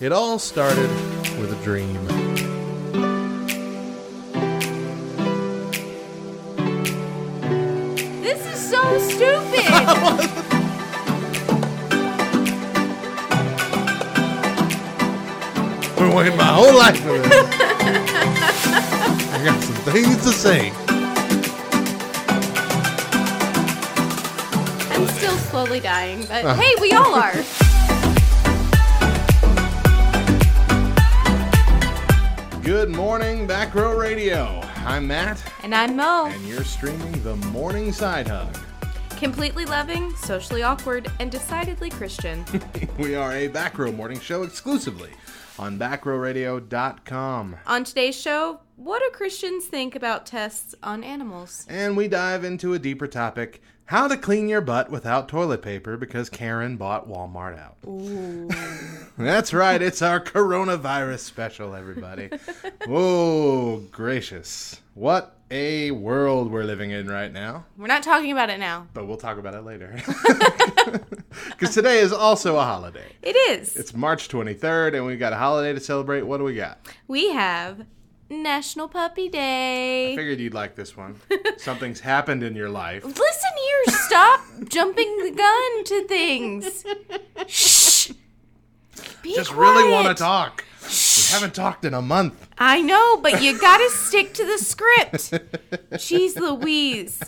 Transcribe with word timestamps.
It 0.00 0.12
all 0.12 0.38
started 0.38 0.88
with 1.40 1.50
a 1.50 1.56
dream. 1.64 1.92
This 8.22 8.46
is 8.46 8.70
so 8.70 8.78
stupid. 9.00 9.66
Been 15.96 16.14
waiting 16.14 16.36
my 16.36 16.44
whole 16.44 16.76
life 16.76 17.00
for 17.00 17.18
this. 17.18 17.32
I 19.32 19.42
got 19.44 19.60
some 19.60 19.74
things 19.92 20.22
to 20.22 20.30
say. 20.30 20.70
I'm 24.92 25.08
still 25.08 25.36
slowly 25.38 25.80
dying, 25.80 26.20
but 26.20 26.44
uh-huh. 26.44 26.54
hey, 26.54 26.76
we 26.80 26.92
all 26.92 27.16
are. 27.16 27.34
Good 32.68 32.90
morning, 32.90 33.46
Back 33.46 33.74
Row 33.74 33.96
Radio. 33.96 34.60
I'm 34.84 35.06
Matt, 35.06 35.42
And 35.62 35.74
I'm 35.74 35.96
Mo. 35.96 36.26
and 36.26 36.46
you're 36.46 36.64
streaming 36.64 37.12
the 37.22 37.34
Morning 37.36 37.92
Side 37.92 38.28
Hug. 38.28 38.54
Completely 39.16 39.64
loving, 39.64 40.14
socially 40.16 40.62
awkward, 40.62 41.10
and 41.18 41.32
decidedly 41.32 41.88
Christian. 41.88 42.44
We 42.98 43.14
are 43.14 43.32
a 43.32 43.48
Back 43.48 43.78
Row 43.78 43.90
morning 43.90 44.20
show 44.20 44.42
exclusively 44.42 45.08
on 45.58 45.78
backrowradio.com. 45.78 47.56
On 47.66 47.84
today's 47.84 48.20
show, 48.20 48.60
what 48.76 48.98
do 49.00 49.08
Christians 49.16 49.64
think 49.64 49.96
about 49.96 50.26
tests 50.26 50.74
on 50.82 51.02
animals? 51.02 51.64
And 51.70 51.96
we 51.96 52.06
dive 52.06 52.44
into 52.44 52.74
a 52.74 52.78
deeper 52.78 53.06
topic 53.06 53.62
how 53.88 54.06
to 54.06 54.18
clean 54.18 54.50
your 54.50 54.60
butt 54.60 54.90
without 54.90 55.30
toilet 55.30 55.62
paper 55.62 55.96
because 55.96 56.28
Karen 56.28 56.76
bought 56.76 57.08
Walmart 57.08 57.58
out. 57.58 57.78
Ooh. 57.86 58.46
That's 59.16 59.54
right, 59.54 59.80
it's 59.80 60.02
our 60.02 60.20
coronavirus 60.20 61.20
special, 61.20 61.74
everybody. 61.74 62.28
Whoa, 62.86 63.78
gracious. 63.90 64.82
What 64.92 65.36
a 65.50 65.90
world 65.92 66.52
we're 66.52 66.64
living 66.64 66.90
in 66.90 67.08
right 67.08 67.32
now. 67.32 67.64
We're 67.78 67.86
not 67.86 68.02
talking 68.02 68.30
about 68.30 68.50
it 68.50 68.60
now. 68.60 68.86
But 68.92 69.06
we'll 69.06 69.16
talk 69.16 69.38
about 69.38 69.54
it 69.54 69.62
later. 69.62 69.98
Because 71.50 71.74
today 71.74 71.98
is 71.98 72.12
also 72.12 72.56
a 72.56 72.62
holiday. 72.62 73.12
It 73.22 73.36
is. 73.50 73.76
It's 73.76 73.94
March 73.94 74.28
23rd, 74.28 74.94
and 74.96 75.06
we've 75.06 75.18
got 75.18 75.32
a 75.32 75.36
holiday 75.36 75.72
to 75.72 75.78
celebrate. 75.78 76.22
What 76.22 76.38
do 76.38 76.44
we 76.44 76.54
got? 76.54 76.78
we 77.06 77.32
have 77.32 77.84
National 78.30 78.88
Puppy 78.88 79.28
Day. 79.28 80.12
I 80.12 80.16
figured 80.16 80.38
you'd 80.38 80.54
like 80.54 80.74
this 80.74 80.96
one. 80.96 81.20
Something's 81.56 82.00
happened 82.00 82.42
in 82.42 82.54
your 82.54 82.68
life. 82.68 83.04
Listen 83.04 83.16
here, 83.16 83.94
stop 83.96 84.40
jumping 84.68 85.18
the 85.22 85.30
gun 85.30 85.84
to 85.84 86.06
things. 86.08 86.84
Shh. 87.46 88.10
Be 89.22 89.34
Just 89.34 89.52
really 89.52 89.90
want 89.90 90.06
to 90.08 90.14
quiet. 90.14 90.16
talk. 90.18 90.64
We 90.82 91.32
haven't 91.34 91.54
talked 91.54 91.84
in 91.84 91.94
a 91.94 92.02
month. 92.02 92.48
I 92.58 92.80
know, 92.82 93.16
but 93.18 93.42
you 93.42 93.58
gotta 93.58 93.88
stick 93.90 94.34
to 94.34 94.44
the 94.46 94.58
script. 94.58 95.12
Jeez 95.92 96.36
Louise. 96.36 97.20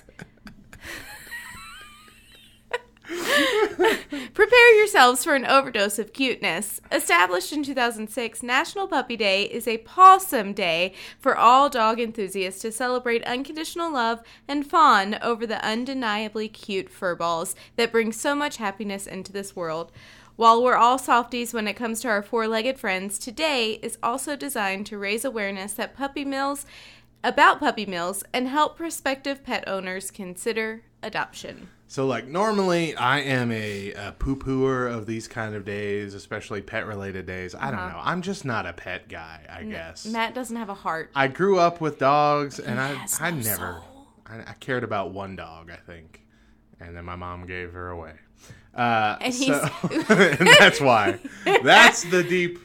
Prepare 4.35 4.75
yourselves 4.77 5.25
for 5.25 5.35
an 5.35 5.45
overdose 5.45 5.99
of 5.99 6.13
cuteness. 6.13 6.81
Established 6.93 7.53
in 7.53 7.65
2006, 7.65 8.43
National 8.43 8.87
Puppy 8.87 9.17
Day 9.17 9.45
is 9.45 9.67
a 9.67 9.79
pawsome 9.79 10.55
day 10.55 10.95
for 11.19 11.37
all 11.37 11.69
dog 11.69 11.99
enthusiasts 11.99 12.63
to 12.63 12.71
celebrate 12.71 13.25
unconditional 13.25 13.93
love 13.93 14.23
and 14.47 14.65
fawn 14.65 15.19
over 15.23 15.45
the 15.45 15.65
undeniably 15.65 16.49
cute 16.49 16.89
furballs 16.89 17.57
that 17.75 17.91
bring 17.91 18.13
so 18.13 18.37
much 18.37 18.59
happiness 18.59 19.09
into 19.09 19.33
this 19.33 19.57
world. 19.57 19.91
While 20.37 20.63
we're 20.63 20.77
all 20.77 20.99
softies 20.99 21.53
when 21.53 21.67
it 21.67 21.75
comes 21.75 22.01
to 22.03 22.09
our 22.09 22.23
four 22.23 22.47
legged 22.47 22.79
friends, 22.79 23.19
today 23.19 23.81
is 23.83 23.99
also 24.03 24.37
designed 24.37 24.87
to 24.87 24.99
raise 24.99 25.25
awareness 25.25 25.73
that 25.73 25.97
puppy 25.97 26.25
mills 26.25 26.65
about 27.25 27.59
puppy 27.59 27.87
mills 27.87 28.23
and 28.33 28.47
help 28.47 28.77
prospective 28.77 29.43
pet 29.43 29.65
owners 29.67 30.11
consider 30.13 30.83
adoption. 31.03 31.69
So, 31.91 32.07
like, 32.07 32.29
normally 32.29 32.95
I 32.95 33.19
am 33.19 33.51
a, 33.51 33.93
a 33.95 34.13
poo 34.13 34.37
pooer 34.37 34.89
of 34.89 35.07
these 35.07 35.27
kind 35.27 35.57
of 35.57 35.65
days, 35.65 36.15
especially 36.15 36.63
pet 36.63 36.87
related 36.87 37.27
days. 37.27 37.53
I 37.53 37.73
don't 37.73 37.81
know. 37.81 37.99
I'm 38.01 38.23
just 38.23 38.45
not 38.45 38.65
a 38.65 38.73
pet 38.73 39.09
guy, 39.09 39.41
I 39.51 39.65
guess. 39.65 40.07
Matt 40.07 40.33
doesn't 40.33 40.55
have 40.55 40.69
a 40.69 40.75
heart. 40.75 41.11
I 41.17 41.27
grew 41.27 41.59
up 41.59 41.81
with 41.81 41.99
dogs, 41.99 42.61
and 42.61 42.79
I, 42.81 42.97
I 43.19 43.33
never. 43.33 43.83
I, 44.25 44.39
I 44.39 44.53
cared 44.61 44.85
about 44.85 45.11
one 45.11 45.35
dog, 45.35 45.69
I 45.69 45.79
think, 45.79 46.25
and 46.79 46.97
then 46.97 47.05
my 47.05 47.17
mom 47.17 47.45
gave 47.47 47.73
her 47.73 47.89
away. 47.89 48.13
Uh, 48.73 49.17
And 49.21 49.35
so, 49.35 49.69
and 49.91 50.49
that's 50.61 50.81
why. 50.81 51.19
That's 51.65 52.05
the 52.05 52.23
deep 52.23 52.61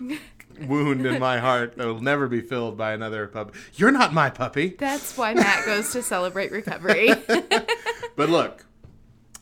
wound 0.68 1.04
in 1.04 1.20
my 1.20 1.40
heart 1.40 1.78
that 1.78 1.88
will 1.88 2.00
never 2.00 2.28
be 2.28 2.42
filled 2.42 2.78
by 2.78 2.94
another 2.94 3.26
puppy. 3.26 3.58
You're 3.74 3.90
not 3.90 4.14
my 4.14 4.30
puppy. 4.30 4.76
That's 4.78 5.18
why 5.18 5.34
Matt 5.34 5.66
goes 5.66 5.92
to 5.94 6.04
celebrate 6.04 6.52
recovery. 6.52 7.10
But 8.16 8.30
look, 8.30 8.66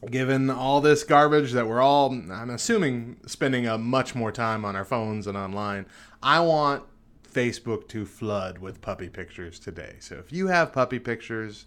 given 0.10 0.50
all 0.50 0.82
this 0.82 1.04
garbage 1.04 1.52
that 1.54 1.68
we're 1.68 1.82
all, 1.82 2.12
I'm 2.12 2.50
assuming, 2.50 3.18
spending 3.26 3.68
a 3.68 3.78
much 3.78 4.16
more 4.16 4.32
time 4.32 4.66
on 4.66 4.76
our 4.76 4.86
phones 4.86 5.28
and 5.28 5.38
online, 5.38 5.86
I 6.22 6.40
want 6.40 6.84
Facebook 7.32 7.88
to 7.90 8.06
flood 8.06 8.60
with 8.60 8.82
puppy 8.82 9.10
pictures 9.10 9.60
today. 9.60 9.96
So 10.00 10.16
if 10.16 10.32
you 10.32 10.48
have 10.48 10.72
puppy 10.72 11.00
pictures, 11.00 11.66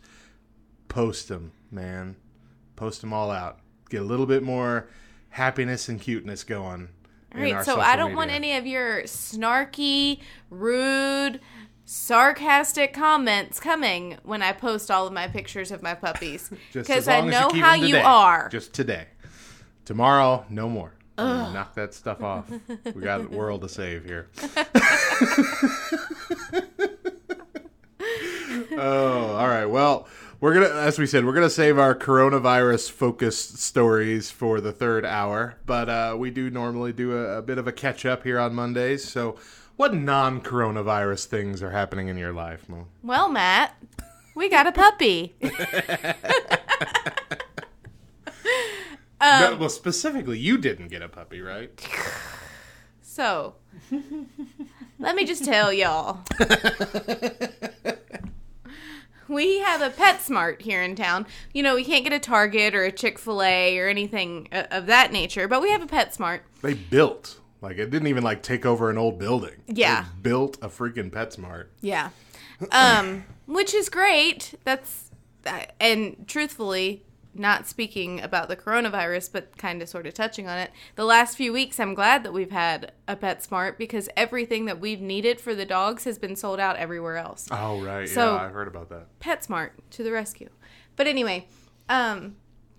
post 0.88 1.28
them, 1.28 1.52
man. 1.70 2.16
Post 2.76 3.00
them 3.00 3.12
all 3.12 3.30
out. 3.30 3.58
Get 3.90 4.02
a 4.02 4.04
little 4.04 4.26
bit 4.26 4.42
more 4.42 4.88
happiness 5.30 5.88
and 5.88 6.00
cuteness 6.00 6.44
going. 6.44 6.88
All 7.34 7.40
right, 7.42 7.64
so 7.64 7.80
I 7.80 7.96
don't 7.96 8.14
want 8.14 8.30
any 8.30 8.56
of 8.56 8.66
your 8.66 9.02
snarky, 9.02 10.20
rude, 10.48 11.40
sarcastic 11.86 12.92
comments 12.92 13.60
coming 13.60 14.18
when 14.24 14.42
I 14.42 14.52
post 14.52 14.90
all 14.90 15.06
of 15.06 15.12
my 15.12 15.28
pictures 15.28 15.70
of 15.70 15.82
my 15.82 15.94
puppies. 15.94 16.50
Because 16.72 17.08
I 17.08 17.22
know 17.22 17.48
keep 17.48 17.62
how 17.62 17.74
you 17.74 17.94
today. 17.94 18.02
are. 18.02 18.48
Just 18.50 18.74
today. 18.74 19.06
Tomorrow, 19.86 20.44
no 20.50 20.68
more. 20.68 20.92
Knock 21.16 21.74
that 21.76 21.94
stuff 21.94 22.22
off. 22.22 22.50
We 22.94 23.00
got 23.00 23.22
a 23.22 23.28
world 23.28 23.62
to 23.62 23.68
save 23.68 24.04
here. 24.04 24.28
oh, 28.72 29.36
all 29.38 29.48
right. 29.48 29.64
Well, 29.64 30.06
we're 30.40 30.54
gonna, 30.54 30.68
as 30.68 30.98
we 30.98 31.06
said, 31.06 31.24
we're 31.24 31.32
gonna 31.32 31.48
save 31.48 31.78
our 31.78 31.94
coronavirus 31.94 32.90
focused 32.90 33.58
stories 33.58 34.30
for 34.30 34.60
the 34.60 34.72
third 34.72 35.06
hour, 35.06 35.56
but 35.64 35.88
uh, 35.88 36.16
we 36.18 36.30
do 36.30 36.50
normally 36.50 36.92
do 36.92 37.16
a, 37.16 37.38
a 37.38 37.42
bit 37.42 37.56
of 37.56 37.66
a 37.66 37.72
catch 37.72 38.04
up 38.04 38.24
here 38.24 38.38
on 38.38 38.54
Mondays. 38.54 39.08
So, 39.08 39.36
what 39.76 39.94
non-coronavirus 39.94 41.26
things 41.26 41.62
are 41.62 41.70
happening 41.70 42.08
in 42.08 42.16
your 42.16 42.32
life, 42.32 42.68
Mo? 42.68 42.86
Well, 43.02 43.28
Matt, 43.28 43.76
we 44.34 44.48
got 44.48 44.66
a 44.66 44.72
puppy. 44.72 45.34
Um, 49.18 49.40
no, 49.40 49.56
well, 49.56 49.68
specifically, 49.70 50.38
you 50.38 50.58
didn't 50.58 50.88
get 50.88 51.00
a 51.00 51.08
puppy, 51.08 51.40
right? 51.40 51.70
So, 53.00 53.54
let 54.98 55.16
me 55.16 55.24
just 55.24 55.42
tell 55.42 55.72
y'all. 55.72 56.20
We 59.28 59.58
have 59.60 59.82
a 59.82 59.90
PetSmart 59.90 60.60
here 60.60 60.82
in 60.82 60.94
town. 60.94 61.26
You 61.52 61.62
know, 61.62 61.74
we 61.74 61.84
can't 61.84 62.04
get 62.04 62.12
a 62.12 62.18
Target 62.20 62.74
or 62.74 62.84
a 62.84 62.92
Chick 62.92 63.18
fil 63.18 63.42
A 63.42 63.76
or 63.78 63.88
anything 63.88 64.48
uh, 64.52 64.64
of 64.70 64.86
that 64.86 65.10
nature, 65.12 65.48
but 65.48 65.60
we 65.60 65.70
have 65.70 65.82
a 65.82 65.86
PetSmart. 65.86 66.40
They 66.62 66.74
built 66.74 67.40
like 67.66 67.78
it 67.78 67.90
didn't 67.90 68.08
even 68.08 68.22
like 68.22 68.42
take 68.42 68.64
over 68.64 68.90
an 68.90 68.98
old 68.98 69.18
building. 69.18 69.56
Yeah. 69.66 70.02
They 70.02 70.08
built 70.22 70.56
a 70.62 70.68
freaking 70.68 71.10
PetSmart. 71.10 71.66
Yeah. 71.80 72.10
Um, 72.72 73.24
which 73.46 73.74
is 73.74 73.88
great. 73.88 74.54
That's, 74.64 75.10
and 75.80 76.24
truthfully, 76.28 77.02
not 77.34 77.66
speaking 77.66 78.20
about 78.20 78.48
the 78.48 78.56
coronavirus, 78.56 79.30
but 79.32 79.58
kind 79.58 79.82
of 79.82 79.88
sort 79.88 80.06
of 80.06 80.14
touching 80.14 80.48
on 80.48 80.58
it, 80.58 80.70
the 80.94 81.04
last 81.04 81.36
few 81.36 81.52
weeks, 81.52 81.78
I'm 81.78 81.92
glad 81.92 82.22
that 82.24 82.32
we've 82.32 82.50
had 82.50 82.92
a 83.06 83.14
PetSmart 83.16 83.76
because 83.76 84.08
everything 84.16 84.64
that 84.66 84.80
we've 84.80 85.00
needed 85.02 85.40
for 85.40 85.54
the 85.54 85.66
dogs 85.66 86.04
has 86.04 86.18
been 86.18 86.34
sold 86.36 86.58
out 86.60 86.76
everywhere 86.76 87.16
else. 87.18 87.46
Oh 87.50 87.82
right, 87.82 88.08
So- 88.08 88.36
yeah, 88.36 88.42
I 88.42 88.48
heard 88.48 88.68
about 88.68 88.88
that. 88.88 89.18
PetSmart 89.20 89.70
to 89.90 90.02
the 90.02 90.12
rescue. 90.12 90.48
But 90.96 91.06
anyway, 91.06 91.46
um, 91.90 92.36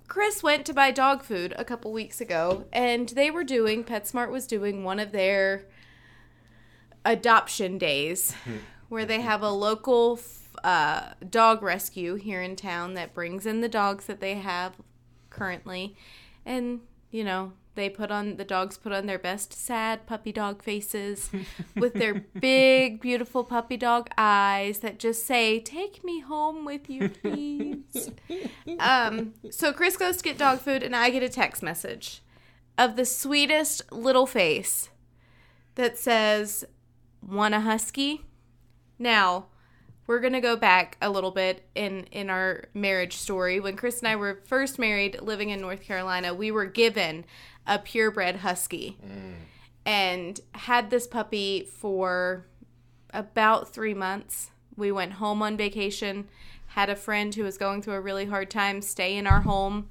Chris 0.07 0.42
went 0.42 0.65
to 0.65 0.74
buy 0.74 0.92
dog 0.92 1.24
food 1.24 1.54
a 1.57 1.65
couple 1.65 1.92
weeks 1.92 2.21
ago, 2.21 2.65
and 2.71 3.09
they 3.09 3.30
were 3.30 3.44
doing 3.44 3.83
PetSmart 3.83 4.31
was 4.31 4.48
doing 4.48 4.83
one 4.83 5.00
of 5.00 5.12
their 5.12 5.65
adoption 7.06 7.77
days, 7.77 8.33
where 8.89 9.06
they 9.06 9.21
have 9.21 9.42
a 9.42 9.50
local 9.50 10.19
uh, 10.63 11.12
dog 11.30 11.62
rescue 11.62 12.15
here 12.15 12.42
in 12.42 12.56
town 12.56 12.94
that 12.94 13.13
brings 13.13 13.45
in 13.45 13.62
the 13.62 13.69
dogs 13.69 14.06
that 14.06 14.21
they 14.21 14.36
have 14.36 14.74
currently, 15.30 15.95
and 16.45 16.80
you 17.12 17.24
know 17.24 17.51
they 17.77 17.89
put 17.89 18.12
on 18.12 18.35
the 18.35 18.44
dogs 18.44 18.77
put 18.77 18.91
on 18.91 19.06
their 19.06 19.18
best 19.18 19.53
sad 19.53 20.06
puppy 20.06 20.33
dog 20.33 20.62
faces 20.62 21.31
with 21.77 21.94
their 21.94 22.25
big 22.39 23.00
beautiful 23.00 23.45
puppy 23.45 23.77
dog 23.77 24.09
eyes 24.18 24.79
that 24.79 25.00
just 25.00 25.25
say 25.25 25.62
take 25.62 26.03
me 26.03 26.19
home 26.19 26.65
with 26.65 26.89
you 26.89 27.07
please 27.07 28.12
um 28.79 29.33
so 29.50 29.71
chris 29.71 29.95
goes 29.95 30.18
to 30.18 30.24
get 30.24 30.38
dog 30.38 30.59
food 30.59 30.83
and 30.83 30.94
i 30.94 31.09
get 31.09 31.24
a 31.24 31.29
text 31.29 31.63
message 31.63 32.21
of 32.77 32.95
the 32.95 33.06
sweetest 33.06 33.91
little 33.91 34.25
face 34.25 34.89
that 35.75 35.97
says, 35.97 36.65
Want 37.25 37.53
a 37.53 37.62
husky? 37.62 38.25
Now, 39.00 39.47
we're 40.06 40.19
going 40.19 40.33
to 40.33 40.41
go 40.41 40.56
back 40.56 40.97
a 41.01 41.09
little 41.09 41.31
bit 41.31 41.68
in, 41.75 42.06
in 42.12 42.30
our 42.30 42.65
marriage 42.73 43.18
story. 43.18 43.59
When 43.59 43.75
Chris 43.75 44.00
and 44.00 44.07
I 44.07 44.15
were 44.15 44.41
first 44.45 44.80
married, 44.80 45.21
living 45.21 45.50
in 45.50 45.59
North 45.59 45.81
Carolina, 45.81 46.33
we 46.33 46.51
were 46.51 46.65
given 46.65 47.25
a 47.68 47.78
purebred 47.78 48.38
husky 48.38 48.98
and 49.86 50.40
had 50.54 50.90
this 50.90 51.06
puppy 51.06 51.64
for 51.64 52.46
about 53.14 53.74
three 53.74 53.94
months. 53.94 54.52
We 54.75 54.92
went 54.92 55.14
home 55.14 55.42
on 55.42 55.58
vacation, 55.58 56.28
had 56.68 56.90
a 56.90 56.96
friend 56.96 57.34
who 57.34 57.44
was 57.44 57.58
going 57.58 57.81
through 57.81 57.96
a 57.96 58.02
really 58.02 58.25
hard 58.25 58.50
time 58.50 58.81
stay 58.81 59.16
in 59.18 59.28
our 59.28 59.42
home. 59.42 59.90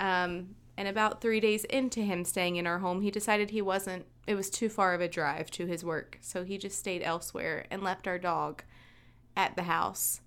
Um, 0.00 0.54
and 0.76 0.86
about 0.86 1.20
three 1.20 1.40
days 1.40 1.64
into 1.64 2.00
him 2.00 2.24
staying 2.24 2.56
in 2.56 2.66
our 2.66 2.78
home, 2.78 3.00
he 3.00 3.10
decided 3.10 3.50
he 3.50 3.62
wasn't, 3.62 4.06
it 4.26 4.34
was 4.34 4.48
too 4.48 4.68
far 4.68 4.94
of 4.94 5.00
a 5.00 5.08
drive 5.08 5.50
to 5.52 5.66
his 5.66 5.84
work. 5.84 6.18
So 6.20 6.44
he 6.44 6.56
just 6.56 6.78
stayed 6.78 7.02
elsewhere 7.02 7.66
and 7.70 7.82
left 7.82 8.06
our 8.06 8.18
dog 8.18 8.62
at 9.36 9.56
the 9.56 9.64
house 9.64 10.20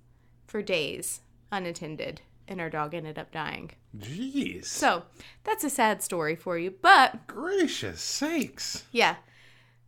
for 0.48 0.62
days 0.62 1.22
unattended. 1.52 2.22
And 2.48 2.60
our 2.60 2.70
dog 2.70 2.94
ended 2.94 3.18
up 3.18 3.32
dying. 3.32 3.72
Jeez. 3.98 4.66
So 4.66 5.04
that's 5.44 5.64
a 5.64 5.70
sad 5.70 6.02
story 6.02 6.36
for 6.36 6.58
you. 6.58 6.74
But 6.82 7.28
Gracious 7.28 8.02
sakes. 8.02 8.86
yeah. 8.92 9.18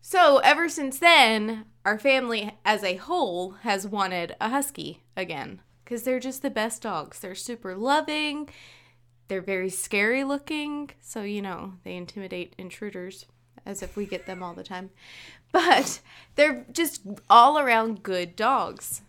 So 0.01 0.39
ever 0.39 0.67
since 0.67 0.99
then, 0.99 1.65
our 1.85 1.97
family 1.97 2.57
as 2.65 2.83
a 2.83 2.97
whole 2.97 3.51
has 3.61 3.87
wanted 3.87 4.35
a 4.41 4.49
husky 4.49 5.01
again 5.15 5.61
because 5.83 6.03
they're 6.03 6.19
just 6.19 6.41
the 6.41 6.49
best 6.49 6.81
dogs. 6.81 7.19
They're 7.19 7.35
super 7.35 7.75
loving. 7.75 8.49
They're 9.29 9.41
very 9.41 9.69
scary 9.69 10.25
looking. 10.25 10.91
So, 10.99 11.21
you 11.21 11.41
know, 11.41 11.75
they 11.85 11.95
intimidate 11.95 12.53
intruders 12.57 13.25
as 13.65 13.81
if 13.81 13.95
we 13.95 14.05
get 14.05 14.25
them 14.25 14.43
all 14.43 14.53
the 14.53 14.63
time. 14.63 14.89
But 15.53 16.01
they're 16.35 16.65
just 16.71 17.03
all 17.29 17.57
around 17.59 18.03
good 18.03 18.35
dogs. 18.35 19.03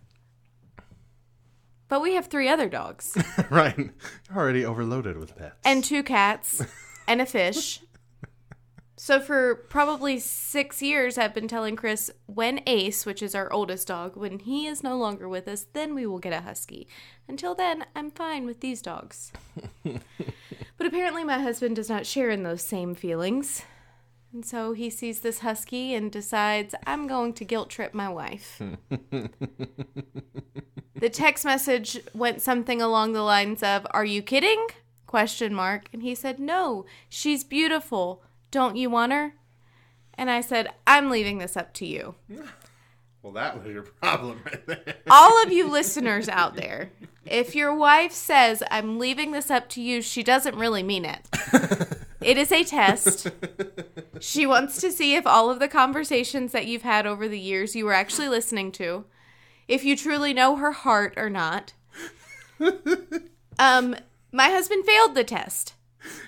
But 1.89 2.01
we 2.01 2.15
have 2.15 2.27
three 2.27 2.49
other 2.49 2.69
dogs 2.69 3.17
right. 3.51 3.77
You're 3.77 3.93
already 4.37 4.65
overloaded 4.65 5.17
with 5.19 5.37
pets. 5.37 5.57
and 5.65 5.85
two 5.85 6.03
cats 6.03 6.63
and 7.07 7.21
a 7.21 7.27
fish. 7.27 7.81
So 8.97 9.21
for 9.21 9.57
probably 9.57 10.21
six 10.21 10.81
years, 10.81 11.19
I've 11.19 11.35
been 11.35 11.49
telling 11.49 11.75
Chris 11.75 12.13
when 12.27 12.61
Ace, 12.67 13.05
which 13.05 13.23
is 13.25 13.35
our 13.35 13.53
oldest 13.53 13.89
dog, 13.89 14.17
when 14.17 14.39
he 14.39 14.67
is 14.69 14.85
no 14.85 14.97
longer 14.97 15.29
with 15.29 15.49
us, 15.49 15.67
then 15.73 15.97
we 15.97 16.07
will 16.07 16.21
get 16.21 16.33
a 16.33 16.43
husky. 16.43 16.87
Until 17.29 17.57
then, 17.57 17.85
I'm 17.97 18.13
fine 18.13 18.47
with 18.47 18.61
these 18.61 18.81
dogs. 18.81 19.33
but 19.83 20.87
apparently, 20.87 21.25
my 21.25 21.41
husband 21.41 21.75
does 21.75 21.91
not 21.91 22.07
share 22.07 22.31
in 22.31 22.45
those 22.45 22.63
same 22.63 22.95
feelings. 22.95 23.63
And 24.35 24.45
so 24.45 24.73
he 24.73 24.91
sees 24.91 25.21
this 25.21 25.39
husky 25.39 25.95
and 25.95 26.11
decides, 26.11 26.75
I'm 26.89 27.07
going 27.07 27.35
to 27.35 27.45
guilt 27.45 27.71
trip 27.71 27.95
my 27.95 28.09
wife. 28.09 28.61
the 28.91 29.31
text 31.09 31.45
message 31.45 32.01
went 32.13 32.43
something 32.43 32.83
along 32.83 33.13
the 33.13 33.23
lines 33.23 33.63
of, 33.63 33.87
Are 33.93 34.05
you 34.05 34.23
kidding? 34.23 34.67
Question 35.07 35.55
mark. 35.55 35.85
And 35.93 36.03
he 36.03 36.17
said, 36.17 36.41
No, 36.41 36.85
she's 37.09 37.45
beautiful. 37.45 38.25
Don't 38.51 38.75
you 38.75 38.91
want 38.91 39.13
her? 39.13 39.35
And 40.15 40.29
I 40.29 40.41
said, 40.41 40.69
I'm 40.85 41.11
leaving 41.11 41.39
this 41.39 41.57
up 41.57 41.73
to 41.75 41.87
you. 41.87 42.17
well, 43.23 43.35
that 43.35 43.63
was 43.63 43.73
your 43.73 43.83
problem 43.85 44.41
right 44.45 44.67
there. 44.67 44.97
All 45.11 45.41
of 45.45 45.53
you 45.53 45.71
listeners 45.71 46.29
out 46.29 46.57
there, 46.57 46.91
if 47.25 47.55
your 47.55 47.73
wife 47.73 48.11
says, 48.11 48.65
I'm 48.69 48.99
leaving 48.99 49.31
this 49.31 49.49
up 49.49 49.69
to 49.71 49.81
you, 49.81 50.03
she 50.03 50.25
doesn't 50.25 50.57
really 50.57 50.83
mean 50.83 51.05
it. 51.05 51.25
It 52.25 52.39
is 52.39 52.53
a 52.53 52.65
test. 52.65 53.29
She 54.21 54.47
wants 54.47 54.81
to 54.81 54.93
see 54.93 55.17
if 55.17 55.27
all 55.27 55.51
of 55.51 55.59
the 55.59 55.69
conversations 55.69 56.53
that 56.53 56.67
you've 56.67 56.83
had 56.83 57.05
over 57.05 57.29
the 57.29 57.39
years 57.39 57.75
you 57.75 57.85
were 57.85 57.93
actually 57.93 58.29
listening 58.29 58.71
to, 58.73 59.05
if 59.69 59.85
you 59.85 59.97
truly 59.97 60.33
know 60.33 60.57
her 60.57 60.71
heart 60.73 61.15
or 61.17 61.29
not. 61.29 61.75
Um, 63.59 63.97
my 64.33 64.49
husband 64.49 64.87
failed 64.87 65.15
the 65.15 65.25
test. 65.25 65.75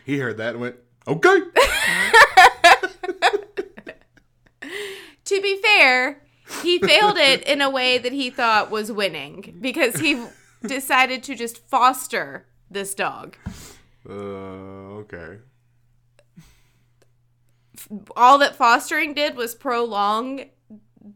He 0.04 0.18
heard 0.18 0.36
that 0.36 0.54
and 0.54 0.60
went, 0.60 0.76
okay. 1.06 1.38
To 5.26 5.42
be 5.42 5.60
fair, 5.60 6.22
he 6.62 6.78
failed 6.78 7.16
it 7.16 7.42
in 7.48 7.60
a 7.60 7.68
way 7.68 7.98
that 7.98 8.12
he 8.12 8.30
thought 8.30 8.70
was 8.70 8.92
winning 8.92 9.58
because 9.60 9.96
he 9.96 10.24
decided 10.64 11.24
to 11.24 11.34
just 11.34 11.58
foster 11.58 12.46
this 12.70 12.94
dog. 12.94 13.36
Uh, 14.08 14.12
okay. 14.12 15.38
All 18.16 18.38
that 18.38 18.56
fostering 18.56 19.14
did 19.14 19.36
was 19.36 19.54
prolong 19.54 20.46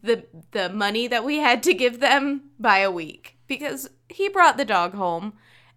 the 0.02 0.24
the 0.52 0.68
money 0.68 1.06
that 1.08 1.24
we 1.24 1.38
had 1.38 1.62
to 1.64 1.74
give 1.74 2.00
them 2.00 2.50
by 2.58 2.78
a 2.78 2.90
week 2.90 3.36
because 3.46 3.90
he 4.08 4.28
brought 4.28 4.56
the 4.56 4.64
dog 4.64 4.94
home. 4.94 5.34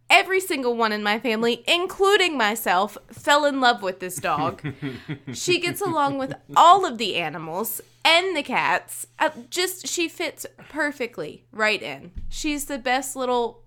Every 0.09 0.39
single 0.39 0.75
one 0.75 0.91
in 0.91 1.01
my 1.01 1.17
family, 1.17 1.63
including 1.67 2.37
myself, 2.37 2.97
fell 3.11 3.45
in 3.45 3.59
love 3.61 3.81
with 3.81 3.99
this 3.99 4.17
dog. 4.17 4.61
she 5.33 5.59
gets 5.59 5.81
along 5.81 6.19
with 6.19 6.35
all 6.55 6.85
of 6.85 6.97
the 6.97 7.15
animals 7.15 7.81
and 8.05 8.35
the 8.35 8.43
cats. 8.43 9.07
Uh, 9.17 9.31
just 9.49 9.87
she 9.87 10.07
fits 10.07 10.45
perfectly 10.69 11.45
right 11.51 11.81
in. 11.81 12.11
She's 12.29 12.65
the 12.65 12.77
best 12.77 13.15
little 13.15 13.63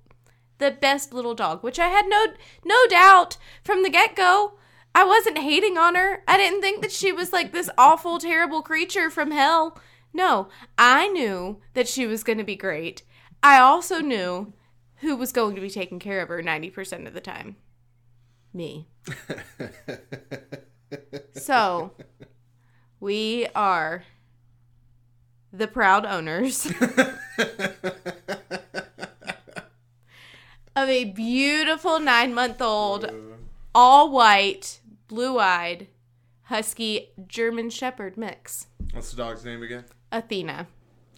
the 0.59 0.71
best 0.71 1.13
little 1.13 1.35
dog, 1.35 1.63
which 1.63 1.79
I 1.79 1.89
had 1.89 2.07
no 2.07 2.27
no 2.65 2.87
doubt 2.89 3.39
from 3.65 3.83
the 3.83 3.91
get-go. 3.91 4.53
I 4.97 5.05
wasn't 5.05 5.37
hating 5.37 5.77
on 5.77 5.95
her. 5.95 6.23
I 6.27 6.39
didn't 6.39 6.63
think 6.63 6.81
that 6.81 6.91
she 6.91 7.13
was 7.13 7.31
like 7.31 7.53
this 7.53 7.69
awful, 7.77 8.19
terrible 8.19 8.63
creature 8.63 9.11
from 9.11 9.31
hell. 9.31 9.79
No, 10.15 10.49
I 10.79 11.09
knew 11.09 11.61
that 11.75 11.87
she 11.87 12.07
was 12.07 12.25
going 12.25 12.39
to 12.39 12.45
be 12.45 12.57
great. 12.57 13.03
I 13.43 13.59
also 13.59 14.01
knew 14.01 14.55
who 15.01 15.15
was 15.15 15.33
going 15.33 15.55
to 15.55 15.61
be 15.61 15.69
taking 15.69 15.99
care 15.99 16.23
of 16.23 16.31
her 16.31 16.43
90% 16.43 17.07
of 17.07 17.13
the 17.13 17.21
time. 17.21 17.57
Me. 18.55 18.89
so, 21.35 21.93
we 22.99 23.49
are 23.55 24.05
the 25.53 25.69
proud 25.69 26.07
owners 26.07 26.65
of 30.75 30.89
a 30.89 31.05
beautiful 31.05 32.01
nine 32.01 32.33
month 32.33 32.63
old, 32.63 33.11
all 33.75 34.11
white, 34.11 34.81
blue 35.09 35.39
eyed, 35.39 35.89
husky 36.45 37.11
German 37.27 37.71
Shepherd 37.71 38.17
mix. 38.17 38.67
What's 38.93 39.11
the 39.11 39.17
dog's 39.17 39.45
name 39.45 39.63
again? 39.63 39.85
Athena. 40.13 40.67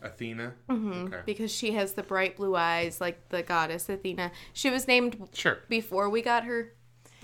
Athena? 0.02 0.54
Mm-hmm. 0.68 1.06
Okay. 1.06 1.20
Because 1.26 1.52
she 1.54 1.72
has 1.72 1.94
the 1.94 2.02
bright 2.02 2.36
blue 2.36 2.54
eyes 2.56 3.00
like 3.00 3.28
the 3.30 3.42
goddess 3.42 3.88
Athena. 3.88 4.30
She 4.52 4.70
was 4.70 4.86
named 4.86 5.28
Sure. 5.32 5.58
before 5.68 6.08
we 6.08 6.22
got 6.22 6.44
her, 6.44 6.72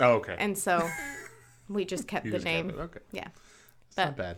Oh, 0.01 0.15
okay. 0.15 0.37
and 0.39 0.59
so 0.59 0.89
we 1.69 1.85
just 1.85 2.09
kept 2.09 2.25
You 2.27 2.33
the 2.33 2.39
just 2.39 2.47
kept 2.47 2.67
name. 2.67 2.71
it. 2.79 2.83
Okay. 2.83 3.01
Yeah. 3.13 3.29
It's 3.89 3.97
not 3.97 4.17
bad. 4.17 4.37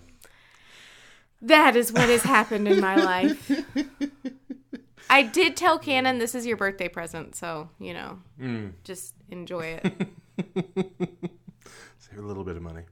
That 1.42 1.76
is 1.76 1.92
what 1.92 2.08
has 2.08 2.22
happened 2.22 2.66
in 2.68 2.80
my 2.80 2.96
life. 3.02 3.50
I 5.08 5.22
did 5.22 5.56
tell 5.56 5.78
Cannon 5.78 6.18
this 6.18 6.34
is 6.34 6.46
your 6.46 6.56
birthday 6.56 6.88
present, 6.88 7.34
so, 7.36 7.70
you 7.78 7.94
know, 7.94 8.18
Mm. 8.40 8.72
just 8.84 9.14
enjoy 9.30 9.78
it. 9.82 11.30
A 12.16 12.20
little 12.20 12.44
bit 12.44 12.56
of 12.56 12.62
money. 12.62 12.82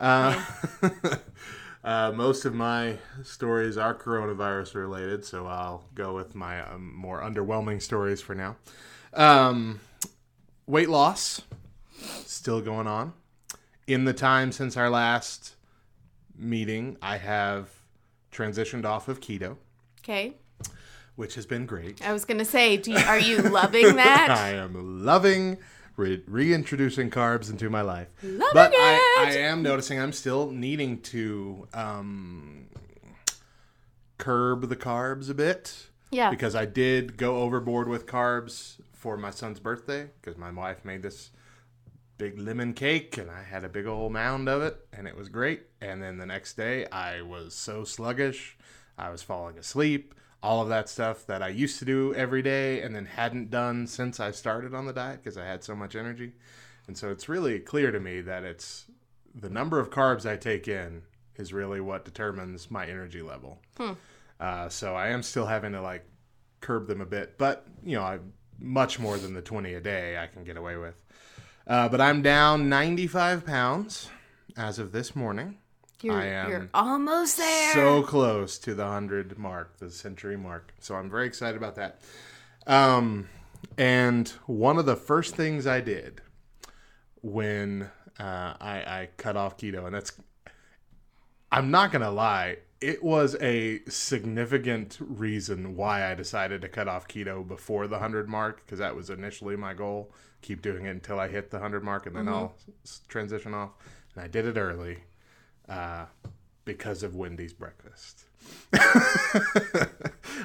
Uh, 0.00 0.42
uh, 1.84 2.12
most 2.12 2.44
of 2.44 2.54
my 2.54 2.96
stories 3.22 3.76
are 3.76 3.94
coronavirus 3.94 4.74
related, 4.74 5.24
so 5.24 5.46
I'll 5.46 5.84
go 5.94 6.14
with 6.14 6.34
my 6.34 6.60
um, 6.62 6.94
more 6.94 7.20
underwhelming 7.20 7.82
stories 7.82 8.20
for 8.22 8.34
now. 8.34 8.56
Um, 9.12 9.80
weight 10.66 10.88
loss 10.88 11.42
still 12.24 12.60
going 12.60 12.86
on. 12.86 13.12
In 13.86 14.04
the 14.04 14.14
time 14.14 14.50
since 14.50 14.76
our 14.76 14.88
last 14.88 15.56
meeting, 16.36 16.96
I 17.02 17.18
have 17.18 17.68
transitioned 18.32 18.84
off 18.86 19.08
of 19.08 19.20
keto, 19.20 19.56
Okay. 20.02 20.34
which 21.16 21.34
has 21.34 21.44
been 21.46 21.66
great. 21.66 22.04
I 22.06 22.12
was 22.14 22.24
going 22.24 22.38
to 22.38 22.44
say, 22.46 22.78
do 22.78 22.92
you, 22.92 22.98
are 22.98 23.18
you 23.18 23.38
loving 23.42 23.96
that? 23.96 24.30
I 24.36 24.50
am 24.50 25.04
loving 25.04 25.58
re- 25.96 26.22
reintroducing 26.26 27.10
carbs 27.10 27.50
into 27.50 27.68
my 27.70 27.80
life. 27.82 28.08
Loving 28.22 28.46
but 28.52 28.72
I. 28.76 29.24
I 29.28 29.30
am 29.38 29.62
noticing 29.62 30.00
I'm 30.00 30.12
still 30.12 30.50
needing 30.50 31.00
to 31.02 31.66
um, 31.74 32.66
curb 34.18 34.68
the 34.68 34.76
carbs 34.76 35.28
a 35.30 35.34
bit 35.34 35.88
Yeah. 36.10 36.30
because 36.30 36.54
I 36.54 36.64
did 36.66 37.16
go 37.16 37.38
overboard 37.38 37.88
with 37.88 38.06
carbs 38.06 38.76
for 38.92 39.16
my 39.16 39.30
son's 39.30 39.60
birthday 39.60 40.08
because 40.20 40.38
my 40.38 40.50
wife 40.50 40.84
made 40.84 41.02
this 41.02 41.30
big 42.16 42.38
lemon 42.38 42.72
cake 42.74 43.18
and 43.18 43.30
I 43.30 43.42
had 43.42 43.64
a 43.64 43.68
big 43.68 43.86
old 43.86 44.12
mound 44.12 44.48
of 44.48 44.62
it 44.62 44.86
and 44.92 45.06
it 45.08 45.16
was 45.16 45.28
great. 45.28 45.62
And 45.80 46.02
then 46.02 46.18
the 46.18 46.26
next 46.26 46.56
day 46.56 46.86
I 46.86 47.22
was 47.22 47.54
so 47.54 47.84
sluggish, 47.84 48.56
I 48.96 49.10
was 49.10 49.22
falling 49.22 49.58
asleep, 49.58 50.14
all 50.44 50.60
of 50.60 50.68
that 50.68 50.90
stuff 50.90 51.26
that 51.26 51.42
I 51.42 51.48
used 51.48 51.78
to 51.78 51.86
do 51.86 52.14
every 52.14 52.42
day 52.42 52.82
and 52.82 52.94
then 52.94 53.06
hadn't 53.06 53.48
done 53.50 53.86
since 53.86 54.20
I 54.20 54.30
started 54.30 54.74
on 54.74 54.84
the 54.84 54.92
diet 54.92 55.22
because 55.22 55.38
I 55.38 55.46
had 55.46 55.64
so 55.64 55.74
much 55.74 55.96
energy. 55.96 56.32
And 56.86 56.98
so 56.98 57.10
it's 57.10 57.30
really 57.30 57.58
clear 57.58 57.90
to 57.90 57.98
me 57.98 58.20
that 58.20 58.44
it's 58.44 58.84
the 59.34 59.48
number 59.48 59.80
of 59.80 59.88
carbs 59.88 60.28
I 60.28 60.36
take 60.36 60.68
in 60.68 61.00
is 61.36 61.54
really 61.54 61.80
what 61.80 62.04
determines 62.04 62.70
my 62.70 62.86
energy 62.86 63.22
level. 63.22 63.58
Uh, 64.38 64.68
so 64.68 64.94
I 64.94 65.08
am 65.08 65.22
still 65.22 65.46
having 65.46 65.72
to 65.72 65.80
like 65.80 66.04
curb 66.60 66.88
them 66.88 67.00
a 67.00 67.06
bit, 67.06 67.38
but 67.38 67.66
you 67.82 67.96
know, 67.96 68.02
I 68.02 68.18
much 68.58 68.98
more 68.98 69.16
than 69.16 69.32
the 69.32 69.42
20 69.42 69.72
a 69.72 69.80
day 69.80 70.18
I 70.18 70.26
can 70.26 70.44
get 70.44 70.58
away 70.58 70.76
with. 70.76 71.02
Uh, 71.66 71.88
but 71.88 72.02
I'm 72.02 72.20
down 72.20 72.68
95 72.68 73.46
pounds 73.46 74.10
as 74.58 74.78
of 74.78 74.92
this 74.92 75.16
morning. 75.16 75.56
You're, 76.04 76.14
I 76.14 76.26
am 76.26 76.50
you're 76.50 76.68
almost 76.74 77.38
there. 77.38 77.72
So 77.72 78.02
close 78.02 78.58
to 78.58 78.74
the 78.74 78.84
100 78.84 79.38
mark, 79.38 79.78
the 79.78 79.90
century 79.90 80.36
mark. 80.36 80.74
So 80.78 80.94
I'm 80.96 81.08
very 81.08 81.26
excited 81.26 81.56
about 81.56 81.76
that. 81.76 82.00
Um, 82.66 83.28
and 83.78 84.28
one 84.44 84.78
of 84.78 84.84
the 84.84 84.96
first 84.96 85.34
things 85.34 85.66
I 85.66 85.80
did 85.80 86.20
when 87.22 87.90
uh, 88.20 88.54
I, 88.60 88.82
I 88.86 89.08
cut 89.16 89.36
off 89.36 89.56
keto, 89.56 89.86
and 89.86 89.94
that's, 89.94 90.12
I'm 91.50 91.70
not 91.70 91.90
going 91.90 92.02
to 92.02 92.10
lie, 92.10 92.58
it 92.82 93.02
was 93.02 93.34
a 93.40 93.80
significant 93.88 94.98
reason 95.00 95.74
why 95.74 96.10
I 96.10 96.14
decided 96.14 96.60
to 96.62 96.68
cut 96.68 96.86
off 96.86 97.08
keto 97.08 97.46
before 97.48 97.86
the 97.86 97.94
100 97.94 98.28
mark, 98.28 98.62
because 98.64 98.78
that 98.78 98.94
was 98.94 99.08
initially 99.08 99.56
my 99.56 99.72
goal. 99.72 100.12
Keep 100.42 100.60
doing 100.60 100.84
it 100.84 100.90
until 100.90 101.18
I 101.18 101.28
hit 101.28 101.50
the 101.50 101.56
100 101.56 101.82
mark, 101.82 102.04
and 102.04 102.14
then 102.14 102.28
I'll 102.28 102.54
transition 103.08 103.54
off. 103.54 103.70
And 104.14 104.22
I 104.22 104.28
did 104.28 104.44
it 104.44 104.58
early 104.58 104.98
uh, 105.68 106.06
because 106.64 107.02
of 107.02 107.14
Wendy's 107.14 107.52
breakfast. 107.52 108.24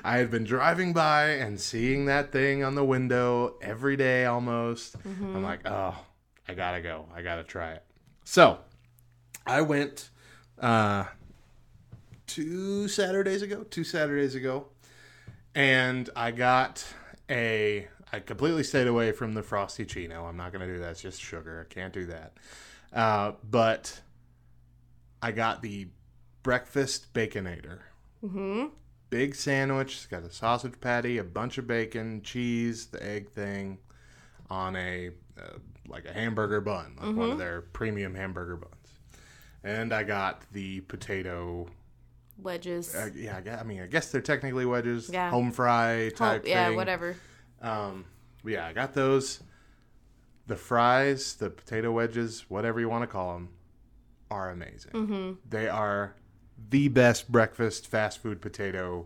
I 0.04 0.18
had 0.18 0.32
been 0.32 0.44
driving 0.44 0.94
by 0.94 1.30
and 1.32 1.60
seeing 1.60 2.06
that 2.06 2.32
thing 2.32 2.64
on 2.64 2.76
the 2.76 2.86
window 2.86 3.56
every 3.62 3.98
day 3.98 4.26
almost. 4.26 4.96
I'm 5.06 5.44
like, 5.44 5.68
oh, 5.68 5.96
I 6.48 6.54
gotta 6.54 6.82
go. 6.82 7.06
I 7.14 7.22
gotta 7.22 7.44
try 7.44 7.74
it. 7.74 7.84
So 8.24 8.60
I 9.46 9.62
went 9.62 10.10
uh, 10.60 11.06
two 12.28 12.88
Saturdays 12.88 13.42
ago, 13.42 13.64
two 13.70 13.84
Saturdays 13.84 14.36
ago, 14.36 14.68
and 15.56 16.10
I 16.16 16.32
got 16.32 16.86
a. 17.30 17.88
I 18.12 18.20
completely 18.20 18.64
stayed 18.64 18.88
away 18.88 19.12
from 19.12 19.34
the 19.34 19.44
Frosty-ccino. 19.44 20.28
I'm 20.28 20.38
not 20.38 20.52
gonna 20.52 20.66
do 20.66 20.80
that. 20.80 20.92
It's 20.92 21.02
just 21.02 21.22
sugar. 21.22 21.68
I 21.70 21.74
can't 21.74 21.94
do 21.94 22.06
that. 22.06 22.34
Uh, 22.92 23.34
but 23.48 24.00
I 25.22 25.32
got 25.32 25.62
the 25.62 25.88
breakfast 26.44 27.14
baconator. 27.14 27.80
Mm-hmm. 28.24 28.68
Big 29.10 29.36
sandwich. 29.36 29.96
It's 29.96 30.06
got 30.06 30.24
a 30.24 30.32
sausage 30.32 30.80
patty, 30.80 31.18
a 31.18 31.24
bunch 31.24 31.58
of 31.58 31.68
bacon, 31.68 32.22
cheese, 32.22 32.88
the 32.88 33.04
egg 33.06 33.32
thing, 33.32 33.80
on 34.50 34.76
a 34.76 35.12
uh, 35.40 35.58
like 35.88 36.06
a 36.06 36.14
hamburger 36.14 36.62
bun, 36.62 36.96
like 37.02 37.16
one 37.16 37.32
of 37.32 37.38
their 37.38 37.62
premium 37.62 38.14
hamburger 38.14 38.56
buns. 38.56 38.76
And 39.64 39.92
I 39.94 40.04
got 40.04 40.44
the 40.52 40.82
potato. 40.82 41.68
Wedges. 42.38 42.96
Uh, 42.96 43.10
yeah, 43.16 43.38
I, 43.38 43.42
guess, 43.42 43.60
I 43.60 43.64
mean, 43.64 43.82
I 43.82 43.88
guess 43.88 44.12
they're 44.12 44.22
technically 44.22 44.66
wedges, 44.66 45.10
Yeah. 45.12 45.30
home 45.30 45.52
fry 45.52 46.12
type 46.16 46.46
yeah, 46.46 46.68
thing. 46.68 46.76
whatever. 46.78 47.16
Um, 47.62 48.06
yeah, 48.46 48.66
I 48.68 48.74
got 48.74 48.94
those. 48.94 49.42
The 50.48 50.56
fries, 50.56 51.36
the 51.36 51.50
potato 51.50 51.92
wedges, 51.92 52.46
whatever 52.48 52.80
you 52.80 52.90
want 52.90 53.04
to 53.04 53.08
call 53.08 53.34
them, 53.34 53.50
are 54.32 54.50
amazing. 54.50 54.92
Mm-hmm. 54.92 55.32
They 55.50 55.68
are 55.68 56.16
the 56.70 56.88
best 56.90 57.32
breakfast 57.32 57.88
fast 57.88 58.22
food 58.22 58.42
potato, 58.42 59.06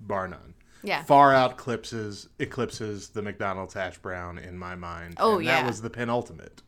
bar 0.00 0.28
none. 0.28 0.54
Yeah. 0.82 1.02
Far 1.02 1.34
out 1.34 1.52
eclipses 1.52 2.28
eclipses 2.38 3.10
the 3.10 3.22
McDonald's 3.22 3.74
hash 3.74 3.98
brown 3.98 4.38
in 4.38 4.58
my 4.58 4.74
mind. 4.74 5.14
Oh, 5.18 5.36
and 5.36 5.44
yeah. 5.44 5.60
that 5.60 5.66
was 5.66 5.82
the 5.82 5.90
penultimate 5.90 6.62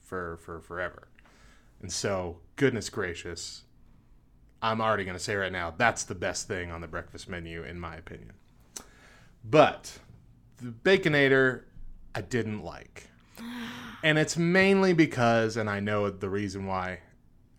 for 0.00 0.38
for 0.38 0.60
forever. 0.60 1.08
And 1.82 1.92
so, 1.92 2.38
goodness 2.56 2.90
gracious, 2.90 3.62
I'm 4.62 4.80
already 4.80 5.04
going 5.04 5.16
to 5.16 5.22
say 5.22 5.34
right 5.34 5.52
now 5.52 5.74
that's 5.76 6.04
the 6.04 6.14
best 6.14 6.48
thing 6.48 6.70
on 6.70 6.80
the 6.80 6.88
breakfast 6.88 7.28
menu 7.28 7.62
in 7.62 7.78
my 7.78 7.96
opinion. 7.96 8.32
But 9.44 9.98
the 10.58 10.70
baconator 10.70 11.62
I 12.14 12.22
didn't 12.22 12.62
like. 12.62 13.08
And 14.02 14.16
it's 14.16 14.38
mainly 14.38 14.94
because 14.94 15.58
and 15.58 15.68
I 15.68 15.80
know 15.80 16.08
the 16.08 16.30
reason 16.30 16.64
why 16.64 17.00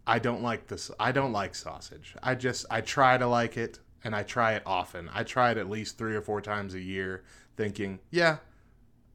I 0.07 0.19
don't 0.19 0.41
like 0.41 0.67
this 0.67 0.91
I 0.99 1.11
don't 1.11 1.31
like 1.31 1.55
sausage. 1.55 2.15
I 2.21 2.35
just 2.35 2.65
I 2.69 2.81
try 2.81 3.17
to 3.17 3.27
like 3.27 3.57
it 3.57 3.79
and 4.03 4.15
I 4.15 4.23
try 4.23 4.53
it 4.53 4.63
often. 4.65 5.09
I 5.13 5.23
try 5.23 5.51
it 5.51 5.57
at 5.57 5.69
least 5.69 5.97
3 5.97 6.15
or 6.15 6.21
4 6.21 6.41
times 6.41 6.73
a 6.73 6.79
year 6.79 7.23
thinking, 7.55 7.99
yeah, 8.09 8.37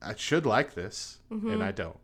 I 0.00 0.14
should 0.14 0.46
like 0.46 0.74
this 0.74 1.18
and 1.30 1.42
mm-hmm. 1.42 1.62
I 1.62 1.72
don't. 1.72 1.98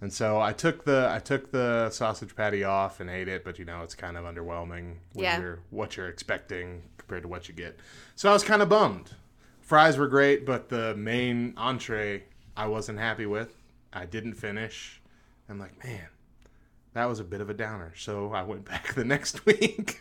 And 0.00 0.12
so 0.12 0.38
I 0.40 0.52
took 0.52 0.84
the 0.84 1.08
I 1.10 1.18
took 1.18 1.50
the 1.50 1.88
sausage 1.90 2.36
patty 2.36 2.62
off 2.62 3.00
and 3.00 3.08
ate 3.08 3.28
it, 3.28 3.42
but 3.44 3.58
you 3.58 3.64
know 3.64 3.82
it's 3.82 3.94
kind 3.94 4.16
of 4.16 4.24
underwhelming 4.24 4.96
when 5.14 5.24
Yeah. 5.24 5.40
you're 5.40 5.58
what 5.70 5.96
you're 5.96 6.08
expecting 6.08 6.82
compared 6.98 7.22
to 7.22 7.28
what 7.28 7.48
you 7.48 7.54
get. 7.54 7.78
So 8.16 8.28
I 8.28 8.32
was 8.32 8.42
kind 8.44 8.60
of 8.60 8.68
bummed. 8.68 9.12
Fries 9.60 9.96
were 9.96 10.08
great, 10.08 10.44
but 10.44 10.68
the 10.68 10.94
main 10.94 11.54
entree 11.56 12.24
I 12.56 12.66
wasn't 12.66 12.98
happy 12.98 13.24
with. 13.24 13.56
I 13.92 14.04
didn't 14.04 14.34
finish. 14.34 15.00
I'm 15.48 15.58
like, 15.58 15.82
man, 15.82 16.08
that 16.94 17.04
was 17.06 17.20
a 17.20 17.24
bit 17.24 17.40
of 17.40 17.50
a 17.50 17.54
downer. 17.54 17.92
So 17.96 18.32
I 18.32 18.42
went 18.42 18.64
back 18.70 18.94
the 18.94 19.04
next 19.04 19.44
week. 19.46 20.00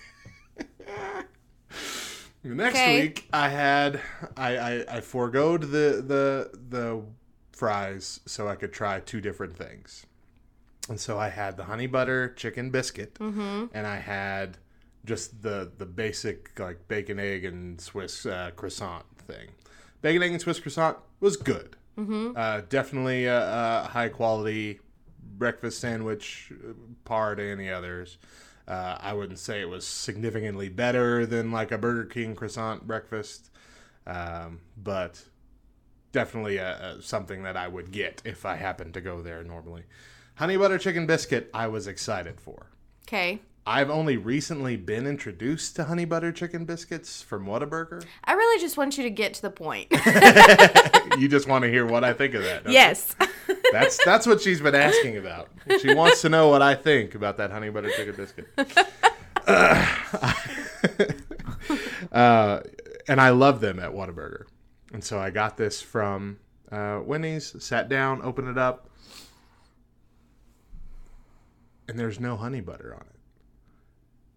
the 2.44 2.50
next 2.56 2.76
Okay. 2.76 3.02
week 3.02 3.28
I 3.32 3.50
had 3.50 4.02
I, 4.38 4.58
I 4.58 4.86
I 4.98 5.02
foregoed 5.02 5.62
the 5.64 6.04
the 6.06 6.58
the 6.70 7.02
fries 7.52 8.20
so 8.26 8.48
I 8.48 8.56
could 8.56 8.74
try 8.74 9.00
two 9.00 9.22
different 9.22 9.56
things. 9.56 10.06
And 10.90 11.00
so 11.00 11.18
I 11.18 11.30
had 11.30 11.56
the 11.56 11.64
honey 11.64 11.88
butter 11.88 12.34
chicken 12.36 12.70
biscuit 12.70 13.18
and 13.20 13.88
I 13.88 13.98
had 13.98 14.58
just 15.06 15.42
the 15.42 15.72
the 15.78 15.86
basic 15.86 16.58
like 16.60 16.88
bacon 16.88 17.20
egg 17.20 17.46
and 17.46 17.80
Swiss 17.80 18.26
uh, 18.26 18.52
croissant 18.56 19.06
thing. 19.20 19.50
Bacon 20.02 20.24
egg 20.24 20.32
and 20.32 20.42
Swiss 20.42 20.60
croissant 20.60 20.98
was 21.22 21.38
good. 21.38 21.76
Uh, 21.98 22.62
definitely 22.70 23.26
a, 23.26 23.84
a 23.86 23.88
high 23.90 24.10
quality 24.10 24.80
breakfast 25.44 25.82
sandwich, 25.82 26.54
uh, 26.54 26.72
par 27.04 27.36
to 27.36 27.44
any 27.44 27.70
others. 27.70 28.18
Uh, 28.66 28.98
I 28.98 29.12
wouldn't 29.12 29.40
say 29.40 29.60
it 29.60 29.68
was 29.68 29.86
significantly 29.86 30.70
better 30.70 31.26
than 31.26 31.52
like 31.52 31.74
a 31.74 31.78
Burger 31.78 32.06
King 32.06 32.34
croissant 32.34 32.88
breakfast, 32.88 33.52
um, 34.08 34.62
but 34.82 35.22
definitely 36.14 36.56
a, 36.60 36.96
a, 36.96 37.02
something 37.02 37.44
that 37.44 37.58
I 37.58 37.68
would 37.68 37.92
get 37.92 38.22
if 38.24 38.46
I 38.46 38.56
happened 38.56 38.94
to 38.94 39.02
go 39.02 39.22
there 39.22 39.44
normally. 39.44 39.84
Honey 40.36 40.56
butter 40.56 40.78
chicken 40.78 41.06
biscuit, 41.06 41.50
I 41.54 41.68
was 41.68 41.88
excited 41.88 42.40
for. 42.40 42.68
Okay. 43.06 43.42
I've 43.66 43.90
only 43.90 44.18
recently 44.18 44.76
been 44.76 45.08
introduced 45.08 45.78
to 45.78 45.86
honey 45.86 46.04
butter 46.04 46.34
chicken 46.34 46.66
biscuits 46.66 47.22
from 47.22 47.46
Whataburger. 47.46 48.04
I 48.26 48.34
really 48.34 48.60
just 48.60 48.76
want 48.76 48.98
you 48.98 49.04
to 49.04 49.10
get 49.10 49.34
to 49.36 49.42
the 49.42 49.50
point. 49.50 49.88
you 51.18 51.30
just 51.30 51.48
want 51.48 51.64
to 51.64 51.70
hear 51.70 51.86
what 51.86 52.04
I 52.04 52.12
think 52.12 52.34
of 52.34 52.44
that. 52.44 52.66
don't 52.66 52.74
you? 52.74 52.80
yes. 52.80 53.16
That's 53.72 54.04
that's 54.06 54.28
what 54.28 54.40
she's 54.40 54.62
been 54.62 54.76
asking 54.76 55.18
about. 55.18 55.50
She 55.82 55.96
wants 55.96 56.22
to 56.22 56.30
know 56.30 56.48
what 56.48 56.62
I 56.62 56.76
think 56.76 57.16
about 57.16 57.38
that 57.38 57.50
honey 57.50 57.72
butter 57.72 57.90
chicken 57.90 58.16
biscuit. 58.16 58.48
uh, 62.12 62.60
and 63.08 63.20
I 63.20 63.32
love 63.32 63.62
them 63.62 63.80
at 63.80 63.92
Whataburger. 63.92 64.44
And 64.94 65.04
so 65.04 65.20
I 65.20 65.32
got 65.32 65.58
this 65.58 65.82
from 65.82 66.38
uh, 66.72 67.02
Wendy's, 67.04 67.56
sat 67.64 67.90
down, 67.90 68.22
opened 68.22 68.48
it 68.48 68.60
up, 68.60 68.92
and 71.88 71.98
there's 71.98 72.20
no 72.20 72.38
honey 72.38 72.62
butter 72.62 72.94
on 72.94 73.02
it. 73.02 73.16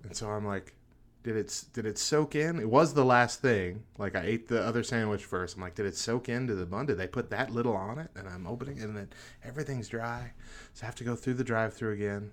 And 0.07 0.17
so 0.17 0.29
I'm 0.31 0.47
like, 0.47 0.75
did 1.23 1.37
it 1.37 1.65
did 1.73 1.87
it 1.87 1.99
soak 1.99 2.37
in? 2.37 2.61
It 2.61 2.71
was 2.71 2.95
the 2.95 3.05
last 3.05 3.41
thing. 3.43 3.83
Like 3.99 4.15
I 4.15 4.21
ate 4.23 4.47
the 4.49 4.63
other 4.63 4.83
sandwich 4.85 5.25
first. 5.25 5.57
I'm 5.57 5.63
like, 5.63 5.75
did 5.75 5.87
it 5.87 5.97
soak 5.97 6.29
into 6.29 6.55
the 6.55 6.67
bun? 6.67 6.87
Did 6.87 6.99
they 6.99 7.09
put 7.09 7.31
that 7.31 7.51
little 7.51 7.75
on 7.77 7.99
it? 7.99 8.11
And 8.15 8.29
I'm 8.29 8.47
opening 8.47 8.79
it, 8.79 8.85
and 8.85 8.97
then 8.97 9.09
everything's 9.45 9.89
dry. 9.89 10.33
So 10.75 10.85
I 10.85 10.87
have 10.87 10.95
to 10.97 11.05
go 11.05 11.17
through 11.17 11.35
the 11.35 11.45
drive-through 11.45 11.93
again. 11.95 12.31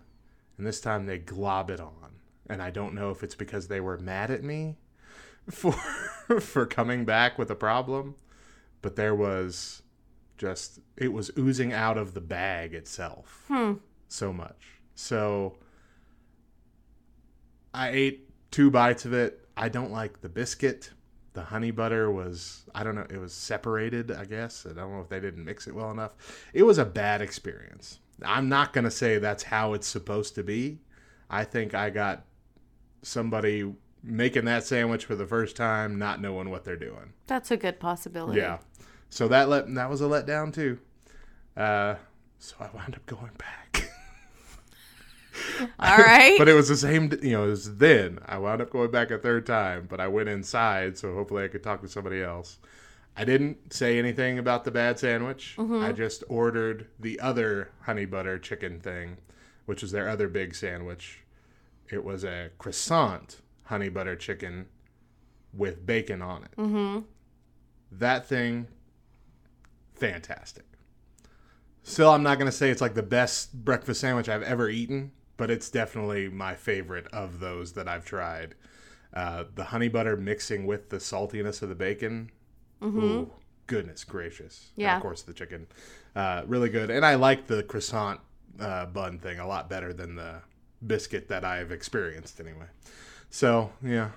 And 0.58 0.68
this 0.68 0.80
time 0.80 1.08
they 1.08 1.18
glob 1.18 1.72
it 1.72 1.80
on. 1.80 2.12
And 2.48 2.62
I 2.62 2.70
don't 2.70 2.94
know 2.94 3.10
if 3.10 3.24
it's 3.24 3.34
because 3.36 3.68
they 3.68 3.80
were 3.80 3.98
mad 3.98 4.30
at 4.30 4.44
me 4.44 4.77
for 5.50 5.74
for 6.39 6.65
coming 6.68 7.03
back 7.03 7.39
with 7.39 7.50
a 7.50 7.56
problem, 7.56 8.15
but 8.84 8.96
there 8.96 9.15
was 9.15 9.82
just 10.38 10.80
it 10.98 11.12
was 11.13 11.32
oozing 11.38 11.74
out 11.74 11.98
of 11.98 12.13
the 12.13 12.22
bag 12.22 12.75
itself 12.75 13.46
Hmm. 13.48 13.74
so 14.08 14.32
much. 14.32 14.80
So 14.94 15.58
I 17.74 17.89
ate 17.89 18.30
two 18.51 18.70
bites 18.70 19.06
of 19.06 19.13
it. 19.13 19.39
I 19.58 19.70
don't 19.70 19.92
like 19.92 20.22
the 20.22 20.30
biscuit. 20.30 20.92
The 21.34 21.44
honey 21.44 21.72
butter 21.72 22.12
was 22.12 22.63
I 22.75 22.84
don't 22.84 22.96
know, 22.96 23.08
it 23.10 23.18
was 23.18 23.34
separated, 23.34 24.12
I 24.12 24.25
guess. 24.25 24.65
I 24.70 24.74
don't 24.74 24.94
know 24.94 25.01
if 25.01 25.10
they 25.10 25.20
didn't 25.20 25.44
mix 25.44 25.68
it 25.68 25.75
well 25.75 25.92
enough. 25.92 26.12
It 26.53 26.63
was 26.63 26.77
a 26.77 26.86
bad 26.86 27.22
experience. 27.22 28.00
I'm 28.24 28.50
not 28.50 28.74
going 28.74 28.86
to 28.86 28.92
say 28.92 29.18
that's 29.18 29.44
how 29.44 29.74
it's 29.74 29.88
supposed 29.88 30.36
to 30.36 30.44
be. 30.44 30.80
I 31.30 31.44
think 31.44 31.74
I 31.74 31.89
got 31.89 32.25
somebody 33.01 33.74
making 34.03 34.46
that 34.46 34.63
sandwich 34.63 35.06
for 35.06 35.15
the 35.15 35.25
first 35.25 35.56
time 35.56 35.98
not 35.98 36.22
knowing 36.22 36.50
what 36.50 36.63
they're 36.65 36.75
doing. 36.75 37.13
That's 37.27 37.51
a 37.51 37.58
good 37.58 37.80
possibility. 37.80 38.39
Yeah. 38.39 38.60
So 39.10 39.27
that 39.30 39.50
let 39.50 39.74
that 39.75 39.89
was 39.89 40.01
a 40.01 40.06
letdown 40.06 40.53
too. 40.53 40.80
Uh, 41.56 41.96
so 42.39 42.56
I 42.60 42.70
wound 42.75 42.96
up 42.96 43.06
going 43.06 43.32
back. 43.38 43.62
All 45.79 45.98
right. 45.98 46.38
but 46.38 46.48
it 46.50 46.53
was 46.53 46.70
the 46.70 46.77
same, 46.77 47.12
you 47.22 47.32
know, 47.32 47.46
it 47.46 47.50
was 47.50 47.77
then. 47.77 48.20
I 48.25 48.38
wound 48.38 48.62
up 48.62 48.70
going 48.70 48.91
back 48.91 49.12
a 49.12 49.17
third 49.17 49.46
time, 49.46 49.88
but 49.89 50.00
I 50.00 50.08
went 50.08 50.29
inside, 50.29 50.98
so 50.98 51.13
hopefully 51.13 51.43
I 51.43 51.48
could 51.48 51.63
talk 51.63 51.82
to 51.82 51.88
somebody 51.88 52.22
else. 52.22 52.58
I 53.15 53.25
didn't 53.25 53.74
say 53.74 54.00
anything 54.00 54.39
about 54.39 54.63
the 54.63 54.72
bad 54.72 54.98
sandwich. 54.98 55.55
I 55.60 55.91
just 55.91 56.24
ordered 56.27 56.88
the 57.00 57.20
other 57.20 57.70
honey 57.82 58.05
butter 58.05 58.39
chicken 58.39 58.79
thing, 58.79 59.17
which 59.65 59.84
was 59.84 59.91
their 59.91 60.10
other 60.10 60.27
big 60.27 60.55
sandwich. 60.55 61.20
It 61.91 62.03
was 62.03 62.24
a 62.24 62.50
croissant 62.58 63.41
honey 63.65 63.89
butter 63.89 64.15
chicken 64.15 64.65
with 65.53 65.86
bacon 65.86 66.24
on 66.24 66.43
it. 66.43 66.51
Mm-hmm. 66.58 67.00
That 67.91 68.25
thing, 68.27 68.67
fantastic. 69.93 70.65
Still, 71.84 72.10
I'm 72.10 72.24
not 72.24 72.39
going 72.39 72.50
to 72.50 72.55
say 72.58 72.70
it's 72.70 72.82
like 72.82 72.96
the 72.96 73.03
best 73.03 73.53
breakfast 73.53 74.01
sandwich 74.01 74.29
I've 74.29 74.41
ever 74.41 74.70
eaten, 74.70 75.12
but 75.43 75.51
it's 75.51 75.69
definitely 75.69 76.29
my 76.29 76.55
favorite 76.55 77.05
of 77.07 77.41
those 77.41 77.73
that 77.73 77.85
I've 77.85 78.05
tried. 78.05 78.55
Uh, 79.13 79.43
the 79.55 79.65
honey 79.65 79.89
butter 79.89 80.15
mixing 80.15 80.65
with 80.65 80.89
the 80.89 81.00
saltiness 81.00 81.62
of 81.62 81.67
the 81.67 81.75
bacon. 81.75 82.31
Ooh, 82.81 83.29
goodness 83.67 84.05
gracious. 84.05 84.71
And 84.77 84.83
Yeah. 84.83 84.95
of 84.95 85.01
course, 85.01 85.21
the 85.21 85.33
chicken. 85.33 85.67
Uh, 86.15 86.43
really 86.47 86.69
good. 86.69 86.89
And 86.89 87.05
I 87.05 87.15
like 87.15 87.47
the 87.47 87.62
croissant 87.62 88.21
uh, 88.57 88.85
bun 88.85 89.19
thing 89.19 89.38
a 89.39 89.45
lot 89.45 89.69
better 89.69 89.91
than 89.91 90.15
the 90.15 90.35
biscuit 90.88 91.27
that 91.27 91.43
I've 91.43 91.73
experienced 91.73 92.39
anyway. 92.39 92.67
So, 93.29 93.73
yeah. 93.83 94.12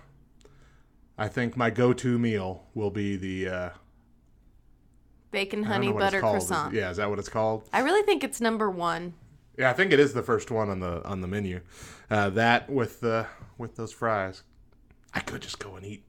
I 1.19 1.27
think 1.27 1.57
my 1.57 1.71
go 1.71 1.93
to 1.93 2.21
meal 2.21 2.63
will 2.73 2.91
be 2.93 3.17
the. 3.17 3.49
Uh, 3.49 3.71
Bacon 5.33 5.65
honey 5.65 5.89
know 5.89 5.95
what 5.95 6.03
it's 6.05 6.07
butter 6.13 6.21
called. 6.21 6.37
Is- 6.37 6.47
croissant. 6.47 6.73
yeah, 6.75 6.89
is 6.91 6.99
that 6.99 7.11
what 7.11 7.19
it's 7.19 7.29
called? 7.29 7.69
I 7.73 7.81
really 7.81 8.03
think 8.07 8.23
it's 8.23 8.41
number 8.41 8.71
one. 8.71 9.15
Yeah, 9.57 9.71
I 9.71 9.73
think 9.73 9.93
it 9.93 10.01
is 10.01 10.13
the 10.13 10.23
first 10.23 10.51
one 10.51 10.69
on 10.69 10.81
the 10.81 11.03
on 11.05 11.21
the 11.21 11.27
menu. 11.29 11.61
Uh, 12.11 12.31
that 12.31 12.69
with 12.71 13.01
the 13.01 13.27
with 13.59 13.77
those 13.77 13.93
fries, 13.93 14.43
I 15.15 15.21
could 15.21 15.43
just 15.43 15.59
go 15.59 15.77
and 15.77 15.85
eat 15.87 16.05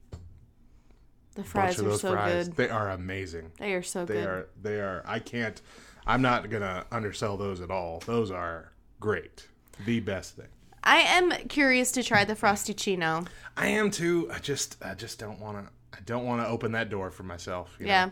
The 1.34 1.44
fries 1.44 1.80
are 1.80 1.96
so 1.96 2.12
fries. 2.12 2.48
good. 2.48 2.56
They 2.56 2.68
are 2.68 2.90
amazing. 2.90 3.52
They 3.58 3.72
are 3.74 3.82
so 3.82 4.04
They 4.04 4.14
good. 4.14 4.22
They 4.22 4.28
are 4.28 4.48
they 4.62 4.80
are. 4.80 5.02
I 5.06 5.18
can't. 5.18 5.60
I'm 6.06 6.22
not 6.22 6.50
gonna 6.50 6.84
undersell 6.92 7.36
those 7.36 7.60
at 7.60 7.70
all. 7.70 8.02
Those 8.06 8.30
are 8.30 8.72
great. 9.00 9.46
The 9.86 10.00
best 10.00 10.36
thing. 10.36 10.48
I 10.82 10.98
am 10.98 11.30
curious 11.48 11.92
to 11.92 12.02
try 12.02 12.24
the 12.24 12.34
Frosty-ccino. 12.34 13.26
I 13.56 13.66
am 13.68 13.90
too. 13.90 14.30
I 14.32 14.38
just 14.38 14.76
I 14.82 14.94
just 14.94 15.18
don't 15.18 15.40
want 15.40 15.58
to. 15.66 15.72
I 15.98 16.00
don't 16.06 16.24
want 16.24 16.40
to 16.42 16.48
open 16.48 16.72
that 16.72 16.90
door 16.90 17.10
for 17.10 17.24
myself. 17.24 17.74
you 17.80 17.86
know? 17.86 18.10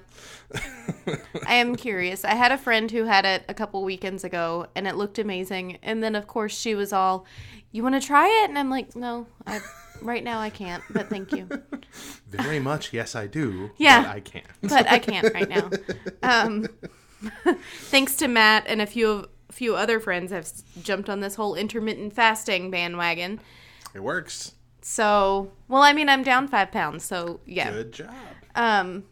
Yeah. 0.56 1.16
I 1.46 1.54
am 1.54 1.76
curious. 1.86 2.24
I 2.24 2.34
had 2.34 2.50
a 2.50 2.58
friend 2.58 2.90
who 2.90 3.04
had 3.04 3.24
it 3.24 3.44
a 3.48 3.54
couple 3.54 3.84
weekends 3.84 4.24
ago 4.24 4.66
and 4.74 4.88
it 4.88 4.96
looked 4.96 5.18
amazing. 5.20 5.78
And 5.82 6.02
then 6.02 6.16
of 6.16 6.26
course 6.26 6.56
she 6.58 6.74
was 6.74 6.92
all, 6.92 7.26
"You 7.70 7.82
want 7.84 7.94
to 7.94 8.04
try 8.04 8.26
it?" 8.42 8.48
And 8.48 8.58
I'm 8.58 8.70
like, 8.70 8.96
"No, 8.96 9.28
I 9.46 9.60
right 10.02 10.24
now 10.24 10.40
I 10.40 10.50
can't, 10.50 10.82
but 10.90 11.08
thank 11.08 11.32
you." 11.32 11.48
Very 12.28 12.58
much. 12.58 12.92
Yes, 12.92 13.14
I 13.14 13.28
do. 13.28 13.70
Yeah. 13.78 14.02
but 14.02 14.10
I 14.10 14.20
can't. 14.20 14.46
But 14.62 14.90
I 14.90 14.98
can't 14.98 15.32
right 15.32 15.48
now. 15.48 15.70
Um, 16.22 16.66
thanks 17.84 18.16
to 18.16 18.26
Matt 18.28 18.64
and 18.66 18.82
a 18.82 18.86
few 18.86 19.08
of 19.10 19.28
few 19.52 19.76
other 19.76 20.00
friends 20.00 20.32
have 20.32 20.50
jumped 20.82 21.08
on 21.08 21.20
this 21.20 21.36
whole 21.36 21.54
intermittent 21.54 22.12
fasting 22.12 22.70
bandwagon. 22.70 23.40
It 23.94 24.02
works. 24.02 24.52
So, 24.88 25.50
well, 25.66 25.82
I 25.82 25.92
mean, 25.92 26.08
I'm 26.08 26.22
down 26.22 26.46
5 26.46 26.70
pounds, 26.70 27.02
so 27.02 27.40
yeah. 27.44 27.72
Good 27.72 27.92
job. 27.92 28.14
Um, 28.54 29.02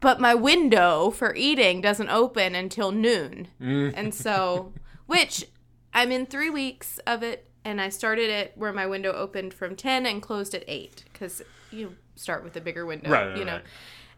but 0.00 0.18
my 0.18 0.34
window 0.34 1.10
for 1.10 1.34
eating 1.34 1.82
doesn't 1.82 2.08
open 2.08 2.54
until 2.54 2.92
noon. 2.92 3.48
And 3.60 4.14
so, 4.14 4.72
which 5.06 5.44
I'm 5.92 6.10
in 6.10 6.24
three 6.24 6.48
weeks 6.48 6.98
of 7.06 7.22
it, 7.22 7.50
and 7.62 7.78
I 7.78 7.90
started 7.90 8.30
it 8.30 8.52
where 8.56 8.72
my 8.72 8.86
window 8.86 9.12
opened 9.12 9.52
from 9.52 9.76
10 9.76 10.06
and 10.06 10.22
closed 10.22 10.54
at 10.54 10.64
8 10.66 11.04
because 11.12 11.42
you 11.70 11.94
start 12.16 12.42
with 12.42 12.56
a 12.56 12.60
bigger 12.62 12.86
window, 12.86 13.10
Right, 13.10 13.28
right, 13.28 13.36
you 13.36 13.44
know. 13.44 13.56
right. 13.56 13.64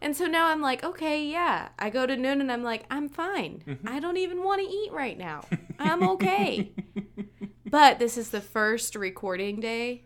And 0.03 0.15
so 0.15 0.25
now 0.25 0.47
I'm 0.47 0.61
like, 0.61 0.83
okay, 0.83 1.25
yeah. 1.25 1.69
I 1.79 1.89
go 1.89 2.05
to 2.05 2.15
noon 2.17 2.41
and 2.41 2.51
I'm 2.51 2.61
like, 2.63 2.85
I'm 2.91 3.07
fine. 3.09 3.63
Mm-hmm. 3.65 3.87
I 3.87 3.99
don't 3.99 4.17
even 4.17 4.43
want 4.43 4.61
to 4.61 4.67
eat 4.67 4.91
right 4.91 5.17
now. 5.17 5.45
I'm 5.79 6.03
okay. 6.09 6.71
but 7.65 7.97
this 7.99 8.17
is 8.17 8.29
the 8.29 8.41
first 8.41 8.95
recording 8.95 9.59
day 9.59 10.03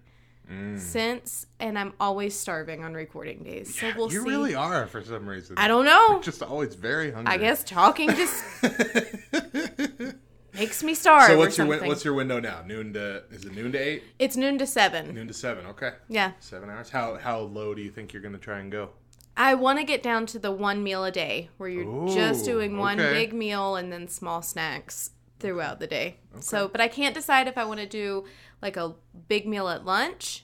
Mm. 0.49 0.79
since, 0.79 1.45
and 1.59 1.77
I'm 1.77 1.91
always 1.99 2.33
starving 2.33 2.81
on 2.81 2.93
recording 2.93 3.43
days. 3.43 3.77
So 3.77 3.91
we'll 3.97 4.09
you 4.13 4.21
see. 4.23 4.29
really 4.29 4.55
are 4.55 4.87
for 4.87 5.03
some 5.03 5.27
reason. 5.27 5.57
I 5.57 5.67
don't 5.67 5.83
know. 5.83 6.21
Just 6.21 6.41
always 6.41 6.73
very 6.73 7.11
hungry. 7.11 7.33
I 7.33 7.37
guess 7.37 7.65
talking 7.65 8.09
just 8.11 8.45
makes 10.53 10.83
me 10.83 10.93
starve. 10.93 11.27
So 11.27 11.37
what's 11.37 11.57
your 11.57 11.67
win- 11.67 11.85
what's 11.85 12.05
your 12.05 12.13
window 12.13 12.39
now? 12.39 12.61
Noon 12.65 12.93
to 12.93 13.23
is 13.29 13.43
it 13.43 13.53
noon 13.55 13.73
to 13.73 13.77
eight? 13.77 14.03
It's 14.19 14.37
noon 14.37 14.57
to 14.59 14.65
seven. 14.65 15.13
Noon 15.13 15.27
to 15.27 15.33
seven. 15.33 15.65
Okay, 15.65 15.91
Yeah, 16.07 16.31
seven 16.39 16.69
hours. 16.69 16.89
How 16.89 17.15
how 17.17 17.39
low 17.41 17.73
do 17.75 17.81
you 17.81 17.91
think 17.91 18.13
you're 18.13 18.21
gonna 18.21 18.37
try 18.37 18.59
and 18.59 18.71
go? 18.71 18.91
I 19.37 19.53
want 19.53 19.77
to 19.77 19.85
get 19.85 20.01
down 20.01 20.25
to 20.27 20.39
the 20.39 20.51
one 20.51 20.83
meal 20.83 21.05
a 21.05 21.11
day, 21.11 21.49
where 21.57 21.69
you're 21.69 22.07
just 22.07 22.43
doing 22.43 22.77
one 22.77 22.99
okay. 22.99 23.13
big 23.13 23.33
meal 23.33 23.75
and 23.75 23.93
then 23.93 24.07
small 24.07 24.41
snacks 24.41 25.11
throughout 25.39 25.79
the 25.79 25.87
day. 25.87 26.17
So, 26.39 26.67
but 26.67 26.81
I 26.81 26.87
can't 26.87 27.13
decide 27.13 27.47
if 27.47 27.57
I 27.57 27.63
want 27.63 27.79
to 27.79 27.85
do 27.85 28.25
like 28.61 28.75
a 28.75 28.95
big 29.27 29.47
meal 29.47 29.69
at 29.69 29.85
lunch, 29.85 30.43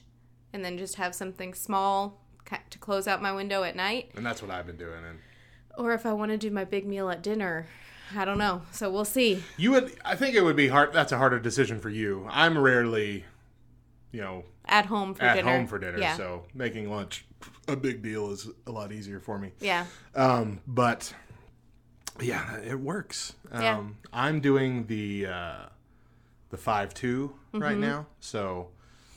and 0.52 0.64
then 0.64 0.78
just 0.78 0.94
have 0.94 1.14
something 1.14 1.52
small 1.52 2.20
to 2.70 2.78
close 2.78 3.08
out 3.08 3.20
my 3.20 3.32
window 3.32 3.64
at 3.64 3.74
night, 3.74 4.12
And 4.14 4.24
that's 4.24 4.40
what 4.40 4.50
I've 4.50 4.66
been 4.66 4.76
doing. 4.76 5.04
And 5.04 5.18
or 5.76 5.92
if 5.92 6.06
I 6.06 6.12
want 6.12 6.30
to 6.30 6.38
do 6.38 6.50
my 6.50 6.64
big 6.64 6.86
meal 6.86 7.10
at 7.10 7.22
dinner. 7.22 7.66
I 8.14 8.24
don't 8.24 8.38
know. 8.38 8.62
So 8.70 8.90
we'll 8.92 9.04
see. 9.04 9.42
you 9.56 9.72
would, 9.72 9.92
I 10.04 10.14
think 10.14 10.36
it 10.36 10.42
would 10.42 10.54
be 10.54 10.68
hard. 10.68 10.92
That's 10.92 11.10
a 11.10 11.18
harder 11.18 11.40
decision 11.40 11.80
for 11.80 11.88
you. 11.90 12.28
I'm 12.30 12.56
rarely, 12.56 13.24
you 14.12 14.20
know, 14.20 14.44
At 14.66 14.86
home 14.86 15.14
for 15.14 15.24
at 15.24 15.34
dinner. 15.36 15.50
home 15.50 15.66
for 15.66 15.78
dinner. 15.78 15.98
Yeah. 15.98 16.16
So 16.16 16.44
making 16.54 16.90
lunch 16.90 17.26
a 17.68 17.76
big 17.76 18.02
deal 18.02 18.30
is 18.30 18.48
a 18.66 18.70
lot 18.72 18.92
easier 18.92 19.20
for 19.20 19.38
me. 19.38 19.52
Yeah. 19.60 19.86
Um, 20.14 20.60
but 20.66 21.14
yeah, 22.20 22.58
it 22.60 22.78
works. 22.78 23.34
Um, 23.50 23.62
Yeah. 23.62 23.82
I'm 24.12 24.40
doing 24.40 24.86
the 24.86 25.26
uh, 25.26 25.56
the 26.50 26.56
five 26.56 26.94
Mm-hmm. 26.94 27.58
right 27.62 27.76
now. 27.78 28.06
So, 28.20 28.70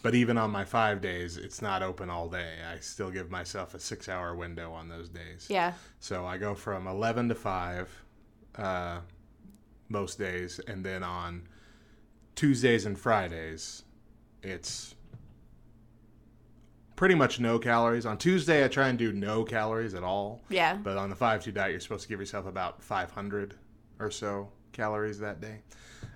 but 0.03 0.13
even 0.15 0.37
on 0.37 0.51
my 0.51 0.63
five 0.65 1.01
days, 1.01 1.37
it's 1.37 1.61
not 1.61 1.81
open 1.81 2.09
all 2.09 2.29
day. 2.29 2.53
I 2.71 2.79
still 2.79 3.09
give 3.11 3.29
myself 3.31 3.73
a 3.73 3.79
six 3.79 4.07
hour 4.07 4.35
window 4.35 4.71
on 4.73 4.89
those 4.89 5.09
days. 5.09 5.47
Yeah. 5.49 5.73
So 5.99 6.25
I 6.25 6.37
go 6.37 6.53
from 6.55 6.87
eleven 6.87 7.29
to 7.29 7.35
five 7.35 7.89
uh, 8.55 8.99
most 9.89 10.17
days, 10.19 10.59
and 10.67 10.85
then 10.85 11.03
on 11.03 11.47
Tuesdays 12.35 12.85
and 12.85 12.97
Fridays, 12.97 13.83
it's 14.43 14.93
pretty 16.97 17.15
much 17.15 17.39
no 17.39 17.57
calories. 17.59 18.05
On 18.05 18.17
Tuesday, 18.17 18.65
I 18.65 18.67
try 18.67 18.89
and 18.89 18.99
do 18.99 19.13
no 19.13 19.45
calories 19.45 19.93
at 19.93 20.03
all. 20.03 20.41
Yeah. 20.49 20.73
But 20.75 20.97
on 20.97 21.09
the 21.09 21.15
5 21.15 21.41
2 21.45 21.53
diet, 21.53 21.71
you're 21.71 21.79
supposed 21.79 22.03
to 22.03 22.09
give 22.09 22.19
yourself 22.19 22.45
about 22.45 22.83
500 22.83 23.53
or 23.99 24.11
so 24.11 24.49
calories 24.73 25.19
that 25.19 25.39
day. 25.39 25.59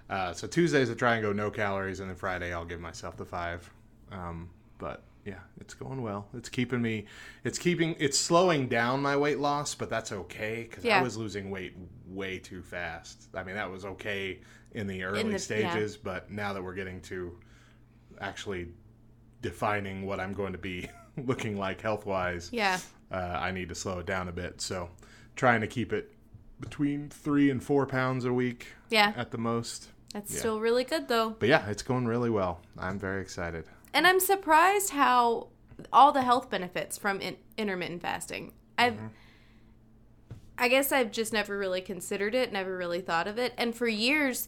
Uh, 0.10 0.34
so 0.34 0.46
Tuesdays, 0.48 0.92
I 0.92 0.96
try 0.96 1.14
and 1.16 1.24
go 1.24 1.32
no 1.32 1.50
calories, 1.50 2.02
and 2.02 2.10
then 2.10 2.18
Friday, 2.18 2.52
I'll 2.54 2.66
give 2.66 2.82
myself 2.82 3.16
the 3.16 3.24
five. 3.24 3.72
Um, 4.12 4.50
but 4.78 5.04
yeah, 5.24 5.40
it's 5.62 5.74
going 5.76 6.02
well. 6.02 6.28
It's 6.34 6.50
keeping 6.50 6.82
me, 6.82 7.06
it's 7.46 7.58
keeping, 7.60 7.96
it's 8.00 8.18
slowing 8.18 8.68
down 8.68 9.02
my 9.02 9.16
weight 9.16 9.40
loss, 9.40 9.74
but 9.76 9.90
that's 9.90 10.12
okay 10.12 10.68
because 10.70 10.84
Yeah. 10.84 11.00
I 11.00 11.04
was 11.04 11.16
losing 11.16 11.50
weight 11.52 11.78
way 12.08 12.40
too 12.40 12.62
fast. 12.64 13.30
I 13.36 13.44
mean, 13.44 13.56
that 13.56 13.70
was 13.72 13.86
okay 13.86 14.40
in 14.74 14.88
the 14.88 15.04
early 15.04 15.24
the- 15.24 15.32
yeah. 15.32 15.38
stages, 15.38 15.96
but 15.96 16.30
now 16.32 16.52
that 16.54 16.62
we're 16.64 16.74
getting 16.74 17.00
to 17.04 17.38
actually 18.20 18.68
defining 19.42 20.06
what 20.06 20.20
I'm 20.20 20.34
going 20.34 20.52
to 20.54 20.58
be 20.58 20.90
looking 21.18 21.58
like 21.58 21.82
health 21.82 22.06
wise, 22.06 22.50
Yeah. 22.52 22.80
uh, 23.12 23.16
I 23.16 23.52
need 23.52 23.70
to 23.70 23.76
slow 23.76 24.00
it 24.00 24.06
down 24.06 24.28
a 24.28 24.32
bit. 24.32 24.62
So, 24.62 24.90
trying 25.36 25.62
to 25.62 25.68
keep 25.68 25.92
it 25.94 26.14
between 26.60 27.10
three 27.10 27.50
and 27.50 27.64
four 27.64 27.86
pounds 27.86 28.26
a 28.26 28.34
week 28.34 28.68
Yeah. 28.90 29.14
at 29.16 29.32
the 29.32 29.38
most. 29.38 29.90
That's 30.14 30.32
Yeah. 30.34 30.40
still 30.40 30.60
really 30.60 30.84
good 30.84 31.08
though. 31.08 31.32
But 31.32 31.50
yeah, 31.50 31.68
it's 31.70 31.82
going 31.84 32.06
really 32.06 32.30
well. 32.30 32.62
I'm 32.78 33.00
very 33.00 33.22
excited. 33.22 33.66
And 33.94 34.06
I'm 34.06 34.20
surprised 34.20 34.92
how 34.92 35.48
all 35.92 36.12
the 36.12 36.22
health 36.22 36.50
benefits 36.50 36.98
from 36.98 37.20
in- 37.22 37.38
intermittent 37.58 38.02
fasting. 38.02 38.54
I've 38.78 38.94
Mm-hmm. 38.94 39.08
I 40.58 40.68
guess 40.68 40.92
I've 40.92 41.12
just 41.12 41.34
never 41.34 41.58
really 41.58 41.82
considered 41.82 42.36
it, 42.36 42.52
never 42.54 42.78
really 42.78 43.02
thought 43.02 43.28
of 43.28 43.40
it. 43.40 43.52
And 43.58 43.74
for 43.74 43.88
years 43.88 44.48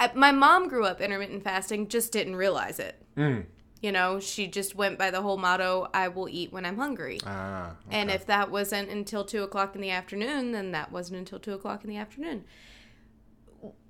I, 0.00 0.10
my 0.14 0.32
mom 0.32 0.68
grew 0.68 0.84
up 0.84 1.00
intermittent 1.00 1.44
fasting, 1.44 1.86
just 1.88 2.10
didn't 2.10 2.34
realize 2.34 2.78
it. 2.80 3.00
Mm. 3.16 3.44
You 3.82 3.92
know, 3.92 4.18
she 4.18 4.46
just 4.46 4.74
went 4.74 4.98
by 4.98 5.10
the 5.10 5.22
whole 5.22 5.36
motto, 5.36 5.88
I 5.94 6.08
will 6.08 6.28
eat 6.28 6.52
when 6.52 6.64
I'm 6.66 6.76
hungry. 6.76 7.20
Ah, 7.24 7.76
And 7.90 8.10
if 8.10 8.26
that 8.26 8.50
wasn't 8.50 8.90
until 8.90 9.24
two 9.24 9.42
o'clock 9.42 9.74
in 9.74 9.80
the 9.80 9.90
afternoon, 9.90 10.52
then 10.52 10.72
that 10.72 10.90
wasn't 10.90 11.18
until 11.18 11.38
two 11.38 11.52
o'clock 11.52 11.84
in 11.84 11.90
the 11.90 11.96
afternoon. 11.96 12.44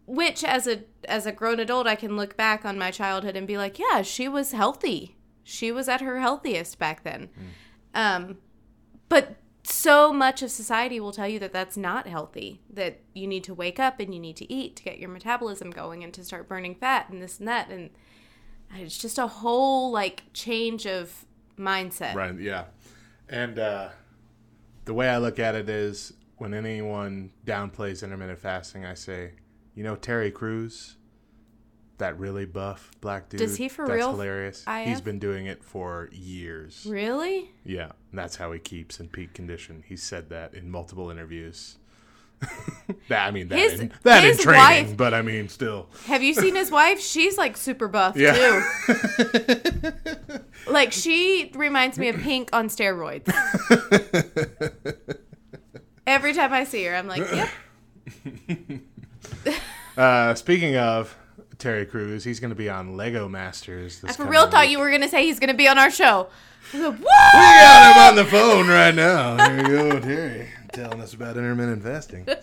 Which, 0.07 0.42
as 0.42 0.66
a 0.66 0.83
as 1.05 1.27
a 1.27 1.33
grown 1.33 1.61
adult, 1.61 1.87
I 1.87 1.94
can 1.94 2.16
look 2.16 2.37
back 2.37 2.64
on 2.64 2.77
my 2.77 2.90
childhood 2.90 3.37
and 3.37 3.46
be 3.46 3.57
like, 3.57 3.79
yeah, 3.79 4.03
she 4.03 4.29
was 4.29 4.51
healthy. 4.51 5.16
She 5.44 5.70
was 5.70 5.88
at 5.88 6.01
her 6.01 6.18
healthiest 6.20 6.79
back 6.81 7.05
then. 7.05 7.29
Um, 7.94 8.38
but 9.09 9.37
so 9.70 10.12
much 10.12 10.42
of 10.42 10.50
society 10.50 11.00
will 11.00 11.12
tell 11.12 11.28
you 11.28 11.38
that 11.38 11.52
that's 11.52 11.76
not 11.76 12.06
healthy. 12.06 12.61
That 12.68 13.00
you 13.14 13.26
need 13.26 13.44
to 13.44 13.54
wake 13.54 13.78
up 13.78 14.00
and 14.00 14.14
you 14.14 14.20
need 14.20 14.37
to 14.37 14.52
eat 14.52 14.76
to 14.76 14.83
get 14.83 14.98
your 14.98 15.09
metabolism 15.09 15.70
going 15.70 16.04
and 16.04 16.12
to 16.14 16.24
start 16.24 16.48
burning 16.48 16.74
fat 16.74 17.09
and 17.11 17.22
this 17.22 17.38
and 17.38 17.48
that 17.48 17.70
and 17.70 17.90
it's 18.76 18.98
just 18.98 19.18
a 19.18 19.26
whole 19.26 19.90
like 19.90 20.22
change 20.33 20.87
of 20.87 21.24
mindset. 21.59 22.14
Right. 22.14 22.38
Yeah. 22.38 22.64
And 23.28 23.59
uh, 23.59 23.90
the 24.85 24.94
way 24.94 25.09
I 25.09 25.18
look 25.18 25.38
at 25.38 25.54
it 25.54 25.68
is 25.68 26.12
when 26.37 26.54
anyone 26.54 27.30
downplays 27.44 28.02
intermittent 28.02 28.38
fasting, 28.38 28.85
I 28.85 28.94
say, 28.94 29.33
you 29.74 29.85
know, 29.85 29.96
Terry 29.96 30.30
Crews, 30.30 30.96
that 32.00 32.18
really 32.18 32.44
buff 32.44 32.90
black 33.00 33.28
dude. 33.30 33.38
Does 33.38 33.56
he 33.56 33.68
for 33.70 33.86
that's 33.86 33.96
real 33.96 34.10
hilarious. 34.10 34.64
IF? 34.68 34.86
He's 34.88 35.00
been 35.00 35.18
doing 35.18 35.46
it 35.46 35.64
for 35.64 36.10
years. 36.12 36.84
Really? 36.88 37.50
Yeah, 37.64 37.92
and 38.10 38.18
that's 38.18 38.36
how 38.36 38.52
he 38.52 38.58
keeps 38.58 39.00
in 39.00 39.08
peak 39.08 39.32
condition. 39.32 39.84
He 39.86 39.96
said 39.96 40.28
that 40.30 40.52
in 40.54 40.70
multiple 40.70 41.08
interviews. 41.10 41.76
that 43.08 43.26
I 43.26 43.30
mean 43.30 43.48
that 43.48 43.58
His- 43.58 43.80
in, 43.80 43.92
that 44.02 44.24
in 44.24 44.36
training, 44.38 44.86
wife- 44.88 44.96
but 44.96 45.12
I 45.14 45.20
mean 45.22 45.48
still. 45.48 45.88
Have 46.06 46.22
you 46.22 46.32
seen 46.34 46.54
his 46.54 46.70
wife? 46.80 46.98
She's 47.00 47.36
like 47.38 47.56
super 47.56 47.86
buff 47.88 48.16
Yeah. 48.16 48.34
too. 48.86 50.00
Like 50.68 50.92
she 50.92 51.50
reminds 51.54 51.98
me 51.98 52.08
of 52.08 52.16
Pink 52.16 52.50
on 52.52 52.68
steroids. 52.68 53.26
Every 56.06 56.32
time 56.34 56.52
I 56.52 56.64
see 56.64 56.84
her, 56.84 56.94
I'm 56.94 57.08
like, 57.08 57.24
yep. 57.32 57.48
Uh, 59.96 60.34
speaking 60.34 60.76
of 60.76 61.16
Terry 61.61 61.87
Crews, 61.87 62.25
he's 62.25 62.40
going 62.40 62.51
to 62.51 62.57
be 62.57 62.68
on 62.68 62.96
Lego 62.96 63.29
Masters. 63.29 64.01
This 64.01 64.12
I 64.12 64.14
for 64.14 64.25
real 64.29 64.51
thought 64.51 64.62
week. 64.62 64.70
you 64.70 64.79
were 64.79 64.90
gonna 64.90 65.09
say 65.09 65.25
he's 65.27 65.38
gonna 65.38 65.55
be 65.55 65.68
on 65.68 65.79
our 65.79 65.90
show. 65.90 66.29
Like, 66.75 66.99
We 66.99 67.05
got 67.05 67.96
him 67.96 68.03
on 68.09 68.16
the 68.16 68.25
phone 68.25 68.68
right 68.68 68.94
now. 68.94 69.37
Here 69.49 69.57
we 69.57 69.62
go, 69.90 70.01
Terry, 70.01 70.49
telling 70.73 71.01
us 71.01 71.14
about 71.14 71.37
intermittent 71.37 71.83
fasting. 71.83 72.27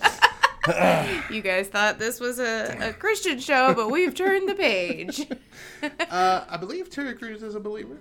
You 1.31 1.41
guys 1.41 1.69
thought 1.69 1.97
this 1.97 2.19
was 2.19 2.39
a, 2.39 2.89
a 2.89 2.91
Christian 2.91 3.39
show, 3.39 3.73
but 3.73 3.89
we've 3.89 4.13
turned 4.13 4.49
the 4.49 4.55
page. 4.55 5.25
Uh, 6.09 6.43
I 6.49 6.57
believe 6.57 6.89
Terry 6.89 7.13
Crews 7.13 7.43
is 7.43 7.53
a 7.55 7.59
believer, 7.59 7.97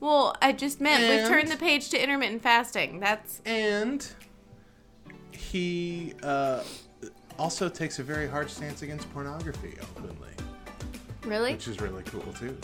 Well, 0.00 0.34
I 0.40 0.52
just 0.52 0.80
meant 0.80 1.02
we've 1.02 1.28
turned 1.28 1.48
the 1.50 1.56
page 1.56 1.88
to 1.90 2.02
intermittent 2.02 2.42
fasting. 2.42 3.00
That's 3.00 3.42
and 3.44 4.06
he 5.32 6.14
uh, 6.22 6.62
also 7.38 7.68
takes 7.68 7.98
a 7.98 8.04
very 8.04 8.28
hard 8.28 8.48
stance 8.50 8.82
against 8.82 9.12
pornography 9.12 9.74
openly, 9.82 10.30
really. 11.28 11.52
which 11.52 11.68
is 11.68 11.80
really 11.80 12.02
cool 12.04 12.32
too. 12.32 12.56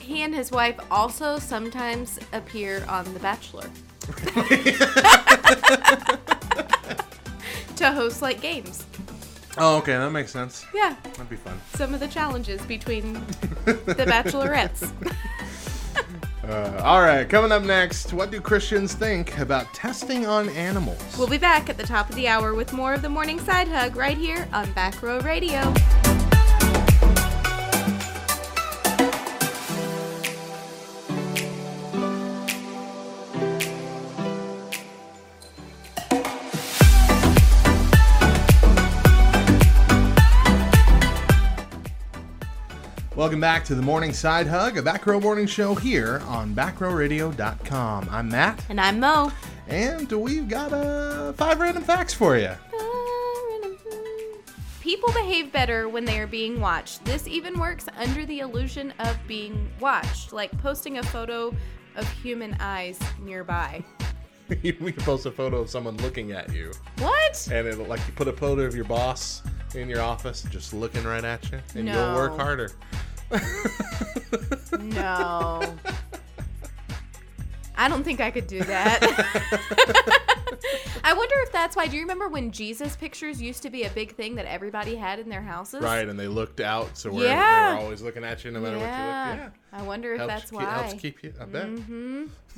He 0.00 0.22
and 0.22 0.34
his 0.34 0.50
wife 0.50 0.78
also 0.90 1.38
sometimes 1.38 2.18
appear 2.32 2.84
on 2.88 3.12
The 3.14 3.20
Bachelor 3.20 3.68
to 7.76 7.92
host 7.92 8.22
like 8.22 8.40
games. 8.40 8.84
Oh, 9.56 9.76
okay, 9.78 9.96
that 9.96 10.10
makes 10.10 10.32
sense. 10.32 10.66
Yeah, 10.74 10.96
That'd 11.04 11.30
be 11.30 11.36
fun. 11.36 11.58
some 11.74 11.94
of 11.94 12.00
the 12.00 12.08
challenges 12.08 12.60
between 12.62 13.12
the 13.64 14.04
Bachelorettes. 14.06 14.92
Uh, 16.46 16.78
all 16.84 17.00
right, 17.00 17.26
coming 17.26 17.50
up 17.50 17.62
next, 17.62 18.12
what 18.12 18.30
do 18.30 18.38
Christians 18.38 18.92
think 18.92 19.38
about 19.38 19.64
testing 19.72 20.26
on 20.26 20.50
animals? 20.50 21.02
We'll 21.18 21.26
be 21.26 21.38
back 21.38 21.70
at 21.70 21.78
the 21.78 21.86
top 21.86 22.10
of 22.10 22.16
the 22.16 22.28
hour 22.28 22.52
with 22.52 22.74
more 22.74 22.92
of 22.92 23.00
the 23.00 23.08
morning 23.08 23.40
side 23.40 23.66
hug 23.66 23.96
right 23.96 24.18
here 24.18 24.46
on 24.52 24.70
Back 24.72 25.02
Row 25.02 25.20
Radio. 25.20 25.72
Welcome 43.24 43.40
back 43.40 43.64
to 43.64 43.74
the 43.74 43.80
Morning 43.80 44.12
Side 44.12 44.46
Hug, 44.46 44.76
a 44.76 44.82
Back 44.82 45.06
Row 45.06 45.18
Morning 45.18 45.46
Show 45.46 45.74
here 45.74 46.20
on 46.26 46.54
backrowradio.com. 46.54 48.08
I'm 48.10 48.28
Matt, 48.28 48.62
And 48.68 48.78
I'm 48.78 49.00
Mo. 49.00 49.32
and 49.66 50.12
we've 50.12 50.46
got 50.46 50.74
uh, 50.74 51.32
five 51.32 51.58
random 51.58 51.82
facts 51.84 52.12
for 52.12 52.36
you. 52.36 52.50
People 54.82 55.10
behave 55.14 55.50
better 55.50 55.88
when 55.88 56.04
they 56.04 56.18
are 56.18 56.26
being 56.26 56.60
watched. 56.60 57.02
This 57.06 57.26
even 57.26 57.58
works 57.58 57.86
under 57.96 58.26
the 58.26 58.40
illusion 58.40 58.92
of 58.98 59.16
being 59.26 59.70
watched, 59.80 60.34
like 60.34 60.52
posting 60.58 60.98
a 60.98 61.02
photo 61.04 61.56
of 61.96 62.06
human 62.22 62.54
eyes 62.60 63.00
nearby. 63.22 63.82
we 64.48 64.72
can 64.92 65.02
post 65.02 65.24
a 65.24 65.30
photo 65.30 65.62
of 65.62 65.70
someone 65.70 65.96
looking 65.96 66.32
at 66.32 66.52
you, 66.52 66.72
What? 66.98 67.48
and 67.50 67.66
it'll 67.66 67.86
like 67.86 68.06
you 68.06 68.12
put 68.12 68.28
a 68.28 68.34
photo 68.34 68.64
of 68.64 68.74
your 68.74 68.84
boss 68.84 69.40
in 69.74 69.88
your 69.88 70.02
office 70.02 70.42
just 70.50 70.74
looking 70.74 71.02
right 71.04 71.24
at 71.24 71.50
you, 71.50 71.58
and 71.74 71.86
No. 71.86 71.92
you'll 72.08 72.16
work 72.16 72.36
harder. 72.36 72.70
No. 74.80 75.74
I 77.76 77.88
don't 77.88 78.04
think 78.04 78.20
I 78.20 78.30
could 78.30 78.46
do 78.46 78.60
that. 78.60 79.00
I 81.04 81.12
wonder 81.12 81.34
if 81.40 81.52
that's 81.52 81.76
why. 81.76 81.86
Do 81.86 81.96
you 81.96 82.02
remember 82.02 82.28
when 82.28 82.50
Jesus 82.50 82.96
pictures 82.96 83.42
used 83.42 83.62
to 83.62 83.70
be 83.70 83.82
a 83.84 83.90
big 83.90 84.14
thing 84.14 84.36
that 84.36 84.46
everybody 84.46 84.94
had 84.94 85.18
in 85.18 85.28
their 85.28 85.42
houses? 85.42 85.82
right, 85.82 86.08
and 86.08 86.18
they 86.18 86.28
looked 86.28 86.60
out, 86.60 86.96
so 86.96 87.10
we're, 87.10 87.24
Yeah. 87.26 87.70
they 87.70 87.74
were 87.76 87.80
always 87.82 88.00
looking 88.02 88.24
at 88.24 88.44
you 88.44 88.50
no 88.52 88.60
matter 88.60 88.76
Yeah. 88.78 89.26
what 89.28 89.34
you 89.36 89.42
look. 89.44 89.52
Yeah, 89.72 89.78
I 89.78 89.82
wonder 89.82 90.12
if 90.14 90.18
helps 90.18 90.34
that's 90.34 90.52
why. 90.52 90.64
Mm-hmm. 90.64 90.82
helps 90.88 90.94
keep 91.02 91.22
you. 91.24 91.34
I 91.40 91.44
bet. 91.44 91.68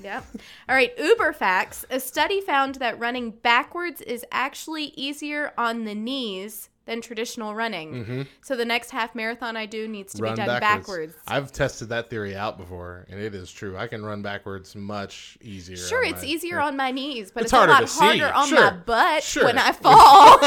Yep. 0.02 0.24
All 0.68 0.74
right, 0.76 0.92
Uber 0.98 1.32
facts. 1.32 1.84
A 1.90 1.98
study 1.98 2.40
found 2.40 2.76
that 2.76 2.98
running 2.98 3.30
backwards 3.30 4.00
is 4.02 4.24
actually 4.30 4.92
easier 4.96 5.52
on 5.56 5.84
the 5.84 5.94
knees 5.94 6.68
than 6.86 7.00
traditional 7.02 7.54
running. 7.54 8.26
So 8.42 8.56
the 8.56 8.64
next 8.64 8.90
half 8.90 9.14
marathon 9.14 9.56
I 9.56 9.66
do 9.66 9.86
needs 9.88 10.12
to 10.14 10.18
Mm-hmm. 10.22 10.24
Run 10.24 10.34
be 10.34 10.36
done 10.46 10.60
backwards. 10.60 11.12
backwards. 11.12 11.14
I've 11.28 11.52
tested 11.52 11.88
that 11.90 12.08
theory 12.10 12.34
out 12.36 12.56
before, 12.58 13.04
and 13.10 13.20
it 13.20 13.34
is 13.34 13.50
true. 13.52 13.76
I 13.76 13.86
can 13.88 14.04
run 14.04 14.22
backwards 14.22 14.74
much 14.74 15.36
easier. 15.42 15.76
Sure, 15.76 16.02
it's 16.04 16.22
my- 16.22 16.28
easier 16.28 16.60
on 16.60 16.76
my 16.76 16.90
knees, 16.92 17.30
but 17.32 17.42
It's 17.42 17.52
it's, 17.52 17.62
a 17.62 17.66
lot 17.66 17.80
to 17.80 17.86
see. 17.88 17.98
harder 18.04 18.32
on 18.32 18.48
Sure. 18.48 18.60
my 18.60 18.70
butt 18.76 19.22
Sure. 19.22 19.44
when 19.44 19.58
I 19.58 19.72
fall. 19.72 20.38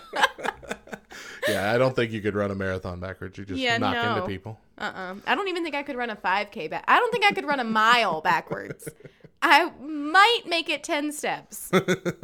Yeah, 1.48 1.72
I 1.72 1.78
don't 1.78 1.94
think 1.94 2.10
you 2.10 2.20
could 2.20 2.34
run 2.34 2.50
a 2.50 2.56
marathon 2.56 2.98
backwards. 2.98 3.38
You 3.38 3.44
just 3.44 3.60
Yeah, 3.60 3.78
knock 3.78 3.94
no. 3.94 4.16
into 4.16 4.26
people. 4.26 4.58
uh-uh. 4.78 5.14
I 5.28 5.34
don't 5.36 5.46
even 5.46 5.62
think 5.62 5.76
I 5.76 5.84
could 5.84 5.94
run 5.96 6.10
a 6.10 6.16
5K 6.16 6.68
back. 6.68 6.84
I 6.88 6.98
don't 6.98 7.12
think 7.12 7.24
I 7.24 7.30
could 7.32 7.44
run 7.46 7.60
a 7.60 7.64
mile 7.64 8.20
backwards. 8.20 8.88
I 9.42 9.70
might 9.80 10.40
make 10.48 10.68
it 10.68 10.82
10 10.82 11.12
steps 11.12 11.70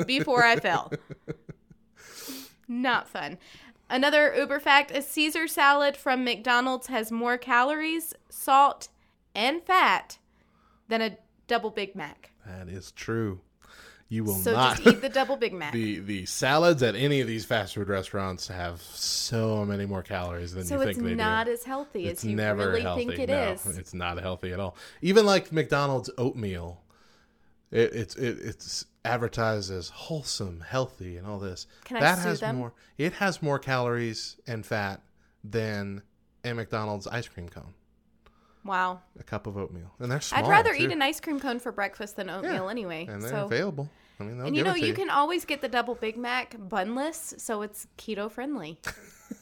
before 0.07 0.43
I 0.45 0.57
fell. 0.57 0.93
Not 2.81 3.07
fun. 3.09 3.39
Another 3.91 4.35
Uber 4.35 4.59
fact 4.61 4.91
a 4.91 5.03
Caesar 5.03 5.47
salad 5.47 5.97
from 5.97 6.25
McDonald's 6.25 6.87
has 6.87 7.13
more 7.13 7.37
calories, 7.37 8.15
salt, 8.31 8.89
and 9.35 9.63
fat 9.63 10.19
than 10.89 11.03
a 11.03 11.19
double 11.47 11.71
Big 11.71 11.95
Mac. 11.95 12.31
That 12.47 12.69
is 12.69 12.93
true. 12.93 13.41
You 14.09 14.25
will 14.25 14.35
So 14.35 14.53
not. 14.53 14.87
eat 14.87 15.01
the 15.01 15.09
double 15.09 15.37
Big 15.37 15.55
Mac. 15.55 15.73
the 15.75 15.99
the 16.01 16.27
salads 16.27 16.83
at 16.83 16.95
any 16.95 17.21
of 17.23 17.27
these 17.27 17.45
fast 17.47 17.75
food 17.75 17.89
restaurants 17.89 18.49
have 18.49 18.81
so 18.83 19.65
many 19.65 19.87
more 19.87 20.03
calories 20.03 20.53
than 20.53 20.65
so 20.65 20.79
you 20.79 20.85
think 20.85 20.97
they 20.99 21.03
do. 21.03 21.07
So 21.09 21.13
it's 21.13 21.19
not 21.19 21.49
as 21.49 21.65
healthy 21.65 22.07
It's 22.09 22.23
as 22.25 22.31
you 22.31 22.37
never 22.37 22.69
really 22.71 22.83
healthy. 22.83 23.07
think 23.07 23.19
it 23.21 23.29
no, 23.31 23.53
is. 23.53 23.79
it's 23.79 23.95
not 23.95 24.19
healthy 24.21 24.53
at 24.53 24.61
all. 24.61 24.77
Even 25.01 25.25
like 25.25 25.51
McDonald's 25.51 26.11
oatmeal, 26.19 26.82
it, 27.73 27.95
it's 27.95 28.15
it, 28.17 28.39
it's 28.41 28.85
advertised 29.05 29.73
as 29.73 29.89
wholesome, 29.89 30.61
healthy, 30.61 31.17
and 31.17 31.27
all 31.27 31.39
this. 31.39 31.67
Can 31.85 31.97
I 31.97 32.01
that 32.01 32.19
sue 32.19 32.29
has 32.29 32.41
them? 32.41 32.57
more. 32.57 32.73
It 32.99 33.15
has 33.15 33.43
more 33.43 33.59
calories 33.59 34.37
and 34.47 34.65
fat 34.65 35.01
than 35.43 36.03
a 36.45 36.53
McDonald's 36.55 37.07
ice 37.07 37.27
cream 37.27 37.49
cone. 37.49 37.75
Wow. 38.65 39.01
A 39.19 39.25
cup 39.25 39.47
of 39.49 39.57
oatmeal, 39.57 39.93
and 39.99 40.11
they're 40.11 40.21
small. 40.21 40.45
I'd 40.45 40.49
rather 40.49 40.73
too. 40.75 40.85
eat 40.85 40.93
an 40.93 41.03
ice 41.03 41.19
cream 41.19 41.41
cone 41.41 41.59
for 41.59 41.73
breakfast 41.73 42.17
than 42.17 42.31
oatmeal 42.31 42.69
anyway. 42.69 43.07
and 43.11 43.21
they're 43.23 43.31
so 43.31 43.45
available. 43.47 43.91
I 44.21 44.25
mean, 44.25 44.41
And 44.41 44.57
you 44.57 44.63
know, 44.63 44.75
to 44.75 44.87
you 44.87 44.95
can 44.95 45.11
always 45.11 45.45
get 45.45 45.63
the 45.63 45.69
double 45.69 45.97
Big 45.97 46.17
Mac 46.17 46.57
bunless, 46.57 47.35
so 47.39 47.63
it's 47.63 47.89
keto 47.99 48.31
friendly. 48.31 48.79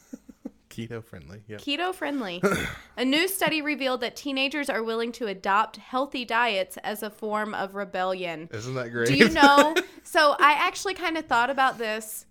keto 0.71 1.05
friendly. 1.05 1.43
Yeah. 1.47 1.59
keto 1.59 1.95
friendly. 1.95 2.43
A 2.97 3.05
new 3.05 3.29
study 3.29 3.61
revealed 3.61 4.01
that 4.01 4.17
teenagers 4.17 4.71
are 4.71 4.83
willing 4.83 5.13
to 5.13 5.27
adopt 5.27 5.77
healthy 5.77 6.25
diets 6.25 6.79
as 6.79 7.03
a 7.03 7.11
form 7.11 7.53
of 7.53 7.75
rebellion. 7.75 8.49
Isn't 8.53 8.75
that 8.75 8.91
great? 8.91 9.09
Do 9.09 9.17
you 9.17 9.29
know? 9.29 9.75
so 10.05 10.37
I 10.39 10.53
actually 10.53 10.95
kind 10.95 11.19
of 11.19 11.27
thought 11.27 11.51
about 11.51 11.77
this 11.77 12.25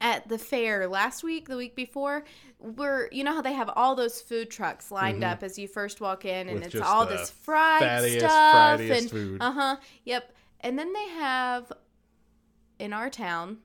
at 0.00 0.28
the 0.28 0.38
fair 0.38 0.88
last 0.88 1.22
week, 1.22 1.48
the 1.48 1.56
week 1.56 1.76
before. 1.76 2.24
Where 2.58 3.08
you 3.12 3.24
know 3.24 3.34
how 3.34 3.42
they 3.42 3.52
have 3.52 3.70
all 3.76 3.94
those 3.94 4.22
food 4.22 4.50
trucks 4.50 4.90
lined 4.90 5.22
up 5.22 5.42
as 5.42 5.58
you 5.58 5.68
first 5.68 6.00
walk 6.00 6.24
in, 6.24 6.48
and 6.48 6.60
Mm-hmm. 6.60 6.64
With 6.64 6.74
it's 6.74 6.84
all 6.86 7.04
this 7.04 7.30
fried 7.30 7.82
fattiest, 7.82 8.18
stuff 8.20 8.80
and 8.80 9.42
uh 9.42 9.52
huh, 9.52 9.76
yep. 10.04 10.32
And 10.60 10.78
then 10.78 10.92
they 10.94 11.08
have 11.10 11.70
in 12.78 12.94
our 12.94 13.10
town 13.10 13.58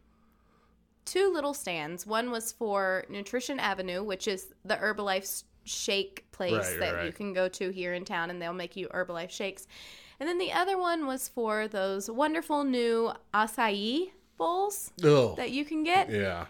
two 1.09 1.33
little 1.33 1.53
stands. 1.53 2.05
One 2.05 2.29
was 2.29 2.51
for 2.51 3.03
Nutrition 3.09 3.59
Avenue, 3.59 4.03
which 4.03 4.27
is 4.27 4.53
the 4.63 4.75
Herbalife 4.75 5.43
shake 5.63 6.29
place 6.31 6.53
Right, 6.53 6.79
that 6.79 6.93
right, 6.95 7.05
you 7.05 7.11
can 7.11 7.33
go 7.33 7.49
to 7.49 7.69
here 7.71 7.93
in 7.93 8.05
town, 8.05 8.29
and 8.29 8.41
they'll 8.41 8.53
make 8.53 8.75
you 8.75 8.87
Herbalife 8.89 9.31
shakes. 9.31 9.67
And 10.19 10.29
then 10.29 10.37
the 10.37 10.51
other 10.51 10.77
one 10.77 11.07
was 11.07 11.27
for 11.27 11.67
those 11.67 12.09
wonderful 12.11 12.63
new 12.63 13.11
acai 13.33 14.11
bowls 14.37 14.91
Ugh. 15.03 15.35
that 15.37 15.51
you 15.51 15.65
can 15.65 15.83
get. 15.83 16.09
yeah. 16.09 16.45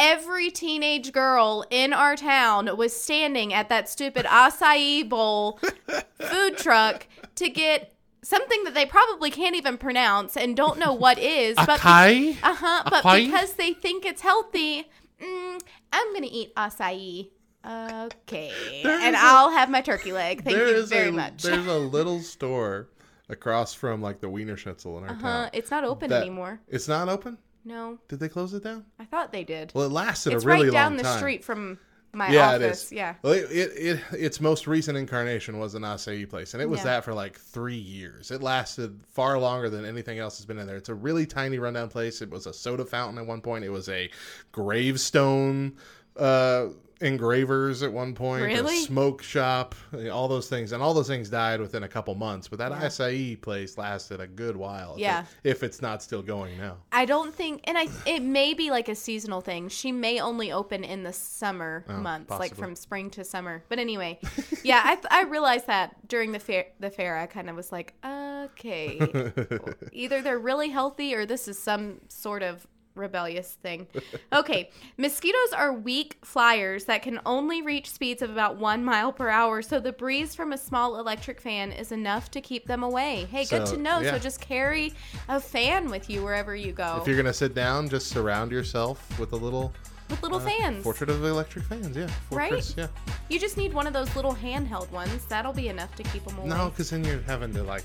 Every 0.00 0.50
teenage 0.52 1.10
girl 1.12 1.64
in 1.70 1.92
our 1.92 2.14
town 2.14 2.76
was 2.76 2.92
standing 2.98 3.52
at 3.52 3.68
that 3.68 3.88
stupid 3.88 4.26
acai 4.26 5.08
bowl 5.08 5.58
food 6.20 6.56
truck 6.56 7.08
to 7.34 7.48
get 7.48 7.92
something 8.28 8.64
that 8.64 8.74
they 8.74 8.84
probably 8.84 9.30
can't 9.30 9.56
even 9.56 9.78
pronounce 9.78 10.36
and 10.36 10.54
don't 10.56 10.78
know 10.78 10.92
what 10.92 11.18
is. 11.38 11.56
But 11.56 11.80
Acai? 11.80 12.36
uh 12.42 12.54
huh. 12.54 12.82
But 12.90 13.02
Acai? 13.04 13.24
because 13.26 13.54
they 13.54 13.72
think 13.72 14.04
it's 14.04 14.20
healthy, 14.22 14.88
mm, 15.22 15.60
I'm 15.92 16.12
gonna 16.12 16.28
eat 16.30 16.54
acai. 16.54 17.30
Okay, 17.66 18.80
There 18.82 18.98
and 18.98 19.14
a- 19.16 19.18
I'll 19.20 19.50
have 19.50 19.68
my 19.70 19.80
turkey 19.80 20.12
leg. 20.12 20.44
Thank 20.44 20.56
you 20.56 20.86
very 20.86 21.08
a, 21.08 21.12
much. 21.12 21.42
There's 21.42 21.66
a 21.66 21.78
little 21.96 22.20
store 22.20 22.88
across 23.28 23.74
from 23.74 24.00
like 24.00 24.20
the 24.20 24.28
Wienerschnitzel 24.28 24.98
in 24.98 25.04
our 25.04 25.10
Uh, 25.16 25.20
town. 25.20 25.50
it's 25.52 25.70
not 25.70 25.84
open 25.84 26.10
that- 26.10 26.22
anymore. 26.22 26.60
It's 26.68 26.88
not 26.88 27.08
open. 27.08 27.38
No, 27.64 27.98
Did 28.08 28.20
they 28.20 28.28
close 28.30 28.54
it 28.54 28.62
down? 28.64 28.86
I 28.98 29.04
thought 29.04 29.30
they 29.32 29.44
did. 29.44 29.72
Well, 29.74 29.84
it 29.84 29.92
lasted 29.92 30.32
it's 30.32 30.44
a 30.44 30.46
really 30.46 30.68
right 30.68 30.72
down 30.72 30.92
long 30.92 30.96
the 30.96 31.02
time. 31.02 31.18
street 31.18 31.44
from 31.44 31.78
my 32.12 32.30
yeah, 32.30 32.52
it 32.52 32.62
office. 32.62 32.84
is. 32.84 32.92
Yeah. 32.92 33.14
Well, 33.22 33.34
it, 33.34 33.50
it, 33.50 33.70
it 33.76 34.00
its 34.12 34.40
most 34.40 34.66
recent 34.66 34.96
incarnation 34.96 35.58
was 35.58 35.74
an 35.74 35.82
acai 35.82 36.28
place, 36.28 36.54
and 36.54 36.62
it 36.62 36.68
was 36.68 36.80
Yeah. 36.80 36.84
that 36.84 37.04
for 37.04 37.12
like 37.14 37.38
three 37.38 37.76
years. 37.76 38.30
It 38.30 38.42
lasted 38.42 39.00
far 39.10 39.38
longer 39.38 39.68
than 39.68 39.84
anything 39.84 40.18
else 40.18 40.38
has 40.38 40.46
been 40.46 40.58
in 40.58 40.66
there. 40.66 40.76
It's 40.76 40.88
a 40.88 40.94
really 40.94 41.26
tiny 41.26 41.58
rundown 41.58 41.88
place. 41.90 42.22
It 42.22 42.30
was 42.30 42.46
a 42.46 42.52
soda 42.52 42.84
fountain 42.84 43.18
at 43.18 43.26
one 43.26 43.40
point. 43.40 43.64
It 43.64 43.70
was 43.70 43.88
a 43.88 44.10
gravestone 44.52 45.76
uh, 46.16 46.68
engravers 47.00 47.82
at 47.82 47.92
one 47.92 48.14
point. 48.14 48.42
Really? 48.44 48.78
A 48.78 48.80
smoke 48.82 49.22
shop. 49.22 49.74
All 50.12 50.28
those 50.28 50.48
things, 50.48 50.72
and 50.72 50.82
all 50.82 50.94
those 50.94 51.06
things 51.08 51.28
died 51.30 51.60
within 51.60 51.82
a 51.82 51.88
couple 51.88 52.14
months. 52.14 52.48
But 52.48 52.58
that 52.58 52.72
Yeah. 52.72 52.80
acai 52.86 53.40
place 53.40 53.78
lasted 53.78 54.20
a 54.20 54.26
good 54.26 54.56
while. 54.56 54.94
if 54.94 55.00
Yeah. 55.00 55.24
if 55.44 55.62
it's 55.62 55.80
not 55.82 56.02
still 56.02 56.22
going 56.22 56.58
now. 56.58 56.78
I 56.92 57.04
don't 57.04 57.34
think, 57.34 57.60
and 57.64 57.78
I 57.78 57.88
it 58.06 58.22
may 58.22 58.54
be 58.54 58.70
like 58.70 58.88
a 58.88 58.94
seasonal 58.94 59.40
thing. 59.40 59.68
She 59.68 59.92
may 59.92 60.20
only 60.20 60.52
open 60.52 60.84
in 60.84 61.02
the 61.02 61.12
summer 61.12 61.84
oh, 61.88 61.98
months, 61.98 62.30
like 62.30 62.52
Oh, 62.52 62.60
from 62.60 62.74
spring 62.74 63.10
to 63.10 63.24
summer. 63.24 63.62
But 63.68 63.78
anyway, 63.78 64.18
yeah, 64.62 64.80
I 64.84 64.98
I 65.10 65.22
realized 65.24 65.66
that 65.66 66.08
during 66.08 66.32
the 66.32 66.38
fair. 66.38 66.66
The 66.80 66.90
fair, 66.90 67.16
I 67.16 67.26
kind 67.26 67.48
of 67.50 67.56
was 67.56 67.70
like, 67.72 67.94
okay, 68.04 68.98
either 69.92 70.22
they're 70.22 70.38
really 70.38 70.68
healthy 70.70 71.14
or 71.14 71.26
this 71.26 71.48
is 71.48 71.58
some 71.58 72.00
sort 72.08 72.42
of 72.42 72.66
rebellious 72.98 73.56
thing. 73.62 73.86
Okay, 74.32 74.70
mosquitoes 74.96 75.52
are 75.56 75.72
weak 75.72 76.18
flyers 76.24 76.84
that 76.86 77.02
can 77.02 77.20
only 77.24 77.62
reach 77.62 77.90
speeds 77.90 78.22
of 78.22 78.30
about 78.30 78.56
one 78.56 78.84
mile 78.84 79.12
per 79.12 79.28
hour. 79.28 79.62
So 79.62 79.80
the 79.80 79.92
breeze 79.92 80.34
from 80.34 80.52
a 80.52 80.58
small 80.58 80.98
electric 80.98 81.40
fan 81.40 81.72
is 81.72 81.92
enough 81.92 82.30
to 82.32 82.40
keep 82.40 82.66
them 82.66 82.82
away. 82.82 83.26
Hey, 83.30 83.44
good 83.44 83.66
to 83.66 83.76
know. 83.76 84.00
yeah. 84.00 84.12
So 84.12 84.18
just 84.18 84.40
carry 84.40 84.92
a 85.28 85.40
fan 85.40 85.88
with 85.90 86.10
you 86.10 86.22
wherever 86.22 86.54
you 86.54 86.72
go 86.72 86.98
If 87.00 87.06
you're 87.08 87.16
gonna 87.16 87.32
sit 87.32 87.54
down, 87.54 87.88
just 87.88 88.08
surround 88.08 88.50
yourself 88.50 89.18
with 89.18 89.32
a 89.32 89.36
little 89.36 89.72
with 90.10 90.22
little 90.22 90.38
uh, 90.38 90.44
fans. 90.48 90.82
portrait 90.82 91.10
of 91.10 91.22
electric 91.24 91.64
fans. 91.66 91.96
Yeah, 91.96 92.08
Right? 92.30 92.74
Yeah. 92.76 92.86
You 93.28 93.38
just 93.38 93.56
need 93.58 93.74
one 93.74 93.86
of 93.86 93.92
those 93.92 94.14
little 94.16 94.34
handheld 94.34 94.90
ones. 94.90 95.26
That'll 95.26 95.52
be 95.52 95.68
enough 95.68 95.94
to 95.96 96.02
keep 96.04 96.24
them 96.24 96.38
away. 96.38 96.48
No, 96.48 96.70
because 96.70 96.90
then 96.90 97.04
you're 97.04 97.20
having 97.22 97.52
to 97.54 97.62
like 97.62 97.84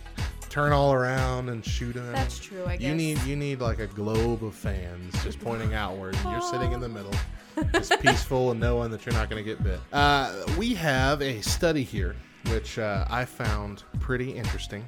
turn 0.54 0.72
all 0.72 0.94
around 0.94 1.50
and 1.50 1.66
shoot 1.66 1.94
them. 1.94 2.14
That's 2.14 2.38
true, 2.38 2.64
I 2.64 2.78
guess 2.78 2.88
You 2.88 2.94
need 2.94 3.20
you 3.24 3.36
need 3.36 3.60
like 3.60 3.80
a 3.80 3.88
globe 3.88 4.44
of 4.44 4.54
fans 4.54 5.12
just 5.24 5.40
pointing 5.40 5.74
outward. 5.74 6.16
and 6.18 6.32
You're 6.32 6.42
sitting 6.42 6.74
in 6.74 6.80
the 6.80 6.88
middle, 6.88 7.14
just 7.74 8.00
peaceful 8.02 8.52
and 8.52 8.60
knowing 8.60 8.92
that 8.92 9.04
you're 9.04 9.16
not 9.16 9.32
going 9.32 9.44
to 9.44 9.50
get 9.50 9.64
bit. 9.64 9.80
Uh, 9.92 10.32
we 10.56 10.76
have 10.76 11.24
a 11.24 11.42
study 11.42 11.82
here 11.82 12.16
which 12.50 12.78
uh, 12.78 13.06
I 13.10 13.26
found 13.26 13.84
pretty 14.00 14.30
interesting. 14.30 14.88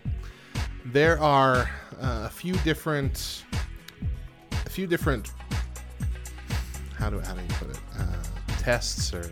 There 0.85 1.19
are 1.19 1.67
uh, 1.99 2.25
a 2.25 2.29
few 2.29 2.53
different, 2.57 3.43
a 4.51 4.69
few 4.69 4.85
different. 4.85 5.31
How 6.93 7.09
do 7.09 7.19
how 7.21 7.33
do 7.33 7.41
you 7.41 7.47
put 7.57 7.71
it? 7.71 7.79
Uh, 7.97 8.03
tests 8.59 9.15
or 9.15 9.31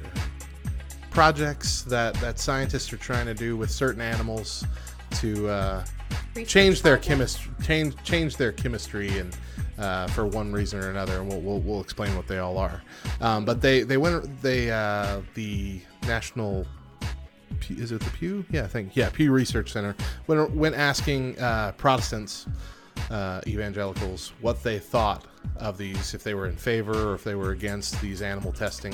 projects 1.11 1.83
that 1.83 2.15
that 2.15 2.39
scientists 2.39 2.91
are 2.91 2.97
trying 2.97 3.27
to 3.27 3.35
do 3.35 3.55
with 3.55 3.69
certain 3.69 4.01
animals 4.01 4.65
to 5.11 5.47
uh, 5.47 5.85
change 6.45 6.81
their 6.81 6.97
chemistry 6.97 7.51
change 7.63 7.95
change 8.03 8.37
their 8.37 8.51
chemistry 8.51 9.19
and 9.19 9.35
uh, 9.77 10.07
for 10.07 10.25
one 10.25 10.51
reason 10.51 10.79
or 10.79 10.89
another 10.91 11.19
and 11.19 11.27
we'll, 11.27 11.41
we'll, 11.41 11.59
we'll 11.59 11.81
explain 11.81 12.15
what 12.15 12.27
they 12.27 12.37
all 12.39 12.57
are 12.57 12.81
um, 13.21 13.43
but 13.45 13.61
they 13.61 13.81
they 13.81 13.97
went 13.97 14.41
they 14.41 14.71
uh, 14.71 15.21
the 15.33 15.81
national 16.03 16.65
Pew- 17.59 17.77
is 17.77 17.91
it 17.91 18.01
the 18.01 18.09
Pew? 18.11 18.43
Yeah, 18.49 18.63
I 18.63 18.67
think 18.67 18.95
yeah, 18.95 19.09
Pew 19.09 19.31
Research 19.31 19.71
Center. 19.71 19.95
When 20.25 20.55
when 20.55 20.73
asking 20.73 21.39
uh, 21.39 21.73
Protestants, 21.73 22.47
uh, 23.11 23.41
evangelicals, 23.47 24.33
what 24.41 24.63
they 24.63 24.79
thought 24.79 25.25
of 25.57 25.77
these, 25.77 26.13
if 26.13 26.23
they 26.23 26.33
were 26.33 26.47
in 26.47 26.55
favor 26.55 27.11
or 27.11 27.13
if 27.15 27.23
they 27.23 27.35
were 27.35 27.51
against 27.51 28.01
these 28.01 28.21
animal 28.21 28.51
testing 28.51 28.93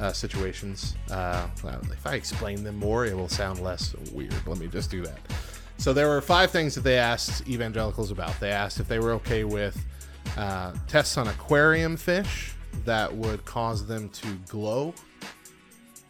uh, 0.00 0.12
situations. 0.12 0.94
Uh, 1.10 1.46
if 1.64 2.06
I 2.06 2.14
explain 2.14 2.62
them 2.62 2.76
more, 2.76 3.06
it 3.06 3.16
will 3.16 3.28
sound 3.28 3.60
less 3.60 3.94
weird. 4.12 4.34
Let 4.46 4.58
me 4.58 4.68
just 4.68 4.90
do 4.90 5.02
that. 5.02 5.18
So 5.78 5.92
there 5.92 6.08
were 6.08 6.20
five 6.20 6.50
things 6.50 6.74
that 6.74 6.82
they 6.82 6.98
asked 6.98 7.48
evangelicals 7.48 8.10
about. 8.10 8.38
They 8.40 8.50
asked 8.50 8.80
if 8.80 8.88
they 8.88 8.98
were 8.98 9.12
okay 9.12 9.44
with 9.44 9.82
uh, 10.36 10.72
tests 10.88 11.16
on 11.18 11.28
aquarium 11.28 11.96
fish 11.96 12.52
that 12.84 13.14
would 13.14 13.44
cause 13.44 13.86
them 13.86 14.08
to 14.10 14.26
glow 14.48 14.94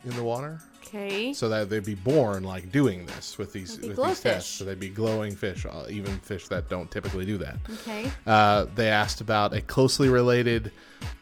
in 0.04 0.14
the 0.16 0.22
water 0.22 0.60
Okay. 0.84 1.32
so 1.32 1.48
that 1.48 1.68
they'd 1.68 1.84
be 1.84 1.96
born 1.96 2.44
like 2.44 2.70
doing 2.70 3.06
this 3.06 3.38
with 3.38 3.52
these 3.52 3.78
with 3.80 3.96
these 3.96 4.20
tests. 4.20 4.22
fish. 4.22 4.46
So 4.46 4.64
they'd 4.64 4.78
be 4.80 4.88
glowing 4.88 5.34
fish, 5.34 5.66
uh, 5.66 5.86
even 5.90 6.16
fish 6.20 6.46
that 6.48 6.68
don't 6.68 6.88
typically 6.90 7.26
do 7.26 7.36
that. 7.38 7.56
Okay. 7.80 8.10
Uh, 8.26 8.66
they 8.76 8.88
asked 8.88 9.20
about 9.20 9.52
a 9.52 9.60
closely 9.60 10.08
related, 10.08 10.70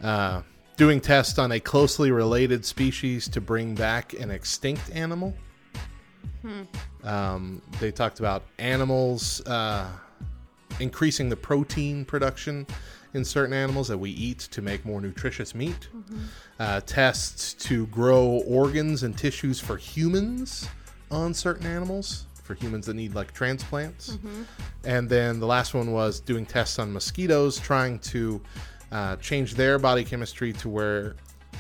uh, 0.03 0.43
doing 0.77 1.01
tests 1.01 1.39
on 1.39 1.51
a 1.53 1.61
closely 1.61 2.11
related 2.11 2.65
species 2.67 3.27
to 3.29 3.41
bring 3.41 3.75
back 3.75 4.13
an 4.13 4.31
extinct 4.31 4.91
animal. 4.95 5.35
Um, 7.05 7.61
they 7.81 7.93
talked 7.93 8.19
about 8.19 8.43
animals 8.59 9.41
uh, 9.47 9.87
increasing 10.81 11.29
the 11.29 11.37
protein 11.37 12.05
production 12.05 12.67
in 13.13 13.25
certain 13.25 13.55
animals 13.55 13.87
that 13.89 13.99
we 13.99 14.11
eat 14.11 14.41
to 14.51 14.61
make 14.63 14.85
more 14.85 15.01
nutritious 15.01 15.55
meat. 15.55 15.89
Uh, 16.59 16.81
tests 16.81 17.55
to 17.55 17.87
grow 17.89 18.43
organs 18.47 19.03
and 19.05 19.17
tissues 19.17 19.61
for 19.61 19.77
humans 19.77 20.69
on 21.11 21.33
certain 21.35 21.67
animals, 21.67 22.27
for 22.43 22.55
humans 22.55 22.87
that 22.87 22.95
need 22.95 23.15
like 23.15 23.33
transplants. 23.33 24.19
And 24.85 25.09
then 25.09 25.39
the 25.39 25.47
last 25.47 25.75
one 25.75 25.93
was 25.93 26.19
doing 26.21 26.45
tests 26.47 26.79
on 26.79 26.93
mosquitoes, 26.93 27.59
trying 27.61 27.99
to 28.01 28.41
uh, 28.91 29.17
change 29.17 29.55
their 29.55 29.79
body 29.79 30.05
chemistry 30.05 30.53
to 30.55 30.69
where 30.69 31.15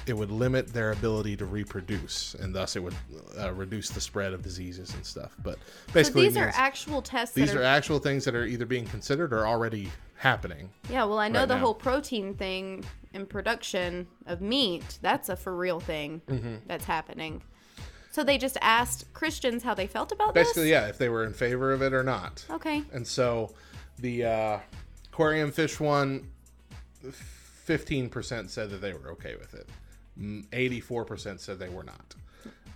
it 0.07 0.12
would 0.17 0.31
limit 0.31 0.69
their 0.73 0.93
ability 0.93 1.37
to 1.38 1.47
reproduce, 1.47 2.35
and 2.35 2.55
thus 2.55 2.77
it 2.77 2.81
would 2.83 2.95
uh, 3.40 3.53
reduce 3.53 3.88
the 3.90 4.01
spread 4.01 4.33
of 4.33 4.43
diseases 4.43 4.93
and 4.95 5.05
stuff. 5.05 5.35
But 5.43 5.55
So 5.88 5.93
basically, 5.95 6.29
these 6.29 6.37
are 6.37 6.53
actual 6.55 7.01
tests. 7.03 7.35
these 7.35 7.55
are 7.55 7.61
are, 7.61 7.64
actual 7.64 7.99
things 7.99 8.25
that 8.27 8.35
are 8.35 8.45
either 8.45 8.67
being 8.67 8.85
considered 8.87 9.33
or 9.33 9.47
already 9.47 9.88
happening. 10.17 10.71
yeah. 10.90 11.05
Well, 11.05 11.19
I 11.19 11.29
know 11.29 11.40
right 11.40 11.49
the 11.49 11.55
now. 11.55 11.61
whole 11.61 11.75
protein 11.75 12.35
thing 12.35 12.85
and 13.14 13.29
production 13.29 14.07
of 14.27 14.40
meat. 14.40 14.99
That's 15.03 15.29
a 15.29 15.37
for 15.37 15.55
real 15.57 15.81
thing 15.81 16.21
Mm-hmm. 16.29 16.55
that's 16.67 16.85
happening. 16.85 17.43
So 18.11 18.23
they 18.23 18.38
just 18.38 18.57
asked 18.61 19.12
Christians 19.12 19.62
how 19.64 19.75
they 19.75 19.87
felt 19.88 20.12
about 20.12 20.35
Basically, 20.35 20.64
this. 20.64 20.71
yeah, 20.71 20.87
if 20.87 20.99
they 20.99 21.09
were 21.09 21.25
in 21.25 21.33
favor 21.33 21.73
of 21.73 21.83
it 21.83 21.93
or 21.93 22.05
not. 22.05 22.45
Okay. 22.51 22.83
And 22.93 23.05
so 23.07 23.53
the 23.99 24.25
uh, 24.25 24.59
aquarium 25.12 25.51
fish 25.51 25.81
one, 25.81 26.29
15% 27.67 28.51
said 28.51 28.71
that 28.71 28.81
they 28.81 28.93
were 28.93 29.11
okay 29.12 29.35
with 29.37 29.55
it. 29.55 29.69
Mm, 30.20 30.46
84% 30.46 31.40
said 31.40 31.59
they 31.59 31.68
were 31.68 31.85
not. 31.85 32.14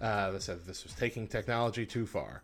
Uh, 0.01 0.31
they 0.33 0.39
said 0.39 0.65
this 0.67 0.85
was 0.85 0.93
taking 0.95 1.27
technology 1.27 1.85
too 1.87 2.07
far. 2.07 2.43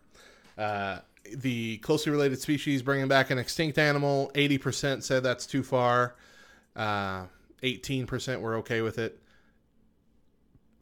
Uh, 0.57 0.99
the 1.33 1.77
closely 1.77 2.11
related 2.11 2.39
species 2.39 2.81
bringing 2.81 3.07
back 3.07 3.29
an 3.29 3.37
extinct 3.37 3.77
animal, 3.77 4.31
80% 4.35 5.03
said 5.03 5.23
that's 5.23 5.45
too 5.45 5.63
far. 5.63 6.15
Uh, 6.75 7.25
18% 7.63 8.41
were 8.41 8.55
okay 8.55 8.81
with 8.81 8.99
it. 8.99 9.19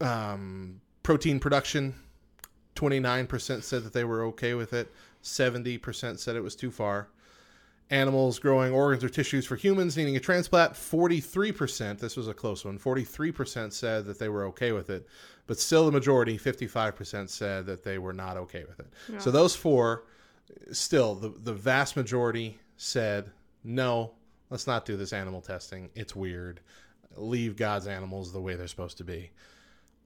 Um, 0.01 0.81
protein 1.01 1.39
production, 1.39 1.95
29% 2.75 3.63
said 3.63 3.83
that 3.83 3.93
they 3.93 4.03
were 4.03 4.23
okay 4.25 4.53
with 4.53 4.73
it. 4.73 4.91
70% 5.23 6.19
said 6.19 6.35
it 6.35 6.41
was 6.41 6.55
too 6.55 6.71
far. 6.71 7.07
Animals 7.89 8.39
growing 8.39 8.73
organs 8.73 9.03
or 9.03 9.09
tissues 9.09 9.45
for 9.45 9.55
humans 9.55 9.97
needing 9.97 10.15
a 10.15 10.19
transplant, 10.19 10.73
43%, 10.73 11.99
this 11.99 12.15
was 12.17 12.27
a 12.27 12.33
close 12.33 12.65
one, 12.65 12.79
43% 12.79 13.71
said 13.73 14.05
that 14.05 14.17
they 14.19 14.29
were 14.29 14.45
okay 14.45 14.71
with 14.71 14.89
it. 14.89 15.07
But 15.45 15.59
still, 15.59 15.85
the 15.85 15.91
majority, 15.91 16.37
55%, 16.37 17.29
said 17.29 17.65
that 17.65 17.83
they 17.83 17.97
were 17.97 18.13
not 18.13 18.37
okay 18.37 18.63
with 18.67 18.79
it. 18.79 18.87
So 19.19 19.29
those 19.29 19.55
four, 19.55 20.05
still, 20.71 21.15
the, 21.15 21.29
the 21.29 21.53
vast 21.53 21.95
majority 21.95 22.57
said, 22.77 23.31
no, 23.63 24.13
let's 24.49 24.65
not 24.67 24.85
do 24.85 24.97
this 24.97 25.13
animal 25.13 25.41
testing. 25.41 25.89
It's 25.93 26.15
weird. 26.15 26.61
Leave 27.15 27.57
God's 27.57 27.87
animals 27.87 28.31
the 28.31 28.41
way 28.41 28.55
they're 28.55 28.67
supposed 28.67 28.97
to 28.97 29.03
be 29.03 29.31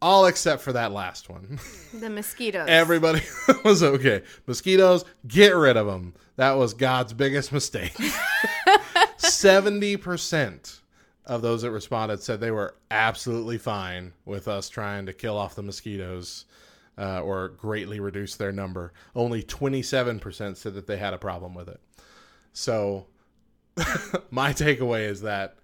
all 0.01 0.25
except 0.25 0.61
for 0.61 0.73
that 0.73 0.91
last 0.91 1.29
one. 1.29 1.59
The 1.93 2.09
mosquitoes. 2.09 2.67
Everybody 2.69 3.21
was 3.63 3.81
okay. 3.81 4.21
Mosquitoes, 4.45 5.03
get 5.27 5.55
rid 5.55 5.77
of 5.77 5.87
them. 5.87 6.13
That 6.35 6.51
was 6.51 6.73
God's 6.73 7.13
biggest 7.13 7.51
mistake. 7.51 7.93
70% 9.17 10.79
of 11.25 11.41
those 11.41 11.63
that 11.63 11.71
responded 11.71 12.21
said 12.21 12.39
they 12.39 12.51
were 12.51 12.75
absolutely 12.91 13.57
fine 13.57 14.13
with 14.25 14.47
us 14.47 14.69
trying 14.69 15.07
to 15.07 15.13
kill 15.13 15.37
off 15.37 15.55
the 15.55 15.63
mosquitoes 15.63 16.45
uh, 16.97 17.21
or 17.21 17.49
greatly 17.49 17.99
reduce 17.99 18.35
their 18.35 18.51
number. 18.51 18.93
Only 19.15 19.41
27% 19.41 20.57
said 20.57 20.73
that 20.75 20.87
they 20.87 20.97
had 20.97 21.13
a 21.13 21.17
problem 21.19 21.55
with 21.55 21.69
it. 21.69 21.79
So, 22.53 23.07
my 24.31 24.53
takeaway 24.53 25.07
is 25.07 25.21
that 25.21 25.56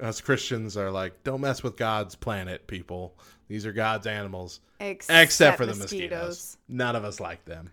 us 0.00 0.20
Christians 0.20 0.76
are 0.76 0.90
like, 0.90 1.24
don't 1.24 1.40
mess 1.40 1.62
with 1.62 1.76
God's 1.76 2.14
planet, 2.14 2.66
people. 2.66 3.16
These 3.48 3.66
are 3.66 3.72
God's 3.72 4.06
animals, 4.06 4.60
except, 4.80 5.24
except 5.24 5.56
for 5.56 5.66
the 5.66 5.74
mosquitoes. 5.74 6.56
None 6.68 6.94
of 6.94 7.04
us 7.04 7.20
like 7.20 7.44
them. 7.44 7.70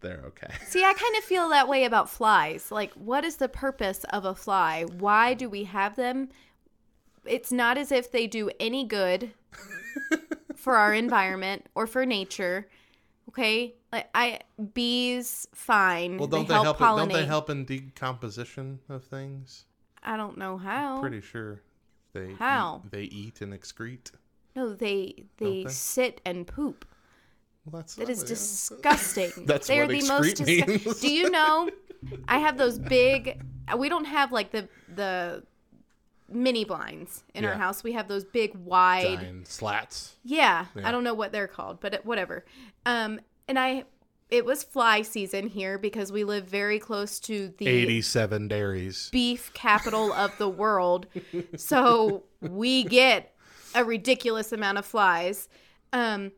They're 0.00 0.22
okay. 0.26 0.52
See, 0.66 0.84
I 0.84 0.92
kind 0.92 1.16
of 1.16 1.24
feel 1.24 1.48
that 1.48 1.68
way 1.68 1.84
about 1.84 2.08
flies. 2.08 2.70
Like, 2.70 2.92
what 2.94 3.24
is 3.24 3.36
the 3.36 3.48
purpose 3.48 4.04
of 4.10 4.24
a 4.24 4.34
fly? 4.34 4.84
Why 4.84 5.34
do 5.34 5.48
we 5.48 5.64
have 5.64 5.96
them? 5.96 6.28
It's 7.24 7.52
not 7.52 7.76
as 7.76 7.90
if 7.90 8.10
they 8.10 8.26
do 8.26 8.50
any 8.60 8.84
good 8.84 9.32
for 10.56 10.76
our 10.76 10.94
environment 10.94 11.66
or 11.74 11.86
for 11.86 12.06
nature. 12.06 12.68
Okay, 13.28 13.74
like 13.92 14.08
I 14.14 14.40
bees, 14.72 15.46
fine. 15.52 16.16
Well, 16.16 16.28
don't 16.28 16.48
they, 16.48 16.54
help, 16.54 16.64
help? 16.64 16.78
pollinate. 16.78 16.96
don't 16.96 17.12
they 17.12 17.26
help 17.26 17.50
in 17.50 17.64
decomposition 17.64 18.78
of 18.88 19.04
things? 19.04 19.64
I 20.08 20.16
don't 20.16 20.38
know 20.38 20.56
how. 20.56 21.00
Pretty 21.00 21.20
sure 21.20 21.60
they 22.14 22.32
How? 22.32 22.82
eat, 22.86 22.90
they 22.90 23.02
eat 23.02 23.40
and 23.42 23.52
excrete. 23.52 24.10
No, 24.56 24.74
they 24.74 25.24
they, 25.36 25.64
they? 25.64 25.68
sit 25.70 26.20
and 26.24 26.46
poop. 26.46 26.86
Well, 27.64 27.82
that's 27.82 27.94
That 27.96 28.08
is 28.08 28.22
yeah. 28.22 28.28
disgusting. 28.28 29.30
That's 29.46 29.66
They're 29.68 29.86
the 29.86 30.00
most 30.08 30.36
excrete 30.38 30.64
disgu- 30.64 30.84
means. 30.86 31.00
Do 31.00 31.12
you 31.12 31.28
know? 31.30 31.68
I 32.28 32.38
have 32.38 32.56
those 32.56 32.78
big. 32.78 33.42
We 33.76 33.90
don't 33.90 34.06
have 34.06 34.32
like 34.32 34.50
the 34.50 34.66
the 34.94 35.42
mini 36.30 36.64
blinds 36.64 37.24
in 37.34 37.44
our 37.44 37.54
house. 37.54 37.84
We 37.84 37.92
have 37.92 38.08
those 38.08 38.24
big 38.24 38.54
wide. 38.54 39.18
Giant 39.20 39.46
slats. 39.48 40.16
Yeah, 40.24 40.66
Yeah. 40.74 40.88
I 40.88 40.92
don't 40.92 41.04
know 41.04 41.14
what 41.14 41.32
they're 41.32 41.48
called, 41.48 41.80
but 41.80 42.04
whatever. 42.06 42.44
Um, 42.86 43.20
and 43.48 43.58
I, 43.58 43.84
it 44.30 44.44
was 44.44 44.62
fly 44.62 45.02
season 45.02 45.48
here 45.48 45.78
because 45.78 46.12
we 46.12 46.24
live 46.24 46.46
very 46.46 46.78
close 46.78 47.18
to 47.20 47.52
the 47.58 47.66
Eighty-seven 47.66 48.48
dairies. 48.48 49.08
beef 49.10 49.52
capital 49.54 50.12
of 50.12 50.36
the 50.38 50.48
world. 50.48 51.06
So 51.56 52.24
we 52.40 52.84
get 52.84 53.34
a 53.74 53.84
ridiculous 53.84 54.52
amount 54.52 54.78
of 54.78 54.84
flies. 54.84 55.48
Um, 55.92 56.32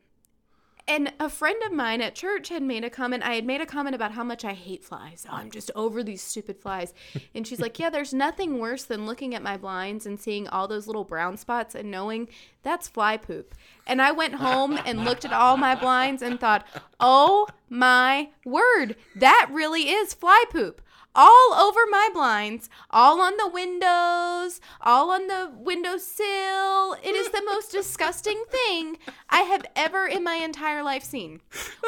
and 0.89 1.13
a 1.21 1.29
friend 1.29 1.61
of 1.65 1.73
mine 1.73 2.01
at 2.01 2.15
church 2.15 2.49
had 2.49 2.63
made 2.63 2.85
a 2.85 2.91
comment. 2.91 3.23
I 3.23 3.35
had 3.35 3.45
made 3.45 3.61
a 3.61 3.67
comment 3.67 3.95
about 3.95 4.13
how 4.13 4.25
much 4.25 4.45
I 4.45 4.55
hate 4.55 4.85
flies. 4.85 5.27
Oh, 5.29 5.35
I'm 5.35 5.51
just 5.51 5.71
over 5.75 6.03
these 6.03 6.23
stupid 6.23 6.59
flies. 6.59 6.95
And 7.35 7.47
she's 7.47 7.61
like, 7.61 7.79
Yeah, 7.79 7.91
there's 7.91 8.13
nothing 8.13 8.59
worse 8.59 8.85
than 8.85 9.07
looking 9.07 9.35
at 9.35 9.43
my 9.43 9.57
blinds 9.57 10.05
and 10.07 10.19
seeing 10.19 10.49
all 10.49 10.67
those 10.67 10.87
little 10.87 11.05
brown 11.05 11.37
spots 11.37 11.75
and 11.75 11.91
knowing 11.91 12.29
that's 12.63 12.89
fly 12.89 13.17
poop. 13.17 13.55
And 13.87 14.03
I 14.03 14.13
went 14.13 14.35
home 14.35 14.79
and 14.85 15.05
looked 15.05 15.25
at 15.25 15.33
all 15.33 15.57
my 15.57 15.75
blinds 15.75 16.23
and 16.23 16.41
thought, 16.41 16.67
Oh 16.99 17.47
my 17.69 18.31
word, 18.45 18.97
that 19.15 19.49
really 19.51 19.91
is 19.91 20.13
fly 20.13 20.45
poop 20.51 20.83
all 21.15 21.55
over 21.55 21.81
my 21.91 22.09
blinds, 22.13 22.69
all 22.91 23.21
on 23.21 23.37
the 23.37 23.49
windows, 23.49 24.61
all 24.81 25.11
on 25.11 25.27
the 25.27 25.51
windowsill. 25.57 26.95
It 27.03 27.15
is 27.15 27.31
the 27.31 27.43
most 27.45 27.73
disgusting 27.73 28.45
thing 28.49 28.97
I 29.29 29.41
have 29.43 29.65
ever 29.77 30.07
in 30.07 30.25
my 30.25 30.37
entire 30.37 30.83
life 30.83 31.03
seen. 31.03 31.41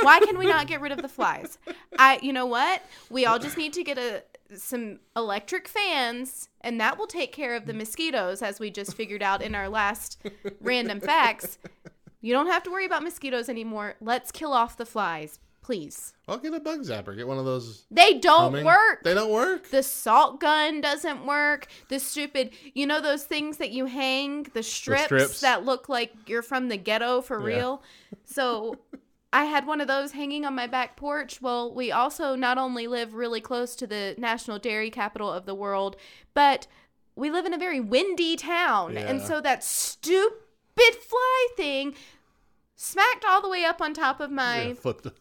Why 0.02 0.20
can 0.20 0.38
we 0.38 0.46
not 0.46 0.66
get 0.66 0.80
rid 0.80 0.92
of 0.92 1.02
the 1.02 1.08
flies? 1.08 1.58
I 1.98 2.18
you 2.22 2.32
know 2.32 2.46
what? 2.46 2.82
We 3.10 3.26
all 3.26 3.38
just 3.38 3.56
need 3.56 3.72
to 3.74 3.84
get 3.84 3.98
a 3.98 4.24
some 4.56 4.98
electric 5.16 5.66
fans 5.66 6.48
and 6.60 6.80
that 6.80 6.98
will 6.98 7.06
take 7.06 7.32
care 7.32 7.54
of 7.56 7.66
the 7.66 7.72
mosquitoes 7.72 8.42
as 8.42 8.60
we 8.60 8.70
just 8.70 8.94
figured 8.94 9.22
out 9.22 9.42
in 9.42 9.54
our 9.54 9.68
last 9.68 10.22
random 10.60 11.00
facts. 11.00 11.58
You 12.20 12.32
don't 12.32 12.46
have 12.46 12.62
to 12.64 12.70
worry 12.70 12.86
about 12.86 13.02
mosquitoes 13.02 13.48
anymore. 13.48 13.96
Let's 14.00 14.30
kill 14.30 14.52
off 14.52 14.76
the 14.76 14.86
flies, 14.86 15.40
please. 15.62 16.12
I'll 16.28 16.38
get 16.38 16.52
a 16.52 16.60
bug 16.60 16.80
zapper. 16.80 17.16
Get 17.16 17.26
one 17.26 17.38
of 17.38 17.44
those. 17.44 17.84
They 17.90 18.14
don't 18.18 18.40
humming- 18.52 18.64
work. 18.66 19.02
They 19.04 19.14
don't 19.14 19.30
work. 19.30 19.68
The 19.70 19.82
salt 19.82 20.40
gun 20.40 20.80
doesn't 20.80 21.24
work. 21.24 21.66
The 21.88 21.98
stupid, 21.98 22.50
you 22.74 22.86
know, 22.86 23.00
those 23.00 23.24
things 23.24 23.56
that 23.58 23.70
you 23.70 23.86
hang, 23.86 24.44
the 24.54 24.62
strips, 24.62 25.04
strips. 25.04 25.40
that 25.40 25.64
look 25.64 25.88
like 25.88 26.12
you're 26.26 26.42
from 26.42 26.68
the 26.68 26.76
ghetto 26.76 27.20
for 27.22 27.38
Yeah. 27.40 27.56
real. 27.56 27.82
So 28.24 28.76
I 29.32 29.44
had 29.46 29.66
one 29.66 29.80
of 29.80 29.88
those 29.88 30.12
hanging 30.12 30.44
on 30.44 30.54
my 30.54 30.66
back 30.66 30.96
porch. 30.96 31.40
Well, 31.40 31.72
we 31.72 31.90
also 31.90 32.34
not 32.34 32.58
only 32.58 32.86
live 32.86 33.14
really 33.14 33.40
close 33.40 33.74
to 33.76 33.86
the 33.86 34.14
national 34.18 34.58
dairy 34.58 34.90
capital 34.90 35.32
of 35.32 35.46
the 35.46 35.54
world, 35.54 35.96
but 36.34 36.66
we 37.16 37.30
live 37.30 37.46
in 37.46 37.54
a 37.54 37.58
very 37.58 37.80
windy 37.80 38.36
town. 38.36 38.96
And 38.98 39.22
so 39.22 39.40
that 39.40 39.62
stupid 39.64 40.94
fly 41.08 41.46
thing 41.56 41.94
smacked 42.76 43.24
all 43.26 43.40
the 43.40 43.48
way 43.48 43.64
up 43.64 43.80
on 43.80 43.94
top 43.94 44.20
of 44.20 44.30
my 44.30 44.68
Yeah, 44.68 44.74
flip 44.74 45.02
the. 45.02 45.14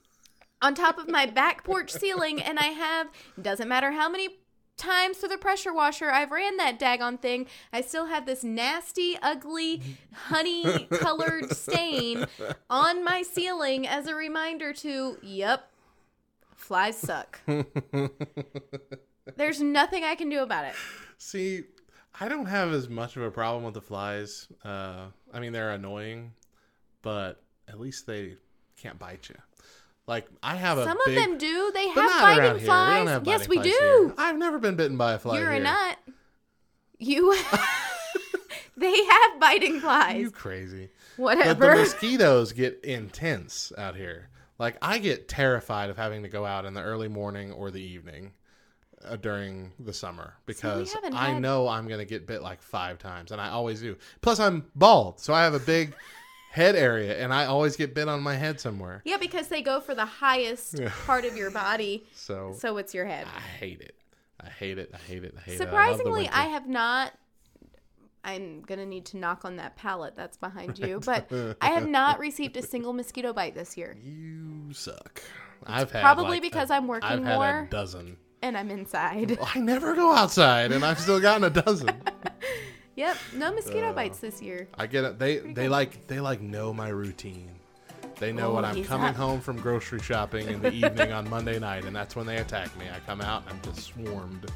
On 0.61 0.75
top 0.75 0.97
of 0.97 1.09
my 1.09 1.25
back 1.25 1.63
porch 1.63 1.91
ceiling 1.91 2.41
and 2.41 2.59
I 2.59 2.65
have 2.65 3.07
doesn't 3.41 3.67
matter 3.67 3.91
how 3.91 4.09
many 4.09 4.29
times 4.77 5.17
through 5.17 5.29
the 5.29 5.37
pressure 5.37 5.73
washer 5.73 6.09
I've 6.09 6.31
ran 6.31 6.57
that 6.57 6.79
daggone 6.79 7.21
thing, 7.21 7.47
I 7.71 7.81
still 7.81 8.07
have 8.07 8.25
this 8.25 8.43
nasty, 8.43 9.17
ugly, 9.21 9.81
honey 10.13 10.87
colored 10.91 11.55
stain 11.55 12.25
on 12.69 13.03
my 13.03 13.21
ceiling 13.21 13.87
as 13.87 14.07
a 14.07 14.15
reminder 14.15 14.73
to, 14.73 15.17
yep, 15.21 15.69
flies 16.55 16.97
suck. 16.97 17.39
There's 19.35 19.61
nothing 19.61 20.03
I 20.03 20.15
can 20.15 20.29
do 20.29 20.41
about 20.41 20.65
it. 20.65 20.75
See, 21.17 21.63
I 22.19 22.27
don't 22.27 22.47
have 22.47 22.73
as 22.73 22.89
much 22.89 23.15
of 23.17 23.23
a 23.23 23.31
problem 23.31 23.63
with 23.63 23.75
the 23.75 23.81
flies. 23.81 24.47
Uh, 24.65 25.05
I 25.31 25.39
mean, 25.39 25.53
they're 25.53 25.71
annoying, 25.71 26.33
but 27.01 27.43
at 27.67 27.79
least 27.79 28.07
they 28.07 28.37
can't 28.77 28.97
bite 28.97 29.29
you. 29.29 29.35
Like 30.11 30.27
I 30.43 30.57
have 30.57 30.77
a 30.77 30.83
Some 30.83 30.97
big, 31.05 31.17
of 31.17 31.23
them 31.23 31.37
do. 31.37 31.71
They 31.73 31.87
have 31.87 32.21
biting 32.21 32.43
here. 32.43 32.53
We 32.55 32.59
flies. 32.59 32.97
don't 32.97 33.07
have 33.07 33.25
yes, 33.25 33.47
biting 33.47 33.49
we 33.49 33.55
flies 33.55 33.65
do. 33.65 34.03
here. 34.07 34.13
I've 34.17 34.37
never 34.37 34.59
been 34.59 34.75
bitten 34.75 34.97
by 34.97 35.13
a 35.13 35.17
fly. 35.19 35.39
You're 35.39 35.51
a 35.51 35.59
nut. 35.61 35.97
You 36.99 37.33
They 38.77 39.05
have 39.05 39.39
biting 39.39 39.79
flies. 39.79 40.19
You 40.19 40.29
crazy. 40.31 40.89
But 41.17 41.57
the 41.57 41.75
mosquitoes 41.75 42.51
get 42.51 42.83
intense 42.83 43.71
out 43.77 43.95
here. 43.95 44.27
Like 44.59 44.75
I 44.81 44.97
get 44.97 45.29
terrified 45.29 45.89
of 45.89 45.95
having 45.95 46.23
to 46.23 46.29
go 46.29 46.45
out 46.45 46.65
in 46.65 46.73
the 46.73 46.81
early 46.83 47.07
morning 47.07 47.53
or 47.53 47.71
the 47.71 47.81
evening 47.81 48.33
uh, 49.05 49.15
during 49.15 49.71
the 49.79 49.93
summer 49.93 50.33
because 50.45 50.93
I 51.13 51.29
had- 51.29 51.41
know 51.41 51.69
I'm 51.69 51.87
going 51.87 51.99
to 51.99 52.05
get 52.05 52.27
bit 52.27 52.41
like 52.41 52.61
5 52.61 52.99
times 52.99 53.31
and 53.31 53.39
I 53.39 53.47
always 53.47 53.79
do. 53.79 53.95
Plus 54.19 54.41
I'm 54.41 54.65
bald, 54.75 55.21
so 55.21 55.33
I 55.33 55.43
have 55.45 55.53
a 55.53 55.59
big 55.59 55.95
head 56.51 56.75
area 56.75 57.17
and 57.17 57.33
I 57.33 57.45
always 57.45 57.77
get 57.77 57.95
bit 57.95 58.07
on 58.09 58.21
my 58.21 58.35
head 58.35 58.59
somewhere. 58.59 59.01
Yeah, 59.05 59.17
because 59.17 59.47
they 59.47 59.61
go 59.61 59.79
for 59.79 59.95
the 59.95 60.05
highest 60.05 60.79
part 61.05 61.23
of 61.25 61.35
your 61.37 61.49
body, 61.49 62.05
So 62.13 62.53
so 62.57 62.77
it's 62.77 62.93
your 62.93 63.05
head. 63.05 63.25
I 63.33 63.39
hate 63.39 63.79
it. 63.81 63.95
I 64.39 64.49
hate 64.49 64.77
it. 64.77 64.91
I 64.93 64.97
hate 64.97 65.23
it. 65.23 65.33
I 65.37 65.41
hate 65.41 65.57
Surprisingly, 65.57 66.25
it. 66.25 66.37
I 66.37 66.43
have 66.45 66.67
not. 66.67 67.13
I'm 68.23 68.61
gonna 68.61 68.85
need 68.85 69.05
to 69.07 69.17
knock 69.17 69.45
on 69.45 69.55
that 69.55 69.75
pallet 69.77 70.15
that's 70.15 70.37
behind 70.37 70.77
you, 70.77 70.99
but 71.05 71.31
I 71.61 71.69
have 71.71 71.87
not 71.87 72.19
received 72.19 72.55
a 72.57 72.61
single 72.61 72.93
mosquito 72.93 73.33
bite 73.33 73.55
this 73.55 73.77
year, 73.77 73.95
You 74.03 74.73
suck. 74.73 75.21
I've 75.65 75.91
had 75.91 76.01
probably 76.01 76.37
like 76.37 76.41
because 76.41 76.69
i 76.71 76.77
I'm 76.77 76.87
working 76.87 77.07
I've 77.09 77.23
had 77.23 77.35
more. 77.35 77.59
a 77.61 77.67
dozen. 77.69 78.17
and 78.41 78.57
I'm 78.57 78.69
inside. 78.71 79.37
I 79.55 79.59
never 79.59 79.95
go 79.95 80.11
outside, 80.11 80.71
and 80.71 80.83
I've 80.83 80.99
still 80.99 81.19
gotten 81.19 81.43
a 81.45 81.49
dozen. 81.49 81.89
yep, 82.95 83.17
no 83.35 83.53
mosquito 83.53 83.89
Uh, 83.89 83.93
bites 83.93 84.19
this 84.19 84.41
year. 84.41 84.67
I 84.77 84.87
get 84.87 85.03
it. 85.03 85.19
They 85.19 85.37
they 85.37 85.67
like 85.69 86.07
they 86.07 86.19
like 86.19 86.41
know 86.41 86.73
my 86.73 86.89
routine. 86.89 87.49
They 88.19 88.31
know 88.31 88.51
Oh, 88.51 88.55
when 88.55 88.65
I'm 88.65 88.83
coming 88.83 89.07
up. 89.09 89.15
home 89.15 89.41
from 89.41 89.57
grocery 89.59 89.99
shopping 89.99 90.47
in 90.47 90.61
the 90.61 90.71
evening 90.73 91.11
on 91.11 91.27
Monday 91.29 91.57
night, 91.57 91.85
and 91.85 91.95
that's 91.95 92.15
when 92.15 92.27
they 92.27 92.37
attack 92.37 92.77
me. 92.77 92.85
I 92.93 92.99
come 92.99 93.19
out, 93.21 93.43
and 93.47 93.53
I'm 93.55 93.61
just 93.73 93.87
swarmed. 93.93 94.51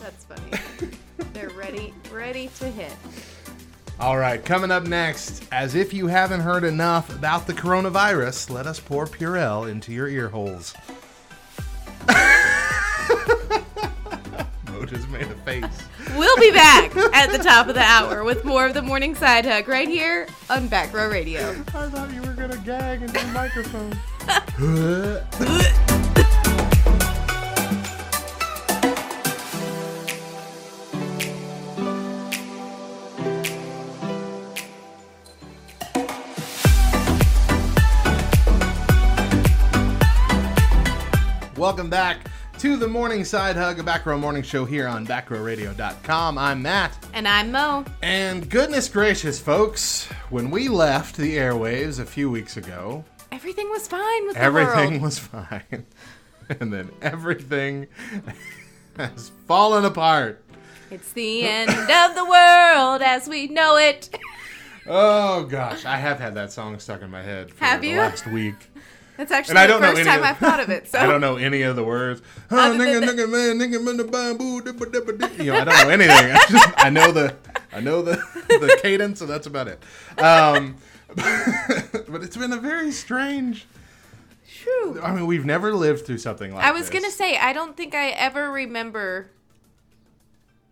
That's 0.00 0.24
funny. 0.24 0.92
They're 1.34 1.50
ready, 1.50 1.92
ready 2.10 2.48
to 2.58 2.64
hit. 2.70 2.92
All 4.00 4.16
right, 4.16 4.42
coming 4.42 4.70
up 4.70 4.84
next, 4.84 5.44
as 5.52 5.74
if 5.74 5.92
you 5.92 6.06
haven't 6.06 6.40
heard 6.40 6.64
enough 6.64 7.14
about 7.14 7.46
the 7.46 7.52
coronavirus, 7.52 8.48
let 8.50 8.66
us 8.66 8.80
pour 8.80 9.04
Purell 9.06 9.70
into 9.70 9.92
your 9.92 10.08
ear 10.08 10.28
holes. 10.30 10.74
just 14.92 15.08
made 15.08 15.22
a 15.22 15.34
face. 15.36 15.64
we'll 16.16 16.36
be 16.38 16.50
back 16.50 16.94
at 17.14 17.32
the 17.32 17.38
top 17.38 17.66
of 17.68 17.74
the 17.74 17.80
hour 17.80 18.24
with 18.24 18.44
more 18.44 18.66
of 18.66 18.74
the 18.74 18.82
morning 18.82 19.14
side 19.14 19.46
hug 19.46 19.66
right 19.66 19.88
here 19.88 20.28
on 20.50 20.68
Back 20.68 20.92
Row 20.92 21.08
Radio. 21.08 21.50
I 21.74 21.88
thought 21.88 22.12
you 22.12 22.20
were 22.20 22.34
gonna 22.34 22.58
gag 22.58 23.00
into 23.00 23.14
the 23.14 23.26
microphone. 23.32 23.92
Welcome 41.56 41.88
back 41.88 42.18
to 42.62 42.76
the 42.76 42.86
Morning 42.86 43.24
Side 43.24 43.56
Hug, 43.56 43.80
a 43.80 43.82
back 43.82 44.06
row 44.06 44.16
morning 44.16 44.44
show 44.44 44.64
here 44.64 44.86
on 44.86 45.04
backrowradio.com. 45.04 46.38
I'm 46.38 46.62
Matt. 46.62 46.96
And 47.12 47.26
I'm 47.26 47.50
Mo. 47.50 47.84
And 48.02 48.48
goodness 48.48 48.88
gracious, 48.88 49.40
folks, 49.40 50.04
when 50.30 50.48
we 50.48 50.68
left 50.68 51.16
the 51.16 51.38
airwaves 51.38 51.98
a 51.98 52.04
few 52.06 52.30
weeks 52.30 52.56
ago, 52.56 53.04
Everything 53.32 53.68
was 53.70 53.88
fine 53.88 54.26
with 54.26 54.34
the 54.36 54.42
everything 54.42 55.00
was 55.00 55.18
fine. 55.18 55.84
and 56.60 56.72
then 56.72 56.88
everything 57.02 57.88
has 58.96 59.32
fallen 59.48 59.84
apart. 59.84 60.44
It's 60.88 61.10
the 61.14 61.42
end 61.42 61.68
of 61.68 62.14
the 62.14 62.24
world 62.24 63.02
as 63.02 63.26
we 63.28 63.48
know 63.48 63.76
it. 63.76 64.16
Oh 64.84 65.44
gosh, 65.44 65.84
I 65.84 65.96
have 65.96 66.18
had 66.18 66.34
that 66.34 66.50
song 66.50 66.76
stuck 66.80 67.02
in 67.02 67.10
my 67.10 67.22
head 67.22 67.52
for 67.52 67.64
Have 67.64 67.82
the 67.82 67.90
you? 67.90 67.98
last 67.98 68.26
week. 68.26 68.71
That's 69.22 69.30
actually 69.30 69.52
And 69.52 69.58
I 69.60 69.66
don't 69.68 69.80
know 69.80 69.88
first 69.88 70.00
any 70.00 70.10
time 70.10 70.18
of- 70.18 70.24
I've 70.26 70.38
thought 70.38 70.58
of 70.58 70.68
it. 70.68 70.88
So 70.88 70.98
I 71.00 71.06
don't 71.06 71.20
know 71.20 71.36
any 71.36 71.62
of 71.62 71.76
the 71.76 71.84
words. 71.84 72.22
Other 72.50 72.76
nigga, 72.76 73.02
nigga, 73.06 73.30
man, 73.30 73.58
nigga, 73.58 73.80
man, 73.80 73.96
the 73.96 74.04
bamboo, 74.04 74.60
dippa, 74.62 74.86
dippa, 74.86 75.16
dip. 75.16 75.38
You 75.38 75.52
know, 75.52 75.60
I 75.60 75.64
don't 75.64 75.86
know 75.86 75.90
anything. 75.90 76.10
I, 76.10 76.46
just, 76.48 76.68
I 76.76 76.90
know 76.90 77.12
the, 77.12 77.36
I 77.72 77.80
know 77.80 78.02
the, 78.02 78.16
the 78.48 78.78
cadence, 78.82 79.20
so 79.20 79.26
that's 79.26 79.46
about 79.46 79.68
it. 79.68 79.80
Um, 80.18 80.74
but 81.14 82.24
it's 82.24 82.36
been 82.36 82.52
a 82.52 82.58
very 82.58 82.90
strange. 82.90 83.68
Phew. 84.42 85.00
I 85.00 85.14
mean, 85.14 85.26
we've 85.26 85.44
never 85.44 85.72
lived 85.72 86.04
through 86.04 86.18
something 86.18 86.52
like. 86.52 86.64
I 86.64 86.72
was 86.72 86.90
this. 86.90 87.00
gonna 87.00 87.12
say 87.12 87.36
I 87.36 87.52
don't 87.52 87.76
think 87.76 87.94
I 87.94 88.08
ever 88.08 88.50
remember 88.50 89.30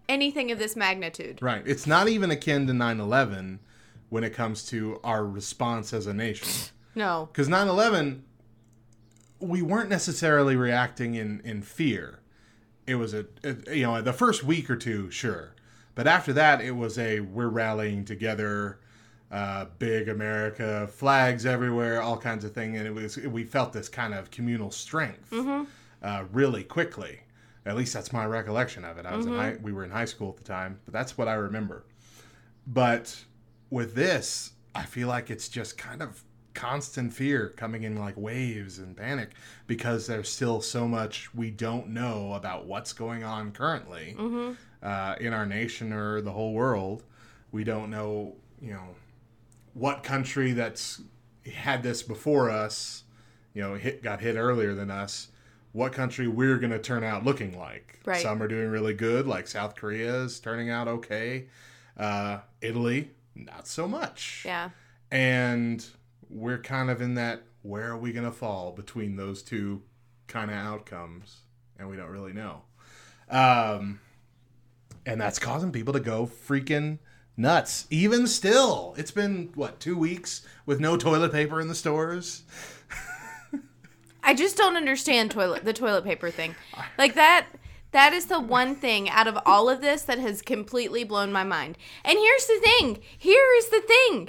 anything 0.09 0.51
of 0.51 0.59
this 0.59 0.74
magnitude. 0.74 1.40
Right. 1.40 1.62
It's 1.64 1.86
not 1.86 2.09
even 2.09 2.32
akin 2.32 2.66
to 2.66 2.72
9/11 2.72 3.61
when 4.09 4.24
it 4.24 4.30
comes 4.30 4.66
to 4.70 4.98
our 5.05 5.24
response 5.24 5.92
as 5.92 6.09
a 6.09 6.12
nation. 6.12 6.48
No. 6.94 7.28
Because 7.32 7.48
9 7.48 7.68
11, 7.68 8.24
we 9.41 9.62
weren't 9.62 9.88
necessarily 9.91 10.55
reacting 10.57 11.14
in, 11.14 11.41
in 11.45 11.62
fear. 11.62 12.20
It 12.86 12.95
was 12.97 13.14
a, 13.14 13.26
a- 13.45 13.76
you 13.76 13.82
know, 13.84 14.01
the 14.03 14.12
first 14.12 14.45
week 14.45 14.68
or 14.70 14.76
two, 14.76 15.11
sure. 15.11 15.55
But 15.95 16.07
after 16.07 16.32
that, 16.34 16.61
it 16.61 16.72
was 16.72 16.99
a 16.99 17.20
we're 17.20 17.49
rallying 17.49 18.05
together, 18.05 18.80
uh, 19.30 19.66
big 19.78 20.09
America, 20.09 20.88
flags 20.93 21.47
everywhere, 21.47 22.01
all 22.01 22.16
kinds 22.16 22.45
of 22.45 22.53
thing, 22.53 22.76
And 22.76 22.86
it 22.86 22.95
was, 22.95 23.16
we 23.18 23.45
felt 23.45 23.72
this 23.72 23.88
kind 23.88 24.14
of 24.14 24.30
communal 24.30 24.70
strength 24.70 25.32
uh, 26.03 26.24
really 26.32 26.64
quickly. 26.64 27.20
At 27.66 27.76
least 27.76 27.93
that's 27.93 28.12
my 28.12 28.24
recollection 28.24 28.84
of 28.84 28.97
it. 28.99 29.05
I 29.07 29.14
was 29.16 29.26
in 29.26 29.32
high, 29.34 29.57
we 29.62 29.72
were 29.72 29.84
in 29.84 29.91
high 29.91 30.07
school 30.07 30.30
at 30.30 30.36
the 30.38 30.45
time, 30.45 30.80
but 30.84 30.93
that's 30.95 31.18
what 31.18 31.28
I 31.28 31.34
remember. 31.34 31.84
But 32.66 33.24
with 33.68 33.95
this, 33.95 34.53
I 34.74 34.84
feel 34.84 35.09
like 35.09 35.30
it's 35.30 35.49
just 35.49 35.76
kind 35.76 36.01
of 36.03 36.22
constant 36.55 37.12
fear 37.12 37.48
coming 37.57 37.82
in 37.84 37.96
like 37.96 38.16
waves 38.16 38.78
and 38.78 38.96
panic 38.96 39.30
because 39.66 40.07
there's 40.07 40.28
still 40.28 40.61
so 40.61 40.86
much 40.88 41.32
we 41.34 41.51
don't 41.51 41.88
know 41.88 42.34
about 42.34 42.66
what's 42.66 42.92
going 42.92 43.22
on 43.24 43.53
currently 43.53 44.16
uh, 44.82 45.14
in 45.20 45.32
our 45.32 45.46
nation 45.46 45.92
or 45.92 46.20
the 46.20 46.32
whole 46.32 46.53
world. 46.53 47.03
We 47.53 47.64
don't 47.64 47.90
know, 47.90 48.36
you 48.61 48.72
know, 48.72 48.94
what 49.74 50.03
country 50.03 50.53
that's 50.53 51.01
had 51.55 51.82
this 51.82 52.03
before 52.03 52.51
us, 52.51 53.05
you 53.55 53.62
know, 53.62 53.74
hit 53.74 54.03
got 54.03 54.20
hit 54.20 54.36
earlier 54.36 54.74
than 54.74 54.90
us. 54.90 55.28
What 55.72 55.92
country 55.92 56.26
we're 56.26 56.59
going 56.59 56.72
to 56.72 56.80
turn 56.80 57.05
out 57.05 57.24
looking 57.24 57.57
like? 57.57 58.01
Right. 58.05 58.20
Some 58.20 58.42
are 58.42 58.48
doing 58.48 58.68
really 58.70 58.94
good, 58.94 59.26
like 59.28 59.46
South 59.46 59.76
Korea 59.76 60.22
is 60.24 60.40
turning 60.40 60.68
out 60.70 60.88
okay. 60.88 61.46
Uh, 61.96 62.38
Italy, 62.61 63.11
not 63.36 63.68
so 63.68 63.86
much 63.86 64.42
Yeah. 64.44 64.70
and 65.12 65.84
we're 66.31 66.59
kind 66.59 66.91
of 66.91 67.01
in 67.01 67.14
that 67.14 67.43
where 67.62 67.91
are 67.91 67.99
we 67.99 68.12
going 68.12 68.24
to 68.24 68.33
fall 68.33 68.72
between 68.72 69.16
those 69.16 69.43
two 69.43 69.83
kind 70.26 70.51
of 70.51 70.57
outcomes 70.57 71.41
and 71.78 71.89
we 71.89 71.97
don't 71.97 72.11
really 72.11 72.33
know 72.33 72.62
um 73.28 74.01
and 75.07 75.20
that's 75.20 75.39
causing 75.39 75.72
people 75.72 75.93
to 75.93 76.01
go 76.01 76.26
freaking 76.26 76.99
nuts 77.37 77.87
even 77.91 78.26
still 78.26 78.95
it's 78.97 79.11
been 79.11 79.51
what 79.55 79.81
two 79.81 79.97
weeks 79.97 80.47
with 80.66 80.78
no 80.78 80.97
toilet 80.97 81.33
paper 81.33 81.61
in 81.61 81.68
the 81.68 81.74
stores 81.74 82.43
I 84.22 84.35
just 84.35 84.57
don't 84.57 84.76
understand 84.76 85.31
toilet 85.31 85.64
the 85.64 85.72
toilet 85.72 86.05
paper 86.05 86.31
thing. 86.31 86.55
Like 86.99 87.14
that 87.14 87.47
that 87.93 88.12
is 88.12 88.26
the 88.26 88.41
one 88.41 88.76
thing 88.76 89.09
out 89.09 89.26
of 89.26 89.39
all 89.45 89.68
of 89.68 89.81
this 89.81 90.03
that 90.03 90.18
has 90.18 90.43
completely 90.43 91.05
blown 91.05 91.33
my 91.33 91.43
mind. 91.43 91.76
And 92.05 92.18
here's 92.18 92.47
the 92.47 92.61
thing. 92.61 92.99
Here 93.18 93.47
is 93.59 93.68
the 93.68 93.81
thing. 93.81 94.28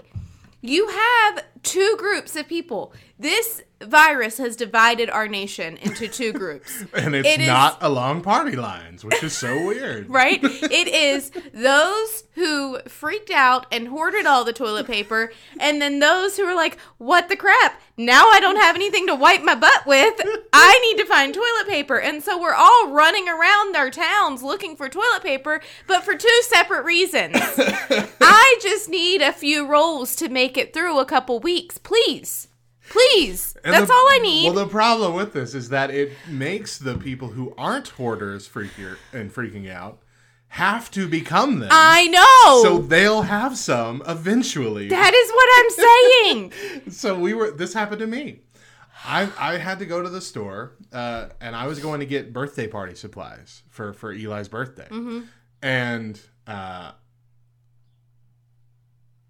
You 0.61 0.87
have 0.87 1.43
two 1.63 1.95
groups 1.97 2.35
of 2.35 2.47
people. 2.47 2.93
This 3.19 3.61
virus 3.83 4.37
has 4.39 4.55
divided 4.55 5.09
our 5.09 5.27
nation 5.27 5.77
into 5.77 6.07
two 6.07 6.31
groups. 6.41 6.83
and 6.93 7.15
it's 7.15 7.27
It 7.27 7.41
is- 7.41 7.47
not 7.47 7.77
along 7.81 8.21
party 8.21 8.55
lines 8.55 9.03
which 9.03 9.23
is 9.23 9.35
so 9.35 9.65
weird 9.67 10.07
right? 10.09 10.39
It 10.43 10.87
is 10.87 11.31
those 11.53 12.23
who 12.33 12.79
freaked 12.87 13.29
out 13.31 13.65
and 13.71 13.87
hoarded 13.87 14.25
all 14.25 14.43
the 14.43 14.53
toilet 14.53 14.87
paper, 14.87 15.31
and 15.59 15.81
then 15.81 15.99
those 15.99 16.37
who 16.37 16.43
are 16.45 16.55
like, 16.55 16.79
what 16.97 17.27
the 17.29 17.35
crap? 17.35 17.79
Now 17.97 18.29
I 18.29 18.39
don't 18.39 18.55
have 18.55 18.75
anything 18.75 19.05
to 19.07 19.15
wipe 19.15 19.43
my 19.43 19.53
butt 19.53 19.85
with. 19.85 20.13
I 20.53 20.79
need 20.79 20.97
to 21.03 21.05
find 21.07 21.33
toilet 21.33 21.67
paper. 21.67 21.99
And 21.99 22.23
so 22.23 22.39
we're 22.41 22.53
all 22.55 22.87
running 22.89 23.27
around 23.27 23.75
our 23.75 23.91
towns 23.91 24.41
looking 24.41 24.75
for 24.75 24.89
toilet 24.89 25.21
paper, 25.21 25.61
but 25.87 26.03
for 26.03 26.15
two 26.15 26.39
separate 26.43 26.83
reasons. 26.85 27.35
I 28.21 28.57
just 28.61 28.89
need 28.89 29.21
a 29.21 29.33
few 29.33 29.67
rolls 29.67 30.15
to 30.15 30.29
make 30.29 30.57
it 30.57 30.73
through 30.73 30.99
a 30.99 31.05
couple 31.05 31.39
weeks. 31.39 31.50
Please. 31.83 32.47
Please. 32.89 33.55
And 33.63 33.73
That's 33.73 33.87
the- 33.87 33.93
all 33.93 34.07
I 34.09 34.19
need. 34.21 34.45
Well, 34.45 34.65
the 34.65 34.71
problem 34.71 35.13
with 35.13 35.33
this 35.33 35.53
is 35.53 35.69
that 35.69 35.91
it 35.91 36.11
makes 36.27 36.77
the 36.77 36.97
people 36.97 37.29
who 37.29 37.53
aren't 37.57 37.89
hoarders 37.89 38.47
freakier 38.47 38.97
and 39.13 39.33
freaking 39.33 39.69
out 39.71 39.99
have 40.49 40.91
to 40.91 41.07
become 41.07 41.59
them. 41.59 41.69
I 41.71 42.07
know. 42.07 42.63
so 42.63 42.79
they'll 42.79 43.21
have 43.21 43.57
some 43.57 44.03
eventually. 44.07 44.89
that 44.89 45.13
is 45.13 45.31
what 45.31 45.49
I'm 45.57 45.69
saying. 46.51 46.81
so 46.91 47.17
we 47.17 47.33
were. 47.33 47.51
This 47.51 47.73
happened 47.73 47.99
to 47.99 48.07
me. 48.07 48.41
I 49.05 49.29
I 49.39 49.57
had 49.57 49.79
to 49.79 49.85
go 49.85 50.01
to 50.01 50.09
the 50.09 50.21
store, 50.21 50.73
uh, 50.91 51.29
and 51.39 51.55
I 51.55 51.67
was 51.67 51.79
going 51.79 52.01
to 52.01 52.05
get 52.05 52.33
birthday 52.33 52.67
party 52.67 52.95
supplies 52.95 53.63
for 53.69 53.93
for 53.93 54.11
Eli's 54.11 54.49
birthday, 54.49 54.89
and 55.61 56.19
uh, 56.45 56.91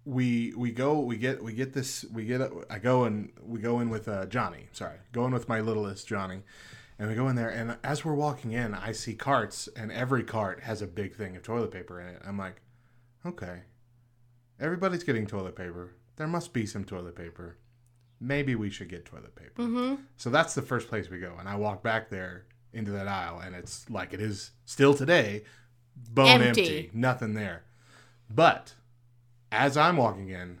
we 0.04 0.52
we 0.56 0.72
go 0.72 0.98
we 0.98 1.16
get 1.16 1.42
we 1.42 1.52
get 1.52 1.72
this 1.72 2.04
we 2.12 2.24
get 2.24 2.40
I 2.68 2.78
go 2.78 3.04
and 3.04 3.32
we 3.44 3.60
go 3.60 3.80
in 3.80 3.88
with 3.90 4.08
uh, 4.08 4.26
Johnny. 4.26 4.66
Sorry, 4.72 4.98
go 5.12 5.24
in 5.26 5.32
with 5.32 5.48
my 5.48 5.60
littlest 5.60 6.06
Johnny. 6.06 6.42
And 6.98 7.08
we 7.08 7.16
go 7.16 7.26
in 7.28 7.34
there, 7.34 7.48
and 7.48 7.78
as 7.82 8.04
we're 8.04 8.14
walking 8.14 8.52
in, 8.52 8.74
I 8.74 8.92
see 8.92 9.14
carts, 9.14 9.68
and 9.74 9.90
every 9.90 10.22
cart 10.22 10.62
has 10.62 10.82
a 10.82 10.86
big 10.86 11.16
thing 11.16 11.34
of 11.36 11.42
toilet 11.42 11.72
paper 11.72 12.00
in 12.00 12.06
it. 12.06 12.22
I'm 12.24 12.38
like, 12.38 12.56
okay, 13.26 13.62
everybody's 14.60 15.02
getting 15.02 15.26
toilet 15.26 15.56
paper. 15.56 15.94
There 16.14 16.28
must 16.28 16.52
be 16.52 16.64
some 16.64 16.84
toilet 16.84 17.16
paper. 17.16 17.56
Maybe 18.20 18.54
we 18.54 18.70
should 18.70 18.88
get 18.88 19.04
toilet 19.04 19.34
paper. 19.34 19.98
So 20.16 20.30
that's 20.30 20.54
the 20.54 20.62
first 20.62 20.86
place 20.88 21.10
we 21.10 21.18
go. 21.18 21.34
And 21.40 21.48
I 21.48 21.56
walk 21.56 21.82
back 21.82 22.08
there 22.08 22.44
into 22.72 22.92
that 22.92 23.08
aisle, 23.08 23.40
and 23.40 23.56
it's 23.56 23.88
like 23.90 24.12
it 24.12 24.20
is 24.20 24.52
still 24.64 24.94
today 24.94 25.42
bone 25.96 26.40
empty, 26.40 26.62
Empty. 26.62 26.90
nothing 26.94 27.34
there. 27.34 27.64
But 28.32 28.74
as 29.52 29.76
I'm 29.76 29.96
walking 29.98 30.30
in, 30.30 30.58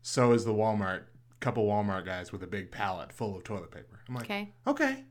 so 0.00 0.32
is 0.32 0.44
the 0.46 0.54
Walmart, 0.54 1.02
couple 1.40 1.66
Walmart 1.66 2.06
guys 2.06 2.32
with 2.32 2.42
a 2.42 2.46
big 2.46 2.70
pallet 2.70 3.12
full 3.12 3.36
of 3.36 3.44
toilet 3.44 3.70
paper. 3.70 4.00
I'm 4.08 4.14
like, 4.14 4.24
Okay. 4.24 4.52
okay, 4.66 5.04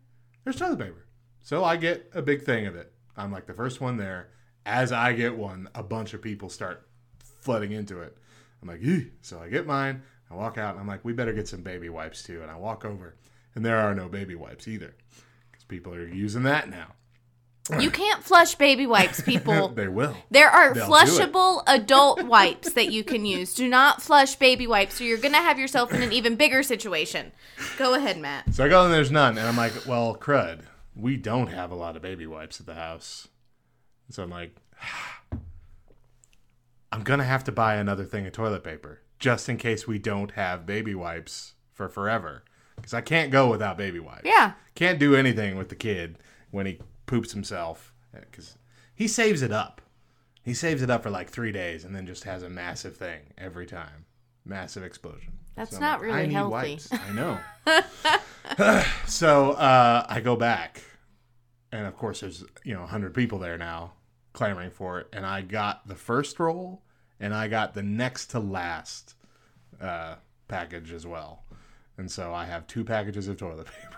there's 0.44 0.56
toilet 0.56 0.80
paper. 0.80 1.06
So 1.42 1.64
I 1.64 1.78
get 1.78 2.10
a 2.14 2.22
big 2.22 2.44
thing 2.44 2.66
of 2.66 2.76
it. 2.76 2.92
I'm 3.16 3.32
like 3.32 3.46
the 3.46 3.54
first 3.54 3.80
one 3.82 3.98
there. 3.98 4.30
As 4.66 4.92
I 4.92 5.14
get 5.14 5.38
one, 5.38 5.70
a 5.76 5.84
bunch 5.84 6.14
of 6.14 6.22
people 6.22 6.50
start 6.50 6.88
flooding 7.20 7.72
into 7.72 8.02
it. 8.02 8.18
I'm 8.62 8.68
like, 8.68 8.82
Ew. 8.82 9.12
so 9.22 9.40
I 9.40 9.50
get 9.50 9.66
mine. 9.68 10.02
I 10.30 10.36
walk 10.36 10.58
out 10.58 10.72
and 10.74 10.82
I'm 10.82 10.88
like, 10.88 11.06
we 11.06 11.14
better 11.14 11.32
get 11.32 11.48
some 11.48 11.62
baby 11.62 11.90
wipes 11.90 12.24
too. 12.24 12.42
And 12.42 12.52
I 12.52 12.58
walk 12.58 12.84
over, 12.84 13.16
and 13.56 13.64
there 13.66 13.78
are 13.78 13.94
no 13.96 14.10
baby 14.10 14.36
wipes 14.36 14.68
either, 14.68 14.94
because 15.52 15.64
people 15.66 15.94
are 15.94 16.08
using 16.08 16.44
that 16.44 16.70
now. 16.70 16.94
You 17.80 17.92
can't 17.92 18.24
flush 18.24 18.56
baby 18.56 18.88
wipes, 18.88 19.22
people. 19.22 19.68
they 19.76 19.88
will. 19.88 20.16
There 20.32 20.50
are 20.50 20.74
They'll 20.74 20.88
flushable 20.88 21.64
adult 21.68 22.24
wipes 22.24 22.74
that 22.74 22.92
you 22.92 23.04
can 23.04 23.26
use. 23.26 23.54
Do 23.54 23.68
not 23.68 24.02
flush 24.02 24.36
baby 24.36 24.68
wipes, 24.68 25.02
or 25.02 25.04
you're 25.04 25.18
going 25.18 25.34
to 25.34 25.40
have 25.40 25.60
yourself 25.60 25.94
in 25.94 26.02
an 26.02 26.14
even 26.14 26.36
bigger 26.36 26.64
situation. 26.64 27.32
Go 27.78 27.94
ahead, 27.94 28.18
Matt. 28.18 28.54
So 28.54 28.64
I 28.64 28.70
go 28.70 28.86
and 28.86 28.94
there's 28.94 29.12
none, 29.12 29.38
and 29.38 29.48
I'm 29.48 29.58
like, 29.58 29.74
well, 29.86 30.16
crud, 30.16 30.62
we 30.96 31.18
don't 31.18 31.48
have 31.48 31.72
a 31.72 31.76
lot 31.76 31.96
of 31.96 32.02
baby 32.02 32.26
wipes 32.26 32.60
at 32.60 32.66
the 32.66 32.76
house. 32.76 33.28
So 34.10 34.24
I'm 34.24 34.30
like, 34.30 34.56
I'm 36.92 37.04
gonna 37.04 37.26
have 37.26 37.44
to 37.46 37.52
buy 37.52 37.76
another 37.76 38.06
thing 38.06 38.26
of 38.26 38.34
toilet 38.34 38.64
paper 38.64 39.02
just 39.20 39.50
in 39.50 39.58
case 39.58 39.88
we 39.88 40.00
don't 40.00 40.32
have 40.32 40.66
baby 40.66 40.96
wipes 40.96 41.54
for 41.74 41.90
forever, 41.90 42.44
because 42.76 42.94
I 42.94 43.02
can't 43.02 43.32
go 43.32 43.50
without 43.50 43.78
baby 43.78 44.00
wipes. 44.00 44.22
Yeah. 44.26 44.54
can't 44.76 45.00
do 45.00 45.16
anything 45.16 45.58
with 45.58 45.70
the 45.70 45.76
kid 45.76 46.18
when 46.52 46.66
he 46.66 46.80
poops 47.08 47.32
himself 47.32 47.94
because 48.14 48.58
he 48.94 49.08
saves 49.08 49.42
it 49.42 49.52
up. 49.52 49.82
He 50.44 50.54
saves 50.54 50.82
it 50.82 50.90
up 50.90 51.04
for 51.04 51.10
like 51.10 51.30
three 51.30 51.52
days 51.52 51.84
and 51.84 51.96
then 51.96 52.06
just 52.06 52.24
has 52.24 52.44
a 52.44 52.50
massive 52.50 52.96
thing 52.96 53.34
every 53.38 53.66
time, 53.66 54.06
massive 54.46 54.84
explosion. 54.84 55.34
That's 55.56 55.74
I'm 55.74 55.82
not 55.82 56.02
really 56.02 56.14
I 56.14 56.26
healthy." 56.28 56.80
I 56.92 57.12
know. 57.14 57.40
so 59.08 59.52
uh, 59.54 60.06
I 60.08 60.22
go 60.22 60.36
back 60.36 60.84
and 61.72 61.86
of 61.86 61.96
course 61.98 62.22
there's 62.22 62.44
you 62.64 62.74
know 62.74 62.82
100 62.82 63.14
people 63.14 63.40
there 63.40 63.58
now 63.58 63.94
clamoring 64.34 64.72
for 64.72 65.00
it 65.00 65.08
and 65.14 65.26
i 65.26 65.42
got 65.42 65.88
the 65.88 65.96
first 65.96 66.40
roll 66.40 66.82
and 67.20 67.34
i 67.34 67.48
got 67.48 67.74
the 67.74 67.84
next 67.84 68.28
to 68.28 68.40
last 68.40 69.16
uh, 69.82 70.16
package 70.48 70.92
as 70.92 71.06
well 71.06 71.44
and 71.98 72.12
so 72.12 72.34
i 72.34 72.46
have 72.46 72.66
two 72.68 72.84
packages 72.84 73.28
of 73.28 73.38
toilet 73.38 73.68
paper 73.68 73.98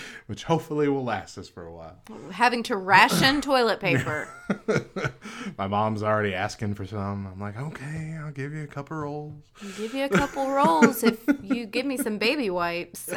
which 0.26 0.44
hopefully 0.44 0.88
will 0.88 1.04
last 1.04 1.36
us 1.38 1.48
for 1.48 1.64
a 1.66 1.72
while 1.72 1.96
Having 2.32 2.64
to 2.64 2.76
ration 2.76 3.40
toilet 3.50 3.80
paper. 3.80 4.28
my 5.58 5.66
mom's 5.66 6.02
already 6.02 6.34
asking 6.34 6.74
for 6.74 6.86
some 6.86 7.26
i'm 7.26 7.40
like 7.40 7.58
okay 7.58 8.16
i'll 8.22 8.30
give 8.32 8.52
you 8.52 8.62
a 8.64 8.66
couple 8.66 8.96
rolls 8.96 9.34
Give 9.76 9.94
you 9.94 10.04
a 10.04 10.08
couple 10.08 10.50
rolls 10.50 11.02
if 11.02 11.18
you 11.42 11.66
give 11.66 11.86
me 11.86 11.96
some 11.96 12.18
baby 12.18 12.48
wipes. 12.50 13.10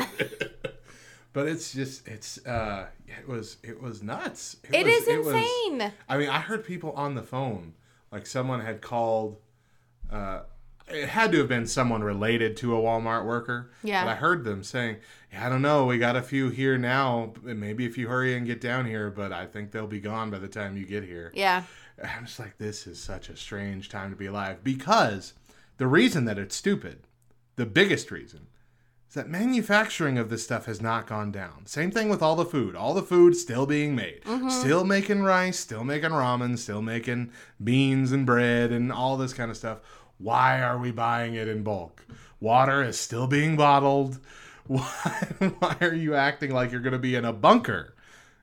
but 1.34 1.48
it's 1.48 1.74
just 1.74 2.08
it's 2.08 2.46
uh 2.46 2.88
it 3.08 3.28
was 3.28 3.58
it 3.64 3.82
was 3.82 4.02
nuts 4.04 4.58
It 4.72 4.86
was, 4.86 4.94
is 4.94 5.08
it 5.08 5.24
was- 5.24 5.28
insane. 5.36 5.94
I 6.10 6.18
mean, 6.18 6.30
I 6.30 6.40
heard 6.40 6.66
people 6.66 6.92
on 6.94 7.16
the 7.16 7.24
phone, 7.24 7.74
like 8.12 8.26
someone 8.26 8.62
had 8.62 8.82
called. 8.82 9.38
Uh, 10.12 10.42
it 10.94 11.10
had 11.10 11.32
to 11.32 11.40
have 11.40 11.48
been 11.48 11.68
someone 11.68 12.04
related 12.04 12.58
to 12.58 12.76
a 12.76 12.80
Walmart 12.80 13.26
worker. 13.26 13.72
Yeah. 13.84 14.04
But 14.04 14.12
I 14.12 14.16
heard 14.16 14.44
them 14.44 14.64
saying, 14.64 14.98
yeah, 15.32 15.46
"I 15.46 15.50
don't 15.50 15.62
know. 15.62 15.86
We 15.86 15.98
got 15.98 16.16
a 16.16 16.22
few 16.22 16.50
here 16.50 16.78
now. 16.78 17.34
Maybe 17.42 17.86
if 17.86 17.98
you 17.98 18.08
hurry 18.08 18.36
and 18.36 18.46
get 18.46 18.62
down 18.62 18.86
here, 18.86 19.10
but 19.10 19.32
I 19.32 19.46
think 19.46 19.72
they'll 19.72 19.88
be 19.88 20.00
gone 20.00 20.30
by 20.32 20.40
the 20.40 20.48
time 20.48 20.78
you 20.78 20.86
get 20.86 21.04
here." 21.04 21.32
Yeah. 21.34 21.64
I'm 22.04 22.26
just 22.26 22.40
like, 22.40 22.58
this 22.58 22.88
is 22.88 23.00
such 23.00 23.30
a 23.30 23.38
strange 23.38 23.90
time 23.90 24.10
to 24.10 24.16
be 24.16 24.26
alive 24.26 24.64
because 24.64 25.34
the 25.78 25.88
reason 25.88 26.26
that 26.26 26.40
it's 26.40 26.56
stupid, 26.56 27.02
the 27.56 27.66
biggest 27.66 28.12
reason, 28.12 28.48
is 29.08 29.16
that 29.16 29.30
manufacturing 29.30 30.18
of 30.18 30.30
this 30.30 30.44
stuff 30.44 30.66
has 30.66 30.82
not 30.82 31.06
gone 31.06 31.32
down. 31.32 31.66
Same 31.66 31.92
thing 31.92 32.10
with 32.10 32.22
all 32.22 32.36
the 32.36 32.46
food. 32.46 32.76
All 32.76 32.94
the 32.94 33.04
food 33.04 33.36
still 33.36 33.66
being 33.66 33.96
made. 33.96 34.22
Mm-hmm. 34.24 34.50
Still 34.50 34.84
making 34.84 35.22
rice, 35.22 35.60
still 35.60 35.84
making 35.84 36.12
ramen, 36.12 36.58
still 36.58 36.82
making 36.82 37.32
beans 37.64 38.12
and 38.12 38.26
bread 38.26 38.72
and 38.72 38.92
all 38.92 39.18
this 39.18 39.34
kind 39.34 39.52
of 39.52 39.58
stuff. 39.58 39.80
Why 40.22 40.62
are 40.62 40.78
we 40.78 40.92
buying 40.92 41.36
it 41.36 41.48
in 41.48 41.64
bulk? 41.64 42.06
Water 42.40 42.84
is 42.84 43.00
still 43.00 43.28
being 43.28 43.56
bottled. 43.56 44.20
Why, 44.68 45.28
why 45.60 45.76
are 45.82 45.94
you 45.94 46.16
acting 46.16 46.52
like 46.52 46.72
you're 46.72 46.80
going 46.80 46.94
to 46.94 47.00
be 47.00 47.16
in 47.16 47.26
a 47.26 47.34
bunker? 47.34 47.94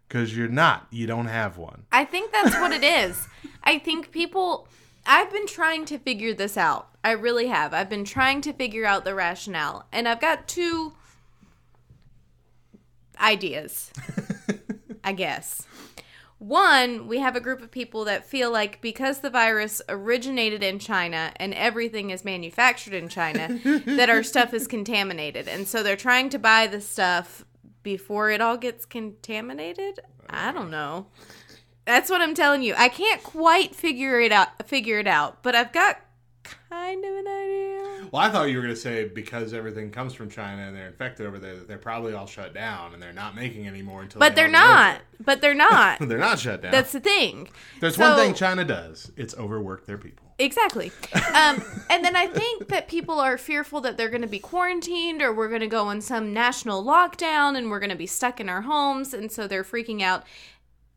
Because 0.07 0.37
you're 0.37 0.49
not. 0.49 0.87
You 0.91 1.07
don't 1.07 1.29
have 1.29 1.57
one. 1.57 1.85
I 1.91 2.05
think 2.05 2.33
that's 2.33 2.55
what 2.57 2.73
it 2.73 2.83
is. 2.83 3.27
I 3.63 3.79
think 3.79 4.11
people. 4.11 4.69
I've 5.07 5.33
been 5.33 5.47
trying 5.47 5.87
to 5.87 5.99
figure 5.99 6.35
this 6.35 6.59
out. 6.59 6.89
I 7.03 7.13
really 7.13 7.47
have. 7.47 7.73
I've 7.73 7.89
been 7.89 8.05
trying 8.05 8.43
to 8.43 8.53
figure 8.53 8.85
out 8.85 9.05
the 9.05 9.15
rationale. 9.15 9.87
And 9.91 10.07
I've 10.07 10.21
got 10.21 10.49
two 10.49 10.93
ideas, 13.19 13.91
I 15.05 15.13
guess. 15.13 15.67
One, 16.39 17.09
we 17.09 17.19
have 17.19 17.35
a 17.35 17.41
group 17.41 17.63
of 17.63 17.71
people 17.71 18.05
that 18.05 18.25
feel 18.25 18.51
like 18.53 18.81
because 18.81 19.21
the 19.21 19.31
virus 19.31 19.83
originated 19.89 20.63
in 20.63 20.79
China 20.79 21.33
and 21.37 21.53
everything 21.55 22.11
is 22.11 22.25
manufactured 22.25 22.95
in 22.95 23.09
China, 23.09 23.59
that 23.87 24.09
our 24.09 24.23
stuff 24.23 24.55
is 24.55 24.69
contaminated. 24.69 25.49
And 25.49 25.67
so 25.67 25.83
they're 25.83 25.97
trying 25.97 26.31
to 26.31 26.39
buy 26.39 26.69
the 26.69 26.81
stuff 26.81 27.45
before 27.83 28.31
it 28.31 28.41
all 28.41 28.57
gets 28.57 28.85
contaminated. 28.85 30.01
I 30.31 30.53
don't 30.53 30.71
know. 30.71 31.07
That's 31.85 32.11
what 32.11 32.21
I'm 32.21 32.35
telling 32.35 32.63
you. 32.63 32.75
I 32.77 32.89
can't 32.89 33.23
quite 33.23 33.75
figure 33.75 34.21
it 34.21 34.31
out 34.31 34.67
figure 34.69 34.99
it 34.99 35.07
out, 35.07 35.43
but 35.43 35.55
I've 35.55 35.73
got 35.73 36.01
kind 36.71 37.05
of 37.05 37.15
an 37.15 37.27
idea. 37.27 37.78
Well, 38.13 38.23
I 38.23 38.31
thought 38.31 38.45
you 38.51 38.57
were 38.57 38.63
going 38.63 38.75
to 38.75 38.81
say 38.81 39.05
because 39.07 39.53
everything 39.55 39.91
comes 39.91 40.15
from 40.15 40.31
China 40.31 40.63
and 40.63 40.77
they're 40.77 40.87
infected 40.89 41.27
over 41.27 41.39
there, 41.39 41.57
that 41.57 41.69
they're 41.69 41.79
probably 41.79 42.13
all 42.15 42.27
shut 42.27 42.55
down 42.55 42.95
and 42.95 43.03
they're 43.03 43.13
not 43.13 43.35
making 43.37 43.67
any 43.67 43.83
more 43.83 44.03
until. 44.03 44.19
But 44.19 44.35
they 44.35 44.43
get 44.43 44.51
not. 44.53 45.01
But 45.21 45.41
they're 45.41 45.55
not. 45.55 45.99
They're 46.09 46.17
not 46.19 46.39
shut 46.39 46.63
down. 46.63 46.73
That's 46.73 46.93
the 46.93 47.01
thing. 47.01 47.49
There's 47.81 47.97
So- 47.97 48.09
one 48.09 48.17
thing 48.19 48.35
China 48.35 48.65
does: 48.65 49.11
it's 49.17 49.37
overwork 49.37 49.85
their 49.87 49.99
people. 49.99 50.27
Exactly. 50.39 50.93
Um, 51.35 51.63
and 51.89 52.05
then 52.05 52.17
I 52.17 52.27
think 52.27 52.67
that 52.69 52.89
people 52.89 53.21
are 53.21 53.39
fearful 53.39 53.81
that 53.83 53.97
they're 53.97 54.09
going 54.09 54.23
to 54.23 54.27
be 54.29 54.41
quarantined 54.41 55.23
or 55.23 55.33
we're 55.33 55.49
going 55.49 55.61
to 55.61 55.67
go 55.69 55.85
on 55.87 56.01
some 56.01 56.33
national 56.33 56.83
lockdown 56.85 57.57
and 57.57 57.71
we're 57.71 57.79
going 57.79 57.91
to 57.91 57.97
be 57.97 58.07
stuck 58.09 58.41
in 58.41 58.49
our 58.49 58.63
homes. 58.63 59.15
And 59.15 59.31
so 59.31 59.47
they're 59.47 59.63
freaking 59.63 60.03
out. 60.03 60.25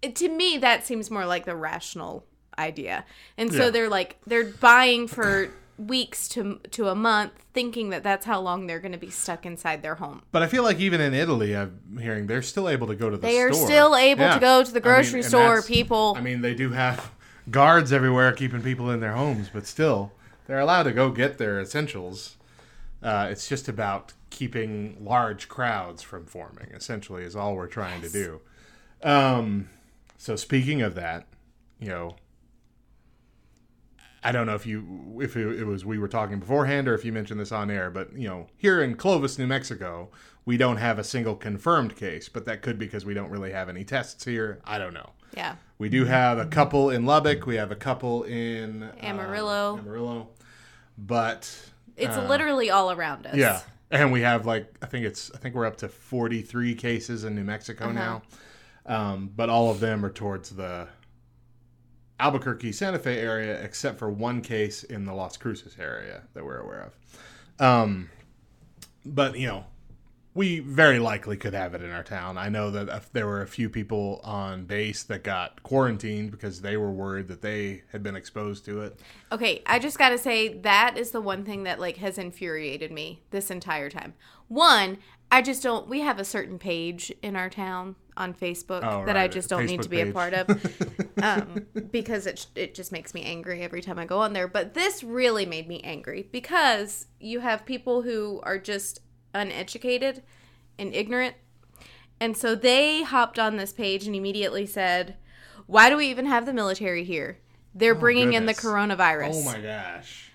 To 0.01 0.30
me, 0.30 0.57
that 0.57 0.86
seems 0.88 1.12
more 1.12 1.26
like 1.28 1.45
the 1.45 1.55
rational 1.55 2.26
idea. 2.57 3.05
And 3.38 3.51
so 3.51 3.66
Yeah. 3.66 3.70
they're 3.70 3.89
like, 3.89 4.18
they're 4.26 4.45
buying 4.45 5.07
for 5.07 5.51
weeks 5.78 6.28
to 6.30 6.60
to 6.72 6.88
a 6.90 6.96
month 6.96 7.32
thinking 7.54 7.90
that 7.90 8.04
that's 8.04 8.26
how 8.26 8.40
long 8.40 8.68
they're 8.68 8.80
going 8.80 8.92
to 8.92 8.98
be 8.98 9.10
stuck 9.10 9.46
inside 9.46 9.82
their 9.82 9.96
home. 9.96 10.22
But 10.32 10.42
I 10.44 10.48
feel 10.48 10.64
like 10.64 10.80
even 10.80 11.02
in 11.02 11.14
Italy, 11.14 11.56
I'm 11.56 11.98
hearing 12.00 12.28
they're 12.28 12.42
still 12.42 12.70
able 12.70 12.88
to 12.88 12.96
go 12.96 13.10
to 13.10 13.18
the 13.18 13.28
store. 13.28 13.32
They 13.32 13.42
are 13.42 13.54
store. 13.54 13.68
still 13.68 13.96
able 13.96 14.22
Yeah. 14.24 14.34
to 14.36 14.40
go 14.40 14.64
to 14.64 14.72
the 14.72 14.80
I 14.80 14.84
mean, 14.84 14.94
grocery 14.94 15.24
store, 15.24 15.62
people. 15.62 16.14
I 16.18 16.22
mean, 16.22 16.42
they 16.42 16.54
do 16.54 16.72
have 16.72 17.12
guards 17.50 17.92
everywhere 17.92 18.32
keeping 18.34 18.62
people 18.62 18.90
in 18.92 19.00
their 19.00 19.14
homes, 19.14 19.50
but 19.52 19.66
still, 19.66 20.12
they're 20.48 20.60
allowed 20.60 20.84
to 20.84 20.92
go 20.92 21.10
get 21.10 21.38
their 21.38 21.60
essentials. 21.60 22.38
Uh, 23.02 23.28
it's 23.32 23.48
just 23.50 23.68
about 23.68 24.14
keeping 24.30 24.96
large 25.04 25.50
crowds 25.50 26.02
from 26.04 26.26
forming. 26.26 26.68
Essentially, 26.74 27.24
is 27.24 27.36
all 27.36 27.56
we're 27.56 27.68
trying 27.68 28.02
to 28.02 28.10
do. 28.10 28.40
Um, 29.04 29.70
so 30.18 30.36
speaking 30.36 30.82
of 30.82 30.94
that, 30.96 31.26
you 31.80 31.88
know, 31.90 32.16
I 34.24 34.32
don't 34.32 34.46
know 34.46 34.54
if 34.56 34.66
you 34.68 35.18
if 35.22 35.36
it, 35.36 35.66
was 35.66 35.84
we 35.84 35.98
were 35.98 36.08
talking 36.08 36.40
beforehand 36.40 36.88
or 36.88 36.94
if 36.94 37.04
you 37.04 37.12
mentioned 37.12 37.40
this 37.40 37.52
on 37.52 37.72
air, 37.72 37.90
but 37.90 38.14
you 38.16 38.28
know, 38.28 38.48
here 38.58 38.82
in 38.82 38.96
Clovis, 38.96 39.40
New 39.40 39.48
Mexico, 39.48 40.10
we 40.46 40.58
don't 40.58 40.78
have 40.78 41.00
a 41.00 41.04
single 41.04 41.36
confirmed 41.36 41.96
case, 41.96 42.30
but 42.30 42.46
that 42.46 42.62
could 42.62 42.78
be 42.78 42.86
because 42.86 43.04
we 43.06 43.14
don't 43.14 43.30
really 43.32 43.52
have 43.52 43.68
any 43.70 43.84
tests 43.84 44.24
here. 44.26 44.60
I 44.66 44.78
don't 44.78 44.94
know. 44.94 45.10
yeah. 45.36 45.56
We 45.80 45.90
do 45.90 46.06
have 46.06 46.38
a 46.38 46.46
couple 46.46 46.92
in 46.92 47.06
Lubbock. 47.08 47.48
We 47.48 47.56
have 47.56 47.72
a 47.72 47.76
couple 47.76 48.22
in 48.24 48.84
uh, 48.84 48.94
Amarillo. 49.02 49.80
Amarillo, 49.80 50.28
but 50.98 51.50
It's 51.98 52.16
literally 52.18 52.70
all 52.70 52.92
around 52.92 53.26
us. 53.26 53.34
Uh, 53.34 53.38
yeah, 53.38 53.62
and 53.90 54.12
we 54.12 54.22
have 54.22 54.46
like 54.46 54.72
I 54.82 54.86
think 54.86 55.06
it's 55.06 55.32
I 55.34 55.38
think 55.40 55.56
we're 55.56 55.66
up 55.66 55.78
to 55.78 55.88
forty 55.90 56.44
three 56.44 56.76
cases 56.76 57.24
in 57.24 57.34
New 57.36 57.44
Mexico 57.44 57.86
Uh-huh. 57.86 57.94
now, 57.94 58.22
um, 58.86 59.32
but 59.36 59.50
all 59.50 59.72
of 59.72 59.80
them 59.80 60.06
are 60.06 60.12
towards 60.12 60.52
the 60.52 60.88
Albuquerque 62.22 62.72
Santa 62.72 63.00
Fe 63.00 63.18
area, 63.18 63.62
except 63.62 63.98
for 63.98 64.10
one 64.10 64.42
case 64.42 64.84
in 64.84 65.06
the 65.06 65.14
Las 65.14 65.38
Cruces 65.38 65.76
area 65.80 66.22
that 66.34 66.46
we're 66.46 66.60
aware 66.60 66.92
of. 66.92 67.66
Um, 67.66 68.10
but 69.06 69.38
you 69.38 69.48
know, 69.48 69.66
we 70.34 70.60
very 70.60 71.00
likely 71.00 71.36
could 71.36 71.54
have 71.54 71.74
it 71.74 71.82
in 71.82 71.92
our 71.92 72.04
town. 72.04 72.38
I 72.38 72.48
know 72.48 72.72
that 72.72 73.12
there 73.12 73.28
were 73.28 73.42
a 73.42 73.48
few 73.48 73.70
people 73.70 74.22
on 74.24 74.64
base 74.64 75.04
that 75.04 75.24
got 75.24 75.62
quarantined 75.64 76.32
because 76.32 76.62
they 76.62 76.78
were 76.78 76.92
worried 76.92 77.28
that 77.28 77.42
they 77.42 77.84
had 77.92 78.02
been 78.02 78.16
exposed 78.16 78.64
to 78.66 78.82
it. 78.84 79.00
Okay, 79.32 79.62
I 79.66 79.80
just 79.80 79.98
got 79.98 80.10
to 80.10 80.18
say 80.18 80.54
that 80.60 80.98
is 80.98 81.12
the 81.12 81.22
one 81.22 81.44
thing 81.44 81.64
that 81.64 81.80
like 81.80 81.98
has 81.98 82.18
infuriated 82.18 82.92
me 82.92 83.24
this 83.32 83.52
entire 83.52 83.90
time. 83.90 84.14
One, 84.48 85.00
I 85.32 85.42
just 85.42 85.64
don't 85.64 85.90
we 85.90 86.02
have 86.02 86.20
a 86.20 86.26
certain 86.26 86.60
page 86.60 87.12
in 87.22 87.36
our 87.36 87.50
town 87.50 87.96
on 88.18 88.34
Facebook 88.34 88.82
Oh, 88.84 89.05
that 89.05 89.18
I 89.18 89.28
just 89.28 89.49
don't 89.49 89.66
need 89.66 89.82
to 89.84 89.89
be 89.89 90.01
a 90.01 90.12
part 90.12 90.34
of. 90.34 90.49
um, 91.22 91.66
because 91.91 92.28
it 92.28 92.47
it 92.55 92.76
just 92.76 92.91
makes 92.91 93.14
me 93.14 93.24
angry 93.24 93.62
every 93.62 93.82
time 93.82 93.97
I 93.99 94.05
go 94.05 94.20
on 94.20 94.34
there, 94.34 94.47
but 94.47 94.74
this 94.74 95.03
really 95.03 95.45
made 95.45 95.68
me 95.68 95.82
angry 95.84 96.28
because 96.32 97.07
you 97.20 97.39
have 97.39 97.66
people 97.66 98.01
who 98.01 98.39
are 98.43 98.57
just 98.57 99.01
uneducated 99.34 100.24
and 100.78 100.93
ignorant. 100.93 101.36
And 102.20 102.38
so 102.38 102.53
they 102.53 103.03
hopped 103.03 103.39
on 103.39 103.57
this 103.57 103.74
page 103.74 104.05
and 104.05 104.16
immediately 104.16 104.66
said, 104.66 105.16
"Why 105.66 105.89
do 105.89 105.97
we 105.97 106.07
even 106.07 106.26
have 106.26 106.45
the 106.45 106.53
military 106.53 107.03
here? 107.03 107.39
They're 107.74 107.95
bringing 107.95 108.34
in 108.34 108.45
the 108.45 108.53
coronavirus." 108.53 109.34
Oh 109.34 109.43
my 109.43 109.59
gosh. 109.59 110.32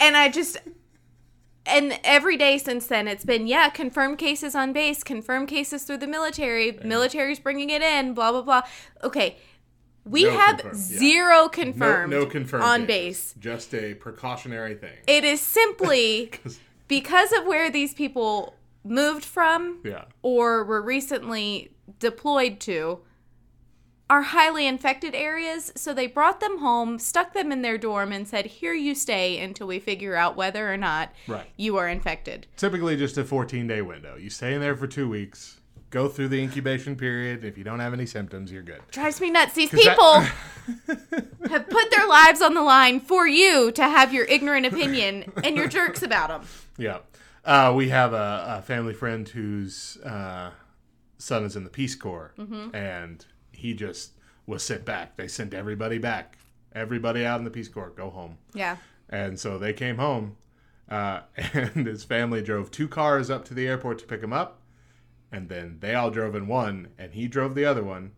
and 0.00 0.16
I 0.16 0.28
just 0.28 0.58
and 1.66 1.98
every 2.04 2.36
day 2.36 2.56
since 2.58 2.86
then 2.86 3.06
it's 3.06 3.24
been 3.24 3.46
yeah 3.46 3.68
confirmed 3.68 4.18
cases 4.18 4.54
on 4.54 4.72
base 4.72 5.02
confirmed 5.02 5.46
cases 5.48 5.82
through 5.84 5.98
the 5.98 6.06
military 6.06 6.78
military's 6.84 7.38
bringing 7.38 7.70
it 7.70 7.82
in 7.82 8.14
blah 8.14 8.30
blah 8.32 8.42
blah 8.42 8.62
okay 9.04 9.36
we 10.06 10.24
No 10.24 10.30
have 10.30 10.56
confirmed, 10.58 10.76
yeah. 10.90 10.98
zero 10.98 11.36
No, 11.42 11.48
confirmed, 11.50 12.10
no 12.10 12.26
confirmed 12.26 12.64
on 12.64 12.86
cases. 12.86 13.32
base 13.32 13.34
Just 13.38 13.74
a 13.74 13.94
precautionary 13.94 14.74
thing. 14.74 14.96
it 15.06 15.24
is 15.24 15.40
simply 15.42 16.32
because 16.88 17.32
of 17.32 17.44
where 17.44 17.70
these 17.70 17.92
people 17.92 18.54
moved 18.82 19.24
from 19.24 19.80
Yeah. 19.84 20.04
or 20.22 20.64
were 20.64 20.80
recently 20.80 21.72
deployed 21.98 22.60
to 22.60 23.00
are 24.10 24.22
highly 24.22 24.66
infected 24.66 25.14
areas 25.14 25.72
so 25.76 25.94
they 25.94 26.06
brought 26.06 26.40
them 26.40 26.58
home 26.58 26.98
stuck 26.98 27.32
them 27.32 27.50
in 27.52 27.62
their 27.62 27.78
dorm 27.78 28.10
and 28.12 28.26
said 28.28 28.44
here 28.44 28.74
you 28.74 28.94
stay 28.94 29.38
until 29.40 29.66
we 29.66 29.78
figure 29.78 30.16
out 30.16 30.36
whether 30.36 30.70
or 30.70 30.76
not 30.76 31.10
Right. 31.28 31.46
you 31.56 31.76
are 31.78 31.88
infected 31.88 32.46
Typically 32.56 32.96
just 32.96 33.16
a 33.16 33.24
14 33.24 33.66
day 33.66 33.80
window. 33.80 34.16
You 34.16 34.28
stay 34.28 34.52
in 34.54 34.60
there 34.60 34.76
for 34.76 34.86
two 34.88 35.08
weeks, 35.08 35.60
go 35.90 36.08
through 36.08 36.28
the 36.28 36.40
incubation 36.42 36.96
period. 36.96 37.44
If 37.44 37.56
you 37.56 37.64
don't 37.64 37.80
have 37.80 37.92
any 37.94 38.04
symptoms, 38.06 38.50
you're 38.52 38.62
good. 38.62 38.80
drives 38.90 39.20
me 39.20 39.30
nuts 39.30 39.54
these 39.54 39.70
'Cause 39.70 39.84
that- 39.84 39.96
people 39.96 40.20
have 41.50 41.68
put 41.68 41.90
their 41.90 42.06
lives 42.06 42.42
on 42.42 42.54
the 42.54 42.62
line 42.62 43.00
for 43.00 43.26
you 43.26 43.70
to 43.72 43.82
have 43.84 44.12
your 44.12 44.24
ignorant 44.26 44.66
opinion 44.66 45.32
and 45.44 45.56
you're 45.56 45.68
jerks 45.68 46.02
about 46.02 46.28
them 46.28 46.42
Yeah. 46.78 46.98
Uh, 47.44 47.72
we 47.74 47.88
have 47.88 48.12
a, 48.12 48.56
a 48.58 48.62
family 48.62 48.92
friend 48.92 49.26
whose 49.28 49.96
uh, 50.04 50.50
son 51.18 51.44
is 51.44 51.56
in 51.56 51.64
the 51.64 51.70
Peace 51.70 51.94
Corps, 51.94 52.34
and 52.74 53.24
he 53.52 53.74
just 53.74 54.12
was 54.46 54.62
sent 54.62 54.84
back. 54.84 55.16
They 55.16 55.28
sent 55.28 55.54
everybody 55.54 55.98
back, 55.98 56.38
everybody 56.74 57.24
out 57.24 57.38
in 57.38 57.44
the 57.44 57.50
Peace 57.50 57.68
Corps, 57.68 57.90
go 57.90 58.10
home. 58.10 58.38
Yeah. 58.54 58.76
And 59.08 59.38
so 59.38 59.58
they 59.58 59.72
came 59.72 59.96
home, 59.96 60.36
uh, 60.88 61.20
and 61.36 61.86
his 61.86 62.04
family 62.04 62.42
drove 62.42 62.70
two 62.70 62.88
cars 62.88 63.30
up 63.30 63.44
to 63.46 63.54
the 63.54 63.66
airport 63.66 63.98
to 64.00 64.06
pick 64.06 64.22
him 64.22 64.32
up, 64.32 64.62
and 65.32 65.48
then 65.48 65.78
they 65.80 65.94
all 65.94 66.10
drove 66.10 66.34
in 66.34 66.46
one, 66.46 66.88
and 66.98 67.12
he 67.12 67.28
drove 67.28 67.54
the 67.54 67.64
other 67.64 67.84
one. 67.84 68.12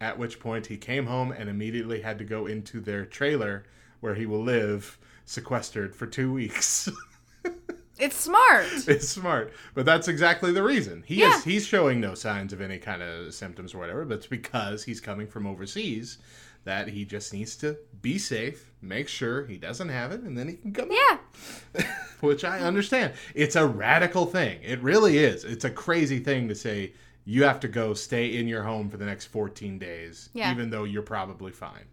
At 0.00 0.18
which 0.18 0.38
point 0.38 0.66
he 0.66 0.76
came 0.76 1.06
home 1.06 1.32
and 1.32 1.48
immediately 1.48 2.02
had 2.02 2.18
to 2.18 2.24
go 2.24 2.46
into 2.46 2.80
their 2.80 3.04
trailer 3.04 3.64
where 3.98 4.14
he 4.14 4.26
will 4.26 4.42
live 4.42 4.96
sequestered 5.24 5.94
for 5.94 6.06
two 6.06 6.32
weeks. 6.32 6.88
It's 7.98 8.16
smart. 8.16 8.66
it's 8.88 9.08
smart, 9.08 9.52
but 9.74 9.84
that's 9.86 10.08
exactly 10.08 10.52
the 10.52 10.62
reason. 10.62 11.02
He 11.06 11.16
Yeah. 11.16 11.36
is 11.36 11.44
he's 11.44 11.66
showing 11.66 12.00
no 12.00 12.14
signs 12.14 12.52
of 12.52 12.60
any 12.60 12.78
kind 12.78 13.02
of 13.02 13.34
symptoms 13.34 13.74
or 13.74 13.78
whatever, 13.78 14.04
but 14.04 14.14
it's 14.18 14.26
because 14.26 14.84
he's 14.84 15.00
coming 15.00 15.26
from 15.26 15.46
overseas 15.46 16.18
that 16.64 16.88
he 16.88 17.04
just 17.04 17.32
needs 17.32 17.56
to 17.56 17.78
be 18.02 18.18
safe, 18.18 18.70
make 18.82 19.08
sure 19.08 19.46
he 19.46 19.56
doesn't 19.56 19.88
have 19.88 20.12
it, 20.12 20.20
and 20.20 20.36
then 20.36 20.48
he 20.48 20.54
can 20.54 20.72
come 20.72 20.90
Yeah. 20.90 21.86
which 22.20 22.44
I 22.44 22.60
understand. 22.60 23.14
It's 23.34 23.56
a 23.56 23.66
radical 23.66 24.26
thing. 24.26 24.60
It 24.62 24.80
really 24.82 25.18
is. 25.18 25.44
It's 25.44 25.64
a 25.64 25.70
crazy 25.70 26.18
thing 26.18 26.48
to 26.48 26.54
say 26.54 26.92
you 27.24 27.44
have 27.44 27.60
to 27.60 27.68
go 27.68 27.94
stay 27.94 28.36
in 28.36 28.48
your 28.48 28.62
home 28.62 28.88
for 28.90 28.96
the 28.96 29.04
next 29.06 29.26
14 29.26 29.78
days, 29.78 30.30
Yeah. 30.34 30.50
even 30.52 30.70
though 30.70 30.84
you're 30.84 31.02
probably 31.02 31.52
fine. 31.52 31.84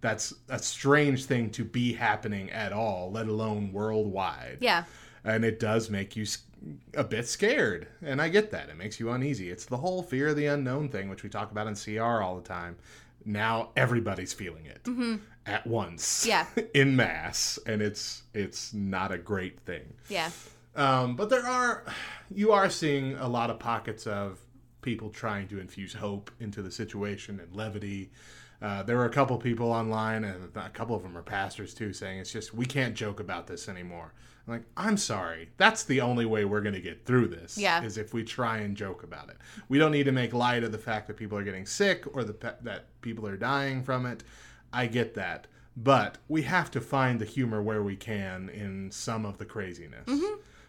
That's 0.00 0.34
a 0.50 0.58
strange 0.58 1.24
thing 1.24 1.50
to 1.52 1.64
be 1.64 1.92
happening 1.94 2.50
at 2.50 2.72
all, 2.72 3.10
let 3.10 3.26
alone 3.26 3.72
worldwide. 3.72 4.58
Yeah. 4.60 4.84
And 5.24 5.44
it 5.44 5.58
does 5.58 5.88
make 5.88 6.16
you 6.16 6.26
a 6.94 7.04
bit 7.04 7.26
scared. 7.26 7.88
And 8.02 8.20
I 8.20 8.28
get 8.28 8.50
that. 8.50 8.68
It 8.68 8.76
makes 8.76 9.00
you 9.00 9.10
uneasy. 9.10 9.50
It's 9.50 9.66
the 9.66 9.76
whole 9.76 10.02
fear 10.02 10.28
of 10.28 10.36
the 10.36 10.46
unknown 10.46 10.88
thing, 10.88 11.08
which 11.08 11.22
we 11.22 11.30
talk 11.30 11.50
about 11.50 11.66
in 11.66 11.74
CR 11.74 12.22
all 12.22 12.36
the 12.36 12.46
time. 12.46 12.76
Now 13.24 13.70
everybody's 13.76 14.34
feeling 14.34 14.66
it 14.66 14.86
at 15.46 15.66
once. 15.66 16.26
Yeah. 16.26 16.46
in 16.74 16.94
mass. 16.94 17.58
And 17.66 17.80
it's 17.80 18.22
it's 18.34 18.74
not 18.74 19.12
a 19.12 19.18
great 19.18 19.60
thing. 19.60 19.94
Yeah. 20.08 20.30
Um, 20.76 21.16
but 21.16 21.30
there 21.30 21.46
are, 21.46 21.84
you 22.34 22.52
are 22.52 22.68
seeing 22.68 23.14
a 23.14 23.28
lot 23.28 23.50
of 23.50 23.58
pockets 23.58 24.06
of 24.06 24.40
people 24.82 25.08
trying 25.08 25.48
to 25.48 25.60
infuse 25.60 25.94
hope 25.94 26.30
into 26.40 26.62
the 26.62 26.70
situation 26.70 27.40
and 27.40 27.54
levity. 27.54 28.10
Uh, 28.60 28.82
there 28.82 28.96
were 28.96 29.04
a 29.04 29.10
couple 29.10 29.36
people 29.38 29.70
online, 29.70 30.24
and 30.24 30.56
a 30.56 30.70
couple 30.70 30.96
of 30.96 31.02
them 31.02 31.16
are 31.16 31.22
pastors 31.22 31.74
too, 31.74 31.92
saying 31.92 32.18
it's 32.18 32.32
just 32.32 32.54
we 32.54 32.66
can't 32.66 32.94
joke 32.94 33.20
about 33.20 33.46
this 33.46 33.68
anymore. 33.68 34.12
I'm 34.46 34.52
like, 34.54 34.64
I'm 34.76 34.96
sorry. 34.96 35.48
That's 35.56 35.84
the 35.84 36.00
only 36.02 36.26
way 36.26 36.44
we're 36.44 36.60
going 36.60 36.74
to 36.74 36.80
get 36.80 37.06
through 37.06 37.28
this. 37.28 37.56
Yeah. 37.56 37.82
is 37.82 37.96
if 37.96 38.12
we 38.12 38.22
try 38.24 38.58
and 38.58 38.76
joke 38.76 39.02
about 39.02 39.30
it. 39.30 39.36
We 39.68 39.78
don't 39.78 39.92
need 39.92 40.04
to 40.04 40.12
make 40.12 40.34
light 40.34 40.64
of 40.64 40.72
the 40.72 40.78
fact 40.78 41.06
that 41.06 41.16
people 41.16 41.38
are 41.38 41.44
getting 41.44 41.64
sick 41.66 42.04
or 42.14 42.24
the 42.24 42.34
pe- 42.34 42.54
that 42.62 43.00
people 43.00 43.26
are 43.26 43.36
dying 43.36 43.82
from 43.82 44.04
it. 44.06 44.22
I 44.72 44.86
get 44.86 45.14
that, 45.14 45.46
but 45.76 46.18
we 46.28 46.42
have 46.42 46.70
to 46.72 46.80
find 46.80 47.20
the 47.20 47.24
humor 47.24 47.62
where 47.62 47.82
we 47.82 47.96
can 47.96 48.48
in 48.50 48.90
some 48.90 49.24
of 49.24 49.38
the 49.38 49.44
craziness, 49.44 50.08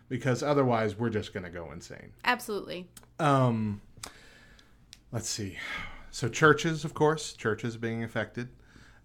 because 0.09 0.43
otherwise 0.43 0.95
we're 0.97 1.09
just 1.09 1.34
going 1.34 1.43
to 1.43 1.49
go 1.49 1.71
insane. 1.71 2.13
Absolutely. 2.23 2.88
Um, 3.19 3.82
let's 5.11 5.28
see. 5.28 5.57
So 6.11 6.30
churches, 6.30 6.86
of 6.86 6.93
course, 6.93 7.34
churches 7.34 7.78
being 7.78 8.03
affected. 8.03 8.49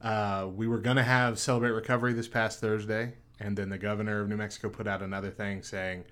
Uh, 0.02 0.48
we 0.54 0.68
were 0.68 0.78
going 0.78 0.96
to 0.96 1.02
have 1.02 1.38
celebrate 1.38 1.70
recovery 1.70 2.12
this 2.12 2.28
past 2.28 2.60
Thursday, 2.60 3.14
and 3.40 3.56
then 3.56 3.68
the 3.68 3.78
governor 3.78 4.20
of 4.20 4.28
New 4.28 4.36
Mexico 4.36 4.68
put 4.68 4.86
out 4.86 5.02
another 5.02 5.30
thing 5.30 5.62
saying 5.62 6.04